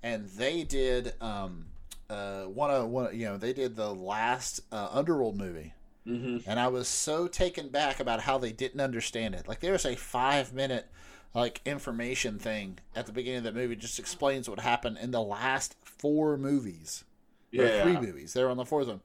And 0.02 0.30
they 0.30 0.64
did 0.64 1.16
um 1.20 1.66
uh 2.10 2.44
one 2.44 2.72
of 2.72 2.88
one 2.88 3.14
you 3.20 3.26
know 3.26 3.36
they 3.36 3.52
did 3.52 3.76
the 3.76 3.94
last 3.94 4.62
uh, 4.72 4.88
Underworld 4.94 5.36
movie. 5.36 5.74
Mm-hmm. 6.08 6.50
and 6.50 6.58
I 6.58 6.68
was 6.70 6.88
so 6.88 7.28
taken 7.28 7.68
back 7.68 8.00
about 8.00 8.22
how 8.22 8.38
they 8.38 8.54
didn't 8.54 8.80
understand 8.80 9.36
it. 9.36 9.46
Like 9.46 9.60
there 9.60 9.74
was 9.74 9.86
a 9.86 9.96
five 9.98 10.54
minute 10.54 10.88
like 11.34 11.62
information 11.66 12.38
thing 12.40 12.80
at 12.96 13.06
the 13.06 13.12
beginning 13.12 13.40
of 13.40 13.44
the 13.46 13.52
movie 13.54 13.76
just 13.76 14.00
explains 14.00 14.50
what 14.50 14.60
happened 14.60 14.98
in 15.02 15.12
the 15.12 15.22
last 15.22 15.76
four 15.84 16.38
movies. 16.38 17.04
Yeah. 17.52 17.84
three 17.84 17.98
movies. 18.00 18.34
They 18.34 18.44
were 18.44 18.50
on 18.50 18.58
the 18.58 18.66
fourth 18.66 18.88
one, 18.88 19.02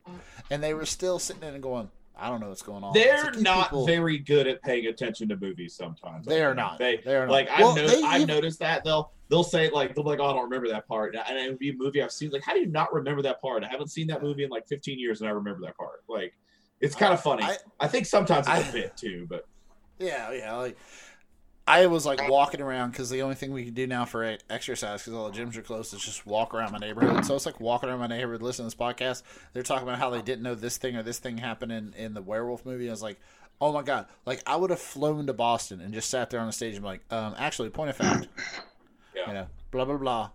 and 0.50 0.62
they 0.62 0.72
were 0.72 0.86
still 0.86 1.18
sitting 1.18 1.42
in 1.42 1.52
and 1.52 1.62
going, 1.62 1.90
"I 2.18 2.30
don't 2.30 2.40
know 2.40 2.48
what's 2.48 2.62
going 2.62 2.82
on." 2.82 2.94
They're 2.94 3.30
not 3.32 3.64
people- 3.70 3.84
very 3.86 4.18
good 4.18 4.46
at 4.46 4.62
paying 4.62 4.86
attention 4.86 5.28
to 5.28 5.36
movies 5.36 5.74
sometimes. 5.74 6.24
They 6.26 6.42
are 6.42 6.54
not. 6.54 6.78
They, 6.78 6.96
They 6.96 7.14
are 7.16 7.26
not. 7.26 7.32
Like 7.32 7.50
I've, 7.50 7.60
Well, 7.60 7.76
no- 7.76 7.86
they 7.86 8.02
I've 8.02 8.22
even- 8.22 8.34
noticed 8.34 8.58
that 8.60 8.84
they'll 8.84 9.12
they'll 9.28 9.42
say 9.44 9.68
like 9.68 9.94
they'll 9.94 10.02
be 10.04 10.08
like, 10.10 10.20
"Oh, 10.20 10.26
I 10.30 10.32
don't 10.32 10.44
remember 10.44 10.68
that 10.68 10.88
part," 10.88 11.14
and 11.14 11.38
it 11.38 11.50
would 11.50 11.58
be 11.58 11.68
a 11.68 11.74
movie 11.74 12.02
I've 12.02 12.10
seen. 12.10 12.30
Like, 12.30 12.42
how 12.42 12.54
do 12.54 12.60
you 12.60 12.66
not 12.68 12.90
remember 12.94 13.20
that 13.20 13.42
part? 13.42 13.62
I 13.64 13.68
haven't 13.68 13.88
seen 13.88 14.06
that 14.06 14.22
movie 14.22 14.44
in 14.44 14.48
like 14.50 14.66
15 14.66 14.98
years, 14.98 15.20
and 15.20 15.28
I 15.28 15.32
remember 15.32 15.60
that 15.66 15.76
part. 15.76 16.02
Like, 16.08 16.32
it's 16.80 16.94
kind 16.94 17.12
of 17.12 17.20
funny. 17.22 17.42
I, 17.44 17.58
I- 17.80 17.88
think 17.88 18.06
sometimes 18.06 18.46
it's 18.48 18.64
a 18.64 18.68
I- 18.68 18.72
bit 18.72 18.96
too, 18.96 19.26
but 19.28 19.46
Yeah, 19.98 20.32
yeah. 20.32 20.54
Like 20.56 20.78
I 21.68 21.86
was 21.86 22.06
like 22.06 22.28
walking 22.28 22.60
around 22.62 22.90
because 22.92 23.10
the 23.10 23.20
only 23.22 23.34
thing 23.34 23.52
we 23.52 23.64
can 23.66 23.74
do 23.74 23.86
now 23.86 24.06
for 24.06 24.36
exercise 24.48 25.02
because 25.02 25.12
all 25.12 25.30
the 25.30 25.38
gyms 25.38 25.56
are 25.56 25.62
closed 25.62 25.92
is 25.92 26.02
just 26.02 26.26
walk 26.26 26.54
around 26.54 26.72
my 26.72 26.78
neighborhood. 26.78 27.26
So 27.26 27.34
it's 27.34 27.44
like 27.44 27.60
walking 27.60 27.90
around 27.90 27.98
my 27.98 28.06
neighborhood, 28.06 28.40
listening 28.40 28.70
to 28.70 28.76
this 28.76 28.82
podcast. 28.86 29.22
They're 29.52 29.62
talking 29.62 29.86
about 29.86 29.98
how 29.98 30.08
they 30.10 30.22
didn't 30.22 30.42
know 30.42 30.54
this 30.54 30.78
thing 30.78 30.96
or 30.96 31.02
this 31.02 31.18
thing 31.18 31.36
happened 31.38 31.72
in 31.72 31.92
in 31.98 32.14
the 32.14 32.22
werewolf 32.22 32.64
movie. 32.64 32.88
I 32.88 32.90
was 32.90 33.02
like, 33.02 33.20
oh 33.60 33.72
my 33.72 33.82
god! 33.82 34.06
Like 34.24 34.42
I 34.46 34.56
would 34.56 34.70
have 34.70 34.80
flown 34.80 35.26
to 35.26 35.34
Boston 35.34 35.80
and 35.80 35.92
just 35.92 36.08
sat 36.08 36.30
there 36.30 36.40
on 36.40 36.46
the 36.46 36.52
stage 36.52 36.74
and 36.74 36.82
be 36.82 36.88
like, 36.88 37.02
um, 37.12 37.34
actually, 37.36 37.68
point 37.70 37.90
of 37.90 37.96
fact, 37.96 38.28
Yeah. 39.14 39.26
you 39.28 39.34
know, 39.34 39.46
blah 39.70 39.84
blah 39.84 39.96
blah. 39.98 40.30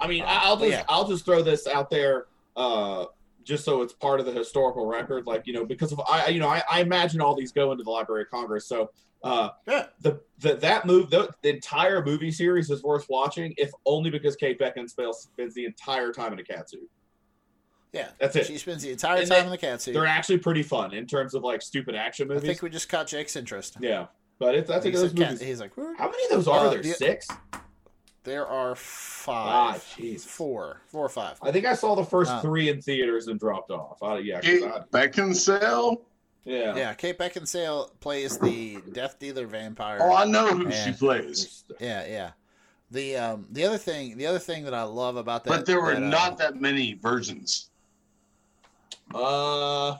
I 0.00 0.06
mean, 0.06 0.22
Uh, 0.22 0.26
I'll 0.28 0.56
just 0.56 0.70
yeah. 0.70 0.84
I'll 0.88 1.06
just 1.06 1.26
throw 1.26 1.42
this 1.42 1.66
out 1.66 1.90
there, 1.90 2.26
uh, 2.56 3.04
just 3.44 3.64
so 3.64 3.82
it's 3.82 3.92
part 3.92 4.20
of 4.20 4.26
the 4.26 4.32
historical 4.32 4.86
record. 4.86 5.26
Like 5.26 5.46
you 5.46 5.52
know, 5.52 5.66
because 5.66 5.92
of 5.92 6.00
I, 6.08 6.28
you 6.28 6.40
know, 6.40 6.48
I, 6.48 6.62
I 6.70 6.80
imagine 6.80 7.20
all 7.20 7.34
these 7.34 7.52
go 7.52 7.72
into 7.72 7.84
the 7.84 7.90
Library 7.90 8.22
of 8.22 8.30
Congress. 8.30 8.64
So 8.66 8.90
Uh, 9.22 9.50
Yeah. 9.66 9.86
the, 10.00 10.20
the 10.38 10.54
that 10.56 10.86
move 10.86 11.10
the, 11.10 11.30
the 11.42 11.50
entire 11.50 12.02
movie 12.04 12.30
series 12.32 12.70
is 12.70 12.82
worth 12.82 13.06
watching 13.10 13.52
if 13.58 13.70
only 13.84 14.08
because 14.10 14.34
Kate 14.36 14.58
Beckinsale 14.58 15.14
spends 15.14 15.54
the 15.54 15.66
entire 15.66 16.12
time 16.12 16.32
in 16.32 16.38
a 16.38 16.44
cat 16.44 16.70
suit. 16.70 16.88
Yeah, 17.92 18.10
That's 18.18 18.36
it. 18.36 18.46
She 18.46 18.56
spends 18.56 18.82
the 18.82 18.92
entire 18.92 19.18
And 19.18 19.28
time 19.28 19.40
they- 19.40 19.44
in 19.46 19.50
the 19.50 19.58
cat 19.58 19.82
suit. 19.82 19.92
They're 19.94 20.06
actually 20.06 20.38
pretty 20.38 20.62
fun 20.62 20.94
in 20.94 21.06
terms 21.06 21.34
of 21.34 21.42
like 21.42 21.60
stupid 21.60 21.94
action 21.94 22.28
movies. 22.28 22.44
I 22.44 22.46
think 22.46 22.62
we 22.62 22.70
just 22.70 22.88
caught 22.88 23.08
Jake's 23.08 23.36
interest. 23.36 23.76
yeah, 23.80 24.06
but 24.38 24.54
it's 24.54 24.70
I 24.70 24.80
think 24.80 24.94
he's, 24.94 25.02
those 25.02 25.10
like, 25.12 25.18
cat- 25.20 25.32
movies. 25.32 25.46
he's 25.48 25.60
like, 25.60 25.76
"Where?" 25.76 25.94
How 25.96 26.08
many 26.08 26.24
of 26.24 26.30
those 26.30 26.48
are 26.48 26.66
Uh, 26.66 26.70
there? 26.70 26.82
the- 26.82 26.92
Six. 26.92 27.26
there 28.22 28.46
are 28.46 28.74
five, 28.76 29.82
Ah, 29.82 29.96
Jesus. 29.96 30.30
four, 30.30 30.80
four 30.86 31.04
or 31.04 31.08
five. 31.08 31.36
I 31.42 31.50
think 31.52 31.66
I 31.66 31.74
saw 31.74 31.94
the 31.96 32.04
first 32.04 32.30
Uh, 32.30 32.40
three 32.40 32.68
in 32.68 32.80
theaters 32.80 33.26
and 33.28 33.40
dropped 33.40 33.70
off. 33.72 34.02
I, 34.02 34.18
yeah, 34.18 34.36
'cause 34.36 34.44
Kate 34.44 34.62
I- 34.64 34.80
Beckinsale. 34.92 36.02
Yeah. 36.44 36.74
Yeah, 36.76 36.94
Kate 36.94 37.18
Beckinsale 37.18 37.90
plays 38.00 38.38
the 38.38 38.80
Death 38.92 39.18
Dealer 39.18 39.46
vampire. 39.46 39.98
Oh, 40.00 40.14
I 40.14 40.24
know 40.24 40.48
who 40.48 40.68
Yeah. 40.68 40.84
she 40.86 40.92
plays. 40.92 41.64
Yeah, 41.80 42.06
yeah. 42.06 42.30
The 42.90 43.16
um 43.16 43.46
the 43.50 43.64
other 43.64 43.78
thing 43.78 44.16
the 44.16 44.26
other 44.26 44.38
thing 44.40 44.64
that 44.64 44.74
I 44.74 44.82
love 44.82 45.16
about 45.16 45.44
that 45.44 45.50
But 45.50 45.66
there 45.66 45.80
were 45.80 45.94
that, 45.94 46.02
uh, 46.02 46.08
not 46.08 46.38
that 46.38 46.60
many 46.60 46.94
versions. 46.94 47.70
Uh, 49.14 49.96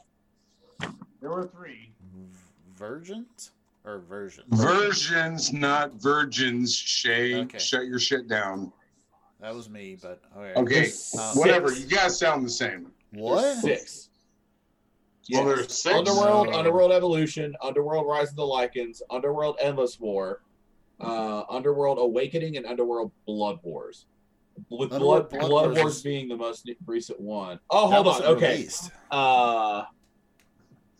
There 1.21 1.31
were 1.31 1.47
three. 1.49 1.93
virgins 2.77 3.51
or 3.85 3.99
versions. 3.99 4.47
Versions, 4.51 5.53
not 5.53 5.93
virgins. 5.95 6.75
Shay, 6.75 7.35
Okay. 7.43 7.59
shut 7.59 7.87
your 7.87 7.99
shit 7.99 8.27
down. 8.29 8.73
That 9.41 9.55
was 9.55 9.69
me, 9.71 9.97
but 10.01 10.21
okay. 10.37 10.59
Okay, 10.61 10.81
There's 10.83 11.33
whatever. 11.35 11.69
six. 11.69 11.81
You 11.81 11.97
guys 11.97 12.19
sound 12.19 12.45
the 12.45 12.51
same. 12.51 12.93
What? 13.13 13.57
Six. 13.59 14.10
Well, 15.33 15.47
Yes. 15.47 15.57
there's 15.59 15.73
six. 15.83 15.95
Underworld, 15.97 16.49
Uh, 16.49 16.59
Underworld 16.59 16.93
Evolution, 16.93 17.55
Underworld 17.63 18.07
Rise 18.07 18.31
of 18.31 18.37
the 18.37 18.43
Lycans, 18.43 19.03
Underworld 19.11 19.57
Endless 19.61 20.01
War, 20.01 20.43
uh, 21.01 21.43
Underworld 21.49 21.99
Awakening, 21.99 22.57
and 22.57 22.67
Underworld 22.67 23.13
Blood 23.27 23.59
Wars. 23.63 24.07
With 24.69 24.93
Underworld 24.93 25.31
Blood, 25.31 25.41
Blood 25.41 25.49
Blood, 25.49 25.67
Wars 25.69 25.79
Wars, 25.79 25.97
is- 25.97 26.03
being 26.03 26.29
the 26.29 26.37
most 26.37 26.69
recent 26.87 27.21
one. 27.21 27.61
Oh, 27.71 27.89
That 27.91 27.95
hold 28.03 28.09
on. 28.09 28.23
Okay. 28.37 28.53
released. 28.57 28.91
Uh, 29.11 29.85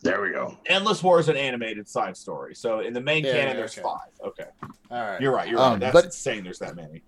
There 0.03 0.19
we 0.21 0.31
go. 0.31 0.57
Endless 0.65 1.03
War 1.03 1.19
is 1.19 1.29
an 1.29 1.37
animated 1.37 1.87
side 1.87 2.17
story. 2.17 2.55
So 2.55 2.79
in 2.79 2.91
the 2.93 3.01
main 3.01 3.23
Yeah, 3.23 3.33
canon, 3.33 3.47
yeah, 3.49 3.53
there's 3.53 3.77
okay. 3.77 3.83
five. 3.83 4.27
Okay. 4.29 4.47
All 4.89 4.99
right. 4.99 5.21
You're 5.21 5.31
right. 5.31 5.47
You're 5.47 5.59
Um, 5.59 5.73
right. 5.73 5.79
That's 5.79 5.93
but- 5.93 6.05
insane. 6.05 6.43
There's 6.43 6.57
that 6.59 6.75
many. 6.75 7.03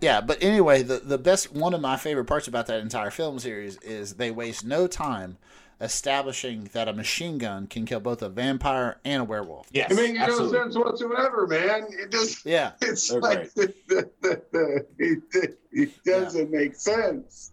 Yeah, 0.00 0.20
but 0.20 0.42
anyway, 0.42 0.82
the 0.82 0.98
the 0.98 1.16
best 1.16 1.52
one 1.52 1.72
of 1.74 1.80
my 1.80 1.96
favorite 1.96 2.24
parts 2.24 2.48
about 2.48 2.66
that 2.66 2.80
entire 2.80 3.10
film 3.12 3.38
series 3.38 3.76
is 3.78 4.14
they 4.16 4.32
waste 4.32 4.64
no 4.64 4.88
time 4.88 5.38
establishing 5.84 6.70
that 6.72 6.88
a 6.88 6.92
machine 6.92 7.36
gun 7.38 7.66
can 7.66 7.84
kill 7.84 8.00
both 8.00 8.22
a 8.22 8.28
vampire 8.28 8.98
and 9.04 9.22
a 9.22 9.24
werewolf. 9.24 9.68
Yes. 9.70 9.92
It 9.92 9.96
makes 9.96 10.18
no 10.18 10.50
sense 10.50 10.76
whatsoever, 10.76 11.46
man. 11.46 11.86
It 11.90 12.10
just 12.10 12.44
Yeah. 12.46 12.72
it's 12.80 13.08
They're 13.08 13.20
like 13.20 13.50
it, 13.56 13.76
it 15.70 15.90
doesn't 16.04 16.50
make 16.50 16.74
sense. 16.74 17.52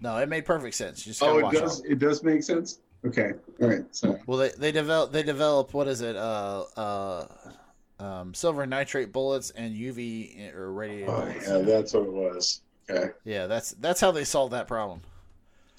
No, 0.00 0.16
it 0.18 0.28
made 0.28 0.44
perfect 0.44 0.76
sense. 0.76 1.04
You 1.04 1.10
just 1.10 1.22
Oh, 1.22 1.38
it 1.38 1.42
watch 1.42 1.54
does. 1.54 1.84
It 1.84 1.98
does 1.98 2.22
make 2.22 2.44
sense. 2.44 2.78
Okay. 3.04 3.32
All 3.60 3.68
right. 3.68 3.84
Sorry. 3.94 4.20
Well, 4.26 4.38
they 4.38 4.50
they 4.50 4.72
develop 4.72 5.12
they 5.12 5.24
develop 5.24 5.74
what 5.74 5.88
is 5.88 6.00
it? 6.00 6.14
Uh, 6.14 6.64
uh, 6.76 7.26
um, 7.98 8.32
silver 8.34 8.64
nitrate 8.66 9.12
bullets 9.12 9.50
and 9.50 9.74
UV 9.74 10.54
or 10.54 10.72
radiated 10.72 11.08
Oh, 11.08 11.26
yeah, 11.26 11.58
that's 11.58 11.92
what 11.92 12.04
it 12.04 12.12
was. 12.12 12.60
Okay. 12.88 13.10
Yeah, 13.24 13.48
that's 13.48 13.72
that's 13.72 14.00
how 14.00 14.12
they 14.12 14.24
solved 14.24 14.52
that 14.52 14.68
problem. 14.68 15.00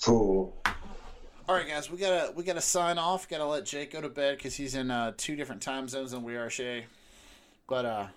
Cool. 0.03 0.56
All 1.49 1.55
right, 1.55 1.67
guys, 1.67 1.89
we 1.89 1.97
gotta 1.97 2.31
we 2.35 2.43
gotta 2.43 2.61
sign 2.61 2.99
off. 2.99 3.27
Gotta 3.27 3.43
let 3.43 3.65
Jake 3.65 3.91
go 3.93 4.01
to 4.01 4.07
bed 4.07 4.38
because 4.38 4.55
he's 4.55 4.76
in 4.76 4.91
uh, 4.91 5.13
two 5.17 5.35
different 5.35 5.63
time 5.63 5.88
zones 5.88 6.11
than 6.11 6.21
we 6.21 6.35
are, 6.35 6.47
Shay. 6.47 6.85
But 7.67 7.85
uh, 7.85 8.07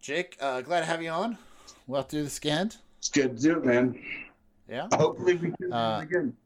Jake, 0.00 0.36
uh, 0.40 0.60
glad 0.60 0.78
to 0.78 0.86
have 0.86 1.02
you 1.02 1.10
on. 1.10 1.38
We'll 1.88 2.00
have 2.02 2.06
to 2.10 2.18
do 2.18 2.22
this 2.22 2.38
again. 2.38 2.70
It's 2.98 3.08
good 3.08 3.36
to 3.36 3.42
do 3.42 3.58
it, 3.58 3.64
man. 3.64 4.00
Yeah. 4.70 4.86
Hopefully 4.94 5.34
we 5.34 5.50
can 5.58 5.72
Uh, 5.72 5.96
do 5.96 6.02
it 6.02 6.08
again. 6.08 6.36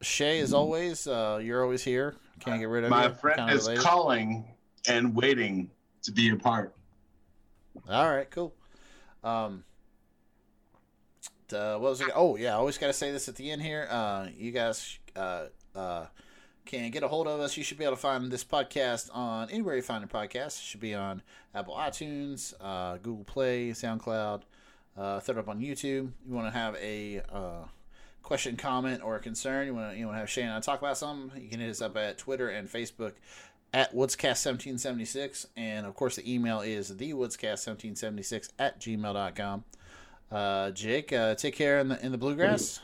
Shay, 0.00 0.40
as 0.40 0.54
always, 0.54 1.06
uh, 1.06 1.38
you're 1.42 1.62
always 1.62 1.84
here. 1.84 2.14
Can't 2.40 2.58
get 2.58 2.70
rid 2.70 2.84
of 2.84 2.90
My 2.90 3.02
you. 3.02 3.08
My 3.10 3.14
friend 3.14 3.50
is 3.50 3.64
related. 3.64 3.84
calling 3.84 4.44
and 4.88 5.14
waiting 5.14 5.68
to 6.04 6.12
be 6.12 6.30
a 6.30 6.36
part. 6.36 6.74
All 7.90 8.10
right, 8.10 8.30
cool. 8.30 8.54
Um, 9.22 9.64
uh, 11.52 11.72
what 11.76 11.90
was 11.90 12.00
it? 12.00 12.08
Oh, 12.14 12.36
yeah, 12.36 12.50
I 12.52 12.58
always 12.58 12.78
got 12.78 12.86
to 12.86 12.92
say 12.94 13.10
this 13.12 13.28
at 13.28 13.36
the 13.36 13.50
end 13.50 13.60
here. 13.60 13.86
Uh, 13.90 14.28
you 14.34 14.52
guys 14.52 14.98
uh, 15.16 15.44
uh, 15.74 16.06
can 16.66 16.90
get 16.90 17.02
a 17.02 17.08
hold 17.08 17.26
of 17.26 17.40
us. 17.40 17.56
You 17.56 17.62
should 17.62 17.78
be 17.78 17.84
able 17.84 17.96
to 17.96 18.00
find 18.00 18.30
this 18.30 18.44
podcast 18.44 19.14
on 19.14 19.50
anywhere 19.50 19.76
you 19.76 19.82
find 19.82 20.04
a 20.04 20.06
podcast. 20.06 20.58
It 20.58 20.64
should 20.64 20.80
be 20.80 20.94
on 20.94 21.22
Apple 21.54 21.74
iTunes, 21.74 22.54
uh, 22.60 22.98
Google 22.98 23.24
Play, 23.24 23.70
SoundCloud. 23.70 24.42
Uh, 24.96 25.20
it 25.26 25.38
up 25.38 25.48
on 25.48 25.60
YouTube. 25.60 26.12
You 26.26 26.34
want 26.34 26.46
to 26.46 26.58
have 26.58 26.76
a 26.76 27.22
uh, 27.32 27.64
question, 28.22 28.56
comment, 28.56 29.02
or 29.02 29.16
a 29.16 29.20
concern? 29.20 29.66
You 29.66 29.74
want 29.74 29.92
to 29.92 29.98
you 29.98 30.06
want 30.06 30.16
to 30.16 30.20
have 30.20 30.30
Shane 30.30 30.46
and 30.46 30.54
I 30.54 30.60
talk 30.60 30.80
about 30.80 30.98
something? 30.98 31.40
You 31.40 31.48
can 31.48 31.60
hit 31.60 31.70
us 31.70 31.80
up 31.80 31.96
at 31.96 32.18
Twitter 32.18 32.48
and 32.48 32.68
Facebook 32.68 33.12
at 33.72 33.94
woodscast1776 33.94 35.46
and 35.56 35.86
of 35.86 35.94
course 35.94 36.16
the 36.16 36.32
email 36.32 36.60
is 36.60 36.88
the 36.88 37.12
thewoodscast1776 37.12 38.50
at 38.58 38.80
gmail.com 38.80 39.64
uh, 40.32 40.70
jake 40.72 41.12
uh, 41.12 41.34
take 41.36 41.54
care 41.54 41.78
in 41.78 41.88
the 41.88 42.04
in 42.04 42.10
the 42.10 42.18
bluegrass 42.18 42.80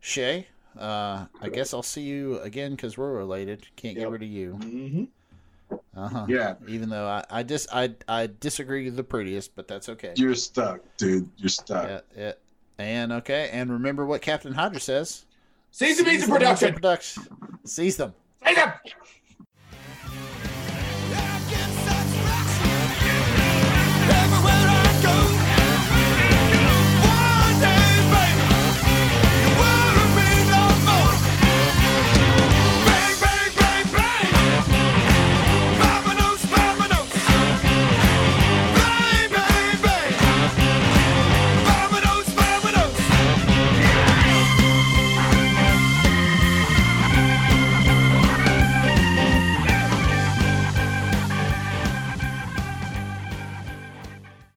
shay 0.00 0.46
uh, 0.78 1.26
i 1.42 1.48
guess 1.48 1.72
i'll 1.74 1.82
see 1.82 2.02
you 2.02 2.38
again 2.40 2.72
because 2.72 2.96
we're 2.98 3.12
related 3.12 3.66
can't 3.76 3.96
get 3.96 4.08
rid 4.10 4.22
of 4.22 4.28
you 4.28 4.58
Mm-hmm. 4.62 5.04
uh-huh 5.96 6.26
Yeah. 6.28 6.54
even 6.68 6.88
though 6.88 7.06
i 7.06 7.24
i 7.30 7.42
dis 7.42 7.66
i, 7.72 7.90
I 8.08 8.28
disagree 8.40 8.84
with 8.86 8.96
the 8.96 9.04
prettiest 9.04 9.54
but 9.56 9.68
that's 9.68 9.88
okay 9.88 10.12
You're 10.16 10.34
stuck, 10.34 10.80
dude. 10.96 11.28
You're 11.36 11.48
stuck. 11.48 11.88
yeah, 11.88 12.00
yeah. 12.16 12.32
and 12.78 13.12
okay 13.12 13.50
and 13.52 13.70
remember 13.72 14.06
what 14.06 14.22
captain 14.22 14.52
hydra 14.54 14.80
says 14.80 15.24
Season 15.72 16.04
Beats 16.04 16.24
Seize 16.24 16.26
the 16.26 16.32
moves 16.32 16.62
in 16.62 16.74
production. 16.74 16.74
production 16.74 17.22
seize 17.64 17.96
them 17.96 18.14
Seize 18.44 18.56
them. 18.56 18.72